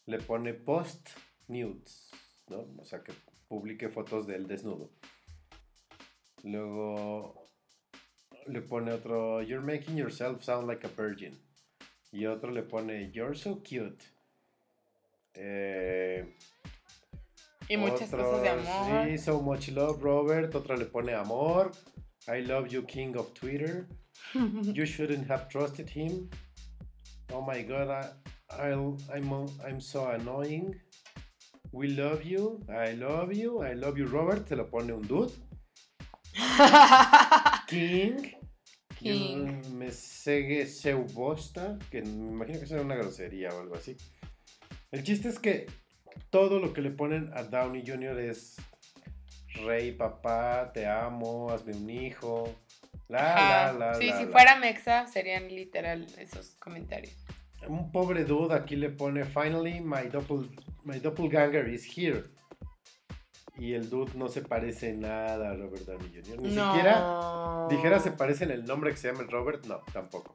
le 0.06 0.18
pone 0.18 0.54
post 0.54 1.10
nudes, 1.48 2.12
¿no? 2.50 2.66
O 2.78 2.84
sea, 2.84 3.02
que 3.02 3.12
publique 3.48 3.88
fotos 3.88 4.26
del 4.26 4.46
desnudo. 4.46 4.90
Luego 6.42 7.46
le 8.46 8.60
pone 8.62 8.92
otro, 8.92 9.42
You're 9.42 9.64
making 9.64 9.96
yourself 9.96 10.42
sound 10.42 10.68
like 10.68 10.86
a 10.86 10.90
virgin. 10.90 11.38
Y 12.12 12.26
otro 12.26 12.50
le 12.50 12.62
pone, 12.62 13.10
You're 13.12 13.36
so 13.36 13.62
cute. 13.62 14.04
Eh, 15.34 16.36
Y 17.68 17.76
muchas 17.76 18.12
otro, 18.12 18.24
cosas 18.24 18.42
de 18.42 18.48
amor. 18.48 19.08
Sí, 19.08 19.18
so 19.18 19.40
much 19.40 19.68
love, 19.68 20.02
Robert. 20.02 20.52
Otra 20.54 20.76
le 20.76 20.86
pone 20.86 21.14
amor. 21.14 21.70
I 22.26 22.42
love 22.42 22.68
you, 22.68 22.82
king 22.84 23.16
of 23.16 23.32
Twitter. 23.32 23.86
you 24.34 24.84
shouldn't 24.84 25.28
have 25.28 25.48
trusted 25.48 25.88
him. 25.88 26.28
Oh 27.32 27.42
my 27.42 27.62
god, 27.62 27.88
I, 27.88 28.10
I'll, 28.58 28.98
I'm, 29.14 29.30
I'm 29.64 29.80
so 29.80 30.08
annoying. 30.08 30.74
We 31.72 31.88
love 31.88 32.24
you. 32.24 32.64
I 32.68 32.94
love 32.94 33.32
you. 33.32 33.62
I 33.62 33.74
love 33.74 33.96
you, 33.96 34.06
Robert. 34.06 34.48
Se 34.48 34.56
lo 34.56 34.68
pone 34.68 34.92
un 34.92 35.06
dude. 35.06 35.32
King. 37.68 38.34
King. 38.98 39.62
un 39.64 39.78
Mesegue 39.78 40.66
Seubosta, 40.66 41.78
que 41.90 42.02
me 42.02 42.32
imagino 42.32 42.60
que 42.60 42.66
será 42.66 42.82
una 42.82 42.96
grosería 42.96 43.50
o 43.50 43.60
algo 43.60 43.76
así. 43.76 43.96
El 44.90 45.04
chiste 45.04 45.28
es 45.28 45.38
que 45.38 45.66
todo 46.30 46.58
lo 46.58 46.72
que 46.72 46.82
le 46.82 46.90
ponen 46.90 47.30
a 47.34 47.44
Downey 47.44 47.84
Jr. 47.86 48.18
es 48.18 48.56
rey, 49.64 49.92
papá, 49.92 50.72
te 50.72 50.86
amo, 50.86 51.50
hazme 51.50 51.74
un 51.74 51.88
hijo. 51.88 52.52
La, 53.08 53.72
la, 53.72 53.72
la, 53.72 53.94
sí, 53.94 54.06
la, 54.06 54.18
si 54.18 54.24
la. 54.24 54.30
fuera 54.30 54.56
Mexa 54.56 55.06
serían 55.06 55.48
literal 55.48 56.06
esos 56.18 56.56
comentarios. 56.56 57.16
Un 57.68 57.90
pobre 57.90 58.24
dude 58.24 58.54
aquí 58.54 58.76
le 58.76 58.90
pone, 58.90 59.24
finally 59.24 59.80
my, 59.80 60.08
doppel, 60.10 60.48
my 60.84 60.98
doppelganger 60.98 61.68
is 61.68 61.84
here. 61.84 62.24
Y 63.58 63.74
el 63.74 63.90
dude 63.90 64.14
no 64.14 64.28
se 64.28 64.42
parece 64.42 64.94
nada 64.94 65.50
a 65.50 65.54
Robert 65.54 65.84
Downey 65.84 66.10
Jr. 66.14 66.40
Ni 66.40 66.54
no. 66.54 66.72
siquiera 66.72 67.66
dijera 67.68 68.00
se 68.00 68.12
parece 68.12 68.44
en 68.44 68.52
el 68.52 68.64
nombre 68.64 68.90
que 68.90 68.96
se 68.96 69.12
llama 69.12 69.26
Robert, 69.28 69.66
no, 69.66 69.80
tampoco. 69.92 70.34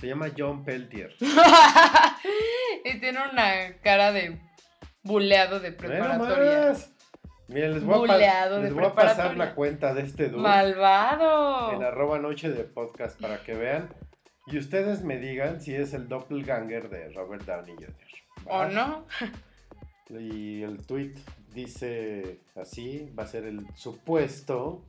Se 0.00 0.08
llama 0.08 0.26
John 0.36 0.64
Peltier. 0.64 1.14
y 2.84 3.00
tiene 3.00 3.18
una 3.32 3.76
cara 3.80 4.10
de 4.10 4.40
buleado 5.04 5.60
de 5.60 5.70
preparatoria. 5.72 6.68
más. 6.70 6.90
Miren, 7.46 7.74
les 7.74 7.84
voy, 7.84 7.94
a, 7.94 7.98
Buleado 7.98 8.56
de 8.56 8.62
les 8.64 8.74
voy 8.74 8.84
a 8.84 8.94
pasar 8.94 9.36
la 9.36 9.54
cuenta 9.54 9.92
de 9.92 10.02
este 10.02 10.30
dude 10.30 10.42
Malvado. 10.42 11.72
en 11.72 11.82
arroba 11.82 12.18
noche 12.18 12.50
de 12.50 12.64
podcast 12.64 13.20
para 13.20 13.42
que 13.44 13.52
vean 13.52 13.90
y 14.46 14.58
ustedes 14.58 15.02
me 15.02 15.18
digan 15.18 15.60
si 15.60 15.74
es 15.74 15.92
el 15.92 16.08
doppelganger 16.08 16.88
de 16.88 17.10
Robert 17.12 17.44
Downey 17.44 17.74
Jr. 17.76 17.94
¿va? 18.48 18.60
¿O 18.60 18.68
no? 18.68 19.06
Y 20.10 20.62
el 20.62 20.84
tweet 20.86 21.14
dice 21.54 22.40
así, 22.54 23.10
va 23.18 23.22
a 23.22 23.26
ser 23.26 23.44
el 23.44 23.66
supuesto 23.74 24.84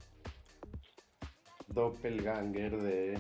doppelganger 1.67 2.77
de 2.81 3.19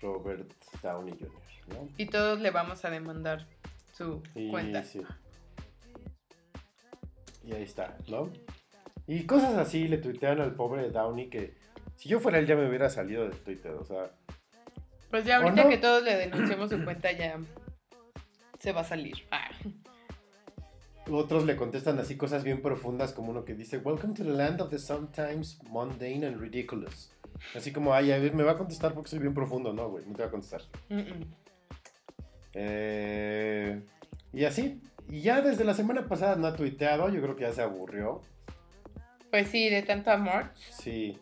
Robert 0.00 0.50
Downey 0.82 1.14
Jr. 1.18 1.30
¿no? 1.68 1.88
Y 1.96 2.06
todos 2.06 2.40
le 2.40 2.50
vamos 2.50 2.84
a 2.84 2.90
demandar 2.90 3.46
su 3.92 4.22
Y, 4.34 4.50
cuenta. 4.50 4.82
sí. 4.84 5.02
Y 7.44 7.52
ahí 7.52 7.62
está, 7.62 7.96
¿no? 8.08 8.30
Y 9.06 9.24
cosas 9.24 9.54
así 9.56 9.88
le 9.88 9.98
tuitean 9.98 10.40
al 10.40 10.54
pobre 10.54 10.90
Downey 10.90 11.28
que 11.30 11.54
si 11.96 12.08
yo 12.08 12.20
fuera 12.20 12.38
él 12.38 12.46
ya 12.46 12.54
me 12.56 12.68
hubiera 12.68 12.88
salido 12.88 13.28
de 13.28 13.34
Twitter, 13.36 13.72
o 13.72 13.84
sea, 13.84 14.10
Pues 15.10 15.24
ya 15.24 15.38
ahorita 15.38 15.64
no? 15.64 15.68
que 15.68 15.78
todos 15.78 16.02
le 16.02 16.16
denunciemos 16.16 16.70
su 16.70 16.82
cuenta 16.84 17.10
ya 17.12 17.38
se 18.58 18.72
va 18.72 18.80
a 18.82 18.84
salir. 18.84 19.16
Ah. 19.30 19.50
Otros 21.12 21.44
le 21.44 21.56
contestan 21.56 21.98
así 21.98 22.16
cosas 22.16 22.44
bien 22.44 22.62
profundas 22.62 23.12
como 23.12 23.30
uno 23.30 23.44
que 23.44 23.54
dice, 23.54 23.78
Welcome 23.78 24.14
to 24.14 24.24
the 24.24 24.30
land 24.30 24.60
of 24.60 24.70
the 24.70 24.78
sometimes 24.78 25.58
mundane 25.68 26.26
and 26.26 26.40
ridiculous. 26.40 27.12
Así 27.54 27.72
como, 27.72 27.94
ay, 27.94 28.12
a 28.12 28.18
ver, 28.18 28.34
me 28.34 28.42
va 28.42 28.52
a 28.52 28.58
contestar 28.58 28.92
porque 28.94 29.10
soy 29.10 29.18
bien 29.18 29.34
profundo, 29.34 29.72
no, 29.72 29.88
güey, 29.88 30.04
no 30.06 30.14
te 30.14 30.22
va 30.22 30.28
a 30.28 30.30
contestar. 30.30 30.62
Mm, 30.88 30.98
mm. 30.98 31.34
Eh, 32.54 33.82
y 34.32 34.44
así, 34.44 34.80
y 35.08 35.20
ya 35.22 35.40
desde 35.40 35.64
la 35.64 35.74
semana 35.74 36.06
pasada 36.06 36.36
no 36.36 36.46
ha 36.46 36.54
tuiteado, 36.54 37.08
yo 37.08 37.20
creo 37.22 37.36
que 37.36 37.42
ya 37.42 37.52
se 37.52 37.62
aburrió. 37.62 38.22
Pues 39.30 39.48
sí, 39.48 39.68
de 39.68 39.82
tanto 39.82 40.10
amor. 40.10 40.50
Sí. 40.54 41.18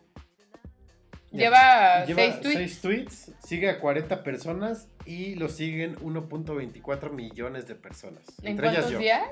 Lleva, 1.30 2.06
Lleva 2.06 2.22
seis 2.22 2.40
tweets. 2.40 2.58
seis 2.58 2.80
tweets, 2.80 3.32
sigue 3.44 3.68
a 3.68 3.80
40 3.80 4.22
personas 4.24 4.88
y 5.04 5.34
lo 5.34 5.48
siguen 5.48 5.96
1.24 5.96 7.10
millones 7.12 7.68
de 7.68 7.74
personas. 7.74 8.24
¿En 8.42 8.52
entre 8.52 8.68
ellas 8.68 8.86
cuántos 8.86 8.92
yo. 8.92 8.98
días? 8.98 9.28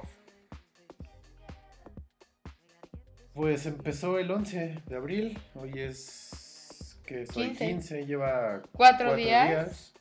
Pues 3.36 3.66
empezó 3.66 4.18
el 4.18 4.30
11 4.30 4.82
de 4.86 4.96
abril, 4.96 5.38
hoy 5.54 5.72
es 5.76 6.98
que 7.06 7.26
soy 7.26 7.48
15. 7.50 7.66
15, 7.66 8.06
lleva 8.06 8.62
Cuatro, 8.72 9.08
cuatro 9.08 9.14
días. 9.16 9.92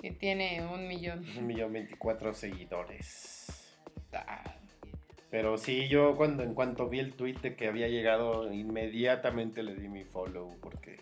Y 0.00 0.12
tiene 0.12 0.64
un 0.64 0.86
millón. 0.86 1.24
un 1.36 1.46
millón 1.46 1.72
24 1.72 2.32
seguidores. 2.34 3.74
Ah, 4.12 4.54
Pero 5.28 5.58
sí, 5.58 5.88
yo 5.88 6.16
cuando 6.16 6.44
en 6.44 6.54
cuanto 6.54 6.88
vi 6.88 7.00
el 7.00 7.14
tweet 7.14 7.34
de 7.42 7.56
que 7.56 7.66
había 7.66 7.88
llegado, 7.88 8.52
inmediatamente 8.52 9.62
le 9.64 9.74
di 9.74 9.88
mi 9.88 10.04
follow 10.04 10.56
porque 10.62 11.00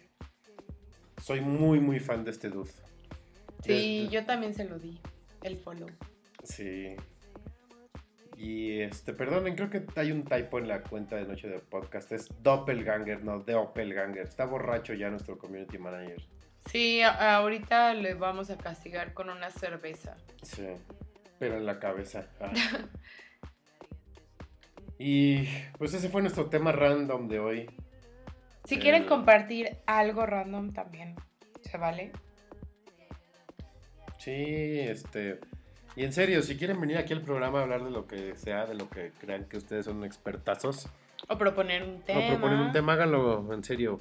soy 1.22 1.42
muy 1.42 1.78
muy 1.78 2.00
fan 2.00 2.24
de 2.24 2.30
este 2.30 2.48
dude. 2.48 2.70
Sí, 3.62 4.00
Desde- 4.04 4.08
yo 4.08 4.24
también 4.24 4.54
se 4.54 4.64
lo 4.64 4.78
di. 4.78 4.98
El 5.42 5.58
follow. 5.58 5.88
Sí. 6.42 6.96
Y 8.36 8.80
este, 8.80 9.14
perdonen, 9.14 9.56
creo 9.56 9.70
que 9.70 9.84
hay 9.96 10.12
un 10.12 10.22
typo 10.24 10.58
en 10.58 10.68
la 10.68 10.82
cuenta 10.82 11.16
de 11.16 11.24
Noche 11.24 11.48
de 11.48 11.58
Podcast. 11.58 12.12
Es 12.12 12.28
Doppelganger, 12.42 13.24
no 13.24 13.38
Doppelganger. 13.40 14.26
Está 14.26 14.44
borracho 14.44 14.92
ya 14.92 15.08
nuestro 15.08 15.38
community 15.38 15.78
manager. 15.78 16.22
Sí, 16.66 17.00
ahorita 17.02 17.94
le 17.94 18.14
vamos 18.14 18.50
a 18.50 18.58
castigar 18.58 19.14
con 19.14 19.30
una 19.30 19.50
cerveza. 19.50 20.16
Sí. 20.42 20.66
Pero 21.38 21.56
en 21.56 21.64
la 21.66 21.78
cabeza. 21.78 22.26
Ah. 22.40 22.52
Y 24.98 25.46
pues 25.76 25.92
ese 25.92 26.08
fue 26.08 26.22
nuestro 26.22 26.46
tema 26.46 26.72
random 26.72 27.28
de 27.28 27.38
hoy. 27.38 27.70
Si 28.64 28.76
Eh. 28.76 28.78
quieren 28.78 29.04
compartir 29.04 29.76
algo 29.86 30.24
random 30.24 30.72
también, 30.72 31.16
¿se 31.60 31.76
vale? 31.76 32.12
Sí, 34.18 34.78
este. 34.80 35.38
Y 35.96 36.04
en 36.04 36.12
serio, 36.12 36.42
si 36.42 36.56
quieren 36.56 36.80
venir 36.80 36.98
aquí 36.98 37.12
al 37.14 37.22
programa 37.22 37.60
a 37.60 37.62
hablar 37.62 37.82
de 37.84 37.90
lo 37.90 38.06
que 38.06 38.36
sea, 38.36 38.66
de 38.66 38.74
lo 38.74 38.88
que 38.90 39.12
crean 39.18 39.44
que 39.46 39.56
ustedes 39.56 39.86
son 39.86 40.04
expertazos, 40.04 40.88
O 41.28 41.38
proponer 41.38 41.82
un 41.82 42.02
tema. 42.02 42.20
o 42.20 42.28
proponer 42.28 42.58
un 42.58 42.72
tema, 42.72 42.92
háganlo 42.92 43.52
en 43.52 43.64
serio 43.64 44.00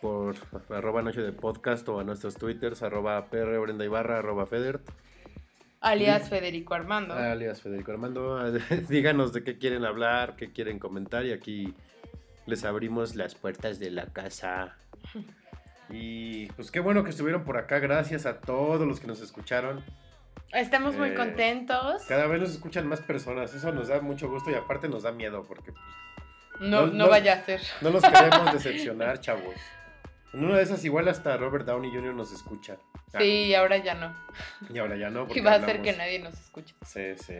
por 0.00 0.34
arroba 0.70 1.02
noche 1.02 1.20
de 1.20 1.32
podcast 1.32 1.86
o 1.88 2.00
a 2.00 2.04
nuestros 2.04 2.36
twitters, 2.36 2.82
arroba 2.82 3.26
PR 3.26 3.58
Brenda 3.58 3.84
Ibarra, 3.84 4.18
arroba 4.18 4.46
Federt, 4.46 4.88
Alias 5.80 6.28
Federico 6.28 6.74
Armando. 6.74 7.14
alias 7.14 7.60
Federico 7.62 7.92
Armando. 7.92 8.50
Díganos 8.88 9.32
de 9.32 9.44
qué 9.44 9.58
quieren 9.58 9.84
hablar, 9.84 10.34
qué 10.34 10.50
quieren 10.50 10.78
comentar 10.78 11.24
y 11.26 11.32
aquí 11.32 11.74
les 12.46 12.64
abrimos 12.64 13.14
las 13.14 13.34
puertas 13.34 13.78
de 13.78 13.90
la 13.90 14.06
casa. 14.06 14.76
Y 15.90 16.48
pues 16.52 16.70
qué 16.70 16.80
bueno 16.80 17.02
que 17.02 17.08
estuvieron 17.08 17.44
por 17.44 17.56
acá, 17.56 17.78
gracias 17.78 18.26
a 18.26 18.42
todos 18.42 18.86
los 18.86 19.00
que 19.00 19.06
nos 19.06 19.22
escucharon. 19.22 19.82
Estamos 20.52 20.96
muy 20.96 21.10
Eh, 21.10 21.14
contentos. 21.14 22.02
Cada 22.08 22.26
vez 22.26 22.40
nos 22.40 22.50
escuchan 22.50 22.86
más 22.86 23.00
personas, 23.00 23.54
eso 23.54 23.72
nos 23.72 23.88
da 23.88 24.00
mucho 24.00 24.28
gusto 24.28 24.50
y 24.50 24.54
aparte 24.54 24.88
nos 24.88 25.02
da 25.02 25.12
miedo 25.12 25.42
porque 25.46 25.72
pues, 25.72 25.84
No, 26.60 26.82
no- 26.82 26.86
no, 26.86 26.92
no- 27.04 27.08
vaya 27.10 27.34
a 27.34 27.44
ser. 27.44 27.60
no 27.80 27.90
los 27.90 28.02
queremos 28.02 28.52
decepcionar, 28.52 29.20
chavos. 29.20 29.54
En 30.32 30.44
una 30.44 30.56
de 30.56 30.62
esas 30.62 30.84
igual 30.84 31.08
hasta 31.08 31.36
Robert 31.36 31.64
Downey 31.66 31.90
Jr. 31.90 32.14
nos 32.14 32.32
escucha. 32.32 32.76
Ah, 33.14 33.18
Sí, 33.18 33.54
ahora 33.54 33.78
ya 33.78 33.94
no. 33.94 34.14
Y 34.72 34.78
ahora 34.78 34.96
ya 34.96 35.08
no. 35.10 35.20
porque 35.26 35.40
Y 35.40 35.42
va 35.42 35.52
a 35.54 35.60
ser 35.64 35.80
que 35.82 35.92
nadie 35.94 36.18
nos 36.18 36.34
escuche. 36.34 36.74
Sí, 36.84 37.14
sí. 37.16 37.34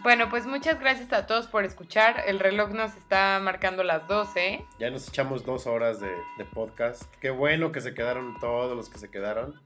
Bueno, 0.00 0.28
pues 0.30 0.46
muchas 0.46 0.78
gracias 0.78 1.12
a 1.12 1.26
todos 1.26 1.46
por 1.48 1.64
escuchar. 1.64 2.22
El 2.26 2.38
reloj 2.38 2.70
nos 2.70 2.94
está 2.96 3.40
marcando 3.42 3.82
las 3.82 4.06
12. 4.06 4.64
Ya 4.78 4.90
nos 4.90 5.08
echamos 5.08 5.44
dos 5.44 5.66
horas 5.66 6.00
de, 6.00 6.10
de 6.38 6.44
podcast. 6.44 7.02
Qué 7.20 7.30
bueno 7.30 7.72
que 7.72 7.80
se 7.80 7.92
quedaron 7.92 8.38
todos 8.38 8.76
los 8.76 8.88
que 8.88 8.98
se 8.98 9.10
quedaron. 9.10 9.60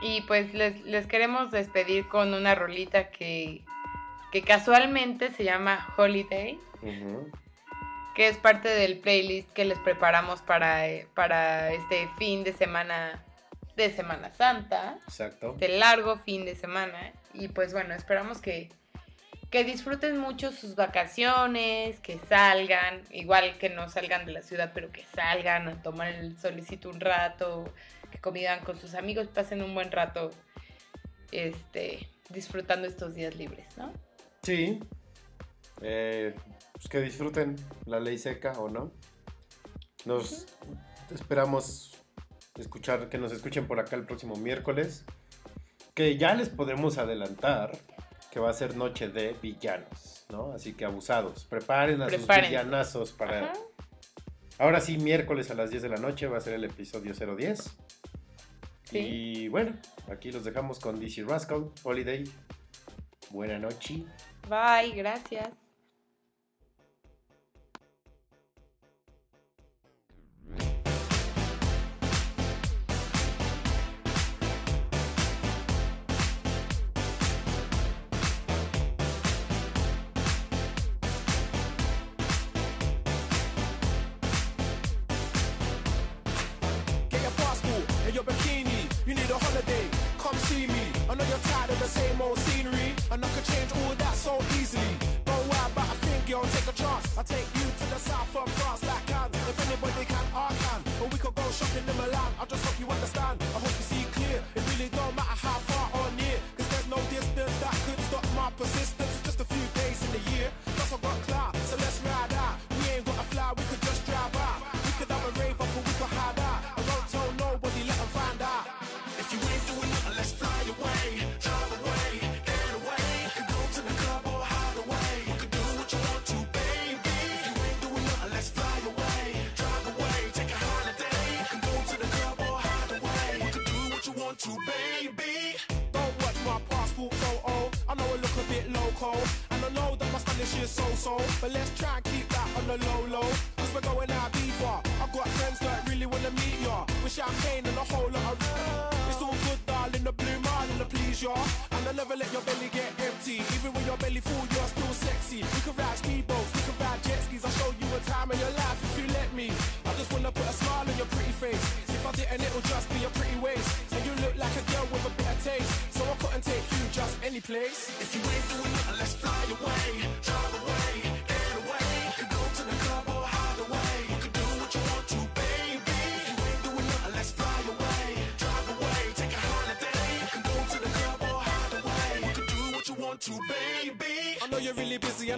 Y 0.00 0.22
pues 0.22 0.52
les, 0.54 0.82
les 0.84 1.06
queremos 1.06 1.50
despedir 1.50 2.08
con 2.08 2.34
una 2.34 2.54
rolita 2.54 3.10
que, 3.10 3.62
que 4.32 4.42
casualmente 4.42 5.30
se 5.30 5.44
llama 5.44 5.94
Holiday, 5.96 6.58
que 8.14 8.28
es 8.28 8.36
parte 8.36 8.68
del 8.68 8.98
playlist 8.98 9.50
que 9.52 9.64
les 9.64 9.78
preparamos 9.78 10.42
para, 10.42 10.88
eh, 10.88 11.08
para 11.14 11.72
este 11.72 12.08
fin 12.18 12.44
de 12.44 12.52
semana 12.52 13.24
de 13.76 13.90
Semana 13.90 14.30
Santa, 14.30 14.98
Exacto. 15.06 15.52
este 15.52 15.68
largo 15.78 16.18
fin 16.18 16.44
de 16.44 16.54
semana. 16.54 17.12
Y 17.32 17.48
pues 17.48 17.72
bueno, 17.72 17.94
esperamos 17.94 18.40
que, 18.40 18.70
que 19.50 19.64
disfruten 19.64 20.18
mucho 20.18 20.52
sus 20.52 20.74
vacaciones, 20.74 21.98
que 22.00 22.18
salgan, 22.28 23.02
igual 23.10 23.58
que 23.58 23.70
no 23.70 23.88
salgan 23.88 24.26
de 24.26 24.32
la 24.32 24.42
ciudad, 24.42 24.72
pero 24.74 24.92
que 24.92 25.04
salgan 25.14 25.68
a 25.68 25.82
tomar 25.82 26.08
el 26.08 26.36
solicito 26.38 26.88
un 26.88 27.00
rato, 27.00 27.72
que 28.14 28.20
convivan 28.20 28.64
con 28.64 28.78
sus 28.78 28.94
amigos, 28.94 29.26
pasen 29.26 29.60
un 29.60 29.74
buen 29.74 29.90
rato 29.90 30.30
este, 31.32 32.08
disfrutando 32.30 32.86
estos 32.86 33.14
días 33.14 33.34
libres, 33.34 33.66
¿no? 33.76 33.92
Sí. 34.42 34.78
Eh, 35.82 36.34
pues 36.72 36.88
que 36.88 37.00
disfruten 37.00 37.56
la 37.86 37.98
ley 37.98 38.16
seca 38.18 38.52
o 38.52 38.68
no. 38.68 38.92
Nos 40.04 40.46
esperamos 41.10 41.96
escuchar, 42.56 43.08
que 43.08 43.18
nos 43.18 43.32
escuchen 43.32 43.66
por 43.66 43.80
acá 43.80 43.96
el 43.96 44.04
próximo 44.04 44.36
miércoles. 44.36 45.04
Que 45.94 46.16
ya 46.16 46.34
les 46.34 46.48
podemos 46.48 46.98
adelantar 46.98 47.72
que 48.30 48.38
va 48.38 48.50
a 48.50 48.52
ser 48.52 48.76
noche 48.76 49.08
de 49.08 49.34
villanos, 49.42 50.26
¿no? 50.28 50.52
Así 50.52 50.74
que 50.74 50.84
abusados. 50.84 51.44
Preparen 51.44 52.00
a 52.02 52.10
sus 52.10 52.26
villanazos 52.26 53.12
para. 53.12 53.50
Ajá. 53.50 53.52
Ahora 54.58 54.80
sí, 54.80 54.98
miércoles 54.98 55.50
a 55.50 55.54
las 55.54 55.70
10 55.70 55.82
de 55.82 55.88
la 55.88 55.96
noche 55.96 56.26
va 56.26 56.38
a 56.38 56.40
ser 56.40 56.54
el 56.54 56.64
episodio 56.64 57.12
010. 57.12 57.76
Sí. 58.84 58.98
Y 58.98 59.48
bueno, 59.48 59.72
aquí 60.10 60.30
los 60.30 60.44
dejamos 60.44 60.78
con 60.78 61.00
DC 61.00 61.24
Rascal, 61.24 61.70
Holiday. 61.82 62.24
Buena 63.30 63.58
noche. 63.58 64.04
Bye, 64.48 64.92
gracias. 64.94 65.63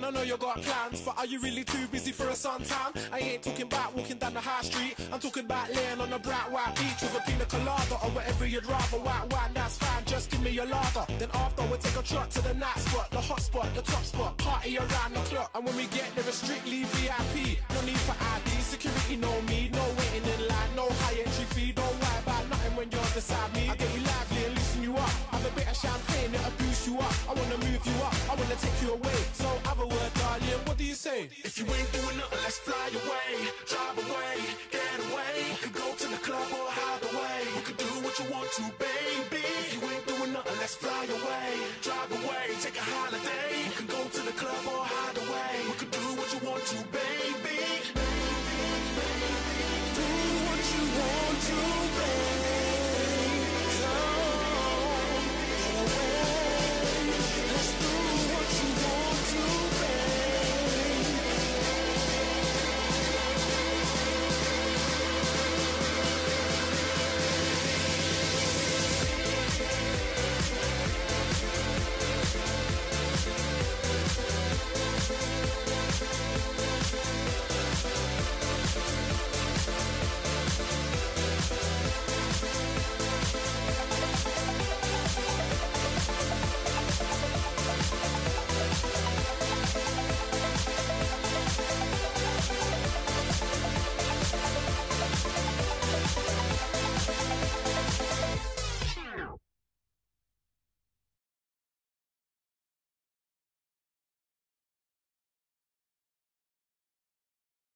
I 0.05 0.10
know 0.10 0.23
you 0.23 0.36
got 0.36 0.60
plans, 0.62 1.01
but 1.01 1.16
are 1.18 1.27
you 1.27 1.40
really 1.40 1.64
too 1.64 1.86
busy 1.89 2.12
for 2.12 2.24
a 2.24 2.32
suntan? 2.32 2.97
I 3.12 3.18
ain't 3.18 3.43
talking 3.43 3.66
about 3.66 3.97
walking 3.97 4.18
down 4.18 4.35
the 4.35 4.40
high 4.40 4.62
street. 4.62 4.94
I'm 5.12 5.20
talking 5.20 5.44
about 5.44 5.73
laying 5.74 6.01
on 6.01 6.12
a 6.12 6.18
bright 6.18 6.51
white 6.51 6.74
beach 6.77 7.01
with 7.01 7.16
a 7.16 7.20
pina 7.31 7.44
colada 7.47 7.94
or 8.05 8.10
whatever 8.10 8.47
you'd 8.47 8.66
rather. 8.66 8.98
White 8.98 9.32
wine, 9.32 9.51
that's 9.55 9.78
fine. 9.78 10.05
Just 10.05 10.31
give 10.31 10.43
me 10.43 10.51
your 10.51 10.66
lager. 10.66 11.05
Then 11.18 11.28
after, 11.35 11.62
we'll 11.64 11.78
take 11.78 11.97
a 11.97 12.02
truck 12.02 12.28
to 12.31 12.43
the 12.43 12.55
night 12.55 12.78
spot, 12.78 13.10
the 13.10 13.20
hot 13.20 13.40
spot, 13.40 13.74
the 13.74 13.82
top 13.82 14.05
spot. 14.05 14.36
Party 14.39 14.78
around 14.78 15.14
the 15.14 15.20
clock, 15.20 15.51
and 15.55 15.64
when 15.64 15.77
we 15.77 15.86
get 15.86 16.06
fly 32.91 33.17
away. 33.35 33.45